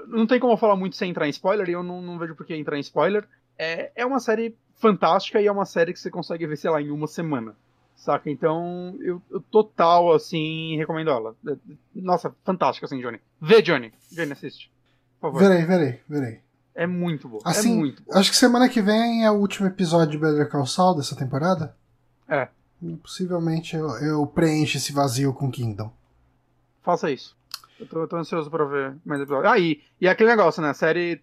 não 0.06 0.26
tem 0.26 0.38
como 0.38 0.52
eu 0.52 0.56
falar 0.56 0.76
muito 0.76 0.96
sem 0.96 1.10
entrar 1.10 1.26
em 1.26 1.30
spoiler, 1.30 1.68
e 1.68 1.72
eu 1.72 1.82
não, 1.82 2.00
não 2.00 2.18
vejo 2.18 2.34
por 2.34 2.46
que 2.46 2.54
entrar 2.54 2.76
em 2.76 2.80
spoiler. 2.80 3.28
É, 3.58 3.90
é 3.94 4.06
uma 4.06 4.20
série 4.20 4.56
fantástica 4.78 5.40
e 5.40 5.46
é 5.46 5.52
uma 5.52 5.66
série 5.66 5.92
que 5.92 6.00
você 6.00 6.10
consegue 6.10 6.46
ver, 6.46 6.56
sei 6.56 6.70
lá, 6.70 6.80
em 6.80 6.90
uma 6.90 7.06
semana. 7.06 7.54
Saca? 7.96 8.30
Então, 8.30 8.96
eu, 9.00 9.20
eu 9.30 9.40
total, 9.40 10.12
assim, 10.12 10.76
recomendo 10.76 11.10
ela. 11.10 11.34
É, 11.48 11.56
Nossa, 11.94 12.34
fantástica, 12.44 12.86
assim, 12.86 13.00
Johnny. 13.00 13.20
Vê, 13.40 13.60
Johnny. 13.60 13.92
Johnny, 14.12 14.32
assiste. 14.32 14.70
Por 15.20 15.32
favor. 15.32 15.48
Verei, 15.48 15.66
verei, 15.66 16.00
verei. 16.08 16.40
É 16.74 16.86
muito 16.86 17.28
bom. 17.28 17.40
Assim, 17.44 17.72
é 17.72 17.76
muito 17.76 18.02
bom. 18.04 18.16
Acho 18.16 18.30
que 18.30 18.36
semana 18.36 18.68
que 18.68 18.80
vem 18.80 19.24
é 19.24 19.30
o 19.30 19.34
último 19.34 19.66
episódio 19.66 20.12
de 20.12 20.18
Better 20.18 20.48
Call 20.48 20.64
Saul 20.64 20.96
dessa 20.96 21.16
temporada. 21.16 21.74
É. 22.28 22.46
E 22.80 22.94
Possivelmente 22.96 23.74
eu, 23.74 23.88
eu 23.98 24.26
preencho 24.28 24.76
esse 24.76 24.92
vazio 24.92 25.34
com 25.34 25.50
Kingdom. 25.50 25.92
Faça 26.82 27.10
isso. 27.10 27.36
Eu 27.80 27.86
tô, 27.86 28.02
eu 28.02 28.08
tô 28.08 28.16
ansioso 28.16 28.48
pra 28.48 28.64
ver 28.64 28.96
mais 29.04 29.20
episódios. 29.20 29.52
Ah, 29.52 29.58
e, 29.58 29.82
e 30.00 30.06
aquele 30.06 30.30
negócio, 30.30 30.62
né? 30.62 30.70
A 30.70 30.74
série. 30.74 31.20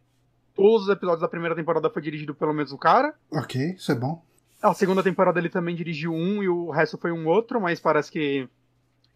Todos 0.56 0.84
os 0.84 0.90
episódios 0.90 1.22
da 1.22 1.28
primeira 1.28 1.56
temporada 1.56 1.90
foi 1.90 2.02
dirigido 2.02 2.34
pelo 2.34 2.54
mesmo 2.54 2.78
cara. 2.78 3.14
Ok, 3.32 3.74
isso 3.76 3.92
é 3.92 3.96
bom. 3.96 4.24
A 4.62 4.74
segunda 4.74 5.04
temporada 5.04 5.38
ele 5.40 5.50
também 5.50 5.76
dirigiu 5.76 6.12
um 6.14 6.42
e 6.42 6.48
o 6.50 6.70
resto 6.72 6.98
foi 6.98 7.12
um 7.12 7.28
outro, 7.28 7.60
mas 7.62 7.80
parece 7.80 8.12
que 8.12 8.48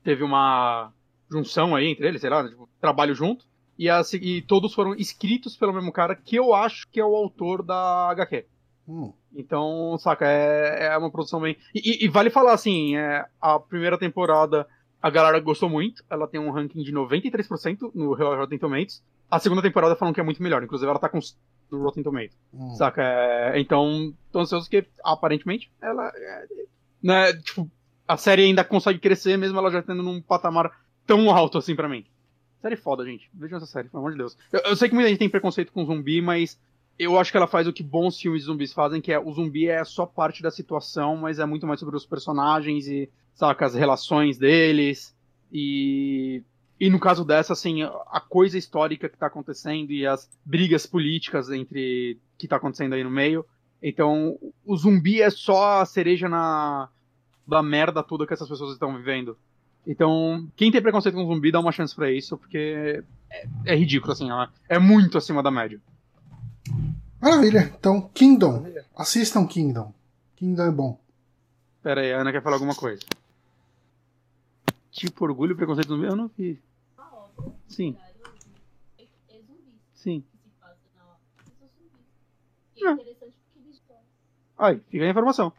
teve 0.03 0.23
uma 0.23 0.91
junção 1.31 1.75
aí 1.75 1.87
entre 1.87 2.07
eles, 2.07 2.21
sei 2.21 2.29
lá, 2.29 2.47
tipo, 2.47 2.67
trabalho 2.81 3.15
junto. 3.15 3.45
E, 3.77 3.89
a, 3.89 4.01
e 4.21 4.41
todos 4.41 4.73
foram 4.73 4.93
escritos 4.95 5.55
pelo 5.55 5.73
mesmo 5.73 5.91
cara, 5.91 6.13
que 6.15 6.35
eu 6.35 6.53
acho 6.53 6.87
que 6.91 6.99
é 6.99 7.05
o 7.05 7.15
autor 7.15 7.63
da 7.63 8.09
HQ. 8.11 8.45
Hum, 8.87 9.13
Então, 9.33 9.95
saca, 9.99 10.25
é, 10.27 10.87
é 10.87 10.97
uma 10.97 11.09
produção 11.11 11.39
bem. 11.39 11.55
E, 11.73 11.79
e- 12.03 12.05
e 12.05 12.07
vale 12.09 12.29
falar 12.29 12.53
assim: 12.53 12.97
é, 12.97 13.25
a 13.39 13.57
primeira 13.59 13.97
temporada 13.97 14.67
a 15.01 15.09
galera 15.09 15.39
gostou 15.39 15.69
muito, 15.69 16.03
ela 16.09 16.27
tem 16.27 16.39
um 16.41 16.51
ranking 16.51 16.83
de 16.83 16.91
93% 16.91 17.91
no 17.95 18.13
Rotten 18.13 18.57
Tomatoes. 18.59 19.01
A 19.29 19.39
segunda 19.39 19.61
temporada 19.61 19.95
falam 19.95 20.13
que 20.13 20.19
é 20.19 20.23
muito 20.23 20.41
melhor, 20.41 20.63
inclusive 20.63 20.89
ela 20.89 20.99
tá 20.99 21.09
com 21.09 21.19
no 21.71 21.83
Rotten 21.83 22.03
Tomatoes. 22.03 22.37
hum. 22.53 22.75
Saca? 22.75 23.01
É, 23.03 23.59
então, 23.59 24.13
tô 24.31 24.39
ansioso 24.39 24.69
que, 24.69 24.85
aparentemente, 25.03 25.71
ela. 25.81 26.11
É, 26.15 26.45
né, 27.01 27.33
tipo, 27.33 27.69
a 28.07 28.17
série 28.17 28.43
ainda 28.43 28.63
consegue 28.63 28.99
crescer, 28.99 29.37
mesmo 29.37 29.57
ela 29.57 29.69
já 29.69 29.83
tendo 29.83 30.01
num 30.01 30.21
patamar 30.21 30.71
tão 31.05 31.29
alto 31.29 31.57
assim 31.57 31.75
pra 31.75 31.87
mim. 31.87 32.05
Série 32.61 32.75
foda, 32.75 33.05
gente. 33.05 33.29
Vejam 33.33 33.57
essa 33.57 33.67
série, 33.67 33.87
pelo 33.87 34.01
amor 34.01 34.11
de 34.11 34.17
Deus. 34.17 34.37
Eu, 34.51 34.61
eu 34.61 34.75
sei 34.75 34.89
que 34.89 34.95
muita 34.95 35.09
gente 35.09 35.19
tem 35.19 35.29
preconceito 35.29 35.71
com 35.71 35.85
zumbi, 35.85 36.21
mas 36.21 36.59
eu 36.97 37.17
acho 37.17 37.31
que 37.31 37.37
ela 37.37 37.47
faz 37.47 37.67
o 37.67 37.73
que 37.73 37.81
bons 37.81 38.19
filmes 38.19 38.41
de 38.41 38.47
zumbis 38.47 38.73
fazem, 38.73 38.99
que 38.99 39.11
é 39.11 39.19
o 39.19 39.31
zumbi 39.31 39.69
é 39.69 39.83
só 39.85 40.05
parte 40.05 40.43
da 40.43 40.51
situação, 40.51 41.15
mas 41.15 41.39
é 41.39 41.45
muito 41.45 41.65
mais 41.65 41.79
sobre 41.79 41.95
os 41.95 42.05
personagens 42.05 42.87
e, 42.87 43.09
saca, 43.33 43.65
as 43.65 43.75
relações 43.75 44.37
deles. 44.37 45.15
E. 45.51 46.43
E 46.79 46.89
no 46.89 46.99
caso 46.99 47.25
dessa, 47.25 47.53
assim, 47.53 47.83
a 47.83 48.21
coisa 48.21 48.57
histórica 48.57 49.09
que 49.09 49.17
tá 49.17 49.27
acontecendo 49.27 49.91
e 49.91 50.07
as 50.07 50.29
brigas 50.45 50.85
políticas 50.85 51.49
entre 51.49 52.17
que 52.37 52.47
tá 52.47 52.55
acontecendo 52.55 52.93
aí 52.93 53.03
no 53.03 53.11
meio. 53.11 53.45
Então, 53.83 54.37
o 54.65 54.77
zumbi 54.77 55.21
é 55.21 55.29
só 55.29 55.81
a 55.81 55.85
cereja 55.85 56.29
na 56.29 56.89
da 57.45 57.63
merda 57.63 58.03
toda 58.03 58.27
que 58.27 58.33
essas 58.33 58.47
pessoas 58.47 58.73
estão 58.73 58.95
vivendo. 58.95 59.35
Então, 59.85 60.47
quem 60.55 60.71
tem 60.71 60.81
preconceito 60.81 61.15
com 61.15 61.25
zumbi, 61.25 61.51
dá 61.51 61.59
uma 61.59 61.71
chance 61.71 61.95
pra 61.95 62.11
isso, 62.11 62.37
porque 62.37 63.03
é, 63.29 63.47
é 63.65 63.75
ridículo, 63.75 64.13
assim, 64.13 64.29
é 64.67 64.77
muito 64.77 65.17
acima 65.17 65.41
da 65.41 65.49
média. 65.49 65.81
Maravilha. 67.19 67.73
Então, 67.77 68.01
Kingdom. 68.13 68.65
Assistam 68.95 69.47
Kingdom. 69.47 69.91
Kingdom 70.35 70.63
é 70.63 70.71
bom. 70.71 70.99
Pera 71.81 72.01
aí, 72.01 72.13
a 72.13 72.21
Ana 72.21 72.31
quer 72.31 72.43
falar 72.43 72.57
alguma 72.57 72.75
coisa. 72.75 73.01
Tipo, 74.91 75.25
orgulho 75.25 75.53
e 75.53 75.55
preconceito 75.55 75.89
zumbi? 75.89 76.05
Eu 76.05 76.15
não 76.15 76.29
vi. 76.37 76.59
Sim, 77.67 77.95
zumbi 79.47 79.79
sim. 79.93 80.21
que 80.21 80.37
se 80.37 80.49
passa 80.59 80.77
na 80.95 81.03
obra. 81.05 81.19
São 81.57 81.67
zumbis. 81.77 82.83
É 82.83 82.87
Ah. 82.87 82.91
interessante 82.93 83.33
porque 83.53 83.59
eles 83.67 83.81
jogam. 83.87 84.03
Aí, 84.57 84.81
fica 84.89 85.05
a 85.05 85.09
informação. 85.09 85.53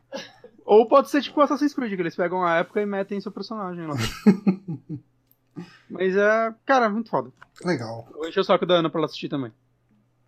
Ou 0.65 0.87
pode 0.87 1.11
ser 1.11 1.23
tipo 1.23 1.41
Assassin's 1.41 1.75
Creed, 1.75 1.95
que 1.95 2.01
eles 2.03 2.15
pegam 2.17 2.45
a 2.45 2.57
época 2.57 2.81
e 2.81 2.87
metem 2.87 3.21
seu 3.21 3.33
personagem 3.33 3.87
lá. 3.87 3.95
Mas 5.91 6.17
é, 6.17 6.55
cara, 6.65 6.89
muito 6.89 7.11
foda. 7.11 7.31
Legal. 7.65 8.09
Vou 8.13 8.29
encher 8.29 8.41
o 8.41 8.45
saco 8.45 8.65
da 8.65 8.75
Ana 8.75 8.89
pra 8.89 9.01
ela 9.01 9.07
assistir 9.07 9.29
também. 9.29 9.53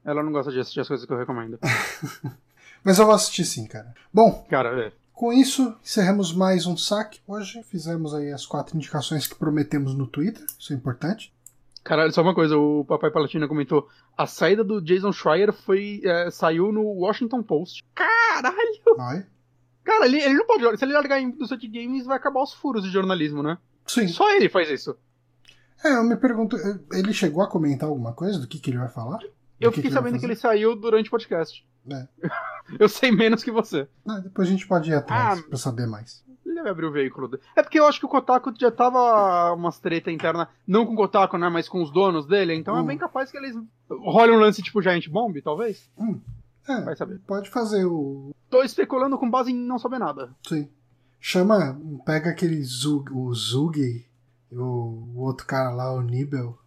Ela 0.04 0.22
não 0.22 0.32
gosta 0.32 0.50
de 0.50 0.58
assistir 0.58 0.80
as 0.80 0.88
coisas 0.88 1.06
que 1.06 1.12
eu 1.12 1.16
recomendo. 1.18 1.58
Mas 2.84 2.98
eu 2.98 3.06
vou 3.06 3.14
assistir 3.14 3.44
sim, 3.44 3.66
cara. 3.66 3.94
Bom, 4.12 4.44
Cara, 4.50 4.86
é. 4.88 4.92
com 5.12 5.32
isso, 5.32 5.76
encerramos 5.82 6.32
mais 6.34 6.66
um 6.66 6.76
saque. 6.76 7.20
Hoje 7.26 7.62
fizemos 7.62 8.12
aí 8.12 8.32
as 8.32 8.44
quatro 8.44 8.76
indicações 8.76 9.28
que 9.28 9.36
prometemos 9.36 9.94
no 9.94 10.08
Twitter. 10.08 10.44
Isso 10.58 10.72
é 10.72 10.76
importante. 10.76 11.32
Caralho, 11.84 12.12
só 12.12 12.22
uma 12.22 12.34
coisa, 12.34 12.56
o 12.56 12.84
Papai 12.84 13.10
Palatina 13.10 13.48
comentou. 13.48 13.88
A 14.16 14.26
saída 14.26 14.62
do 14.62 14.80
Jason 14.80 15.12
Schreier 15.12 15.52
foi. 15.52 16.00
é, 16.04 16.30
saiu 16.30 16.70
no 16.70 16.82
Washington 16.82 17.42
Post. 17.42 17.82
Caralho! 17.94 18.96
Vai. 18.96 19.26
Cara, 19.84 20.06
ele, 20.06 20.20
ele 20.20 20.34
não 20.34 20.46
pode. 20.46 20.78
Se 20.78 20.84
ele 20.84 20.92
largar 20.92 21.20
em 21.20 21.30
do 21.30 21.44
Suit 21.46 21.66
Games, 21.66 22.06
vai 22.06 22.16
acabar 22.16 22.40
os 22.42 22.52
furos 22.54 22.84
de 22.84 22.90
jornalismo, 22.90 23.42
né? 23.42 23.58
Sim. 23.84 24.06
Só 24.06 24.30
ele 24.30 24.48
faz 24.48 24.70
isso. 24.70 24.96
É, 25.84 25.96
eu 25.96 26.04
me 26.04 26.14
pergunto, 26.16 26.56
ele 26.92 27.12
chegou 27.12 27.42
a 27.42 27.48
comentar 27.48 27.88
alguma 27.88 28.12
coisa 28.12 28.38
do 28.38 28.46
que, 28.46 28.60
que 28.60 28.70
ele 28.70 28.78
vai 28.78 28.88
falar? 28.88 29.18
Do 29.18 29.26
Eu 29.60 29.70
que 29.70 29.76
fiquei 29.76 29.90
que 29.90 29.94
sabendo 29.96 30.20
que 30.20 30.24
ele 30.24 30.36
saiu 30.36 30.76
durante 30.76 31.08
o 31.08 31.10
podcast. 31.10 31.66
É. 31.90 32.06
Eu 32.78 32.88
sei 32.88 33.10
menos 33.10 33.42
que 33.42 33.50
você. 33.50 33.88
Ah, 34.06 34.20
depois 34.20 34.46
a 34.46 34.50
gente 34.52 34.68
pode 34.68 34.88
ir 34.88 34.94
atrás 34.94 35.40
Ah. 35.40 35.42
pra 35.48 35.58
saber 35.58 35.88
mais. 35.88 36.24
Deve 36.62 36.70
abrir 36.70 36.86
o 36.86 36.92
veículo 36.92 37.26
dele. 37.28 37.42
É 37.56 37.62
porque 37.62 37.78
eu 37.80 37.86
acho 37.86 37.98
que 37.98 38.06
o 38.06 38.08
Kotaku 38.08 38.52
já 38.58 38.70
tava 38.70 39.52
umas 39.54 39.78
treta 39.80 40.10
interna, 40.10 40.48
não 40.66 40.86
com 40.86 40.92
o 40.92 40.96
Kotaku, 40.96 41.36
né, 41.36 41.48
mas 41.48 41.68
com 41.68 41.82
os 41.82 41.90
donos 41.90 42.26
dele, 42.26 42.54
então 42.54 42.76
é 42.76 42.80
Hum. 42.80 42.86
bem 42.86 42.96
capaz 42.98 43.30
que 43.30 43.36
eles 43.36 43.56
rolem 43.90 44.36
um 44.36 44.40
lance 44.40 44.62
tipo 44.62 44.80
Giant 44.80 45.08
Bomb, 45.08 45.40
talvez. 45.42 45.90
É, 46.68 46.80
Vai 46.82 46.94
saber. 46.96 47.20
pode 47.26 47.50
fazer 47.50 47.84
o. 47.84 48.30
Tô 48.48 48.62
especulando 48.62 49.18
com 49.18 49.28
base 49.28 49.50
em 49.50 49.56
não 49.56 49.78
saber 49.78 49.98
nada. 49.98 50.30
Sim. 50.46 50.68
Chama, 51.18 51.80
pega 52.06 52.30
aquele 52.30 52.62
Zug, 52.62 53.12
o 53.12 53.32
Zug, 53.34 54.04
o, 54.52 54.58
o 55.14 55.20
outro 55.20 55.46
cara 55.46 55.70
lá, 55.70 55.92
o 55.92 56.00
Nibel. 56.02 56.58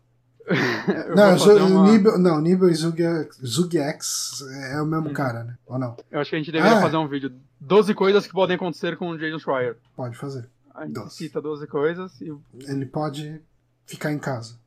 Não, 1.15 1.35
o 1.35 1.67
uma- 1.79 1.91
Nibel, 1.91 2.19
não, 2.19 2.39
Nibel 2.39 2.69
e 2.69 2.75
Zug, 2.75 3.01
Zug 3.43 3.77
X 3.79 4.43
é 4.71 4.79
o 4.81 4.85
mesmo 4.85 5.09
Hum. 5.09 5.13
cara, 5.13 5.43
né? 5.43 5.55
Ou 5.65 5.79
não? 5.79 5.97
Eu 6.11 6.19
acho 6.19 6.29
que 6.29 6.35
a 6.35 6.39
gente 6.39 6.51
deveria 6.51 6.77
Ah. 6.77 6.81
fazer 6.81 6.97
um 6.97 7.07
vídeo. 7.07 7.33
12 7.65 7.93
coisas 7.93 8.27
que 8.27 8.33
podem 8.33 8.55
acontecer 8.55 8.95
com 8.97 9.09
o 9.09 9.17
Jason 9.17 9.39
Schreier. 9.39 9.77
Pode 9.95 10.15
fazer. 10.15 10.47
A 10.73 10.85
gente 10.85 10.93
12. 10.93 11.15
cita 11.15 11.41
12 11.41 11.67
coisas 11.67 12.21
e. 12.21 12.33
Ele 12.67 12.85
pode 12.85 13.41
ficar 13.85 14.11
em 14.11 14.19
casa. 14.19 14.59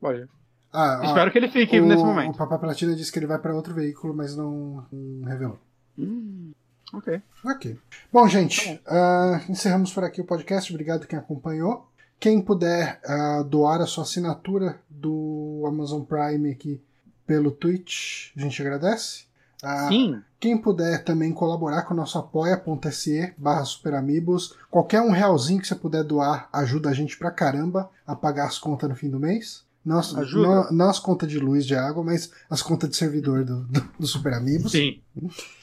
Olha. 0.00 0.28
Ah, 0.72 1.00
ah, 1.00 1.06
Espero 1.06 1.30
que 1.30 1.38
ele 1.38 1.48
fique 1.48 1.78
o, 1.80 1.86
nesse 1.86 2.02
O 2.02 2.06
momento. 2.06 2.36
Papai 2.36 2.58
Platina 2.58 2.94
disse 2.94 3.12
que 3.12 3.18
ele 3.18 3.26
vai 3.26 3.38
pra 3.38 3.54
outro 3.54 3.74
veículo, 3.74 4.14
mas 4.14 4.36
não, 4.36 4.86
não 4.90 5.28
revelou. 5.28 5.58
Hum, 5.98 6.52
ok. 6.92 7.20
Ok. 7.44 7.78
Bom, 8.10 8.26
gente, 8.26 8.80
ah, 8.86 9.40
encerramos 9.48 9.92
por 9.92 10.04
aqui 10.04 10.20
o 10.20 10.26
podcast. 10.26 10.72
Obrigado 10.72 11.06
quem 11.06 11.18
acompanhou. 11.18 11.88
Quem 12.18 12.40
puder 12.40 13.00
ah, 13.04 13.42
doar 13.42 13.80
a 13.80 13.86
sua 13.86 14.04
assinatura 14.04 14.80
do 14.88 15.64
Amazon 15.66 16.02
Prime 16.02 16.50
aqui 16.50 16.80
pelo 17.26 17.50
Twitch, 17.50 18.30
a 18.36 18.40
gente 18.40 18.60
agradece. 18.60 19.24
Ah, 19.62 19.88
Sim. 19.88 20.20
Quem 20.40 20.58
puder 20.58 21.04
também 21.04 21.32
colaborar 21.32 21.82
com 21.82 21.94
o 21.94 21.96
nosso 21.96 22.18
apoia.se 22.18 23.32
barra 23.38 23.64
superamigos, 23.64 24.56
qualquer 24.68 25.00
um 25.00 25.12
realzinho 25.12 25.60
que 25.60 25.68
você 25.68 25.74
puder 25.76 26.02
doar 26.02 26.48
ajuda 26.52 26.90
a 26.90 26.92
gente 26.92 27.16
pra 27.16 27.30
caramba 27.30 27.88
a 28.04 28.16
pagar 28.16 28.46
as 28.46 28.58
contas 28.58 28.88
no 28.88 28.96
fim 28.96 29.08
do 29.08 29.20
mês. 29.20 29.64
Não, 29.84 29.98
Ajuda. 29.98 31.00
contas 31.02 31.28
de 31.28 31.40
luz, 31.40 31.66
de 31.66 31.74
água, 31.74 32.04
mas 32.04 32.30
as 32.48 32.62
contas 32.62 32.88
de 32.88 32.96
servidor 32.96 33.44
do, 33.44 33.64
do, 33.64 33.80
do 33.98 34.06
Super 34.06 34.34
Amigos. 34.34 34.70
Sim. 34.70 35.02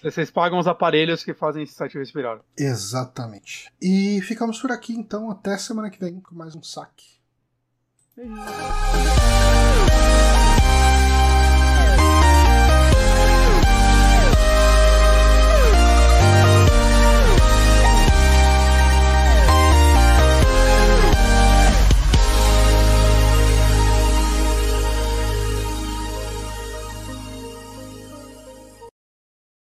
Vocês 0.03 0.29
pagam 0.29 0.59
os 0.59 0.67
aparelhos 0.67 1.23
que 1.23 1.33
fazem 1.33 1.63
esse 1.63 1.73
site 1.73 1.97
respirar. 1.97 2.41
Exatamente. 2.57 3.71
E 3.81 4.21
ficamos 4.21 4.61
por 4.61 4.71
aqui, 4.71 4.93
então. 4.93 5.31
Até 5.31 5.57
semana 5.57 5.89
que 5.89 5.99
vem 5.99 6.19
com 6.19 6.35
mais 6.35 6.53
um 6.53 6.61
saque. 6.61 7.05
Beijinho. 8.15 8.35